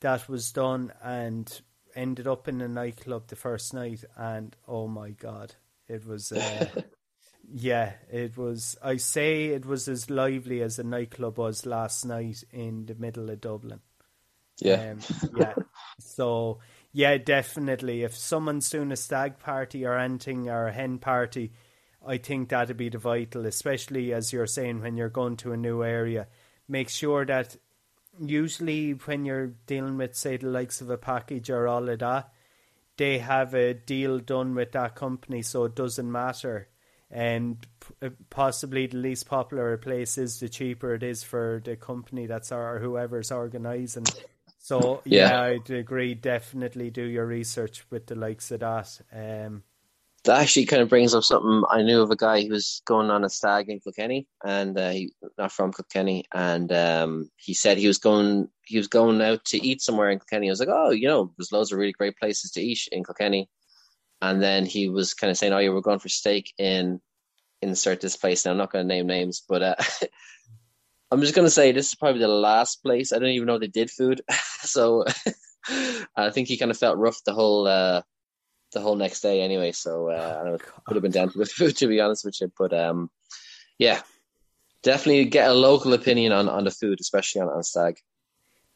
that 0.00 0.28
was 0.28 0.52
done 0.52 0.92
and 1.02 1.60
ended 1.94 2.26
up 2.26 2.48
in 2.48 2.60
a 2.60 2.68
nightclub 2.68 3.28
the 3.28 3.36
first 3.36 3.74
night 3.74 4.04
and 4.16 4.56
oh 4.68 4.86
my 4.86 5.10
god 5.10 5.54
it 5.88 6.06
was 6.06 6.32
uh, 6.32 6.66
yeah 7.52 7.92
it 8.10 8.36
was 8.36 8.76
i 8.82 8.96
say 8.96 9.46
it 9.46 9.66
was 9.66 9.88
as 9.88 10.08
lively 10.08 10.62
as 10.62 10.78
a 10.78 10.84
nightclub 10.84 11.38
was 11.38 11.66
last 11.66 12.04
night 12.04 12.44
in 12.52 12.86
the 12.86 12.94
middle 12.94 13.28
of 13.28 13.40
dublin 13.40 13.80
yeah 14.62 14.92
um, 14.92 14.98
yeah 15.36 15.54
so 15.98 16.58
yeah 16.92 17.16
definitely 17.18 18.02
if 18.02 18.16
someone's 18.16 18.68
doing 18.70 18.92
a 18.92 18.96
stag 18.96 19.38
party 19.38 19.84
or 19.84 19.96
anything 19.96 20.48
or 20.48 20.66
a 20.66 20.72
hen 20.72 20.98
party 20.98 21.52
i 22.06 22.16
think 22.16 22.48
that'd 22.48 22.76
be 22.76 22.88
the 22.88 22.98
vital 22.98 23.46
especially 23.46 24.12
as 24.12 24.32
you're 24.32 24.46
saying 24.46 24.80
when 24.80 24.96
you're 24.96 25.08
going 25.08 25.36
to 25.36 25.52
a 25.52 25.56
new 25.56 25.82
area 25.82 26.26
make 26.68 26.88
sure 26.88 27.24
that 27.24 27.56
usually 28.18 28.92
when 28.92 29.24
you're 29.24 29.54
dealing 29.66 29.96
with 29.96 30.14
say 30.14 30.36
the 30.36 30.48
likes 30.48 30.80
of 30.80 30.90
a 30.90 30.98
package 30.98 31.50
or 31.50 31.66
all 31.66 31.88
of 31.88 31.98
that, 32.00 32.32
they 32.96 33.18
have 33.18 33.54
a 33.54 33.74
deal 33.74 34.18
done 34.18 34.54
with 34.54 34.72
that 34.72 34.94
company, 34.94 35.42
so 35.42 35.64
it 35.64 35.74
doesn't 35.74 36.10
matter. 36.10 36.68
And 37.10 37.66
uh, 38.02 38.10
possibly 38.28 38.86
the 38.86 38.98
least 38.98 39.26
popular 39.26 39.76
place 39.78 40.16
is 40.18 40.38
the 40.38 40.48
cheaper 40.48 40.94
it 40.94 41.02
is 41.02 41.24
for 41.24 41.60
the 41.64 41.76
company 41.76 42.26
that's 42.26 42.52
or 42.52 42.78
whoever's 42.78 43.32
organising. 43.32 44.04
So 44.70 45.02
yeah. 45.04 45.30
yeah, 45.30 45.42
I'd 45.42 45.70
agree. 45.70 46.14
Definitely 46.14 46.90
do 46.90 47.02
your 47.02 47.26
research 47.26 47.84
with 47.90 48.06
the 48.06 48.14
likes 48.14 48.52
of 48.52 48.60
that. 48.60 49.00
Um, 49.12 49.64
that 50.22 50.42
actually 50.42 50.66
kind 50.66 50.80
of 50.80 50.88
brings 50.88 51.12
up 51.12 51.24
something 51.24 51.64
I 51.68 51.82
knew 51.82 52.02
of 52.02 52.12
a 52.12 52.16
guy 52.16 52.42
who 52.42 52.50
was 52.50 52.80
going 52.84 53.10
on 53.10 53.24
a 53.24 53.28
stag 53.28 53.68
in 53.68 53.80
Kilkenny, 53.80 54.28
and 54.44 54.78
uh, 54.78 54.90
he 54.90 55.12
not 55.36 55.50
from 55.50 55.72
Kilkenny, 55.72 56.24
and 56.32 56.70
um, 56.70 57.30
he 57.34 57.52
said 57.52 57.78
he 57.78 57.88
was 57.88 57.98
going 57.98 58.48
he 58.64 58.78
was 58.78 58.86
going 58.86 59.20
out 59.20 59.44
to 59.46 59.56
eat 59.58 59.82
somewhere 59.82 60.08
in 60.10 60.20
Kilkenny. 60.20 60.48
I 60.48 60.52
was 60.52 60.60
like, 60.60 60.68
oh, 60.70 60.90
you 60.90 61.08
know, 61.08 61.32
there's 61.36 61.50
loads 61.50 61.72
of 61.72 61.78
really 61.78 61.90
great 61.90 62.16
places 62.16 62.52
to 62.52 62.62
eat 62.62 62.86
in 62.92 63.02
Kilkenny, 63.02 63.50
and 64.22 64.40
then 64.40 64.66
he 64.66 64.88
was 64.88 65.14
kind 65.14 65.32
of 65.32 65.36
saying, 65.36 65.52
oh, 65.52 65.58
yeah, 65.58 65.70
we're 65.70 65.80
going 65.80 65.98
for 65.98 66.08
steak 66.08 66.54
in 66.58 67.00
insert 67.60 68.00
this 68.00 68.16
place. 68.16 68.44
Now 68.44 68.52
I'm 68.52 68.56
not 68.56 68.70
going 68.70 68.86
to 68.86 68.94
name 68.94 69.08
names, 69.08 69.42
but 69.48 69.62
uh, 69.62 69.74
I'm 71.10 71.20
just 71.20 71.34
going 71.34 71.46
to 71.46 71.50
say 71.50 71.72
this 71.72 71.88
is 71.88 71.94
probably 71.94 72.20
the 72.20 72.28
last 72.28 72.82
place. 72.82 73.12
I 73.12 73.18
don't 73.18 73.30
even 73.30 73.46
know 73.46 73.58
they 73.58 73.66
did 73.66 73.90
food, 73.90 74.22
so 74.62 75.04
I 76.16 76.30
think 76.30 76.48
he 76.48 76.56
kind 76.56 76.70
of 76.70 76.78
felt 76.78 76.98
rough 76.98 77.22
the 77.24 77.34
whole. 77.34 77.66
Uh, 77.66 78.02
the 78.72 78.80
whole 78.80 78.96
next 78.96 79.20
day 79.20 79.40
anyway. 79.40 79.72
So 79.72 80.10
uh, 80.10 80.38
I 80.40 80.44
don't 80.44 80.46
know, 80.46 80.54
it 80.54 80.62
could 80.84 80.96
have 80.96 81.02
been 81.02 81.12
down 81.12 81.30
to 81.30 81.38
the 81.38 81.46
food 81.56 81.76
to 81.78 81.86
be 81.86 82.00
honest 82.00 82.24
with 82.24 82.40
you. 82.40 82.52
But 82.56 82.72
um, 82.72 83.10
yeah, 83.78 84.02
definitely 84.82 85.24
get 85.26 85.50
a 85.50 85.54
local 85.54 85.92
opinion 85.92 86.32
on, 86.32 86.48
on 86.48 86.64
the 86.64 86.70
food, 86.70 87.00
especially 87.00 87.42
on, 87.42 87.48
on 87.48 87.62
stag. 87.62 87.98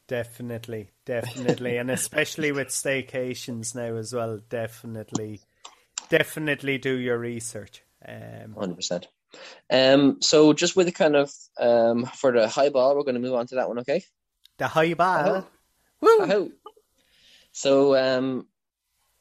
Definitely, 0.07 0.91
definitely, 1.05 1.77
and 1.77 1.89
especially 1.89 2.51
with 2.51 2.67
staycations 2.67 3.73
now 3.73 3.95
as 3.95 4.13
well. 4.13 4.39
Definitely, 4.49 5.41
definitely 6.09 6.77
do 6.77 6.95
your 6.95 7.17
research. 7.17 7.81
Um, 8.07 8.53
Hundred 8.53 8.71
um, 8.71 8.75
percent. 8.75 9.07
Um, 9.71 10.17
so 10.21 10.53
just 10.53 10.75
with 10.75 10.87
the 10.87 10.91
kind 10.91 11.15
of 11.15 11.31
um 11.59 12.05
for 12.05 12.31
the 12.31 12.47
high 12.47 12.69
ball, 12.69 12.95
we're 12.95 13.03
going 13.03 13.15
to 13.15 13.21
move 13.21 13.33
on 13.33 13.47
to 13.47 13.55
that 13.55 13.67
one, 13.67 13.79
okay? 13.79 14.03
The 14.57 14.67
high 14.67 14.93
ball. 14.93 15.47
Woo! 16.01 16.51
So 17.51 17.95
um, 17.95 18.47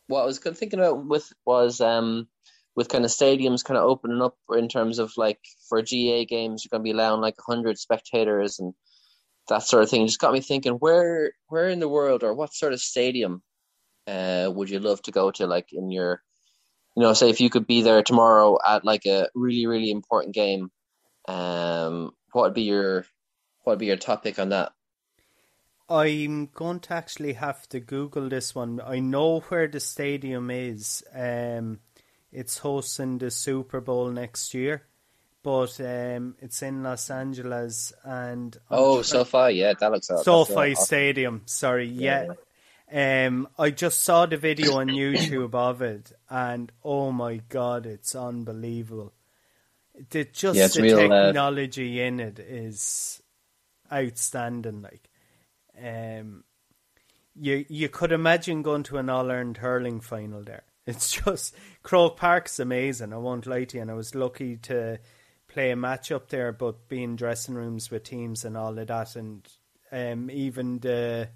what 0.08 0.22
I 0.22 0.26
was 0.26 0.38
kind 0.38 0.52
of 0.52 0.58
thinking 0.58 0.80
about 0.80 1.06
with 1.06 1.32
was 1.46 1.80
um 1.80 2.28
with 2.76 2.88
kind 2.88 3.04
of 3.04 3.10
stadiums 3.10 3.64
kind 3.64 3.78
of 3.78 3.84
opening 3.84 4.20
up 4.20 4.36
in 4.50 4.68
terms 4.68 4.98
of 4.98 5.12
like 5.16 5.38
for 5.68 5.80
GAA 5.80 6.24
games, 6.28 6.64
you're 6.64 6.70
going 6.70 6.80
to 6.80 6.84
be 6.84 6.90
allowing 6.90 7.20
like 7.20 7.36
100 7.46 7.78
spectators 7.78 8.58
and 8.58 8.74
that 9.48 9.62
sort 9.62 9.82
of 9.82 9.90
thing. 9.90 10.02
It 10.02 10.06
just 10.06 10.18
got 10.18 10.32
me 10.32 10.40
thinking, 10.40 10.74
where 10.74 11.32
where 11.48 11.68
in 11.68 11.80
the 11.80 11.88
world 11.88 12.22
or 12.22 12.34
what 12.34 12.54
sort 12.54 12.72
of 12.72 12.80
stadium 12.80 13.42
uh, 14.06 14.50
would 14.52 14.70
you 14.70 14.80
love 14.80 15.02
to 15.02 15.12
go 15.12 15.30
to? 15.30 15.46
Like 15.46 15.72
in 15.72 15.90
your, 15.90 16.22
you 16.96 17.02
know, 17.02 17.12
say 17.12 17.30
if 17.30 17.40
you 17.40 17.50
could 17.50 17.66
be 17.66 17.82
there 17.82 18.02
tomorrow 18.02 18.58
at 18.66 18.84
like 18.84 19.06
a 19.06 19.28
really 19.34 19.66
really 19.66 19.90
important 19.90 20.34
game, 20.34 20.70
um, 21.26 22.12
what 22.32 22.42
would 22.42 22.54
be 22.54 22.62
your 22.62 23.06
what 23.62 23.72
would 23.72 23.78
be 23.78 23.86
your 23.86 23.96
topic 23.96 24.38
on 24.38 24.50
that? 24.50 24.72
I'm 25.88 26.46
going 26.46 26.80
to 26.80 26.94
actually 26.94 27.34
have 27.34 27.68
to 27.68 27.80
Google 27.80 28.28
this 28.28 28.54
one. 28.54 28.80
I 28.84 29.00
know 29.00 29.40
where 29.40 29.68
the 29.68 29.80
stadium 29.80 30.50
is. 30.50 31.04
Um, 31.14 31.80
it's 32.32 32.58
hosting 32.58 33.18
the 33.18 33.30
Super 33.30 33.80
Bowl 33.80 34.10
next 34.10 34.54
year, 34.54 34.82
but 35.42 35.78
um, 35.80 36.36
it's 36.40 36.62
in 36.62 36.82
Los 36.82 37.10
Angeles 37.10 37.92
and 38.02 38.56
oh, 38.70 39.02
SoFi, 39.02 39.52
yeah, 39.52 39.74
that 39.78 39.92
looks 39.92 40.08
SoFi. 40.08 40.74
Stadium. 40.74 41.42
Sorry, 41.44 41.86
yeah. 41.86 42.24
yeah. 42.24 42.34
Um, 42.94 43.48
I 43.58 43.70
just 43.70 44.02
saw 44.02 44.24
the 44.24 44.36
video 44.36 44.78
on 44.78 44.86
YouTube 44.86 45.52
of 45.52 45.82
it, 45.82 46.12
and 46.30 46.70
oh 46.84 47.10
my 47.10 47.40
god, 47.48 47.86
it's 47.86 48.14
unbelievable. 48.14 49.12
The 50.10 50.24
just 50.26 50.56
yeah, 50.56 50.68
the 50.68 50.82
real, 50.82 51.12
uh, 51.12 51.26
technology 51.26 52.00
uh... 52.00 52.04
in 52.04 52.20
it 52.20 52.38
is 52.38 53.20
outstanding. 53.92 54.82
Like, 54.82 55.10
um, 55.76 56.44
you 57.34 57.66
you 57.68 57.88
could 57.88 58.12
imagine 58.12 58.62
going 58.62 58.84
to 58.84 58.98
an 58.98 59.10
All 59.10 59.28
Ireland 59.28 59.56
hurling 59.56 60.00
final 60.00 60.42
there. 60.42 60.62
It's 60.86 61.10
just 61.10 61.56
Croke 61.82 62.16
Park's 62.16 62.60
amazing. 62.60 63.12
I 63.12 63.16
won't 63.16 63.46
lie 63.46 63.64
to 63.64 63.76
you, 63.76 63.82
and 63.82 63.90
I 63.90 63.94
was 63.94 64.14
lucky 64.14 64.56
to 64.58 65.00
play 65.48 65.72
a 65.72 65.76
match 65.76 66.12
up 66.12 66.28
there, 66.28 66.52
but 66.52 66.88
being 66.88 67.16
dressing 67.16 67.56
rooms 67.56 67.90
with 67.90 68.04
teams 68.04 68.44
and 68.44 68.56
all 68.56 68.78
of 68.78 68.86
that, 68.86 69.16
and 69.16 69.48
um, 69.90 70.30
even 70.30 70.78
the 70.78 71.30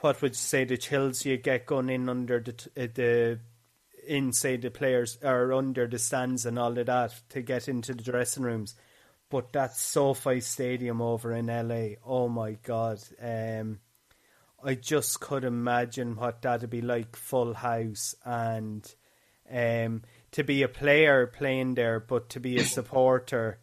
what 0.00 0.22
would 0.22 0.32
you 0.32 0.34
say 0.34 0.64
the 0.64 0.76
chills 0.76 1.24
you 1.24 1.36
get 1.36 1.66
going 1.66 1.88
in 1.88 2.08
under 2.08 2.40
the 2.40 2.54
uh, 2.76 2.86
the 2.94 3.40
inside 4.08 4.62
the 4.62 4.70
players 4.70 5.18
or 5.22 5.52
under 5.52 5.86
the 5.86 5.98
stands 5.98 6.46
and 6.46 6.58
all 6.58 6.76
of 6.76 6.86
that 6.86 7.14
to 7.28 7.42
get 7.42 7.68
into 7.68 7.94
the 7.94 8.02
dressing 8.02 8.42
rooms. 8.42 8.74
But 9.30 9.52
that 9.52 9.76
SoFi 9.76 10.40
Stadium 10.40 11.02
over 11.02 11.32
in 11.32 11.46
LA, 11.46 11.96
oh 12.04 12.28
my 12.28 12.52
god! 12.62 12.98
Um, 13.20 13.80
I 14.64 14.74
just 14.74 15.20
could 15.20 15.44
imagine 15.44 16.16
what 16.16 16.40
that'd 16.40 16.70
be 16.70 16.80
like, 16.80 17.14
full 17.14 17.52
house, 17.52 18.14
and 18.24 18.90
um, 19.50 20.02
to 20.32 20.44
be 20.44 20.62
a 20.62 20.68
player 20.68 21.26
playing 21.26 21.74
there, 21.74 22.00
but 22.00 22.30
to 22.30 22.40
be 22.40 22.56
a 22.56 22.64
supporter. 22.76 23.60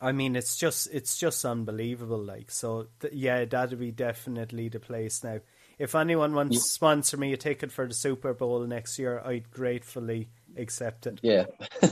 I 0.00 0.12
mean, 0.12 0.36
it's 0.36 0.56
just 0.56 0.88
it's 0.92 1.18
just 1.18 1.44
unbelievable. 1.44 2.22
Like, 2.22 2.50
so 2.50 2.86
th- 3.00 3.12
yeah, 3.12 3.44
that'd 3.44 3.78
be 3.78 3.90
definitely 3.90 4.68
the 4.68 4.80
place 4.80 5.24
now. 5.24 5.40
If 5.78 5.94
anyone 5.94 6.34
wants 6.34 6.56
to 6.56 6.62
sponsor 6.62 7.16
me 7.16 7.32
a 7.32 7.36
ticket 7.36 7.70
for 7.70 7.86
the 7.86 7.94
Super 7.94 8.34
Bowl 8.34 8.60
next 8.60 8.98
year, 8.98 9.20
I'd 9.24 9.50
gratefully 9.50 10.28
accept 10.56 11.06
it. 11.06 11.20
Yeah, 11.22 11.44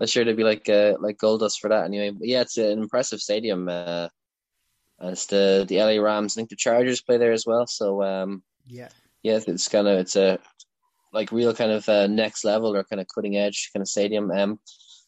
I'm 0.00 0.06
sure 0.06 0.24
there'd 0.24 0.36
be 0.36 0.44
like 0.44 0.68
uh, 0.68 0.94
like 1.00 1.18
gold 1.18 1.40
dust 1.40 1.60
for 1.60 1.68
that 1.68 1.84
anyway. 1.84 2.10
But 2.10 2.28
yeah, 2.28 2.42
it's 2.42 2.58
an 2.58 2.78
impressive 2.78 3.20
stadium. 3.20 3.68
Uh, 3.68 4.08
as 5.02 5.26
the 5.26 5.64
the 5.68 5.78
LA 5.78 6.00
Rams. 6.00 6.34
I 6.34 6.40
think 6.40 6.50
the 6.50 6.56
Chargers 6.56 7.02
play 7.02 7.18
there 7.18 7.32
as 7.32 7.44
well. 7.46 7.66
So 7.66 8.02
um, 8.02 8.42
yeah, 8.66 8.88
yeah, 9.22 9.40
it's 9.46 9.68
kind 9.68 9.88
of 9.88 9.98
it's 9.98 10.16
a 10.16 10.38
like 11.12 11.32
real 11.32 11.54
kind 11.54 11.72
of 11.72 11.88
uh, 11.88 12.06
next 12.06 12.44
level 12.44 12.74
or 12.74 12.84
kind 12.84 13.00
of 13.00 13.06
cutting 13.14 13.36
edge 13.36 13.70
kind 13.72 13.82
of 13.82 13.88
stadium. 13.88 14.30
Um, 14.30 14.60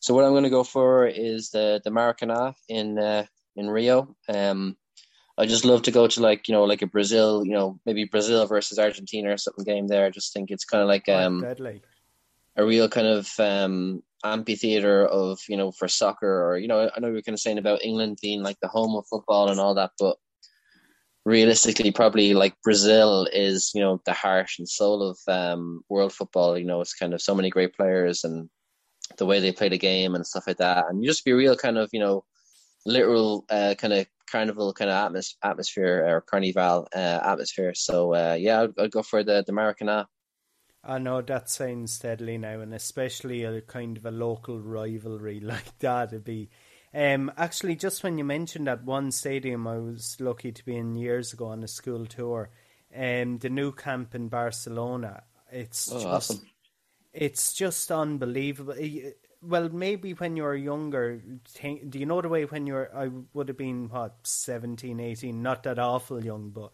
so 0.05 0.13
what 0.13 0.27
I'm 0.27 0.33
going 0.33 0.45
to 0.45 0.51
go 0.51 0.65
for 0.65 1.07
is 1.07 1.49
the 1.49 1.81
the 1.83 1.89
Maracanã 1.89 2.53
in 2.69 2.99
uh, 2.99 3.25
in 3.57 3.71
Rio. 3.71 4.15
Um, 4.29 4.77
I 5.39 5.47
just 5.47 5.65
love 5.65 5.81
to 5.85 5.91
go 5.91 6.07
to 6.07 6.21
like 6.21 6.47
you 6.47 6.53
know 6.53 6.65
like 6.65 6.83
a 6.83 6.87
Brazil, 6.87 7.43
you 7.43 7.53
know 7.53 7.81
maybe 7.87 8.05
Brazil 8.05 8.47
versus 8.47 8.79
Argentina 8.79 9.33
or 9.33 9.39
something 9.39 9.65
game 9.65 9.87
there. 9.87 10.05
I 10.05 10.11
just 10.11 10.35
think 10.35 10.51
it's 10.51 10.67
kind 10.67 10.83
of 10.83 10.89
like 10.89 11.09
um, 11.09 11.41
deadly. 11.41 11.81
a 12.55 12.67
real 12.67 12.87
kind 12.87 13.07
of 13.07 13.31
um, 13.41 14.03
amphitheater 14.23 15.07
of 15.07 15.39
you 15.49 15.57
know 15.57 15.73
for 15.73 15.89
soccer 15.89 16.51
or 16.51 16.59
you 16.59 16.69
know 16.69 16.91
I 16.95 17.01
know 17.01 17.11
we 17.11 17.17
are 17.17 17.23
kind 17.23 17.33
of 17.33 17.41
saying 17.41 17.57
about 17.57 17.83
England 17.83 18.19
being 18.21 18.43
like 18.43 18.61
the 18.61 18.69
home 18.69 18.95
of 18.97 19.07
football 19.07 19.49
and 19.49 19.59
all 19.59 19.75
that, 19.77 19.93
but 19.99 20.19
realistically, 21.25 21.93
probably 21.93 22.35
like 22.35 22.61
Brazil 22.63 23.27
is 23.33 23.71
you 23.75 23.81
know 23.81 24.03
the 24.05 24.13
heart 24.13 24.51
and 24.59 24.69
soul 24.69 25.03
of 25.03 25.19
um, 25.29 25.81
world 25.89 26.13
football. 26.13 26.59
You 26.59 26.67
know, 26.67 26.83
it's 26.83 26.93
kind 26.93 27.15
of 27.15 27.23
so 27.23 27.35
many 27.35 27.49
great 27.49 27.75
players 27.75 28.23
and 28.23 28.51
the 29.17 29.27
way 29.27 29.41
they 29.41 29.53
play 29.53 29.69
the 29.69 29.79
game 29.79 30.15
and 30.15 30.27
stuff 30.27 30.47
like 30.47 30.59
that, 30.59 30.87
and 30.89 31.03
you 31.03 31.09
just 31.09 31.25
be 31.25 31.33
real 31.33 31.57
kind 31.57 31.79
of 31.79 31.91
you 31.93 32.01
know 32.01 32.25
literal 32.87 33.45
uh, 33.51 33.75
kind 33.79 33.93
of 33.93 34.07
carnival 34.31 34.73
kind 34.73 34.91
of 34.91 35.13
atmos- 35.13 35.37
atmosphere 35.43 36.05
or 36.07 36.21
carnival 36.21 36.89
uh, 36.95 37.21
atmosphere. 37.23 37.75
So 37.75 38.15
uh, 38.15 38.37
yeah, 38.39 38.63
I'd, 38.63 38.79
I'd, 38.79 38.91
go 38.91 39.03
for 39.03 39.23
the 39.23 39.45
the 39.47 39.53
Maracanã. 39.53 40.07
I 40.87 40.99
know 40.99 41.23
that 41.23 41.49
sounds 41.49 41.99
deadly 41.99 42.37
now, 42.37 42.61
and 42.61 42.75
especially 42.75 43.45
a 43.45 43.61
kind 43.63 43.97
of 43.97 44.05
a 44.05 44.11
local 44.11 44.61
rivalry 44.61 45.41
like 45.53 45.79
that 45.79 46.13
would 46.13 46.25
be. 46.25 46.51
Um, 46.93 47.33
actually, 47.37 47.75
just 47.75 48.05
when 48.05 48.19
you 48.19 48.25
mentioned 48.25 48.69
that 48.69 48.85
one 48.85 49.11
stadium, 49.11 49.67
I 49.67 49.79
was 49.79 50.17
lucky 50.21 50.53
to 50.53 50.65
be 50.65 50.77
in 50.77 50.95
years 50.95 51.33
ago 51.33 51.47
on 51.47 51.65
a 51.65 51.69
school 51.69 52.07
tour. 52.07 52.51
Um, 52.95 53.39
the 53.39 53.51
Nou 53.51 53.73
Camp 53.73 54.15
in 54.15 54.29
Barcelona. 54.29 55.25
It's 55.51 55.91
oh, 55.91 55.95
just, 55.95 56.07
awesome. 56.07 56.43
It's 57.15 57.55
just 57.55 57.93
unbelievable. 57.93 58.75
Well, 59.41 59.69
maybe 59.69 60.15
when 60.15 60.37
you 60.37 60.43
were 60.43 60.57
younger, 60.57 61.23
do 61.63 61.99
you 61.99 62.07
know 62.07 62.21
the 62.21 62.29
way 62.29 62.45
when 62.45 62.67
you're, 62.67 62.91
I 62.95 63.09
would 63.33 63.49
have 63.49 63.57
been 63.57 63.89
what 63.89 64.17
17, 64.25 64.99
18, 64.99 65.41
not 65.41 65.63
that 65.63 65.79
awful 65.79 66.25
young, 66.25 66.51
but 66.51 66.73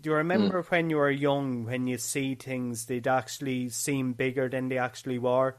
do 0.00 0.10
you 0.10 0.16
remember 0.16 0.62
mm. 0.62 0.70
when 0.70 0.90
you 0.90 0.96
were 0.96 1.10
young, 1.10 1.66
when 1.66 1.86
you 1.86 1.98
see 1.98 2.34
things, 2.34 2.86
they'd 2.86 3.06
actually 3.06 3.68
seem 3.68 4.14
bigger 4.14 4.48
than 4.48 4.68
they 4.68 4.78
actually 4.78 5.18
were? 5.18 5.58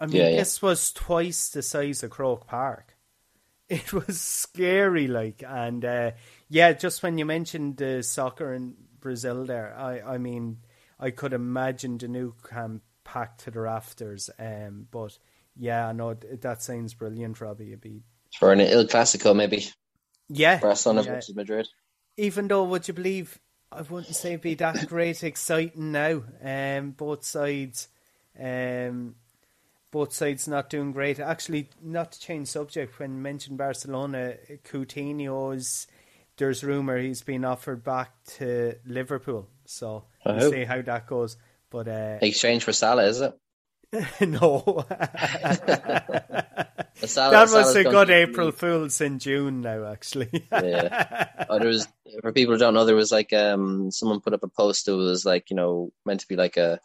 I 0.00 0.06
mean, 0.06 0.16
yeah, 0.16 0.28
yeah. 0.30 0.36
this 0.36 0.60
was 0.60 0.92
twice 0.92 1.48
the 1.50 1.62
size 1.62 2.02
of 2.02 2.10
Croke 2.10 2.46
Park. 2.46 2.96
It 3.68 3.90
was 3.90 4.20
scary, 4.20 5.06
like, 5.06 5.42
and 5.46 5.82
uh, 5.82 6.10
yeah, 6.50 6.72
just 6.72 7.02
when 7.02 7.16
you 7.16 7.24
mentioned 7.24 7.78
the 7.78 8.02
soccer 8.02 8.52
in 8.52 8.74
Brazil, 9.00 9.46
there, 9.46 9.74
I, 9.74 10.14
I 10.14 10.18
mean, 10.18 10.58
I 11.00 11.10
could 11.10 11.32
imagine 11.32 11.96
the 11.96 12.06
Nou 12.06 12.32
Camp 12.46 12.82
packed 13.12 13.44
to 13.44 13.50
the 13.50 13.60
rafters. 13.60 14.30
Um, 14.38 14.86
but 14.90 15.18
yeah, 15.56 15.92
no, 15.92 16.14
that 16.14 16.62
sounds 16.62 16.94
brilliant, 16.94 17.40
Robbie. 17.40 17.68
It'd 17.68 17.80
be 17.80 18.02
for 18.38 18.52
an 18.52 18.60
El 18.60 18.86
Clasico, 18.86 19.34
maybe. 19.34 19.68
Yeah, 20.28 20.60
Barcelona 20.60 21.02
yeah. 21.02 21.14
versus 21.14 21.36
Madrid 21.36 21.66
even 22.16 22.48
though 22.48 22.64
would 22.64 22.88
you 22.88 22.94
believe 22.94 23.40
I 23.70 23.82
wouldn't 23.82 24.14
say 24.14 24.36
be 24.36 24.54
that 24.54 24.86
great 24.88 25.24
exciting 25.24 25.92
now. 25.92 26.22
Um, 26.42 26.90
both 26.90 27.24
sides, 27.24 27.88
um, 28.38 29.14
both 29.90 30.12
sides 30.12 30.46
not 30.46 30.68
doing 30.68 30.92
great. 30.92 31.18
Actually, 31.18 31.70
not 31.82 32.12
to 32.12 32.20
change 32.20 32.48
subject. 32.48 32.98
When 32.98 33.22
mentioned 33.22 33.58
Barcelona, 33.58 34.34
Coutinho's 34.64 35.86
there's 36.38 36.64
rumor 36.64 36.98
he's 36.98 37.22
been 37.22 37.44
offered 37.44 37.84
back 37.84 38.12
to 38.38 38.74
Liverpool. 38.86 39.48
So 39.64 40.04
we'll 40.24 40.50
see 40.50 40.64
how 40.64 40.82
that 40.82 41.06
goes. 41.06 41.36
But 41.72 41.88
uh, 41.88 42.18
exchange 42.20 42.64
for 42.64 42.72
Salah, 42.72 43.06
is 43.06 43.22
it? 43.22 43.32
no. 44.20 44.84
that 44.88 46.46
was 47.00 47.76
a 47.76 47.84
good 47.84 48.10
April 48.10 48.52
Fool's 48.52 49.00
in 49.00 49.18
June 49.18 49.62
now, 49.62 49.86
actually. 49.86 50.46
yeah. 50.52 51.28
Oh, 51.50 51.58
there 51.58 51.68
was, 51.68 51.86
for 52.22 52.32
people 52.32 52.54
who 52.54 52.58
don't 52.58 52.72
know, 52.72 52.86
there 52.86 52.96
was 52.96 53.12
like 53.12 53.32
um 53.32 53.90
someone 53.90 54.20
put 54.20 54.32
up 54.32 54.42
a 54.42 54.48
post 54.48 54.86
that 54.86 54.96
was 54.96 55.26
like, 55.26 55.50
you 55.50 55.56
know, 55.56 55.92
meant 56.06 56.20
to 56.20 56.28
be 56.28 56.36
like 56.36 56.56
a 56.56 56.80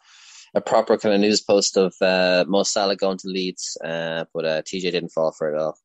a 0.54 0.60
proper 0.60 0.98
kind 0.98 1.14
of 1.14 1.20
news 1.20 1.40
post 1.40 1.76
of 1.76 1.94
uh, 2.02 2.44
Mo 2.48 2.64
Salah 2.64 2.96
going 2.96 3.18
to 3.18 3.28
Leeds, 3.28 3.78
uh, 3.82 4.24
but 4.34 4.44
uh, 4.44 4.62
TJ 4.62 4.90
didn't 4.90 5.10
fall 5.10 5.32
for 5.32 5.54
it 5.54 5.58
all. 5.58 5.78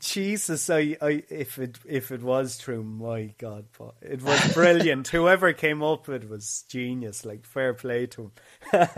Jesus, 0.00 0.70
I, 0.70 0.96
I, 1.00 1.22
if 1.28 1.58
it 1.58 1.78
if 1.86 2.10
it 2.10 2.22
was 2.22 2.58
true, 2.58 2.82
my 2.82 3.34
God, 3.38 3.66
it 4.00 4.22
was 4.22 4.54
brilliant. 4.54 5.08
Whoever 5.08 5.52
came 5.52 5.82
up 5.82 6.08
with 6.08 6.24
it 6.24 6.28
was 6.28 6.64
genius. 6.68 7.24
Like 7.24 7.44
fair 7.44 7.74
play 7.74 8.06
to 8.06 8.22
him. 8.22 8.32
yeah, 8.72 8.88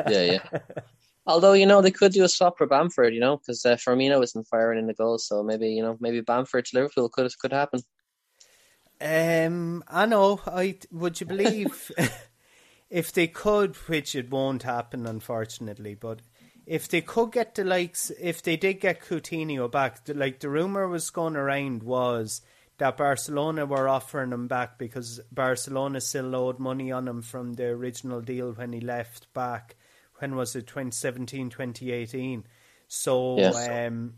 yeah. 0.52 0.58
Although 1.26 1.54
you 1.54 1.66
know 1.66 1.80
they 1.80 1.90
could 1.90 2.12
do 2.12 2.24
a 2.24 2.28
swap 2.28 2.58
for 2.58 2.66
Bamford, 2.66 3.14
you 3.14 3.20
know, 3.20 3.38
because 3.38 3.64
uh, 3.64 3.76
Firmino 3.76 4.22
isn't 4.22 4.46
firing 4.46 4.78
in 4.78 4.86
the 4.86 4.94
goals, 4.94 5.26
so 5.26 5.42
maybe 5.42 5.68
you 5.68 5.82
know 5.82 5.96
maybe 6.00 6.20
Bamford 6.20 6.66
to 6.66 6.76
Liverpool 6.76 7.08
could 7.08 7.30
could 7.38 7.52
happen. 7.52 7.80
Um, 9.00 9.82
I 9.88 10.06
know. 10.06 10.40
I 10.46 10.78
would 10.90 11.20
you 11.20 11.26
believe 11.26 11.90
if 12.90 13.12
they 13.12 13.26
could, 13.26 13.76
which 13.88 14.14
it 14.14 14.30
won't 14.30 14.62
happen, 14.62 15.06
unfortunately, 15.06 15.94
but 15.94 16.20
if 16.66 16.88
they 16.88 17.00
could 17.00 17.32
get 17.32 17.54
the 17.54 17.64
likes, 17.64 18.10
if 18.20 18.42
they 18.42 18.56
did 18.56 18.80
get 18.80 19.02
Coutinho 19.02 19.70
back, 19.70 20.04
the, 20.04 20.14
like 20.14 20.40
the 20.40 20.48
rumor 20.48 20.88
was 20.88 21.10
going 21.10 21.36
around 21.36 21.82
was 21.82 22.40
that 22.78 22.96
Barcelona 22.96 23.66
were 23.66 23.88
offering 23.88 24.32
him 24.32 24.48
back 24.48 24.78
because 24.78 25.20
Barcelona 25.30 26.00
still 26.00 26.34
owed 26.34 26.58
money 26.58 26.90
on 26.90 27.06
him 27.06 27.22
from 27.22 27.54
the 27.54 27.66
original 27.66 28.20
deal 28.20 28.52
when 28.52 28.72
he 28.72 28.80
left 28.80 29.32
back. 29.32 29.76
When 30.18 30.36
was 30.36 30.56
it? 30.56 30.66
2017, 30.66 31.50
2018. 31.50 32.44
So 32.88 33.38
yes. 33.38 33.68
um, 33.88 34.14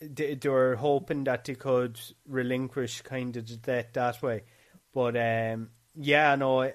they, 0.00 0.34
they, 0.34 0.48
were 0.48 0.76
hoping 0.76 1.24
that 1.24 1.44
they 1.44 1.54
could 1.54 2.00
relinquish 2.26 3.02
kind 3.02 3.36
of 3.36 3.46
the 3.46 3.56
debt 3.56 3.94
that 3.94 4.22
way. 4.22 4.44
But 4.92 5.16
um, 5.16 5.70
yeah, 5.94 6.34
no, 6.36 6.70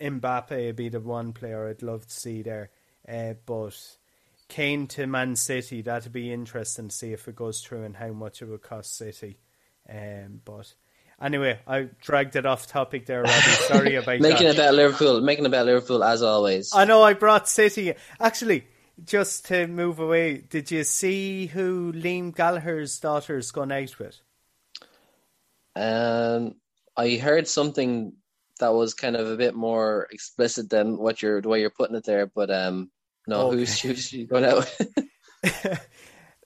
Mbappe 0.00 0.66
would 0.66 0.76
be 0.76 0.88
the 0.88 1.00
one 1.00 1.32
player 1.32 1.68
I'd 1.68 1.82
love 1.82 2.06
to 2.06 2.14
see 2.14 2.42
there. 2.42 2.70
Uh, 3.06 3.34
but 3.46 3.78
Kane 4.54 4.86
to 4.86 5.08
Man 5.08 5.34
City, 5.34 5.82
that'd 5.82 6.12
be 6.12 6.32
interesting 6.32 6.86
to 6.86 6.94
see 6.94 7.12
if 7.12 7.26
it 7.26 7.34
goes 7.34 7.60
through 7.60 7.82
and 7.82 7.96
how 7.96 8.12
much 8.12 8.40
it 8.40 8.44
would 8.44 8.62
cost 8.62 8.96
City. 8.96 9.36
Um, 9.90 10.42
but 10.44 10.72
anyway, 11.20 11.58
I 11.66 11.88
dragged 12.00 12.36
it 12.36 12.46
off 12.46 12.68
topic 12.68 13.06
there, 13.06 13.22
Robbie. 13.22 13.32
Sorry 13.66 13.96
about 13.96 14.20
making 14.20 14.46
that. 14.46 14.54
about 14.54 14.74
Liverpool, 14.74 15.20
making 15.22 15.46
about 15.46 15.66
Liverpool 15.66 16.04
as 16.04 16.22
always. 16.22 16.70
I 16.72 16.84
know 16.84 17.02
I 17.02 17.14
brought 17.14 17.48
City. 17.48 17.94
Actually, 18.20 18.68
just 19.04 19.44
to 19.46 19.66
move 19.66 19.98
away, 19.98 20.36
did 20.36 20.70
you 20.70 20.84
see 20.84 21.46
who 21.46 21.92
Liam 21.92 22.32
Gallagher's 22.32 23.00
daughter's 23.00 23.50
gone 23.50 23.72
out 23.72 23.98
with? 23.98 24.20
Um, 25.74 26.54
I 26.96 27.16
heard 27.16 27.48
something 27.48 28.12
that 28.60 28.72
was 28.72 28.94
kind 28.94 29.16
of 29.16 29.26
a 29.26 29.36
bit 29.36 29.56
more 29.56 30.06
explicit 30.12 30.70
than 30.70 30.96
what 30.96 31.22
you're 31.22 31.40
the 31.40 31.48
way 31.48 31.60
you're 31.60 31.70
putting 31.70 31.96
it 31.96 32.04
there, 32.04 32.28
but 32.28 32.52
um, 32.52 32.92
no, 33.26 33.48
okay. 33.48 33.56
who's 33.56 33.80
who's 33.80 34.08
she 34.08 34.24
going 34.24 34.44
out? 34.44 34.76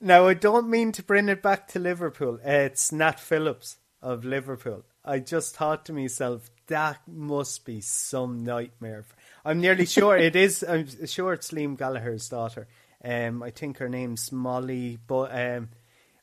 now 0.00 0.26
I 0.26 0.34
don't 0.34 0.68
mean 0.68 0.92
to 0.92 1.02
bring 1.02 1.28
it 1.28 1.42
back 1.42 1.68
to 1.68 1.78
Liverpool. 1.78 2.38
It's 2.44 2.92
Nat 2.92 3.20
Phillips 3.20 3.76
of 4.02 4.24
Liverpool. 4.24 4.84
I 5.05 5.18
just 5.20 5.56
thought 5.56 5.86
to 5.86 5.92
myself 5.92 6.50
that 6.66 7.00
must 7.06 7.64
be 7.64 7.80
some 7.80 8.44
nightmare. 8.44 9.05
I'm 9.44 9.60
nearly 9.60 9.86
sure 9.86 10.16
it 10.16 10.36
is. 10.36 10.62
I'm 10.68 10.86
sure 11.06 11.32
it's 11.32 11.50
Liam 11.50 11.76
Gallagher's 11.76 12.28
daughter. 12.28 12.68
Um, 13.02 13.42
I 13.42 13.50
think 13.50 13.78
her 13.78 13.88
name's 13.88 14.32
Molly, 14.32 14.98
but 15.06 15.30
um, 15.32 15.68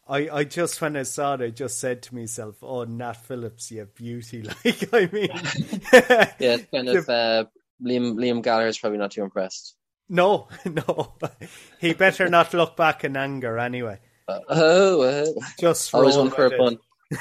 I, 0.08 0.30
I 0.30 0.44
just 0.44 0.80
when 0.82 0.96
I 0.96 1.04
saw 1.04 1.34
it, 1.34 1.42
I 1.42 1.50
just 1.50 1.80
said 1.80 2.04
to 2.04 2.16
myself, 2.16 2.58
"Oh, 2.62 2.84
Nat 2.84 3.14
Phillips, 3.14 3.72
you 3.72 3.86
beauty!" 3.86 4.44
Like 4.66 4.94
I 4.94 5.10
mean, 5.12 5.30
yeah, 5.94 6.58
it's 6.58 6.70
kind 6.72 6.90
of 6.90 7.10
uh, 7.10 7.46
Liam 7.84 8.14
Liam 8.16 8.44
Gallagher's 8.44 8.78
probably 8.78 9.00
not 9.00 9.12
too 9.12 9.24
impressed. 9.24 9.76
No, 10.08 10.48
no, 10.66 11.14
he 11.80 11.94
better 11.94 12.30
not 12.30 12.54
look 12.54 12.76
back 12.78 13.04
in 13.04 13.18
anger 13.18 13.58
anyway. 13.58 14.00
Uh, 14.28 14.40
oh, 14.50 15.02
uh, 15.02 15.26
just 15.60 15.94
always 15.94 16.18
one 16.18 16.32
for 16.32 16.46
a 16.46 16.52
pun. 16.52 16.78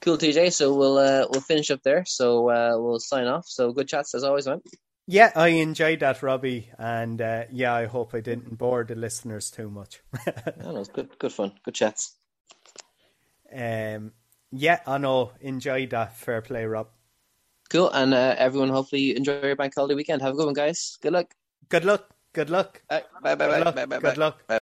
cool, 0.00 0.18
TJ. 0.18 0.52
So 0.52 0.74
we'll 0.74 0.98
uh, 0.98 1.26
we'll 1.30 1.40
finish 1.40 1.70
up 1.70 1.82
there. 1.82 2.04
So 2.04 2.48
uh, 2.50 2.72
we'll 2.76 3.00
sign 3.00 3.26
off. 3.26 3.46
So 3.48 3.72
good 3.72 3.88
chats 3.88 4.14
as 4.14 4.24
always, 4.24 4.46
man. 4.46 4.60
Yeah, 5.10 5.32
I 5.34 5.48
enjoyed 5.48 6.00
that, 6.00 6.22
Robbie, 6.22 6.70
and 6.78 7.22
uh, 7.22 7.44
yeah, 7.50 7.74
I 7.74 7.86
hope 7.86 8.14
I 8.14 8.20
didn't 8.20 8.58
bore 8.58 8.84
the 8.84 8.94
listeners 8.94 9.50
too 9.50 9.70
much. 9.70 10.02
no, 10.60 10.72
no, 10.72 10.80
it's 10.80 10.90
good, 10.90 11.18
good 11.18 11.32
fun, 11.32 11.54
good 11.64 11.74
chats. 11.74 12.14
Um, 13.50 14.12
yeah, 14.50 14.80
I 14.86 14.98
know, 14.98 15.32
enjoyed 15.40 15.90
that. 15.90 16.18
Fair 16.18 16.42
play, 16.42 16.66
Rob. 16.66 16.88
Cool, 17.70 17.90
and 17.90 18.14
uh, 18.14 18.34
everyone, 18.38 18.70
hopefully, 18.70 19.16
enjoy 19.16 19.40
your 19.42 19.56
bank 19.56 19.74
holiday 19.76 19.94
weekend. 19.94 20.22
Have 20.22 20.34
a 20.34 20.36
good 20.36 20.46
one, 20.46 20.54
guys. 20.54 20.96
Good 21.02 21.12
luck. 21.12 21.34
Good 21.68 21.84
luck. 21.84 22.08
Good 22.32 22.50
luck. 22.50 22.82
Bye, 22.88 23.04
bye, 23.22 23.34
bye, 23.34 23.46
bye, 23.46 23.72
bye, 23.72 23.86
bye, 23.86 23.98
Good 24.00 24.18
luck. 24.18 24.46
Bye. 24.46 24.56